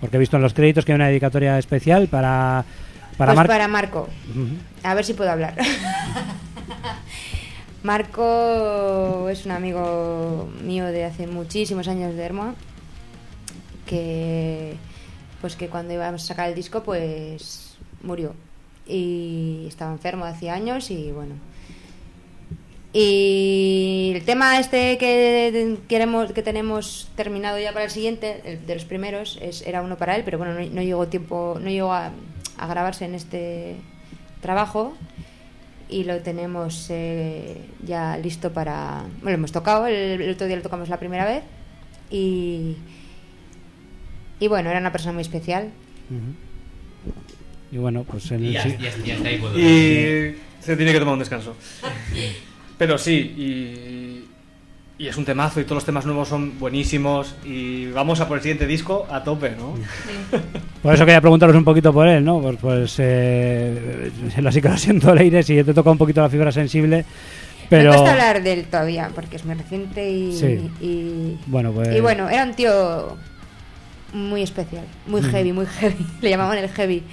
Porque 0.00 0.16
he 0.16 0.20
visto 0.20 0.36
en 0.36 0.42
los 0.42 0.52
créditos 0.52 0.84
que 0.84 0.92
hay 0.92 0.96
una 0.96 1.08
dedicatoria 1.08 1.58
especial 1.58 2.08
para. 2.08 2.62
Para 3.20 3.34
pues 3.34 3.48
para 3.48 3.68
Marco. 3.68 4.08
A 4.82 4.94
ver 4.94 5.04
si 5.04 5.12
puedo 5.12 5.30
hablar. 5.30 5.54
Marco 7.82 9.28
es 9.28 9.44
un 9.44 9.52
amigo 9.52 10.48
mío 10.64 10.86
de 10.86 11.04
hace 11.04 11.26
muchísimos 11.26 11.86
años 11.86 12.16
de 12.16 12.24
Hermoa 12.24 12.54
que 13.84 14.76
pues 15.42 15.54
que 15.54 15.68
cuando 15.68 15.92
íbamos 15.92 16.24
a 16.24 16.26
sacar 16.28 16.48
el 16.48 16.54
disco 16.54 16.82
pues 16.82 17.76
murió 18.02 18.32
y 18.86 19.66
estaba 19.68 19.92
enfermo 19.92 20.24
hacía 20.24 20.54
años 20.54 20.90
y 20.90 21.12
bueno 21.12 21.34
y 22.94 24.12
el 24.14 24.24
tema 24.24 24.58
este 24.60 24.96
que 24.96 25.76
queremos 25.88 26.32
que 26.32 26.42
tenemos 26.42 27.10
terminado 27.16 27.58
ya 27.58 27.72
para 27.72 27.84
el 27.84 27.90
siguiente 27.90 28.40
el 28.44 28.66
de 28.66 28.74
los 28.74 28.86
primeros 28.86 29.38
es, 29.42 29.60
era 29.62 29.82
uno 29.82 29.98
para 29.98 30.16
él 30.16 30.22
pero 30.24 30.38
bueno 30.38 30.54
no, 30.54 30.60
no 30.60 30.82
llegó 30.82 31.08
tiempo 31.08 31.58
no 31.60 31.70
llegó 31.70 31.92
a, 31.92 32.12
a 32.60 32.66
grabarse 32.66 33.04
en 33.04 33.14
este 33.14 33.76
trabajo 34.40 34.96
y 35.88 36.04
lo 36.04 36.20
tenemos 36.20 36.86
eh, 36.90 37.56
ya 37.84 38.16
listo 38.16 38.52
para 38.52 39.02
bueno 39.18 39.30
lo 39.30 39.34
hemos 39.34 39.52
tocado 39.52 39.86
el, 39.86 40.20
el 40.22 40.30
otro 40.30 40.46
día 40.46 40.56
lo 40.56 40.62
tocamos 40.62 40.88
la 40.88 40.98
primera 40.98 41.24
vez 41.24 41.42
y 42.10 42.76
y 44.38 44.48
bueno 44.48 44.70
era 44.70 44.78
una 44.80 44.92
persona 44.92 45.12
muy 45.12 45.22
especial 45.22 45.70
Y 47.72 47.76
bueno, 47.78 48.02
pues 48.04 48.30
en 48.32 48.42
Y 48.44 48.46
el 48.48 48.52
ya, 48.54 48.62
sí- 48.64 48.76
ya, 48.80 48.90
ya 49.04 49.14
está 49.14 49.28
ahí. 49.28 49.36
Y 49.56 50.62
se 50.64 50.76
tiene 50.76 50.92
que 50.92 50.98
tomar 50.98 51.14
un 51.14 51.20
descanso. 51.20 51.54
Pero 52.78 52.98
sí, 52.98 53.14
y, 53.14 54.24
Y 55.00 55.08
es 55.08 55.16
un 55.16 55.24
temazo 55.24 55.60
y 55.60 55.64
todos 55.64 55.76
los 55.76 55.84
temas 55.86 56.04
nuevos 56.04 56.28
son 56.28 56.58
buenísimos 56.58 57.34
y 57.42 57.86
vamos 57.86 58.20
a 58.20 58.28
por 58.28 58.36
el 58.36 58.42
siguiente 58.42 58.66
disco 58.66 59.06
a 59.10 59.24
tope, 59.24 59.52
¿no? 59.58 59.74
Por 60.82 60.94
eso 60.94 61.06
quería 61.06 61.22
preguntaros 61.22 61.56
un 61.56 61.64
poquito 61.64 61.90
por 61.90 62.06
él, 62.06 62.22
¿no? 62.22 62.38
Pues, 62.42 62.58
pues 62.60 62.96
eh, 62.98 64.10
así 64.46 64.60
que 64.60 64.68
lo 64.68 64.76
siento, 64.76 65.14
Leire, 65.14 65.42
si 65.42 65.64
te 65.64 65.72
toca 65.72 65.90
un 65.90 65.96
poquito 65.96 66.20
la 66.20 66.28
fibra 66.28 66.52
sensible, 66.52 67.06
pero... 67.70 67.92
Me 67.92 67.96
cuesta 67.96 68.12
hablar 68.12 68.42
de 68.42 68.52
él 68.52 68.64
todavía, 68.66 69.10
porque 69.14 69.36
es 69.36 69.44
muy 69.46 69.54
reciente 69.54 70.10
y... 70.10 70.32
Sí. 70.36 70.70
Y, 70.82 71.38
Bueno, 71.46 71.72
pues- 71.72 71.96
y 71.96 72.00
bueno, 72.00 72.28
era 72.28 72.44
un 72.44 72.52
tío 72.52 73.16
muy 74.12 74.42
especial, 74.42 74.84
muy 75.06 75.22
Mm. 75.22 75.30
heavy, 75.30 75.52
muy 75.54 75.64
heavy. 75.66 75.96
Le 76.20 76.28
llamaban 76.28 76.58
el 76.62 76.68
heavy. 76.68 77.04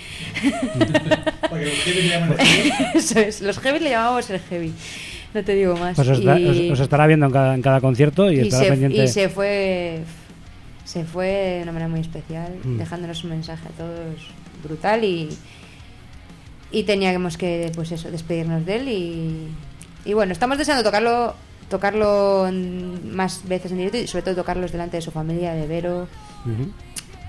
Eso 2.96 3.20
es, 3.20 3.42
los 3.42 3.60
heavy 3.60 3.80
le 3.80 3.92
llamábamos 3.92 4.30
el 4.30 4.40
heavy. 4.42 4.74
No 5.38 5.44
te 5.44 5.54
digo 5.54 5.76
más. 5.78 5.96
Pues 5.96 6.08
os, 6.10 6.20
Y- 6.20 6.28
os- 6.28 6.72
os 6.72 6.80
estará 6.80 7.06
viendo 7.06 7.28
en 7.28 7.32
cada, 7.32 7.54
en 7.54 7.62
cada 7.62 7.80
concierto 7.80 8.32
y, 8.32 8.38
y 8.38 8.40
estará 8.42 8.64
se, 8.64 8.70
pendiente. 8.72 9.04
y 9.04 9.08
se 9.08 9.30
fue 9.30 10.00
se 10.84 11.04
fue 11.04 11.28
de 11.58 11.64
una 11.64 11.72
manera 11.74 11.90
muy 11.90 12.00
especial 12.00 12.54
Mm. 12.64 12.78
dejándonos 12.78 13.24
un 13.24 13.30
mensaje 13.32 13.68
a 13.68 13.72
todos 13.72 14.30
brutal 14.64 15.04
y 15.04 15.30
y 16.72 16.84
teníamos 16.84 17.38
que 17.38 17.72
pues 17.76 17.92
eso 17.92 18.10
despedirnos 18.10 18.66
de 18.66 18.76
él 18.78 18.90
y, 18.90 19.48
y 20.10 20.14
bueno 20.14 20.32
estamos 20.34 20.58
deseando 20.58 20.84
tocarlo 20.84 21.36
tocarlo 21.70 22.50
más 23.04 23.48
veces 23.48 23.72
en 23.72 23.78
directo 23.78 23.98
y 24.00 24.08
sobre 24.08 24.24
todo 24.24 24.36
tocarlos 24.38 24.72
delante 24.72 24.98
de 24.98 25.02
su 25.02 25.12
familia 25.12 25.54
de 25.54 25.68
Vero 25.68 26.08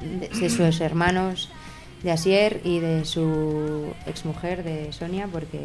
de, 0.00 0.28
de 0.28 0.50
sus 0.50 0.80
hermanos 0.80 1.50
de 2.04 2.12
Asier 2.12 2.60
y 2.64 2.78
de 2.78 3.04
su 3.04 3.92
exmujer 4.06 4.62
de 4.62 4.92
Sonia 4.92 5.28
porque 5.30 5.58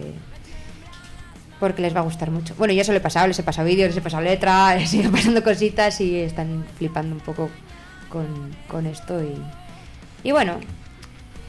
porque 1.63 1.81
les 1.81 1.95
va 1.95 2.01
a 2.01 2.03
gustar 2.03 2.29
mucho. 2.29 2.53
Bueno, 2.57 2.73
yo 2.73 2.83
se 2.83 2.91
lo 2.91 2.97
he 2.97 3.01
pasado, 3.01 3.27
les 3.27 3.39
he 3.39 3.43
pasado 3.43 3.65
vídeos, 3.67 3.87
les 3.87 3.97
he 3.97 4.01
pasado 4.01 4.21
letra, 4.21 4.75
les 4.77 4.93
ido 4.93 5.09
pasando 5.11 5.41
cositas 5.43 6.01
y 6.01 6.17
están 6.19 6.65
flipando 6.77 7.15
un 7.15 7.21
poco 7.21 7.49
con, 8.09 8.25
con 8.67 8.85
esto 8.85 9.21
y, 9.23 9.33
y 10.27 10.31
bueno, 10.33 10.57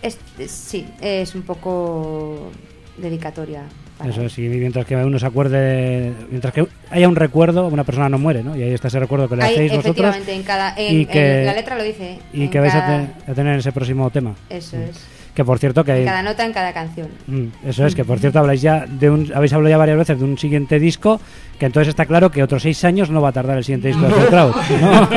es, 0.03 0.19
es- 0.39 0.51
sí, 0.53 0.87
es 1.01 1.35
un 1.35 1.43
poco 1.43 2.51
dedicatoria. 2.97 3.63
para 3.99 4.11
Eso 4.11 4.41
y 4.41 4.49
mientras 4.49 4.87
que 4.87 4.95
uno 4.97 5.19
se 5.19 5.27
acuerde, 5.27 6.13
mientras 6.31 6.55
que 6.55 6.67
haya 6.91 7.09
un 7.09 7.17
recuerdo, 7.17 7.67
una 7.67 7.83
persona 7.85 8.09
no 8.09 8.19
muere, 8.19 8.45
¿no? 8.45 8.57
Y 8.57 8.63
ahí 8.63 8.73
está 8.73 8.87
ese 8.89 9.01
recuerdo 9.01 9.29
que 9.29 9.35
le 9.37 9.43
hacéis 9.45 9.73
vosotros 9.73 9.87
efectivamente, 10.17 10.33
en 10.35 10.43
cada, 10.45 10.75
en, 10.77 11.01
y 11.01 11.07
que- 11.07 11.41
en 11.41 11.47
la 11.47 11.55
letra 11.55 11.77
lo 11.77 11.83
dice. 11.83 12.19
y 12.33 12.47
que 12.49 12.61
vais 12.61 12.75
a, 12.75 12.81
cada- 12.81 13.07
te- 13.07 13.33
a 13.33 13.35
tener 13.35 13.59
ese 13.59 13.73
próximo 13.73 14.09
tema. 14.11 14.35
Eso 14.49 14.77
es. 14.77 14.97
Que 15.35 15.45
por 15.45 15.59
cierto 15.59 15.83
que 15.85 15.99
En 15.99 16.05
cada 16.05 16.23
nota, 16.23 16.45
en 16.47 16.53
cada 16.53 16.73
canción. 16.73 17.09
Mm, 17.27 17.47
Eso 17.67 17.85
es, 17.87 17.95
que 17.97 18.05
por 18.05 18.21
cierto 18.21 18.39
habláis 18.39 18.63
ya 18.63 18.87
de 18.87 19.11
un, 19.11 19.33
habéis 19.35 19.53
hablado 19.53 19.71
ya 19.71 19.77
varias 19.79 19.99
veces 19.99 20.19
de 20.19 20.25
un 20.25 20.39
siguiente 20.39 20.79
disco, 20.79 21.21
que 21.59 21.67
entonces 21.67 21.89
está 21.89 22.07
claro 22.07 22.31
que 22.31 22.41
otros 22.43 22.63
seis 22.63 22.85
años 22.85 23.11
no 23.11 23.21
va 23.21 23.31
a 23.31 23.33
tardar 23.33 23.59
el 23.59 23.65
siguiente 23.65 23.89
disco 23.89 24.03
de 24.07 24.13
Full 24.15 24.25
Crowd, 24.27 24.55
¿no? 24.81 25.09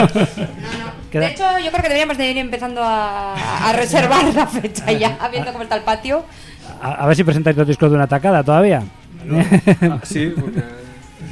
Queda- 1.12 1.22
De 1.22 1.28
hecho, 1.28 1.44
yo 1.64 1.70
creo 1.70 1.82
que 1.84 1.90
deberíamos 1.90 2.18
de 2.18 2.32
ir 2.32 2.38
empezando 2.38 2.82
a, 2.84 3.70
a 3.70 3.74
reservar 3.74 4.34
la 4.34 4.48
fecha 4.48 4.92
ya, 4.92 5.18
viendo 5.32 5.52
cómo 5.52 5.64
está 5.64 5.76
el 5.76 5.84
patio. 5.84 6.26
a, 6.82 6.94
a 7.04 7.06
ver 7.08 7.16
si 7.16 7.24
presentáis 7.24 7.56
dos 7.56 7.68
discos 7.68 7.90
de 7.92 7.96
una 7.96 8.08
tacada 8.08 8.44
todavía. 8.44 8.84
Ah, 9.82 10.00
sí, 10.04 10.34
porque 10.40 10.62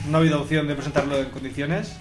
no 0.10 0.18
ha 0.18 0.20
habido 0.20 0.42
opción 0.42 0.68
de 0.68 0.76
presentarlo 0.76 1.18
en 1.20 1.30
condiciones. 1.30 1.98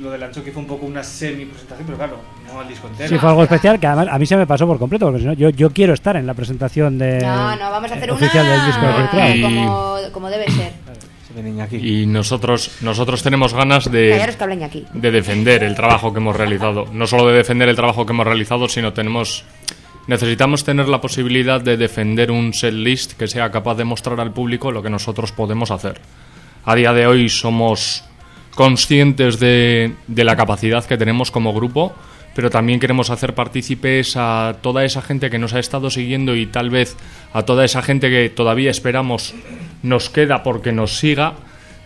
Lo 0.00 0.10
del 0.10 0.22
Anchoqui 0.22 0.50
fue 0.50 0.62
un 0.62 0.68
poco 0.68 0.86
una 0.86 1.02
semi-presentación, 1.02 1.86
pero 1.86 1.98
claro, 1.98 2.16
no 2.46 2.60
al 2.60 2.68
disco 2.68 2.88
entero. 2.88 3.08
Sí, 3.08 3.18
fue 3.18 3.28
algo 3.28 3.42
especial 3.42 3.78
que 3.80 3.86
además 3.86 4.08
a 4.10 4.18
mí 4.18 4.26
se 4.26 4.36
me 4.36 4.46
pasó 4.46 4.66
por 4.66 4.78
completo, 4.78 5.06
porque 5.06 5.20
si 5.20 5.26
no, 5.26 5.32
yo, 5.34 5.50
yo 5.50 5.70
quiero 5.70 5.92
estar 5.94 6.16
en 6.16 6.26
la 6.26 6.34
presentación 6.34 6.98
de, 6.98 7.18
No, 7.20 7.56
no, 7.56 7.70
vamos 7.70 7.90
a 7.90 7.94
hacer 7.94 8.08
eh, 8.08 8.12
oficial 8.12 8.46
del 8.46 8.66
disco 8.66 8.82
una 9.12 9.36
Y- 9.36 9.42
como, 9.42 9.96
como 10.12 10.30
debe 10.30 10.50
ser. 10.50 10.72
Y 11.72 12.06
nosotros, 12.06 12.70
nosotros 12.80 13.22
tenemos 13.24 13.54
ganas 13.54 13.90
de, 13.90 14.16
de 14.94 15.10
defender 15.10 15.64
el 15.64 15.74
trabajo 15.74 16.12
que 16.12 16.20
hemos 16.20 16.36
realizado. 16.36 16.86
No 16.92 17.06
solo 17.08 17.26
de 17.26 17.34
defender 17.38 17.68
el 17.68 17.74
trabajo 17.74 18.06
que 18.06 18.12
hemos 18.12 18.24
realizado, 18.26 18.68
sino 18.68 18.92
tenemos 18.92 19.44
necesitamos 20.06 20.64
tener 20.64 20.86
la 20.88 21.00
posibilidad 21.00 21.60
de 21.60 21.76
defender 21.76 22.30
un 22.30 22.52
setlist 22.52 23.14
que 23.14 23.26
sea 23.26 23.50
capaz 23.50 23.74
de 23.74 23.84
mostrar 23.84 24.20
al 24.20 24.32
público 24.32 24.70
lo 24.70 24.82
que 24.82 24.90
nosotros 24.90 25.32
podemos 25.32 25.70
hacer. 25.70 26.00
A 26.64 26.74
día 26.74 26.92
de 26.92 27.06
hoy 27.06 27.28
somos 27.28 28.04
conscientes 28.54 29.38
de, 29.38 29.92
de 30.06 30.24
la 30.24 30.36
capacidad 30.36 30.84
que 30.84 30.96
tenemos 30.96 31.30
como 31.30 31.52
grupo, 31.52 31.94
pero 32.34 32.50
también 32.50 32.80
queremos 32.80 33.10
hacer 33.10 33.34
partícipes 33.34 34.16
a 34.16 34.56
toda 34.60 34.84
esa 34.84 35.02
gente 35.02 35.30
que 35.30 35.38
nos 35.38 35.54
ha 35.54 35.60
estado 35.60 35.90
siguiendo 35.90 36.34
y 36.34 36.46
tal 36.46 36.70
vez 36.70 36.96
a 37.32 37.42
toda 37.42 37.64
esa 37.64 37.82
gente 37.82 38.10
que 38.10 38.28
todavía 38.28 38.70
esperamos 38.70 39.34
nos 39.82 40.10
queda 40.10 40.42
porque 40.42 40.72
nos 40.72 40.98
siga 40.98 41.34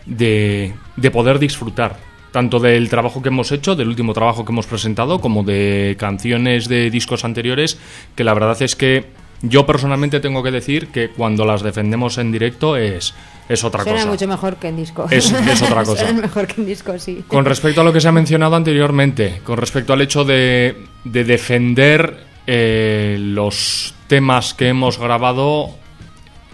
de, 0.05 0.73
de 0.95 1.11
poder 1.11 1.39
disfrutar 1.39 1.97
tanto 2.31 2.59
del 2.59 2.89
trabajo 2.89 3.21
que 3.21 3.29
hemos 3.29 3.51
hecho, 3.51 3.75
del 3.75 3.87
último 3.87 4.13
trabajo 4.13 4.45
que 4.45 4.51
hemos 4.51 4.67
presentado, 4.67 5.19
como 5.19 5.43
de 5.43 5.95
canciones 5.97 6.67
de 6.67 6.89
discos 6.91 7.25
anteriores, 7.25 7.79
que 8.15 8.23
la 8.23 8.33
verdad 8.33 8.61
es 8.61 8.75
que 8.75 9.05
yo 9.41 9.65
personalmente 9.65 10.19
tengo 10.19 10.43
que 10.43 10.51
decir 10.51 10.87
que 10.87 11.09
cuando 11.09 11.45
las 11.45 11.61
defendemos 11.63 12.17
en 12.17 12.31
directo 12.31 12.75
es, 12.77 13.13
es 13.47 13.63
otra 13.63 13.83
Suena 13.83 13.99
cosa. 13.99 14.11
mucho 14.11 14.27
mejor 14.27 14.55
que 14.57 14.67
en 14.67 14.75
disco. 14.77 15.07
Es- 15.09 15.31
es 15.31 15.61
otra 15.61 15.83
cosa. 15.85 16.03
Suena 16.05 16.21
mejor 16.21 16.47
que 16.47 16.61
en 16.61 16.67
disco, 16.67 16.97
sí. 16.99 17.23
Con 17.27 17.45
respecto 17.45 17.81
a 17.81 17.83
lo 17.83 17.93
que 17.93 18.01
se 18.01 18.07
ha 18.07 18.11
mencionado 18.11 18.55
anteriormente, 18.55 19.41
con 19.43 19.57
respecto 19.57 19.93
al 19.93 20.01
hecho 20.01 20.23
de, 20.25 20.75
de 21.05 21.23
defender 21.23 22.25
eh, 22.47 23.17
los 23.19 23.93
temas 24.07 24.53
que 24.53 24.67
hemos 24.69 24.97
grabado 24.99 25.69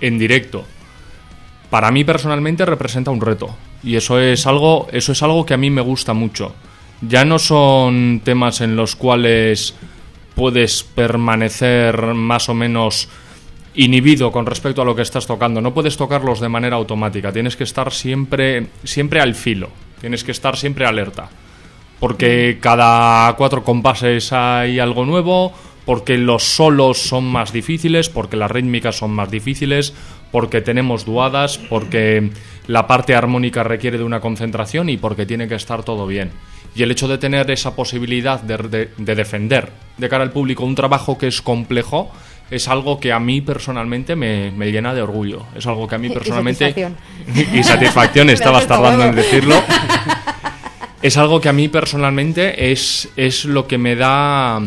en 0.01 0.19
directo, 0.19 0.65
para 1.69 1.89
mí 1.91 2.03
personalmente 2.03 2.65
representa 2.65 3.11
un 3.11 3.21
reto 3.21 3.55
y 3.83 3.95
eso 3.95 4.19
es 4.19 4.45
algo, 4.47 4.87
eso 4.91 5.11
es 5.11 5.23
algo 5.23 5.45
que 5.45 5.53
a 5.53 5.57
mí 5.57 5.69
me 5.69 5.81
gusta 5.81 6.13
mucho. 6.13 6.53
Ya 7.01 7.25
no 7.25 7.39
son 7.39 8.21
temas 8.23 8.61
en 8.61 8.75
los 8.75 8.95
cuales 8.95 9.73
puedes 10.35 10.83
permanecer 10.83 12.13
más 12.13 12.49
o 12.49 12.53
menos 12.53 13.09
inhibido 13.73 14.31
con 14.31 14.45
respecto 14.45 14.81
a 14.81 14.85
lo 14.85 14.95
que 14.95 15.01
estás 15.01 15.27
tocando. 15.27 15.61
No 15.61 15.73
puedes 15.73 15.97
tocarlos 15.97 16.39
de 16.39 16.49
manera 16.49 16.75
automática. 16.75 17.31
Tienes 17.31 17.55
que 17.55 17.63
estar 17.63 17.91
siempre, 17.91 18.67
siempre 18.83 19.19
al 19.21 19.35
filo. 19.35 19.69
Tienes 19.99 20.23
que 20.23 20.31
estar 20.31 20.57
siempre 20.57 20.85
alerta. 20.85 21.29
Porque 21.99 22.57
cada 22.61 23.33
cuatro 23.35 23.63
compases 23.63 24.31
hay 24.33 24.79
algo 24.79 25.05
nuevo, 25.05 25.53
porque 25.85 26.17
los 26.17 26.43
solos 26.43 26.97
son 26.97 27.25
más 27.25 27.53
difíciles, 27.53 28.09
porque 28.09 28.37
las 28.37 28.51
rítmicas 28.51 28.97
son 28.97 29.11
más 29.11 29.31
difíciles, 29.31 29.93
porque 30.31 30.61
tenemos 30.61 31.05
duadas, 31.05 31.57
porque 31.57 32.31
la 32.67 32.87
parte 32.87 33.15
armónica 33.15 33.63
requiere 33.63 33.97
de 33.97 34.03
una 34.03 34.19
concentración 34.19 34.89
y 34.89 34.97
porque 34.97 35.25
tiene 35.25 35.47
que 35.47 35.55
estar 35.55 35.83
todo 35.83 36.05
bien. 36.07 36.31
Y 36.75 36.83
el 36.83 36.91
hecho 36.91 37.07
de 37.07 37.17
tener 37.17 37.49
esa 37.51 37.75
posibilidad 37.75 38.39
de, 38.41 38.57
de- 38.57 38.89
de 38.97 39.15
defender 39.15 39.71
de 39.97 40.09
cara 40.09 40.23
al 40.23 40.31
público 40.31 40.65
un 40.65 40.75
trabajo 40.75 41.17
que 41.17 41.27
es 41.27 41.41
complejo 41.41 42.11
es 42.51 42.67
algo 42.67 42.99
que 42.99 43.11
a 43.13 43.19
mí 43.19 43.39
personalmente 43.41 44.15
me, 44.15 44.51
me 44.51 44.71
llena 44.71 44.93
de 44.93 45.01
orgullo. 45.01 45.45
Es 45.55 45.65
algo 45.67 45.87
que 45.87 45.95
a 45.95 45.97
mí 45.97 46.07
Y 46.11 46.11
personalmente... 46.11 46.65
satisfacción. 46.73 46.97
y 47.59 47.63
satisfacción, 47.63 48.29
estabas 48.31 48.67
tardando 48.67 49.05
en 49.05 49.15
decirlo. 49.15 49.55
Es 51.01 51.17
algo 51.17 51.39
que 51.39 51.49
a 51.49 51.53
mí 51.53 51.67
personalmente 51.67 52.71
es, 52.71 53.09
es 53.15 53.45
lo 53.45 53.67
que 53.67 53.77
me 53.77 53.95
da 53.95 54.61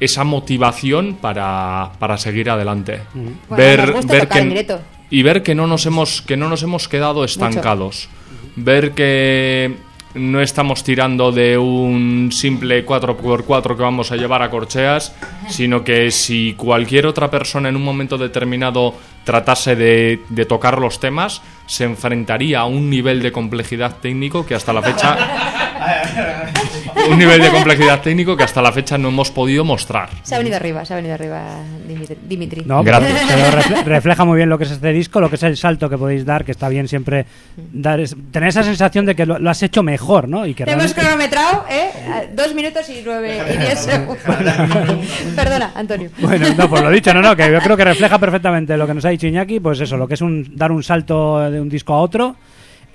esa 0.00 0.24
motivación 0.24 1.14
para, 1.20 1.92
para 1.98 2.16
seguir 2.18 2.50
adelante. 2.50 3.00
Bueno, 3.48 4.00
tocar 4.00 4.38
en 4.38 4.48
directo. 4.48 4.80
y 5.10 5.22
ver 5.22 5.42
que 5.42 5.54
no 5.54 5.66
nos 5.66 5.86
hemos 5.86 6.20
que 6.22 6.36
no 6.36 6.48
nos 6.48 6.62
hemos 6.62 6.88
quedado 6.88 7.24
estancados. 7.24 8.08
Ver 8.56 8.92
que 8.92 9.74
no 10.14 10.40
estamos 10.40 10.84
tirando 10.84 11.32
de 11.32 11.58
un 11.58 12.30
simple 12.32 12.86
4x4 12.86 13.76
que 13.76 13.82
vamos 13.82 14.12
a 14.12 14.16
llevar 14.16 14.42
a 14.42 14.50
corcheas, 14.50 15.14
sino 15.48 15.84
que 15.84 16.10
si 16.10 16.54
cualquier 16.54 17.06
otra 17.06 17.30
persona 17.30 17.68
en 17.68 17.76
un 17.76 17.84
momento 17.84 18.16
determinado 18.16 18.94
tratase 19.24 19.74
de, 19.76 20.22
de 20.28 20.44
tocar 20.44 20.78
los 20.78 21.00
temas, 21.00 21.42
se 21.66 21.84
enfrentaría 21.84 22.60
a 22.60 22.66
un 22.66 22.90
nivel 22.90 23.22
de 23.22 23.32
complejidad 23.32 23.96
técnico 23.96 24.46
que 24.46 24.54
hasta 24.54 24.72
la 24.72 24.82
fecha 24.82 25.18
un 27.10 27.18
nivel 27.18 27.40
de 27.40 27.50
complejidad 27.50 28.00
técnico 28.00 28.36
que 28.36 28.44
hasta 28.44 28.60
la 28.62 28.72
fecha 28.72 28.96
no 28.98 29.08
hemos 29.08 29.30
podido 29.30 29.64
mostrar. 29.64 30.08
Se 30.22 30.34
ha 30.34 30.38
venido 30.38 30.56
arriba, 30.56 30.84
se 30.84 30.92
ha 30.94 30.96
venido 30.96 31.14
arriba 31.14 31.42
Dimitri. 31.86 32.16
Dimitri. 32.26 32.62
No, 32.64 32.82
Gracias. 32.82 33.20
pero 33.28 33.50
refle- 33.62 33.84
refleja 33.84 34.24
muy 34.24 34.36
bien 34.36 34.48
lo 34.48 34.58
que 34.58 34.64
es 34.64 34.70
este 34.70 34.92
disco, 34.92 35.20
lo 35.20 35.28
que 35.28 35.36
es 35.36 35.42
el 35.42 35.56
salto 35.56 35.88
que 35.90 35.98
podéis 35.98 36.24
dar, 36.24 36.44
que 36.44 36.52
está 36.52 36.68
bien 36.68 36.88
siempre 36.88 37.26
dar 37.56 38.00
es- 38.00 38.16
tener 38.30 38.48
esa 38.48 38.62
sensación 38.62 39.06
de 39.06 39.14
que 39.14 39.26
lo, 39.26 39.38
lo 39.38 39.50
has 39.50 39.62
hecho 39.62 39.82
mejor, 39.82 40.28
¿no? 40.28 40.46
Y 40.46 40.54
que 40.54 40.64
Te 40.64 40.72
hemos 40.72 40.94
realmente- 40.94 41.00
cronometrado, 41.00 41.64
¿eh? 41.70 42.28
Dos 42.34 42.54
minutos 42.54 42.88
y 42.90 43.02
nueve 43.04 43.38
y 43.54 43.56
diez 43.58 43.78
segundos. 43.80 44.18
Perdona, 45.36 45.72
Antonio. 45.74 46.10
Bueno, 46.18 46.46
no, 46.56 46.68
pues 46.68 46.82
lo 46.82 46.90
dicho, 46.90 47.12
no, 47.14 47.20
no, 47.22 47.36
que 47.36 47.50
yo 47.50 47.58
creo 47.60 47.76
que 47.76 47.84
refleja 47.84 48.18
perfectamente 48.18 48.76
lo 48.76 48.86
que 48.86 48.94
nos 48.94 49.04
ha 49.04 49.10
dicho 49.10 49.26
Iñaki, 49.26 49.60
pues 49.60 49.80
eso, 49.80 49.96
lo 49.96 50.06
que 50.08 50.14
es 50.14 50.20
un 50.20 50.56
dar 50.56 50.72
un 50.72 50.82
salto 50.82 51.50
de 51.50 51.60
un 51.60 51.68
disco 51.68 51.94
a 51.94 52.00
otro 52.00 52.36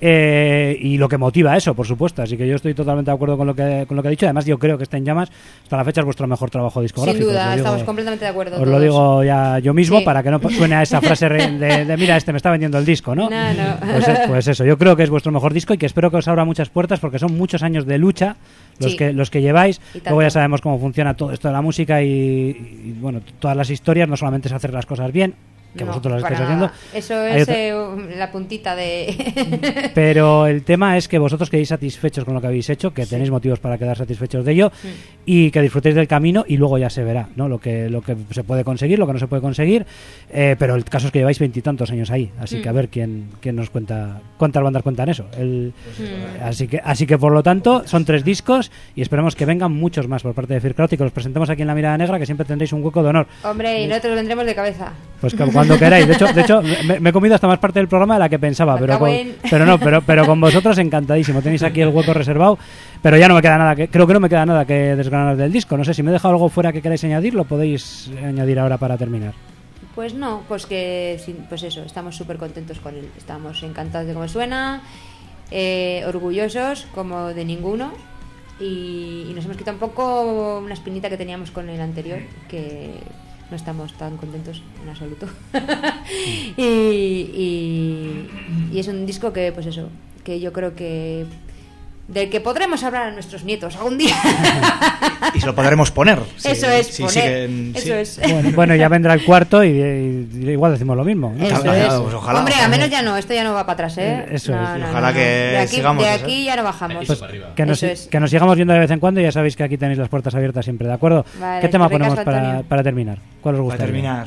eh, 0.00 0.76
y 0.80 0.96
lo 0.98 1.08
que 1.08 1.18
motiva 1.18 1.56
eso, 1.56 1.74
por 1.74 1.86
supuesto. 1.86 2.22
Así 2.22 2.36
que 2.36 2.46
yo 2.48 2.56
estoy 2.56 2.74
totalmente 2.74 3.10
de 3.10 3.14
acuerdo 3.14 3.36
con 3.36 3.46
lo 3.46 3.54
que, 3.54 3.84
con 3.86 3.96
lo 3.96 4.02
que 4.02 4.08
ha 4.08 4.10
dicho. 4.10 4.26
Además, 4.26 4.46
yo 4.46 4.58
creo 4.58 4.76
que 4.78 4.84
está 4.84 4.96
en 4.96 5.04
llamas. 5.04 5.30
Hasta 5.62 5.76
la 5.76 5.84
fecha 5.84 6.00
es 6.00 6.04
vuestro 6.04 6.26
mejor 6.26 6.50
trabajo 6.50 6.80
discográfico. 6.80 7.18
Sin 7.18 7.26
lo 7.26 7.32
duda, 7.32 7.50
digo- 7.54 7.56
estamos 7.66 7.82
completamente 7.84 8.24
de 8.24 8.30
acuerdo. 8.30 8.56
Os 8.56 8.60
lo 8.62 8.66
todos. 8.66 8.82
digo 8.82 9.24
ya 9.24 9.58
yo 9.58 9.74
mismo 9.74 9.98
Sí. 9.98 10.04
para 10.04 10.22
que 10.22 10.30
no 10.30 10.40
suene 10.50 10.74
a 10.76 10.82
esa 10.82 11.00
frase 11.00 11.28
de, 11.28 11.84
de, 11.84 11.96
mira, 11.96 12.16
este 12.16 12.32
me 12.32 12.36
está 12.38 12.50
vendiendo 12.50 12.78
el 12.78 12.84
disco, 12.84 13.14
¿no? 13.14 13.28
No, 13.28 13.52
no. 13.54 13.76
Pues, 13.80 14.20
pues 14.26 14.48
eso, 14.48 14.64
yo 14.64 14.78
creo 14.78 14.96
que 14.96 15.02
es 15.02 15.10
vuestro 15.10 15.32
mejor 15.32 15.52
disco 15.52 15.74
y 15.74 15.78
que 15.78 15.86
espero 15.86 16.10
que 16.10 16.16
os 16.18 16.28
abra 16.28 16.44
muchas 16.44 16.70
puertas 16.70 17.00
porque 17.00 17.18
son 17.18 17.36
muchos 17.36 17.62
años 17.62 17.86
de 17.86 17.98
lucha 17.98 18.36
los 18.78 18.92
Sí. 18.92 18.96
que 18.96 19.12
los 19.12 19.30
que 19.30 19.42
lleváis. 19.42 19.80
Luego 20.04 20.22
ya 20.22 20.30
sabemos 20.30 20.60
cómo 20.62 20.78
funciona 20.78 21.14
todo 21.14 21.32
esto 21.32 21.48
de 21.48 21.52
la 21.54 21.60
música 21.62 22.02
y, 22.02 22.08
y, 22.08 22.96
bueno, 23.00 23.20
todas 23.38 23.56
las 23.56 23.68
historias 23.68 24.08
no 24.08 24.16
solamente 24.16 24.48
es 24.48 24.54
hacer 24.54 24.72
las 24.72 24.86
cosas 24.86 25.12
bien, 25.12 25.34
que 25.76 25.84
No, 25.84 25.88
vosotros 25.90 26.14
las 26.14 26.22
para 26.22 26.34
estáis 26.34 26.50
haciendo. 26.50 26.70
Eso 26.92 27.24
es 27.24 27.48
eh, 27.48 27.72
la 28.16 28.30
puntita 28.32 28.74
de. 28.74 29.90
Pero 29.94 30.46
el 30.46 30.62
tema 30.62 30.96
es 30.96 31.08
que 31.08 31.18
vosotros 31.18 31.48
quedéis 31.50 31.68
satisfechos 31.68 32.24
con 32.24 32.34
lo 32.34 32.40
que 32.40 32.46
habéis 32.48 32.68
hecho, 32.70 32.92
que 32.92 33.06
tenéis 33.06 33.30
motivos 33.30 33.58
para 33.60 33.78
quedar 33.78 33.96
satisfechos 33.96 34.44
de 34.44 34.52
ello 34.52 34.72
y 35.26 35.50
que 35.50 35.60
disfrutéis 35.62 35.94
del 35.94 36.08
camino 36.08 36.44
y 36.46 36.56
luego 36.56 36.78
ya 36.78 36.90
se 36.90 37.04
verá, 37.04 37.28
¿no? 37.36 37.48
Lo 37.48 37.58
que 37.60 37.88
lo 37.88 38.02
que 38.02 38.16
se 38.30 38.42
puede 38.44 38.64
conseguir, 38.64 38.98
lo 38.98 39.06
que 39.06 39.12
no 39.12 39.18
se 39.18 39.26
puede 39.26 39.42
conseguir. 39.42 39.86
Eh, 40.32 40.56
pero 40.58 40.74
el 40.74 40.84
caso 40.84 41.06
es 41.06 41.12
que 41.12 41.20
lleváis 41.20 41.38
veintitantos 41.38 41.90
años 41.90 42.10
ahí, 42.10 42.30
así 42.40 42.60
que 42.60 42.68
a 42.68 42.72
ver 42.72 42.88
quién, 42.88 43.28
quién 43.40 43.56
nos 43.56 43.70
cuenta 43.70 44.20
cuántas 44.38 44.62
bandas 44.62 44.82
cuentan 44.82 45.08
eso. 45.08 45.26
El- 45.38 45.72
Así 46.42 46.66
que 46.68 46.80
así 46.82 47.06
que 47.06 47.18
por 47.18 47.32
lo 47.32 47.42
tanto 47.42 47.86
son 47.86 48.04
tres 48.04 48.24
discos 48.24 48.70
y 48.96 49.02
esperemos 49.02 49.36
que 49.36 49.44
vengan 49.46 49.72
muchos 49.72 50.08
más 50.08 50.22
por 50.22 50.34
parte 50.34 50.54
de 50.54 50.60
Fear 50.60 50.74
Crowd 50.74 50.92
y 50.92 50.96
que 50.96 51.04
los 51.04 51.12
presentemos 51.12 51.50
aquí 51.50 51.62
en 51.62 51.68
la 51.68 51.74
Mirada 51.74 51.96
Negra, 51.98 52.18
que 52.18 52.26
siempre 52.26 52.46
tendréis 52.46 52.72
un 52.72 52.82
hueco 52.82 53.02
de 53.02 53.08
honor. 53.10 53.26
Hombre, 53.44 53.82
y 53.82 53.86
nosotros 53.86 54.14
vendremos 54.16 54.44
de 54.46 54.54
cabeza. 54.54 54.92
Pues 55.20 55.34
que 55.34 55.42
cuando 55.60 55.78
queráis. 55.78 56.06
De 56.06 56.14
hecho, 56.14 56.26
de 56.32 56.40
hecho 56.40 56.62
me, 56.62 57.00
me 57.00 57.10
he 57.10 57.12
comido 57.12 57.34
hasta 57.34 57.46
más 57.46 57.58
parte 57.58 57.78
del 57.78 57.88
programa 57.88 58.14
de 58.14 58.20
la 58.20 58.28
que 58.28 58.38
pensaba, 58.38 58.76
pero 58.78 58.98
con, 58.98 59.10
pero 59.48 59.66
no, 59.66 59.78
pero, 59.78 60.02
pero 60.02 60.26
con 60.26 60.40
vosotros 60.40 60.78
encantadísimo. 60.78 61.42
Tenéis 61.42 61.62
aquí 61.62 61.80
el 61.80 61.88
hueco 61.88 62.14
reservado, 62.14 62.58
pero 63.02 63.16
ya 63.16 63.28
no 63.28 63.34
me 63.34 63.42
queda 63.42 63.58
nada 63.58 63.76
que 63.76 63.88
creo 63.88 64.06
que 64.06 64.14
no 64.14 64.20
me 64.20 64.28
queda 64.28 64.46
nada 64.46 64.64
que 64.64 64.96
desgranar 64.96 65.36
del 65.36 65.52
disco. 65.52 65.76
No 65.76 65.84
sé 65.84 65.94
si 65.94 66.02
me 66.02 66.10
he 66.10 66.12
dejado 66.12 66.34
algo 66.34 66.48
fuera 66.48 66.72
que 66.72 66.82
queráis 66.82 67.04
añadir, 67.04 67.34
lo 67.34 67.44
podéis 67.44 68.10
añadir 68.22 68.58
ahora 68.58 68.78
para 68.78 68.96
terminar. 68.96 69.34
Pues 69.94 70.14
no, 70.14 70.42
pues 70.48 70.66
que, 70.66 71.20
pues 71.48 71.62
eso, 71.62 71.82
estamos 71.82 72.16
súper 72.16 72.38
contentos 72.38 72.78
con 72.78 72.94
él. 72.94 73.08
Estamos 73.18 73.62
encantados 73.62 74.06
de 74.06 74.14
cómo 74.14 74.28
suena, 74.28 74.82
eh, 75.50 76.04
orgullosos 76.06 76.86
como 76.94 77.28
de 77.28 77.44
ninguno. 77.44 77.92
Y, 78.60 79.26
y 79.28 79.32
nos 79.34 79.46
hemos 79.46 79.56
quitado 79.56 79.76
un 79.76 79.80
poco 79.80 80.60
una 80.62 80.74
espinita 80.74 81.08
que 81.08 81.16
teníamos 81.16 81.50
con 81.50 81.68
el 81.70 81.80
anterior, 81.80 82.18
que 82.46 82.90
no 83.50 83.56
estamos 83.56 83.92
tan 83.94 84.16
contentos 84.16 84.62
en 84.82 84.88
absoluto. 84.88 85.26
y, 86.56 86.62
y- 86.62 88.28
y 88.72 88.78
es 88.78 88.88
un 88.88 89.06
disco 89.06 89.32
que, 89.32 89.52
pues 89.52 89.66
eso, 89.66 89.88
que 90.24 90.40
yo 90.40 90.52
creo 90.52 90.74
que 90.74 91.26
del 92.10 92.28
que 92.28 92.40
podremos 92.40 92.82
hablar 92.84 93.04
a 93.04 93.10
nuestros 93.12 93.44
nietos 93.44 93.76
algún 93.76 93.96
día. 93.98 94.14
Y 95.34 95.38
se 95.40 95.46
lo 95.46 95.54
podremos 95.54 95.90
poner. 95.92 96.18
si- 96.38 96.48
eso 96.48 96.68
es, 96.68 96.86
si 96.88 97.02
poner. 97.04 97.50
siguen- 97.50 97.72
eso 97.76 97.84
sí. 97.86 97.92
es. 97.92 98.20
Bueno, 98.32 98.50
bueno, 98.56 98.74
ya 98.74 98.88
vendrá 98.88 99.12
el 99.14 99.24
cuarto 99.24 99.62
y, 99.62 99.68
y 99.68 100.28
igual 100.50 100.72
decimos 100.72 100.96
lo 100.96 101.04
mismo. 101.04 101.32
¿no? 101.36 101.44
Eso 101.46 101.56
Ojalá, 101.60 101.76
es. 101.86 101.94
pues 101.94 102.14
ojalá, 102.14 102.38
Hombre, 102.40 102.54
ojalá. 102.54 102.66
a 102.66 102.70
menos 102.70 102.90
ya 102.90 103.02
no, 103.02 103.16
esto 103.16 103.34
ya 103.34 103.44
no 103.44 103.52
va 103.52 103.64
para 103.64 103.74
atrás, 103.74 103.98
¿eh? 103.98 104.24
Eh, 104.26 104.26
eso 104.32 104.52
No, 104.52 104.74
es. 104.74 104.80
no, 104.80 104.88
Ojalá 104.90 105.08
no. 105.08 105.14
que 105.14 105.20
de 105.20 105.58
aquí, 105.58 105.76
sigamos, 105.76 106.02
de 106.04 106.14
eso. 106.14 106.24
aquí 106.24 106.44
ya 106.44 106.56
no 106.56 106.64
bajamos. 106.64 107.06
Pues. 107.06 107.20
Que 107.54 107.66
nos, 107.66 107.82
Eso 107.82 107.92
es. 107.92 108.08
que 108.08 108.18
nos 108.18 108.30
sigamos 108.30 108.56
viendo 108.56 108.72
de 108.74 108.80
vez 108.80 108.90
en 108.90 108.98
cuando 108.98 109.20
y 109.20 109.24
ya 109.24 109.30
sabéis 109.32 109.54
que 109.54 109.62
aquí 109.62 109.76
tenéis 109.78 109.98
las 109.98 110.08
puertas 110.08 110.34
abiertas 110.34 110.64
siempre, 110.64 110.88
¿de 110.88 110.94
acuerdo? 110.94 111.24
Vale, 111.38 111.60
¿Qué 111.60 111.68
tema 111.68 111.88
ponemos 111.88 112.18
para, 112.20 112.62
para 112.62 112.82
terminar? 112.82 113.18
¿Cuál 113.42 113.54
os 113.56 113.60
gusta? 113.60 113.76
Para 113.76 113.86
terminar. 113.86 114.26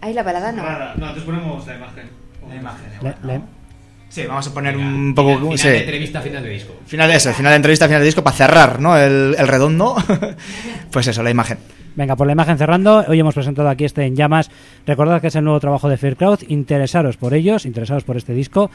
Ay, 0.00 0.12
la 0.12 0.22
balada 0.22 0.52
no. 0.52 0.62
No, 0.96 1.06
antes 1.06 1.22
ponemos 1.22 1.66
la 1.66 1.74
imagen. 1.76 2.10
La 2.48 2.56
imagen, 2.56 2.86
Le- 3.02 3.14
le- 3.34 3.40
Sí, 4.08 4.24
vamos 4.26 4.46
a 4.46 4.54
poner 4.54 4.76
un 4.76 5.14
poco. 5.14 5.36
Final 5.38 5.58
sí. 5.58 5.68
de 5.68 5.78
entrevista, 5.80 6.20
final 6.20 6.42
de 6.42 6.50
disco. 6.50 6.74
Final 6.86 7.08
de 7.08 7.16
eso, 7.16 7.32
final 7.32 7.52
de 7.52 7.56
entrevista, 7.56 7.86
final 7.86 8.00
de 8.00 8.06
disco, 8.06 8.24
para 8.24 8.36
cerrar, 8.36 8.80
¿no? 8.80 8.96
El, 8.96 9.36
el 9.38 9.48
redondo. 9.48 9.96
pues 10.90 11.06
eso, 11.06 11.22
la 11.22 11.30
imagen. 11.30 11.58
Venga, 11.98 12.14
por 12.14 12.28
la 12.28 12.32
imagen 12.32 12.56
cerrando, 12.56 13.04
hoy 13.08 13.18
hemos 13.18 13.34
presentado 13.34 13.68
aquí 13.68 13.84
este 13.84 14.06
En 14.06 14.14
Llamas. 14.14 14.52
Recordad 14.86 15.20
que 15.20 15.26
es 15.26 15.34
el 15.34 15.42
nuevo 15.42 15.58
trabajo 15.58 15.88
de 15.88 15.96
Fair 15.96 16.16
Crowd, 16.16 16.38
interesaros 16.46 17.16
por 17.16 17.34
ellos, 17.34 17.66
interesaros 17.66 18.04
por 18.04 18.16
este 18.16 18.34
disco 18.34 18.70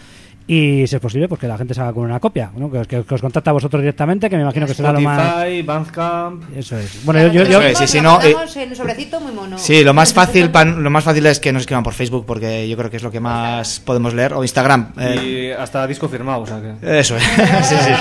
y, 0.48 0.86
si 0.88 0.96
es 0.96 1.02
posible, 1.02 1.28
pues 1.28 1.40
que 1.42 1.48
la 1.48 1.58
gente 1.58 1.74
se 1.74 1.82
haga 1.82 1.94
con 1.94 2.04
una 2.04 2.20
copia, 2.20 2.52
¿no? 2.56 2.70
que, 2.72 2.80
os- 2.80 2.88
que 2.88 2.98
os 3.16 3.22
contacta 3.22 3.50
a 3.50 3.54
vosotros 3.54 3.82
directamente, 3.82 4.30
que 4.30 4.36
me 4.36 4.42
imagino 4.44 4.66
que 4.66 4.74
será 4.74 4.92
lo 4.92 5.00
más... 5.02 5.46
Bandcamp. 5.66 6.44
Eso 6.56 6.78
es. 6.78 7.06
Bueno, 7.06 7.22
yo, 7.28 7.44
yo- 7.44 7.62
yo- 7.62 7.76
sí, 7.76 7.88
sí, 7.88 7.98
lo 7.98 8.04
no, 8.04 8.22
eh, 8.22 8.32
guardamos 8.34 8.58
en 8.58 8.70
un 8.70 8.76
sobrecito 8.76 9.20
muy 9.20 9.32
mono. 9.32 9.58
Sí, 9.58 9.84
lo 9.84 9.94
más 9.94 10.14
fácil 10.14 10.50
pan- 10.50 10.84
lo 10.84 10.90
más 10.90 11.04
fácil 11.04 11.26
es 11.26 11.40
que 11.40 11.52
nos 11.54 11.62
escriban 11.62 11.84
por 11.84 11.94
Facebook 11.94 12.26
porque 12.26 12.68
yo 12.68 12.76
creo 12.78 12.90
que 12.90 12.98
es 12.98 13.04
lo 13.04 13.12
que 13.12 13.20
más 13.20 13.80
podemos 13.80 14.14
leer 14.14 14.34
o 14.34 14.44
Instagram. 14.44 14.94
eh, 15.00 15.52
Y 15.56 15.62
hasta 15.62 15.86
disco 15.88 16.08
firmado, 16.10 16.42
o 16.42 16.46
sea 16.48 16.60
que. 16.62 17.00
eso 17.00 17.16
es. 17.18 17.24
sí, 17.64 17.76
sí. 17.80 17.92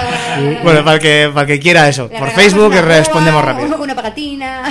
Bueno, 0.64 0.84
para 0.84 0.96
el 0.96 1.00
que 1.02 1.30
para 1.32 1.42
el 1.42 1.46
que 1.46 1.60
quiera 1.60 1.88
eso, 1.88 2.08
Le 2.12 2.18
por 2.18 2.30
Facebook 2.30 2.66
una 2.72 2.82
respondemos 2.82 3.44
rápido. 3.44 3.76
Una 3.82 3.94
pagatina. 3.96 4.62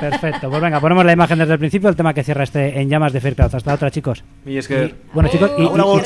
Perfecto, 0.00 0.50
pues 0.50 0.60
venga, 0.60 0.78
ponemos 0.80 1.04
la 1.04 1.12
imagen 1.12 1.38
desde 1.38 1.54
el 1.54 1.58
principio, 1.58 1.88
el 1.88 1.96
tema 1.96 2.12
que 2.12 2.22
cierra 2.22 2.44
este 2.44 2.80
En 2.80 2.88
Llamas 2.88 3.12
de 3.12 3.20
Fair 3.20 3.34
Crowd. 3.34 3.54
Hasta 3.54 3.74
otra, 3.74 3.90
chicos. 3.90 4.22
Y 4.44 4.56
es 4.58 4.68
que. 4.68 4.94
Bueno, 5.14 5.28
chicos 5.30 5.50
y, 5.56 5.62
y- 5.62 5.66
Agur, 5.66 5.78
y 5.78 5.82
agur. 5.82 6.02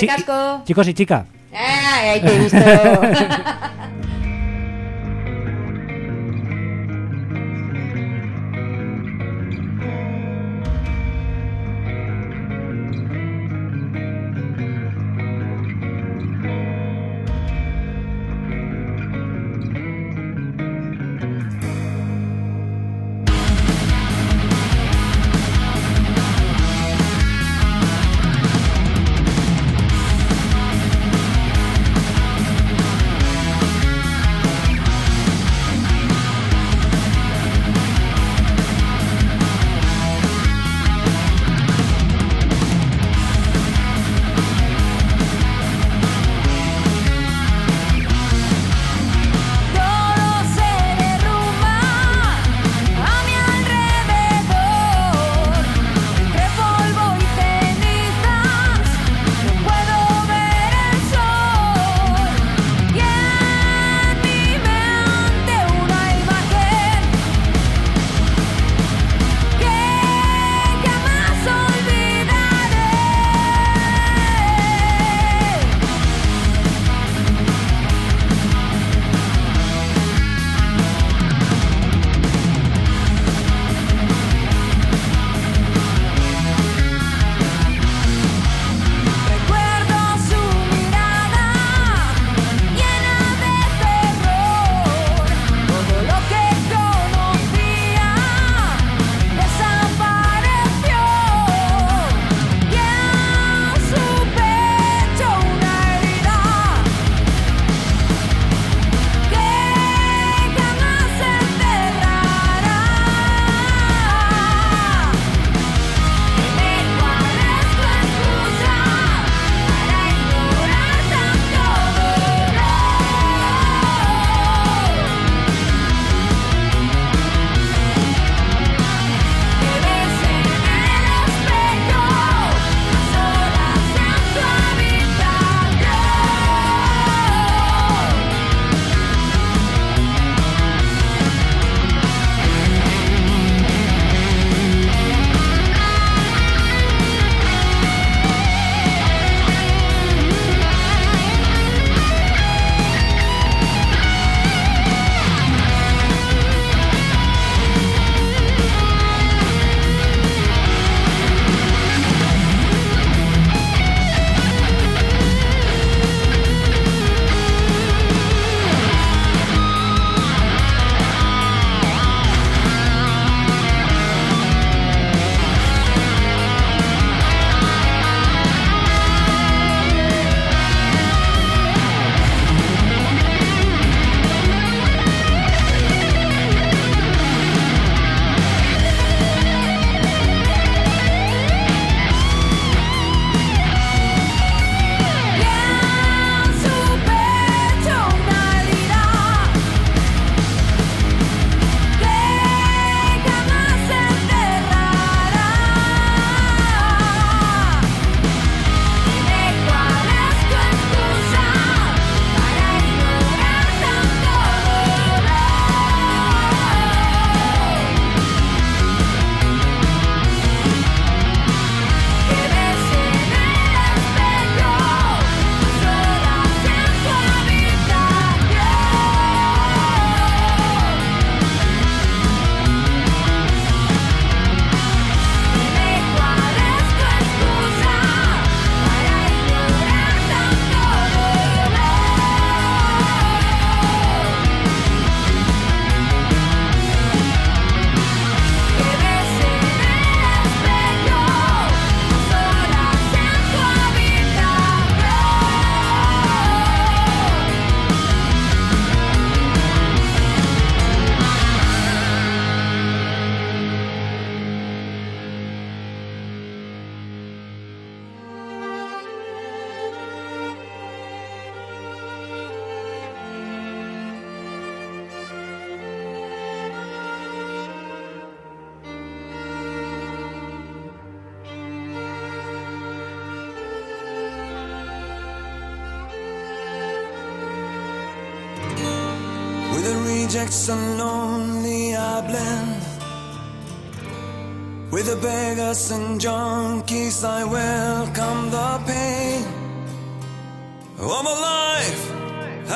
Chicos 0.80 0.88
y 0.88 0.94
chica. 0.94 1.26
Ay, 1.52 2.08
ahí 2.08 2.20
te 2.20 2.34
he 2.34 2.38
visto. 2.38 2.58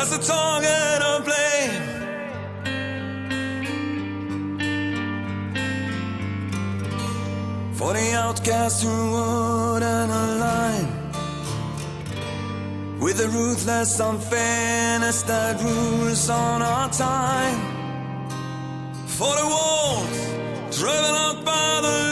That's 0.06 0.28
the. 0.28 0.34
For 7.74 7.92
the 7.94 8.12
outcast 8.12 8.84
who 8.84 8.90
wouldn't 9.12 10.12
a 10.12 10.26
line. 10.44 10.88
With 13.00 13.16
the 13.16 13.28
ruthless 13.28 13.98
unfairness 13.98 15.22
that 15.22 15.62
rules 15.62 16.28
on 16.28 16.60
our 16.60 16.90
time. 16.90 17.60
For 19.06 19.34
the 19.36 19.46
walls 19.46 20.78
driven 20.78 21.14
out 21.14 21.44
by 21.44 21.80
the 21.82 22.03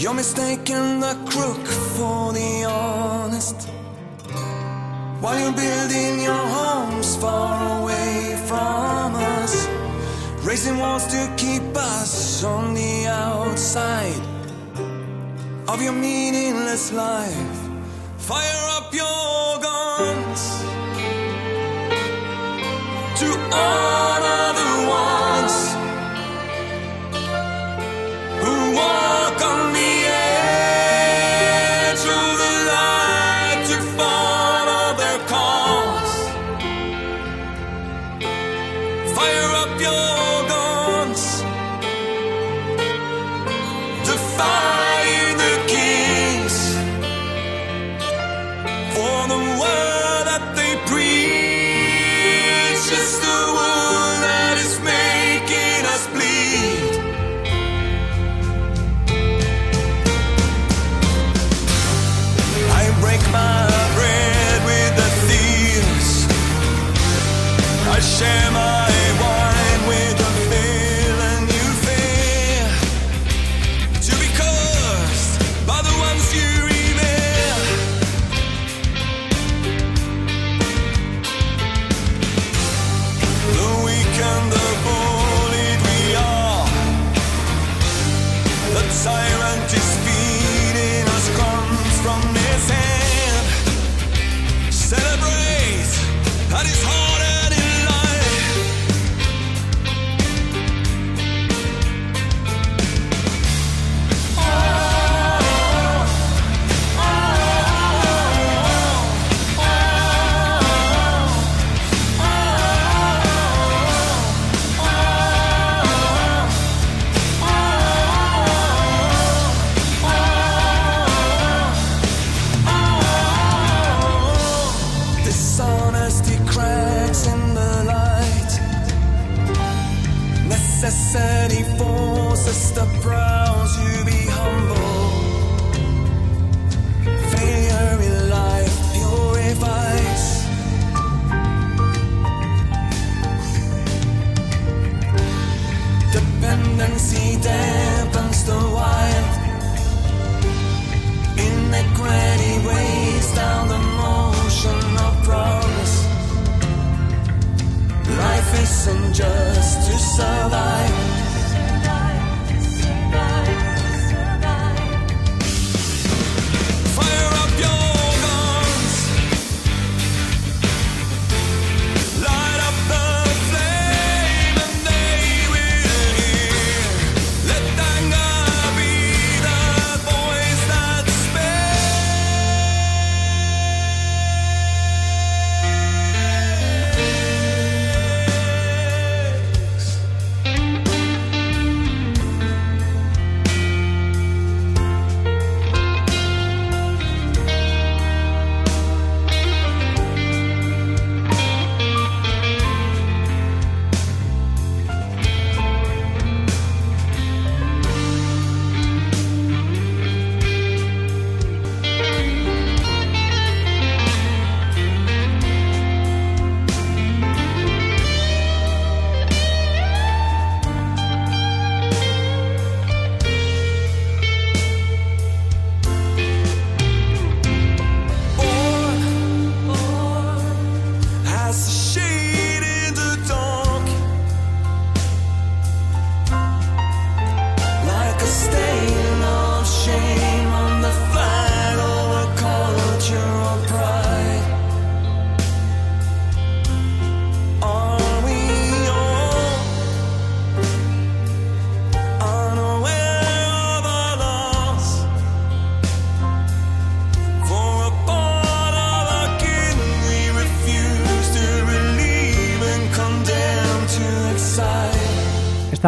You're 0.00 0.14
mistaking 0.14 1.00
the 1.00 1.14
crook 1.26 1.66
for 1.66 2.32
the 2.32 2.64
honest. 2.64 3.68
While 5.20 5.38
you're 5.38 5.52
building 5.52 6.22
your 6.22 6.44
homes 6.56 7.16
far 7.16 7.82
away 7.82 8.42
from 8.46 9.14
us, 9.14 9.68
raising 10.42 10.78
walls 10.78 11.06
to 11.08 11.34
keep 11.36 11.76
us 11.76 12.42
on 12.42 12.72
the 12.72 13.08
outside 13.08 14.22
of 15.68 15.82
your 15.82 15.92
meaningless 15.92 16.94
life. 16.94 17.58
Fire 18.16 18.64
up 18.78 18.94
your 18.94 19.60
guns 19.60 20.42
to 23.20 23.28
honor. 23.52 24.59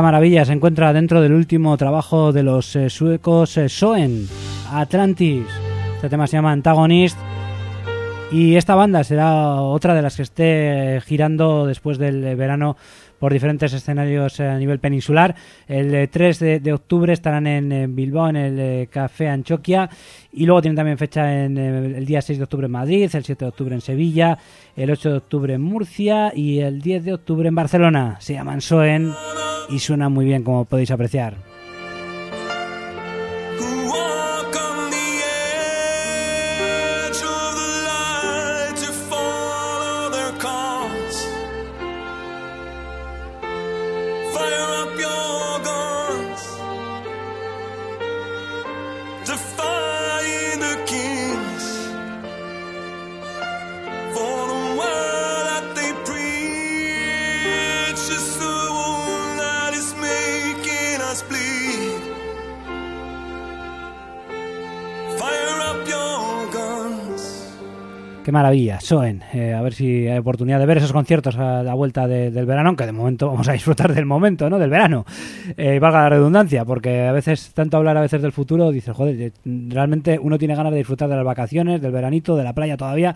Maravilla 0.02 0.44
se 0.44 0.52
encuentra 0.52 0.92
dentro 0.92 1.20
del 1.20 1.32
último 1.32 1.76
trabajo 1.76 2.32
de 2.32 2.42
los 2.42 2.76
eh, 2.76 2.90
suecos 2.90 3.56
eh, 3.56 3.68
Soen, 3.68 4.28
Atlantis. 4.70 5.46
Este 5.94 6.08
tema 6.10 6.26
se 6.26 6.36
llama 6.36 6.52
Antagonist. 6.52 7.16
Y 8.30 8.56
esta 8.56 8.74
banda 8.74 9.04
será 9.04 9.60
otra 9.60 9.94
de 9.94 10.02
las 10.02 10.16
que 10.16 10.22
esté 10.22 11.00
girando 11.06 11.66
después 11.66 11.98
del 11.98 12.24
eh, 12.24 12.34
verano 12.34 12.76
por 13.22 13.32
diferentes 13.32 13.72
escenarios 13.72 14.40
eh, 14.40 14.48
a 14.48 14.58
nivel 14.58 14.80
peninsular. 14.80 15.32
El 15.68 15.94
eh, 15.94 16.08
3 16.08 16.38
de, 16.40 16.58
de 16.58 16.72
octubre 16.72 17.12
estarán 17.12 17.46
en, 17.46 17.70
eh, 17.70 17.86
Bilbao, 17.86 18.28
en 18.28 18.34
el 18.34 18.58
eh, 18.58 18.88
Café 18.90 19.28
Anchoquia. 19.28 19.88
Y 20.32 20.44
luego 20.44 20.60
tienen 20.60 20.74
también 20.74 20.98
fecha 20.98 21.44
en 21.44 21.56
eh, 21.56 21.98
el 21.98 22.04
día 22.04 22.20
6 22.20 22.38
de 22.38 22.42
octubre 22.42 22.66
en 22.66 22.72
Madrid, 22.72 23.08
el 23.14 23.22
7 23.22 23.44
de 23.44 23.48
octubre 23.48 23.76
en 23.76 23.80
Sevilla, 23.80 24.36
el 24.74 24.90
8 24.90 25.10
de 25.10 25.16
octubre 25.18 25.54
en 25.54 25.62
Murcia 25.62 26.32
y 26.34 26.58
el 26.58 26.82
10 26.82 27.04
de 27.04 27.14
octubre 27.14 27.46
en 27.48 27.54
Barcelona. 27.54 28.16
Se 28.18 28.32
llaman 28.32 28.60
Soen 28.60 29.12
y 29.70 29.78
suenan 29.78 30.10
muy 30.12 30.24
bien, 30.24 30.42
como 30.42 30.64
podéis 30.64 30.90
apreciar. 30.90 31.51
Maravilla, 68.32 68.80
Soen. 68.80 69.22
Eh, 69.34 69.52
a 69.52 69.60
ver 69.60 69.74
si 69.74 70.08
hay 70.08 70.16
oportunidad 70.16 70.58
de 70.58 70.64
ver 70.64 70.78
esos 70.78 70.90
conciertos 70.94 71.36
a 71.36 71.62
la 71.62 71.74
vuelta 71.74 72.06
de- 72.08 72.30
del 72.30 72.46
verano, 72.46 72.70
aunque 72.70 72.86
de 72.86 72.92
momento 72.92 73.26
vamos 73.28 73.46
a 73.46 73.52
disfrutar 73.52 73.94
del 73.94 74.06
momento, 74.06 74.48
¿no? 74.48 74.58
Del 74.58 74.70
verano. 74.70 75.04
Eh, 75.58 75.78
valga 75.78 76.00
la 76.00 76.08
redundancia, 76.08 76.64
porque 76.64 77.02
a 77.02 77.12
veces, 77.12 77.52
tanto 77.52 77.76
hablar 77.76 77.98
a 77.98 78.00
veces 78.00 78.22
del 78.22 78.32
futuro, 78.32 78.72
dices, 78.72 78.96
joder, 78.96 79.20
eh, 79.20 79.32
realmente 79.44 80.18
uno 80.18 80.38
tiene 80.38 80.56
ganas 80.56 80.72
de 80.72 80.78
disfrutar 80.78 81.10
de 81.10 81.16
las 81.16 81.26
vacaciones, 81.26 81.82
del 81.82 81.92
veranito, 81.92 82.34
de 82.34 82.44
la 82.44 82.54
playa 82.54 82.78
todavía. 82.78 83.14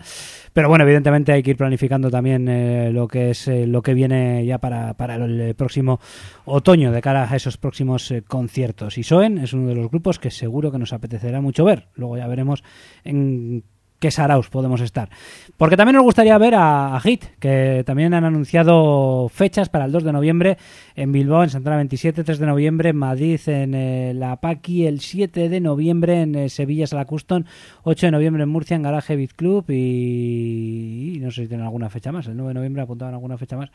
Pero 0.53 0.69
bueno, 0.69 0.83
evidentemente 0.83 1.31
hay 1.31 1.41
que 1.41 1.49
ir 1.49 1.57
planificando 1.57 2.11
también 2.11 2.47
eh, 2.47 2.91
lo 2.91 3.07
que 3.07 3.31
es 3.31 3.47
lo 3.47 3.81
que 3.81 3.95
viene 3.95 4.45
ya 4.45 4.59
para, 4.59 4.93
para 4.93 5.15
el, 5.15 5.55
próximo 5.55 5.99
otoño, 6.45 6.91
de 6.91 7.01
cara 7.01 7.27
a 7.27 7.35
esos 7.35 7.57
próximos 7.57 8.13
conciertos. 8.27 8.99
Y 8.99 9.03
Soen 9.03 9.39
es 9.39 9.53
uno 9.53 9.69
de 9.69 9.73
los 9.75 9.89
grupos 9.89 10.19
que 10.19 10.29
seguro 10.29 10.71
que 10.71 10.77
nos 10.77 10.93
apetecerá 10.93 11.41
mucho 11.41 11.65
ver. 11.65 11.87
Luego 11.95 12.17
ya 12.17 12.27
veremos 12.27 12.63
en 13.03 13.63
qué 13.99 14.11
saraos 14.11 14.49
podemos 14.49 14.81
estar. 14.81 15.09
Porque 15.57 15.75
también 15.75 15.95
nos 15.95 16.03
gustaría 16.03 16.37
ver 16.37 16.53
a, 16.55 16.99
Hit, 17.01 17.25
que 17.39 17.83
también 17.85 18.13
han 18.13 18.25
anunciado 18.25 19.29
fechas 19.29 19.69
para 19.69 19.85
el 19.85 19.91
2 19.91 20.03
de 20.03 20.13
noviembre 20.13 20.57
en 20.95 21.11
Bilbao, 21.11 21.43
en 21.43 21.49
Santana 21.49 21.77
27, 21.77 22.23
3 22.23 22.39
de 22.39 22.45
noviembre 22.45 22.89
en 22.89 22.97
Madrid, 22.97 23.39
en 23.47 23.73
eh, 23.73 24.13
La 24.13 24.35
Paqui, 24.37 24.85
el 24.85 24.99
7 24.99 25.49
de 25.49 25.59
noviembre 25.59 26.21
en 26.21 26.35
eh, 26.35 26.49
Sevilla, 26.49 26.85
Sala 26.85 27.05
Custom, 27.05 27.43
8 27.83 28.07
de 28.07 28.11
noviembre 28.11 28.43
en 28.43 28.49
Murcia, 28.49 28.75
en 28.75 28.83
Garaje 28.83 29.15
Beat 29.15 29.33
Club 29.33 29.65
y, 29.69 31.17
no 31.21 31.31
sé 31.31 31.43
si 31.43 31.47
tienen 31.47 31.65
alguna 31.65 31.89
fecha 31.89 32.11
más, 32.11 32.27
el 32.27 32.37
9 32.37 32.49
de 32.49 32.53
noviembre 32.53 32.83
apuntaban 32.83 33.13
alguna 33.13 33.37
fecha 33.37 33.57
más. 33.57 33.69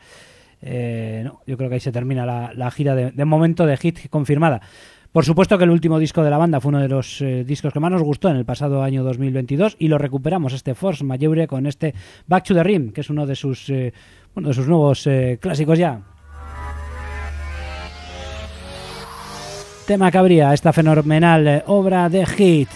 Eh, 0.65 1.23
no, 1.25 1.41
yo 1.45 1.57
creo 1.57 1.67
que 1.67 1.75
ahí 1.75 1.81
se 1.81 1.91
termina 1.91 2.25
la, 2.25 2.71
gira 2.71 2.95
de 2.95 3.25
momento 3.25 3.65
de 3.65 3.75
Hit 3.75 4.09
confirmada. 4.09 4.61
Por 5.13 5.25
supuesto 5.25 5.59
que 5.59 5.63
el 5.63 5.69
último 5.69 5.99
disco 5.99 6.23
de 6.23 6.31
la 6.31 6.39
banda 6.39 6.59
fue 6.59 6.69
uno 6.69 6.81
de 6.81 6.87
los 6.87 7.21
eh, 7.21 7.43
discos 7.43 7.71
que 7.71 7.79
más 7.79 7.91
nos 7.91 8.01
gustó 8.01 8.29
en 8.29 8.35
el 8.35 8.45
pasado 8.45 8.81
año 8.81 9.03
2022 9.03 9.75
y 9.77 9.87
lo 9.87 9.99
recuperamos 9.99 10.53
este 10.53 10.73
Force 10.73 11.03
Majeure 11.03 11.45
con 11.45 11.67
este 11.67 11.93
Back 12.25 12.45
to 12.45 12.55
the 12.55 12.63
Rim, 12.63 12.91
que 12.91 13.01
es 13.01 13.11
uno 13.11 13.27
de 13.27 13.35
sus 13.35 13.69
eh, 13.69 13.93
bueno, 14.33 14.49
de 14.49 14.55
sus 14.55 14.67
nuevos 14.67 15.05
eh, 15.05 15.37
clásicos 15.39 15.77
ya. 15.77 16.01
Tema 19.85 20.09
que 20.09 20.17
abría 20.17 20.51
esta 20.51 20.73
fenomenal 20.73 21.63
obra 21.67 22.09
de 22.09 22.25
Hit. 22.25 22.69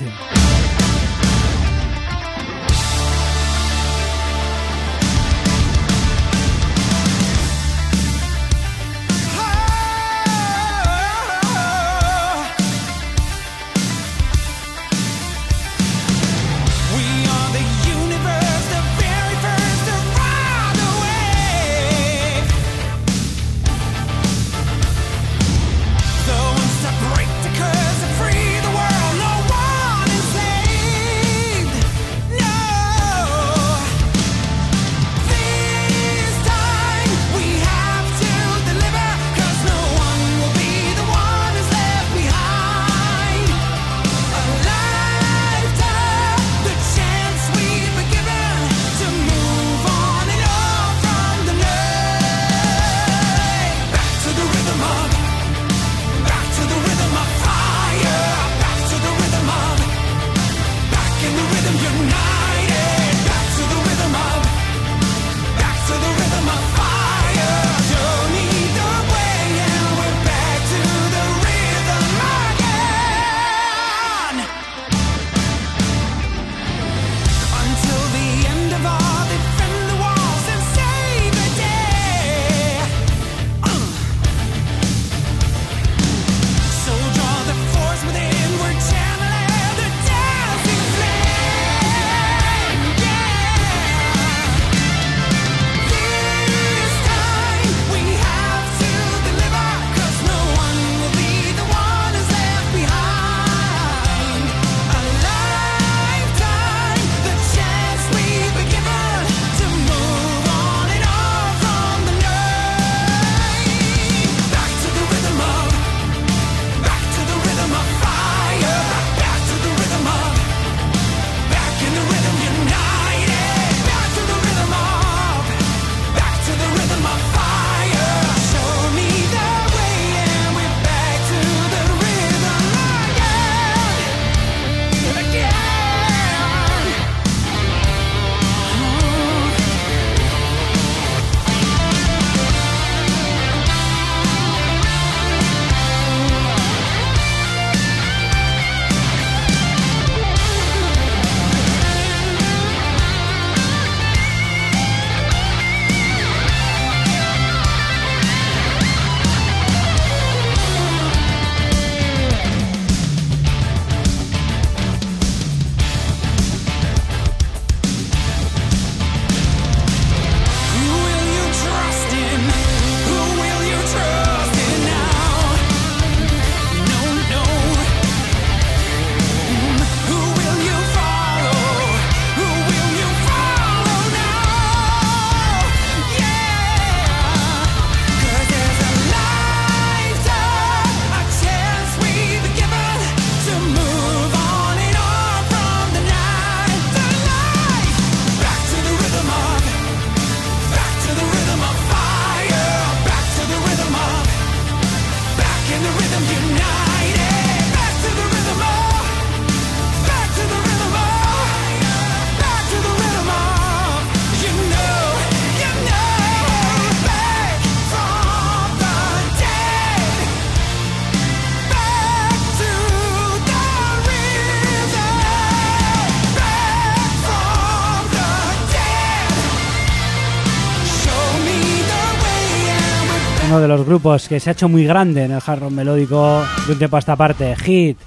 De 233.68 233.74
los 233.74 233.86
grupos 233.86 234.30
que 234.30 234.40
se 234.40 234.50
ha 234.50 234.54
hecho 234.54 234.70
muy 234.70 234.86
grande 234.86 235.26
en 235.26 235.32
el 235.32 235.42
hard 235.46 235.70
melódico 235.72 236.42
de 236.66 236.72
un 236.72 236.78
tiempo 236.78 236.96
a 236.96 237.00
esta 237.00 237.18
parte, 237.18 237.54
Hit, 237.58 237.98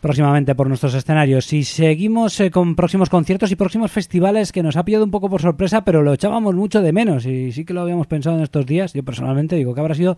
próximamente 0.00 0.54
por 0.54 0.66
nuestros 0.66 0.94
escenarios. 0.94 1.52
Y 1.52 1.62
seguimos 1.62 2.40
eh, 2.40 2.50
con 2.50 2.74
próximos 2.74 3.10
conciertos 3.10 3.50
y 3.52 3.56
próximos 3.56 3.92
festivales 3.92 4.50
que 4.50 4.62
nos 4.62 4.76
ha 4.76 4.84
pillado 4.84 5.04
un 5.04 5.10
poco 5.10 5.28
por 5.28 5.42
sorpresa, 5.42 5.84
pero 5.84 6.02
lo 6.02 6.14
echábamos 6.14 6.54
mucho 6.54 6.80
de 6.80 6.92
menos 6.92 7.26
y 7.26 7.52
sí 7.52 7.66
que 7.66 7.74
lo 7.74 7.82
habíamos 7.82 8.06
pensado 8.06 8.36
en 8.36 8.42
estos 8.42 8.64
días. 8.64 8.94
Yo 8.94 9.04
personalmente 9.04 9.56
digo 9.56 9.74
que 9.74 9.80
habrá 9.80 9.94
sido, 9.94 10.16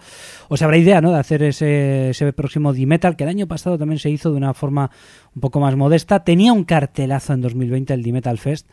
o 0.48 0.56
se 0.56 0.64
habrá 0.64 0.76
idea, 0.76 1.00
¿no?, 1.00 1.10
de 1.10 1.18
hacer 1.18 1.42
ese, 1.42 2.10
ese 2.10 2.32
próximo 2.32 2.72
D-Metal, 2.72 3.16
que 3.16 3.24
el 3.24 3.30
año 3.30 3.48
pasado 3.48 3.76
también 3.76 3.98
se 3.98 4.10
hizo 4.10 4.30
de 4.30 4.36
una 4.36 4.54
forma 4.54 4.92
un 5.34 5.40
poco 5.40 5.58
más 5.58 5.74
modesta. 5.74 6.22
Tenía 6.22 6.52
un 6.52 6.62
cartelazo 6.62 7.32
en 7.32 7.40
2020 7.40 7.92
el 7.92 8.02
D-Metal 8.04 8.38
Fest 8.38 8.68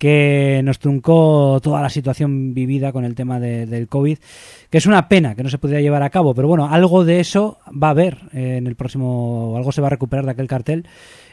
que 0.00 0.62
nos 0.64 0.78
truncó 0.78 1.60
toda 1.62 1.82
la 1.82 1.90
situación 1.90 2.54
vivida 2.54 2.90
con 2.90 3.04
el 3.04 3.14
tema 3.14 3.38
de- 3.38 3.66
del 3.66 3.86
COVID, 3.86 4.16
que 4.70 4.78
es 4.78 4.86
una 4.86 5.08
pena 5.10 5.34
que 5.34 5.42
no 5.42 5.50
se 5.50 5.58
pudiera 5.58 5.82
llevar 5.82 6.02
a 6.02 6.08
cabo, 6.08 6.34
pero 6.34 6.48
bueno, 6.48 6.68
algo 6.70 7.04
de 7.04 7.20
eso 7.20 7.58
va 7.70 7.88
a 7.88 7.90
haber 7.90 8.16
eh, 8.32 8.56
en 8.56 8.66
el 8.66 8.76
próximo, 8.76 9.52
algo 9.58 9.72
se 9.72 9.82
va 9.82 9.88
a 9.88 9.90
recuperar 9.90 10.24
de 10.24 10.30
aquel 10.30 10.48
cartel 10.48 10.86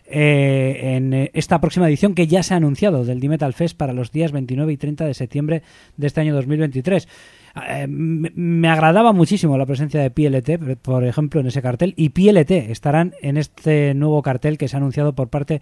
eh, 0.06 0.96
en 0.98 1.14
eh, 1.14 1.32
esta 1.34 1.62
próxima 1.62 1.88
edición 1.88 2.14
que 2.14 2.28
ya 2.28 2.44
se 2.44 2.54
ha 2.54 2.58
anunciado 2.58 3.06
del 3.06 3.22
D-Metal 3.22 3.54
Fest 3.54 3.78
para 3.78 3.94
los 3.94 4.12
días 4.12 4.34
29 4.34 4.74
y 4.74 4.78
30 4.78 5.06
de 5.06 5.14
septiembre 5.14 5.62
de 5.96 6.08
este 6.08 6.20
año 6.20 6.36
2023. 6.36 7.08
Eh, 7.68 7.88
me, 7.88 8.32
me 8.36 8.68
agradaba 8.70 9.14
muchísimo 9.14 9.58
la 9.58 9.66
presencia 9.66 10.02
de 10.02 10.12
PLT, 10.12 10.78
por- 10.82 11.04
ejemplo, 11.04 11.40
en 11.42 11.48
ese 11.48 11.62
cartel, 11.62 11.94
y 11.98 12.10
PLT 12.10 12.52
estarán 12.72 13.14
en 13.22 13.38
este 13.38 13.94
nuevo 13.94 14.22
cartel 14.22 14.58
que 14.58 14.68
se 14.68 14.76
ha 14.76 14.80
anunciado 14.80 15.14
por 15.16 15.30
parte 15.30 15.62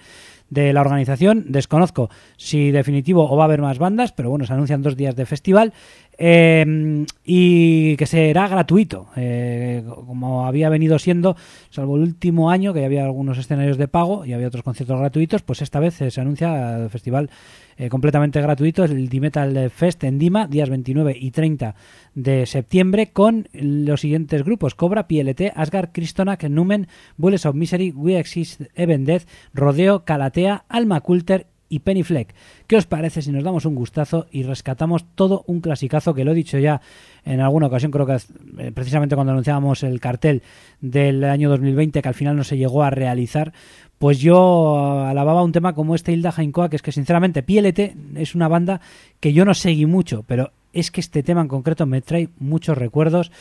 de 0.49 0.73
la 0.73 0.81
organización. 0.81 1.45
Desconozco 1.49 2.09
si 2.37 2.71
definitivo 2.71 3.29
o 3.29 3.35
va 3.37 3.43
a 3.43 3.45
haber 3.45 3.61
más 3.61 3.77
bandas, 3.79 4.11
pero 4.11 4.29
bueno, 4.29 4.45
se 4.45 4.53
anuncian 4.53 4.81
dos 4.81 4.95
días 4.95 5.15
de 5.15 5.25
festival 5.25 5.73
eh, 6.17 7.05
y 7.23 7.97
que 7.97 8.05
será 8.05 8.47
gratuito, 8.47 9.09
eh, 9.15 9.83
como 10.05 10.45
había 10.45 10.69
venido 10.69 10.97
siendo, 10.99 11.35
salvo 11.69 11.97
el 11.97 12.03
último 12.03 12.49
año 12.49 12.73
que 12.73 12.85
había 12.85 13.03
algunos 13.03 13.37
escenarios 13.37 13.77
de 13.77 13.87
pago 13.87 14.25
y 14.25 14.33
había 14.33 14.47
otros 14.47 14.63
conciertos 14.63 14.99
gratuitos, 14.99 15.41
pues 15.41 15.61
esta 15.61 15.79
vez 15.79 15.95
se 15.95 16.21
anuncia 16.21 16.77
el 16.77 16.89
festival 16.89 17.29
eh, 17.77 17.89
completamente 17.89 18.41
gratuito, 18.41 18.85
el 18.85 19.09
D-Metal 19.09 19.69
Fest 19.69 20.03
en 20.05 20.17
Dima, 20.17 20.47
días 20.47 20.69
29 20.69 21.17
y 21.19 21.31
30 21.31 21.75
de 22.13 22.45
septiembre, 22.45 23.11
con 23.11 23.49
los 23.51 23.99
siguientes 23.99 24.43
grupos: 24.43 24.75
Cobra, 24.75 25.07
PLT, 25.07 25.51
Asgard, 25.53 25.89
Kristonak, 25.91 26.45
Numen, 26.45 26.87
Bullets 27.17 27.45
of 27.45 27.55
Misery, 27.55 27.91
We 27.91 28.17
Exist, 28.17 28.61
Even 28.75 29.03
Death, 29.03 29.23
Rodeo, 29.53 30.05
Calatea, 30.05 30.63
Alma 30.69 31.01
Coulter 31.01 31.47
y 31.69 31.79
Penny 31.79 32.03
Fleck. 32.03 32.33
¿Qué 32.67 32.77
os 32.77 32.85
parece 32.85 33.21
si 33.21 33.31
nos 33.31 33.43
damos 33.43 33.65
un 33.65 33.75
gustazo 33.75 34.27
y 34.31 34.43
rescatamos 34.43 35.05
todo 35.15 35.43
un 35.47 35.61
clasicazo 35.61 36.13
que 36.13 36.23
lo 36.23 36.31
he 36.31 36.35
dicho 36.35 36.57
ya 36.59 36.81
en 37.25 37.41
alguna 37.41 37.67
ocasión, 37.67 37.91
creo 37.91 38.05
que 38.05 38.17
eh, 38.59 38.71
precisamente 38.71 39.15
cuando 39.15 39.31
anunciábamos 39.31 39.83
el 39.83 39.99
cartel 39.99 40.43
del 40.79 41.23
año 41.23 41.49
2020 41.49 42.01
que 42.01 42.07
al 42.07 42.13
final 42.13 42.35
no 42.35 42.43
se 42.43 42.57
llegó 42.57 42.83
a 42.83 42.91
realizar, 42.91 43.51
pues 43.97 44.19
yo 44.19 45.03
alababa 45.05 45.43
un 45.43 45.51
tema 45.51 45.73
como 45.73 45.95
este 45.95 46.11
Hilda 46.11 46.31
Jainkoa, 46.31 46.69
que 46.69 46.75
es 46.75 46.81
que 46.81 46.91
sinceramente 46.91 47.41
PLT 47.41 48.17
es 48.17 48.35
una 48.35 48.47
banda 48.47 48.79
que 49.19 49.33
yo 49.33 49.43
no 49.43 49.53
seguí 49.53 49.85
mucho, 49.85 50.23
pero 50.27 50.51
es 50.73 50.91
que 50.91 51.01
este 51.01 51.23
tema 51.23 51.41
en 51.41 51.47
concreto 51.47 51.85
me 51.85 52.01
trae 52.01 52.29
muchos 52.37 52.77
recuerdos 52.77 53.31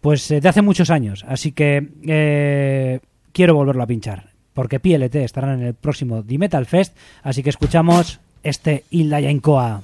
pues 0.00 0.30
eh, 0.30 0.40
de 0.40 0.48
hace 0.48 0.62
muchos 0.62 0.88
años, 0.88 1.24
así 1.28 1.52
que 1.52 1.88
eh, 2.06 3.00
quiero 3.32 3.54
volverlo 3.54 3.82
a 3.82 3.86
pinchar, 3.86 4.29
porque 4.54 4.80
PLT 4.80 5.16
estarán 5.16 5.60
en 5.60 5.66
el 5.66 5.74
próximo 5.74 6.22
The 6.22 6.38
Metal 6.38 6.66
Fest, 6.66 6.96
así 7.22 7.42
que 7.42 7.50
escuchamos 7.50 8.20
este 8.42 8.84
Hilda 8.90 9.20
Jainkoa. 9.20 9.82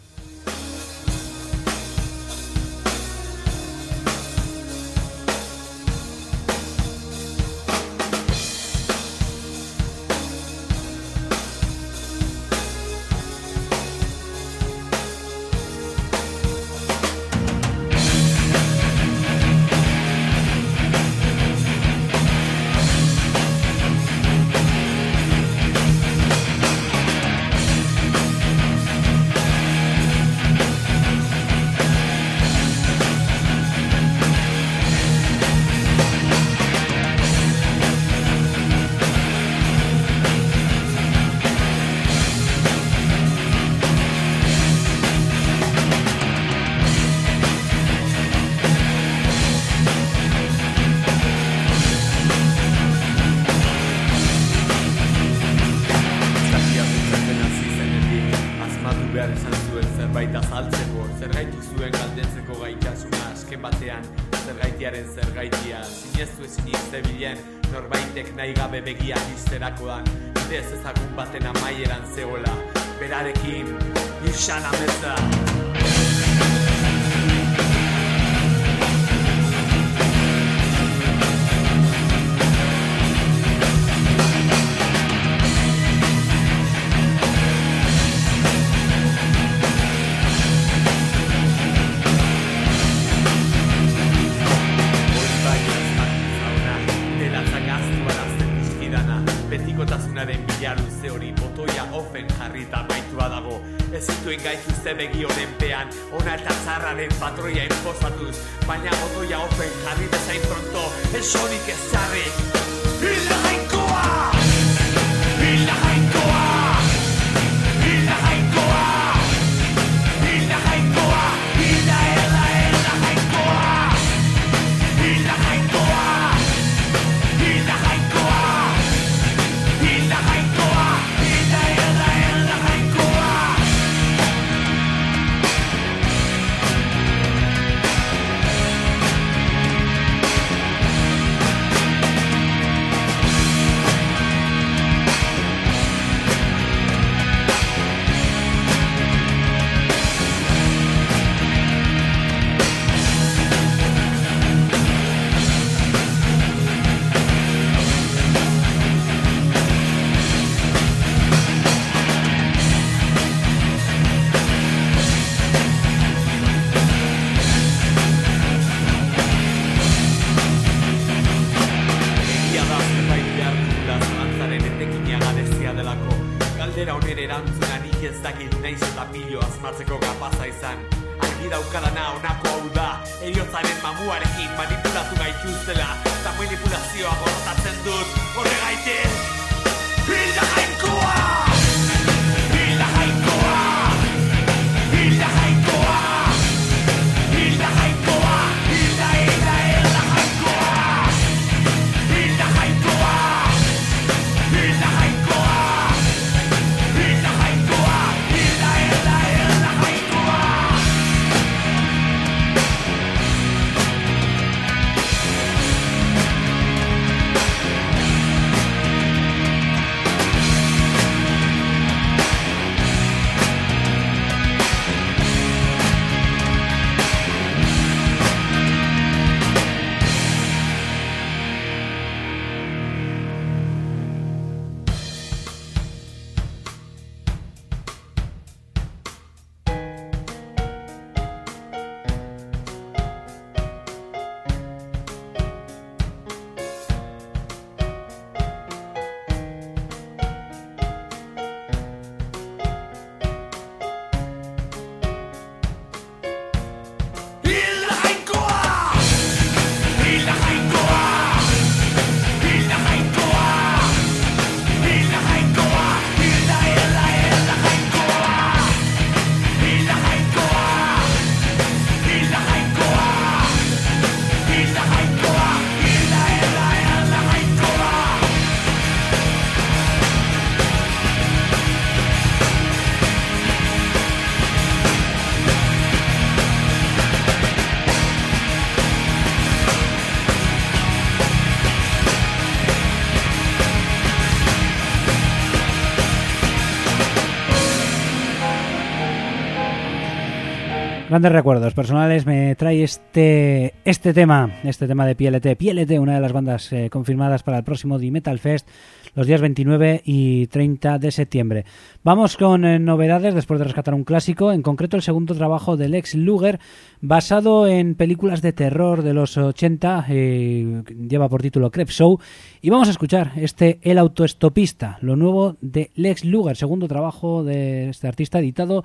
Grandes 301.17 301.33
recuerdos 301.33 301.73
personales 301.73 302.27
me 302.27 302.55
trae 302.57 302.83
este 302.83 303.73
este 303.87 304.13
tema, 304.13 304.51
este 304.65 304.87
tema 304.87 305.07
de 305.07 305.15
PLT. 305.15 305.57
PLT, 305.57 305.99
una 305.99 306.17
de 306.17 306.21
las 306.21 306.35
bandas 306.35 306.71
eh, 306.75 306.91
confirmadas 306.91 307.43
para 307.43 307.57
el 307.57 307.65
próximo 307.65 307.99
The 307.99 308.11
Metal 308.11 308.39
Fest, 308.39 308.69
los 309.15 309.27
días 309.27 309.41
29 309.41 310.03
y 310.05 310.47
30 310.49 310.99
de 310.99 311.11
septiembre. 311.11 311.65
Vamos 312.05 312.37
con 312.37 312.67
eh, 312.67 312.79
novedades 312.79 313.35
después 313.35 313.59
de 313.59 313.65
rescatar 313.65 313.95
un 313.95 314.05
clásico, 314.05 314.53
en 314.53 314.61
concreto 314.61 314.97
el 314.97 315.03
segundo 315.03 315.35
trabajo 315.35 315.79
del 315.79 315.95
ex 315.95 316.15
Luger, 316.15 316.61
basado 317.01 317.67
en 317.67 317.95
películas 317.95 318.43
de 318.43 318.53
terror 318.53 319.03
de 319.03 319.15
los 319.15 319.39
80, 319.39 320.05
eh, 320.11 320.83
lleva 321.09 321.31
por 321.31 321.41
título 321.41 321.71
Crep 321.71 321.89
Show, 321.89 322.21
y 322.61 322.69
vamos 322.69 322.89
a 322.89 322.91
escuchar 322.91 323.33
este 323.37 323.79
El 323.81 323.97
autoestopista, 323.97 324.99
lo 325.01 325.17
nuevo 325.17 325.57
de 325.63 325.93
Lex 325.95 326.27
Luger, 326.27 326.57
segundo 326.59 326.89
trabajo 326.89 327.43
de 327.43 327.89
este 327.89 328.07
artista 328.07 328.39
editado 328.39 328.85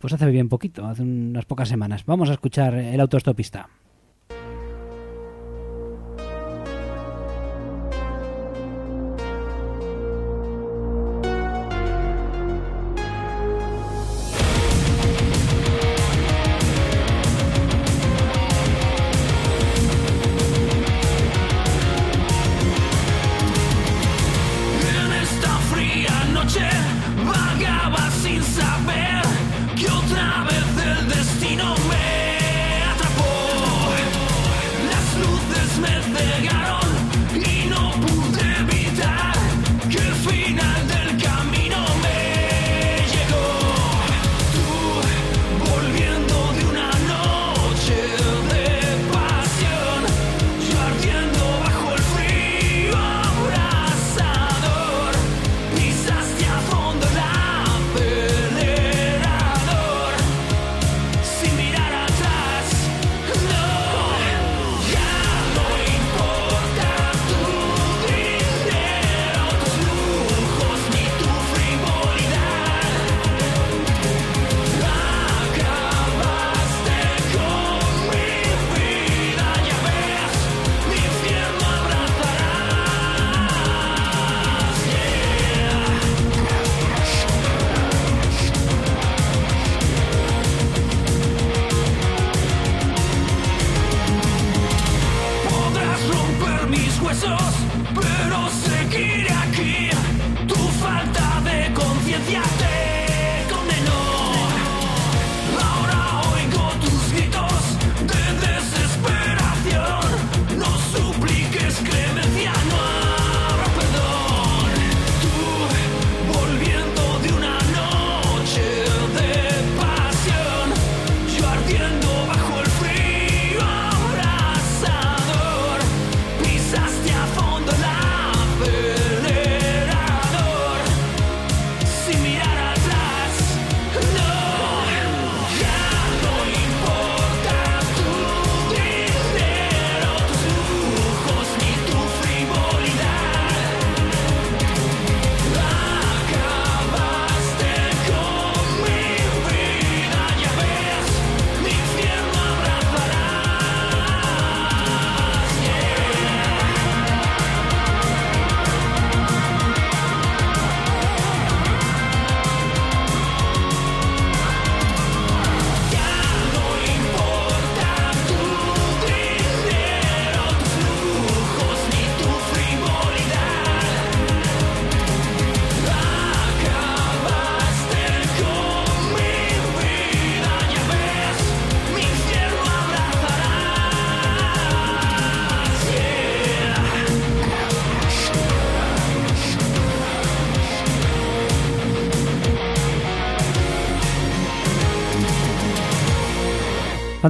pues 0.00 0.14
hace 0.14 0.30
bien 0.30 0.48
poquito, 0.48 0.86
hace 0.86 1.02
unas 1.02 1.44
pocas 1.44 1.68
semanas. 1.68 2.06
Vamos 2.06 2.30
a 2.30 2.32
escuchar 2.32 2.74
el 2.74 2.98
autoestopista. 3.00 3.68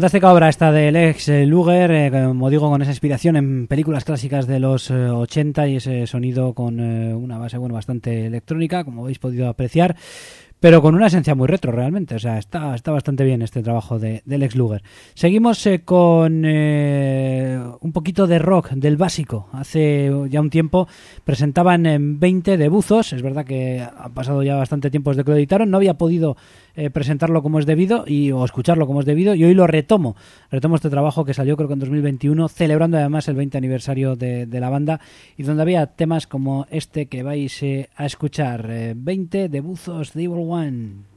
Fantástica 0.00 0.32
obra 0.32 0.48
esta 0.48 0.72
del 0.72 0.96
ex 0.96 1.28
eh, 1.28 1.44
Luger, 1.44 1.90
eh, 1.90 2.10
como 2.10 2.48
digo, 2.48 2.70
con 2.70 2.80
esa 2.80 2.90
inspiración 2.90 3.36
en 3.36 3.66
películas 3.66 4.06
clásicas 4.06 4.46
de 4.46 4.58
los 4.58 4.90
eh, 4.90 4.94
80 4.94 5.68
y 5.68 5.76
ese 5.76 6.06
sonido 6.06 6.54
con 6.54 6.80
eh, 6.80 7.14
una 7.14 7.36
base 7.36 7.58
bueno 7.58 7.74
bastante 7.74 8.24
electrónica, 8.24 8.82
como 8.82 9.02
habéis 9.02 9.18
podido 9.18 9.46
apreciar, 9.46 9.94
pero 10.58 10.80
con 10.80 10.94
una 10.94 11.08
esencia 11.08 11.34
muy 11.34 11.48
retro 11.48 11.70
realmente. 11.70 12.14
O 12.14 12.18
sea, 12.18 12.38
está, 12.38 12.74
está 12.74 12.92
bastante 12.92 13.24
bien 13.24 13.42
este 13.42 13.62
trabajo 13.62 13.98
de, 13.98 14.22
del 14.24 14.42
ex 14.42 14.56
Luger. 14.56 14.82
Seguimos 15.12 15.66
eh, 15.66 15.82
con 15.84 16.46
un 16.46 17.92
poquito 17.92 18.26
de 18.26 18.38
rock, 18.38 18.70
del 18.70 18.96
básico. 18.96 19.50
Hace 19.52 20.10
ya 20.30 20.40
un 20.40 20.48
tiempo 20.48 20.88
presentaban 21.24 21.84
en 21.84 22.18
20 22.18 22.56
de 22.56 22.68
buzos, 22.70 23.12
es 23.12 23.20
verdad 23.20 23.44
que 23.44 23.82
ha 23.82 24.08
pasado 24.08 24.42
ya 24.42 24.56
bastante 24.56 24.90
tiempo 24.90 25.10
desde 25.10 25.24
que 25.24 25.30
lo 25.32 25.36
editaron, 25.36 25.70
no 25.70 25.76
había 25.76 25.98
podido 25.98 26.38
eh, 26.74 26.90
presentarlo 26.90 27.42
como 27.42 27.58
es 27.58 27.66
debido 27.66 28.04
y, 28.06 28.32
o 28.32 28.44
escucharlo 28.44 28.86
como 28.86 29.00
es 29.00 29.06
debido 29.06 29.34
y 29.34 29.44
hoy 29.44 29.54
lo 29.54 29.66
retomo. 29.66 30.16
Retomo 30.50 30.76
este 30.76 30.90
trabajo 30.90 31.24
que 31.24 31.34
salió 31.34 31.56
creo 31.56 31.68
que 31.68 31.74
en 31.74 31.80
2021, 31.80 32.48
celebrando 32.48 32.96
además 32.96 33.28
el 33.28 33.36
20 33.36 33.58
aniversario 33.58 34.16
de, 34.16 34.46
la 34.60 34.68
banda 34.68 35.00
y 35.36 35.42
donde 35.42 35.62
había 35.62 35.86
temas 35.86 36.26
como 36.26 36.66
este 36.70 37.06
que 37.06 37.22
vais 37.22 37.62
eh, 37.62 37.88
a 37.96 38.06
escuchar. 38.06 38.66
eh, 38.70 38.94
20 38.96 39.48
de 39.48 39.60
buzos 39.60 40.12
de 40.12 40.24
Evil 40.24 40.46
One. 40.48 41.09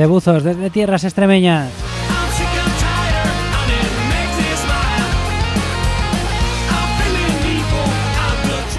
De 0.00 0.06
buzos 0.06 0.42
desde 0.42 0.70
tierras 0.70 1.04
extremeñas. 1.04 1.68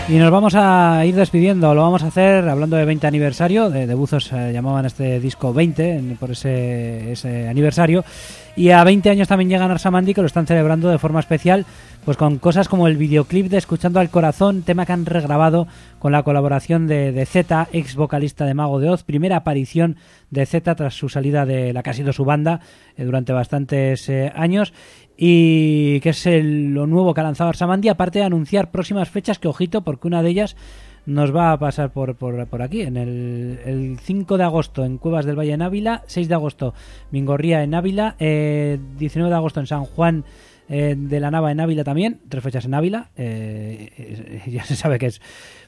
Y 0.09 0.15
nos 0.15 0.29
vamos 0.29 0.55
a 0.55 1.05
ir 1.05 1.15
despidiendo, 1.15 1.73
lo 1.73 1.83
vamos 1.83 2.03
a 2.03 2.07
hacer 2.07 2.49
hablando 2.49 2.75
de 2.75 2.83
20 2.83 3.07
aniversario, 3.07 3.69
de, 3.69 3.93
Buzos 3.95 4.29
eh, 4.33 4.51
llamaban 4.51 4.85
este 4.85 5.21
disco 5.21 5.53
20 5.53 5.89
en- 5.95 6.17
por 6.17 6.31
ese, 6.31 7.13
ese 7.13 7.47
aniversario. 7.47 8.03
Y 8.55 8.71
a 8.71 8.83
20 8.83 9.09
años 9.09 9.27
también 9.29 9.49
llegan 9.49 9.71
Arsamandi 9.71 10.13
que 10.13 10.21
lo 10.21 10.27
están 10.27 10.45
celebrando 10.45 10.89
de 10.89 10.97
forma 10.97 11.21
especial, 11.21 11.65
pues 12.03 12.17
con 12.17 12.37
cosas 12.37 12.67
como 12.67 12.87
el 12.87 12.97
videoclip 12.97 13.47
de 13.47 13.57
Escuchando 13.57 13.99
al 14.01 14.09
Corazón, 14.09 14.63
tema 14.63 14.85
que 14.85 14.91
han 14.91 15.05
regrabado 15.05 15.67
con 15.99 16.11
la 16.11 16.23
colaboración 16.23 16.85
de, 16.85 17.11
de 17.13 17.25
Z, 17.25 17.69
ex 17.71 17.95
vocalista 17.95 18.45
de 18.45 18.53
Mago 18.53 18.79
de 18.79 18.89
Oz, 18.89 19.03
primera 19.03 19.37
aparición 19.37 19.95
de 20.31 20.45
Z 20.45 20.75
tras 20.75 20.93
su 20.95 21.07
salida 21.07 21.45
de 21.45 21.71
la 21.71 21.81
que 21.81 21.91
ha 21.91 21.93
sido 21.93 22.11
su 22.11 22.25
banda 22.25 22.59
eh, 22.97 23.05
durante 23.05 23.31
bastantes 23.31 24.09
eh, 24.09 24.31
años. 24.35 24.73
Y 25.17 25.99
que 26.01 26.09
es 26.09 26.25
el- 26.25 26.73
lo 26.73 26.87
nuevo 26.87 27.13
que 27.13 27.21
ha 27.21 27.23
lanzado 27.23 27.49
Arsamandi, 27.49 27.87
aparte 27.89 28.19
de 28.19 28.25
anunciar 28.25 28.71
próximas 28.71 29.09
fechas, 29.09 29.39
que 29.39 29.47
ojito, 29.47 29.81
porque 29.81 30.07
una 30.07 30.23
de 30.23 30.29
ellas 30.29 30.55
nos 31.05 31.35
va 31.35 31.51
a 31.51 31.59
pasar 31.59 31.91
por, 31.91 32.15
por, 32.15 32.45
por 32.47 32.61
aquí, 32.61 32.81
en 32.81 32.97
el, 32.97 33.59
el 33.65 33.99
5 33.99 34.37
de 34.37 34.43
agosto 34.43 34.85
en 34.85 34.97
Cuevas 34.97 35.25
del 35.25 35.37
Valle 35.37 35.53
en 35.53 35.61
Ávila, 35.61 36.03
6 36.07 36.27
de 36.27 36.35
agosto 36.35 36.73
Mingorría 37.11 37.63
en 37.63 37.73
Ávila, 37.73 38.15
eh, 38.19 38.77
19 38.97 39.29
de 39.29 39.35
agosto 39.35 39.59
en 39.59 39.67
San 39.67 39.85
Juan 39.85 40.23
eh, 40.73 40.95
de 40.97 41.19
la 41.19 41.31
Nava 41.31 41.51
en 41.51 41.59
Ávila 41.59 41.83
también, 41.83 42.21
tres 42.29 42.41
fechas 42.41 42.63
en 42.63 42.73
Ávila, 42.73 43.09
eh, 43.17 43.89
eh, 43.97 44.41
ya 44.51 44.63
se 44.63 44.77
sabe 44.77 44.99
que 44.99 45.07
es 45.07 45.21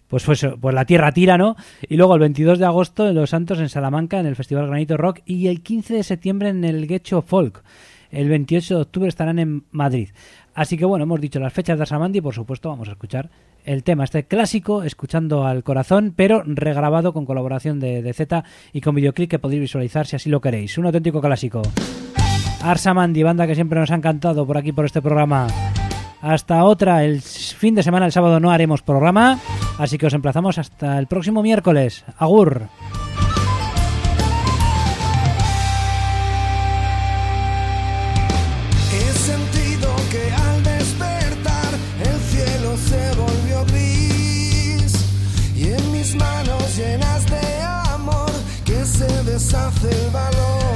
pues 0.07 0.23
pues, 0.23 0.45
pues 0.61 0.75
la 0.75 0.85
tierra 0.85 1.11
tira, 1.11 1.37
¿no? 1.37 1.57
Y 1.89 1.97
luego 1.97 2.13
el 2.13 2.21
22 2.21 2.59
de 2.59 2.65
agosto 2.65 3.09
en 3.09 3.15
Los 3.15 3.31
Santos 3.31 3.59
en 3.59 3.67
Salamanca 3.67 4.19
en 4.19 4.27
el 4.27 4.35
Festival 4.35 4.67
Granito 4.67 4.95
Rock 4.95 5.19
y 5.25 5.47
el 5.47 5.61
15 5.61 5.95
de 5.95 6.03
septiembre 6.03 6.49
en 6.49 6.63
el 6.63 6.87
Gecho 6.87 7.21
Folk. 7.21 7.63
El 8.11 8.29
28 8.29 8.75
de 8.75 8.81
octubre 8.81 9.09
estarán 9.09 9.39
en 9.39 9.63
Madrid. 9.71 10.09
Así 10.53 10.77
que 10.77 10.85
bueno, 10.85 11.03
hemos 11.03 11.19
dicho 11.19 11.39
las 11.39 11.51
fechas 11.51 11.77
de 11.77 11.81
Arsamandi 11.81 12.19
y 12.19 12.21
por 12.21 12.35
supuesto 12.35 12.69
vamos 12.69 12.87
a 12.87 12.91
escuchar 12.91 13.29
el 13.65 13.83
tema, 13.83 14.03
este 14.03 14.25
clásico, 14.25 14.83
escuchando 14.83 15.45
al 15.45 15.63
corazón, 15.63 16.13
pero 16.15 16.43
regrabado 16.45 17.13
con 17.13 17.25
colaboración 17.25 17.79
de, 17.79 18.01
de 18.01 18.13
Z 18.13 18.43
y 18.71 18.81
con 18.81 18.95
videoclip 18.95 19.29
que 19.29 19.39
podéis 19.39 19.61
visualizar 19.61 20.05
si 20.07 20.15
así 20.15 20.29
lo 20.29 20.41
queréis. 20.41 20.77
Un 20.77 20.85
auténtico 20.85 21.21
clásico. 21.21 21.61
Arsamandi, 22.61 23.23
banda 23.23 23.45
que 23.45 23.55
siempre 23.55 23.79
nos 23.79 23.91
ha 23.91 23.95
encantado 23.95 24.47
por 24.47 24.57
aquí 24.57 24.71
por 24.71 24.85
este 24.85 25.01
programa. 25.01 25.47
Hasta 26.21 26.63
otra, 26.63 27.03
el 27.03 27.21
fin 27.21 27.75
de 27.75 27.83
semana, 27.83 28.05
el 28.05 28.13
sábado 28.13 28.39
no 28.39 28.49
haremos 28.49 28.81
programa, 28.81 29.39
así 29.77 29.97
que 29.97 30.05
os 30.05 30.13
emplazamos 30.13 30.57
hasta 30.57 30.97
el 30.97 31.07
próximo 31.07 31.43
miércoles. 31.43 32.05
Agur. 32.17 32.69
El 49.85 50.09
valor. 50.11 50.72